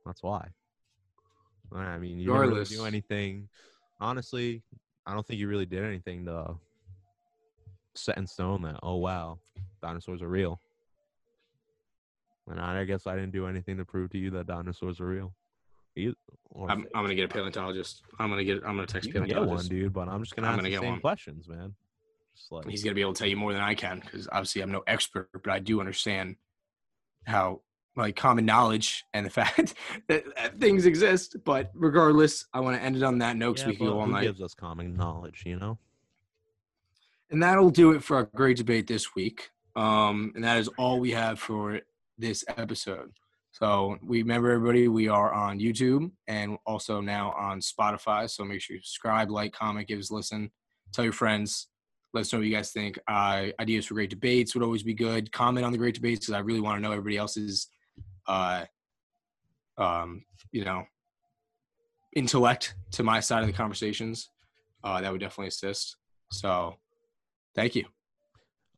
That's 0.06 0.22
why. 0.22 0.48
I 1.74 1.98
mean, 1.98 2.18
you 2.18 2.26
didn't 2.26 2.50
really 2.50 2.64
do 2.64 2.84
anything. 2.84 3.48
Honestly, 4.00 4.62
I 5.06 5.14
don't 5.14 5.26
think 5.26 5.40
you 5.40 5.48
really 5.48 5.66
did 5.66 5.84
anything 5.84 6.24
to 6.26 6.54
set 7.94 8.18
in 8.18 8.26
stone 8.26 8.62
that, 8.62 8.80
oh, 8.82 8.96
wow, 8.96 9.38
dinosaurs 9.80 10.22
are 10.22 10.28
real. 10.28 10.60
And 12.48 12.60
I 12.60 12.84
guess 12.84 13.06
I 13.06 13.14
didn't 13.14 13.32
do 13.32 13.46
anything 13.46 13.76
to 13.78 13.84
prove 13.84 14.10
to 14.10 14.18
you 14.18 14.30
that 14.30 14.46
dinosaurs 14.46 15.00
are 15.00 15.06
real. 15.06 15.32
Either, 15.94 16.14
I'm. 16.68 16.86
I'm 16.94 17.04
gonna 17.04 17.14
get 17.14 17.26
a 17.26 17.28
paleontologist. 17.28 18.02
I'm 18.18 18.30
gonna 18.30 18.44
get. 18.44 18.56
I'm 18.64 18.76
gonna 18.76 18.86
text 18.86 19.06
you 19.06 19.12
can 19.12 19.24
get 19.24 19.36
one, 19.36 19.44
paleontologist. 19.44 19.70
dude, 19.70 19.92
but 19.92 20.08
I'm 20.08 20.22
just 20.22 20.34
to 20.34 20.40
I'm 20.40 20.46
ask 20.46 20.56
gonna 20.56 20.62
the 20.62 20.70
get 20.70 20.80
same 20.80 20.92
one. 20.92 21.00
questions, 21.00 21.48
man. 21.48 21.74
Like, 22.50 22.66
He's 22.66 22.82
gonna 22.82 22.94
be 22.94 23.02
able 23.02 23.12
to 23.12 23.18
tell 23.18 23.28
you 23.28 23.36
more 23.36 23.52
than 23.52 23.60
I 23.60 23.74
can 23.74 24.00
because 24.00 24.26
obviously 24.32 24.62
I'm 24.62 24.72
no 24.72 24.82
expert, 24.86 25.28
but 25.32 25.48
I 25.48 25.58
do 25.58 25.80
understand 25.80 26.36
how 27.26 27.60
like 27.96 28.16
common 28.16 28.46
knowledge 28.46 29.04
and 29.12 29.26
the 29.26 29.30
fact 29.30 29.74
that, 30.08 30.24
that 30.36 30.60
things 30.60 30.86
exist. 30.86 31.36
But 31.44 31.70
regardless, 31.74 32.46
I 32.52 32.60
want 32.60 32.76
to 32.76 32.82
end 32.82 32.96
it 32.96 33.02
on 33.02 33.18
that 33.18 33.36
note 33.36 33.56
because 33.56 33.62
yeah, 33.62 33.68
we 33.70 33.76
can 33.76 33.86
go 33.86 34.00
all 34.00 34.06
night. 34.06 34.22
gives 34.22 34.40
us 34.40 34.54
common 34.54 34.94
knowledge, 34.94 35.42
you 35.44 35.58
know? 35.58 35.78
And 37.30 37.42
that'll 37.42 37.70
do 37.70 37.92
it 37.92 38.02
for 38.02 38.16
our 38.16 38.24
great 38.34 38.58
debate 38.58 38.86
this 38.86 39.14
week. 39.14 39.50
Um, 39.74 40.32
and 40.34 40.44
that 40.44 40.58
is 40.58 40.68
all 40.78 41.00
we 41.00 41.12
have 41.12 41.38
for 41.38 41.80
this 42.18 42.44
episode. 42.48 43.12
So 43.52 43.98
we 44.02 44.22
remember 44.22 44.50
everybody, 44.50 44.88
we 44.88 45.08
are 45.08 45.32
on 45.32 45.60
YouTube 45.60 46.10
and 46.26 46.56
also 46.66 47.00
now 47.00 47.32
on 47.32 47.60
Spotify. 47.60 48.28
So 48.28 48.44
make 48.44 48.62
sure 48.62 48.76
you 48.76 48.82
subscribe, 48.82 49.30
like, 49.30 49.52
comment, 49.52 49.88
give 49.88 49.98
us 49.98 50.10
a 50.10 50.14
listen, 50.14 50.50
tell 50.92 51.04
your 51.04 51.12
friends. 51.12 51.68
Let 52.14 52.22
us 52.22 52.32
know 52.32 52.38
what 52.38 52.46
you 52.46 52.54
guys 52.54 52.72
think. 52.72 52.98
Uh, 53.08 53.48
ideas 53.60 53.86
for 53.86 53.94
great 53.94 54.10
debates 54.10 54.54
would 54.54 54.64
always 54.64 54.82
be 54.82 54.94
good. 54.94 55.32
Comment 55.32 55.64
on 55.64 55.72
the 55.72 55.78
great 55.78 55.94
debates 55.94 56.20
because 56.26 56.34
I 56.34 56.40
really 56.40 56.60
want 56.60 56.78
to 56.78 56.82
know 56.82 56.92
everybody 56.92 57.16
else's, 57.16 57.68
uh, 58.26 58.64
um, 59.78 60.24
you 60.50 60.64
know, 60.64 60.84
intellect 62.14 62.74
to 62.92 63.02
my 63.02 63.20
side 63.20 63.40
of 63.42 63.46
the 63.46 63.52
conversations. 63.52 64.28
Uh, 64.84 65.00
that 65.00 65.12
would 65.12 65.20
definitely 65.20 65.48
assist. 65.48 65.96
So 66.32 66.76
Thank 67.54 67.74
you. 67.74 67.84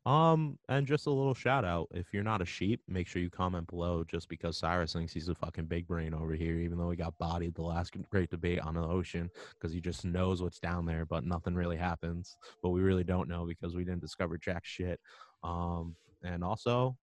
Um, 0.05 0.59
and 0.69 0.85
just 0.85 1.07
a 1.07 1.11
little 1.11 1.33
shout 1.33 1.65
out. 1.65 1.87
If 1.91 2.13
you're 2.13 2.23
not 2.23 2.41
a 2.41 2.45
sheep, 2.45 2.79
make 2.87 3.07
sure 3.07 3.21
you 3.21 3.29
comment 3.31 3.67
below 3.67 4.03
just 4.03 4.29
because 4.29 4.55
Cyrus 4.55 4.93
thinks 4.93 5.13
he's 5.13 5.29
a 5.29 5.35
fucking 5.35 5.65
big 5.65 5.87
brain 5.87 6.13
over 6.13 6.35
here, 6.35 6.59
even 6.59 6.77
though 6.77 6.91
he 6.91 6.97
got 6.97 7.17
bodied 7.17 7.55
the 7.55 7.63
last 7.63 7.95
great 8.11 8.29
debate 8.29 8.59
on 8.59 8.75
the 8.75 8.83
ocean 8.83 9.31
because 9.53 9.73
he 9.73 9.81
just 9.81 10.05
knows 10.05 10.43
what's 10.43 10.59
down 10.59 10.85
there, 10.85 11.05
but 11.05 11.23
nothing 11.23 11.55
really 11.55 11.77
happens. 11.77 12.37
But 12.61 12.69
we 12.69 12.81
really 12.81 13.03
don't 13.03 13.27
know 13.27 13.47
because 13.47 13.75
we 13.75 13.83
didn't 13.83 14.01
discover 14.01 14.37
jack 14.37 14.63
shit. 14.63 14.99
Um, 15.43 15.95
and 16.23 16.43
also 16.43 16.95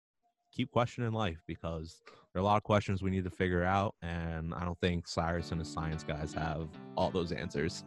keep 0.53 0.69
questioning 0.69 1.11
life 1.11 1.41
because 1.47 2.01
there 2.34 2.40
are 2.40 2.44
a 2.44 2.45
lot 2.45 2.58
of 2.58 2.64
questions 2.64 3.02
we 3.02 3.12
need 3.12 3.24
to 3.26 3.30
figure 3.30 3.64
out, 3.64 3.95
and 4.02 4.53
I 4.53 4.64
don't 4.64 4.80
think 4.80 5.08
Cyrus 5.08 5.52
and 5.52 5.60
his 5.60 5.72
science 5.72 6.03
guys 6.03 6.34
have 6.34 6.70
all 6.95 7.12
those 7.12 7.32
answers. 7.32 7.84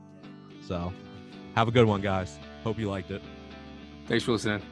So 0.66 0.92
have 1.54 1.68
a 1.68 1.70
good 1.70 1.86
one, 1.86 2.00
guys. 2.00 2.38
Hope 2.62 2.78
you 2.78 2.90
liked 2.90 3.10
it. 3.10 3.22
Thanks 4.06 4.24
for 4.24 4.32
listening. 4.32 4.62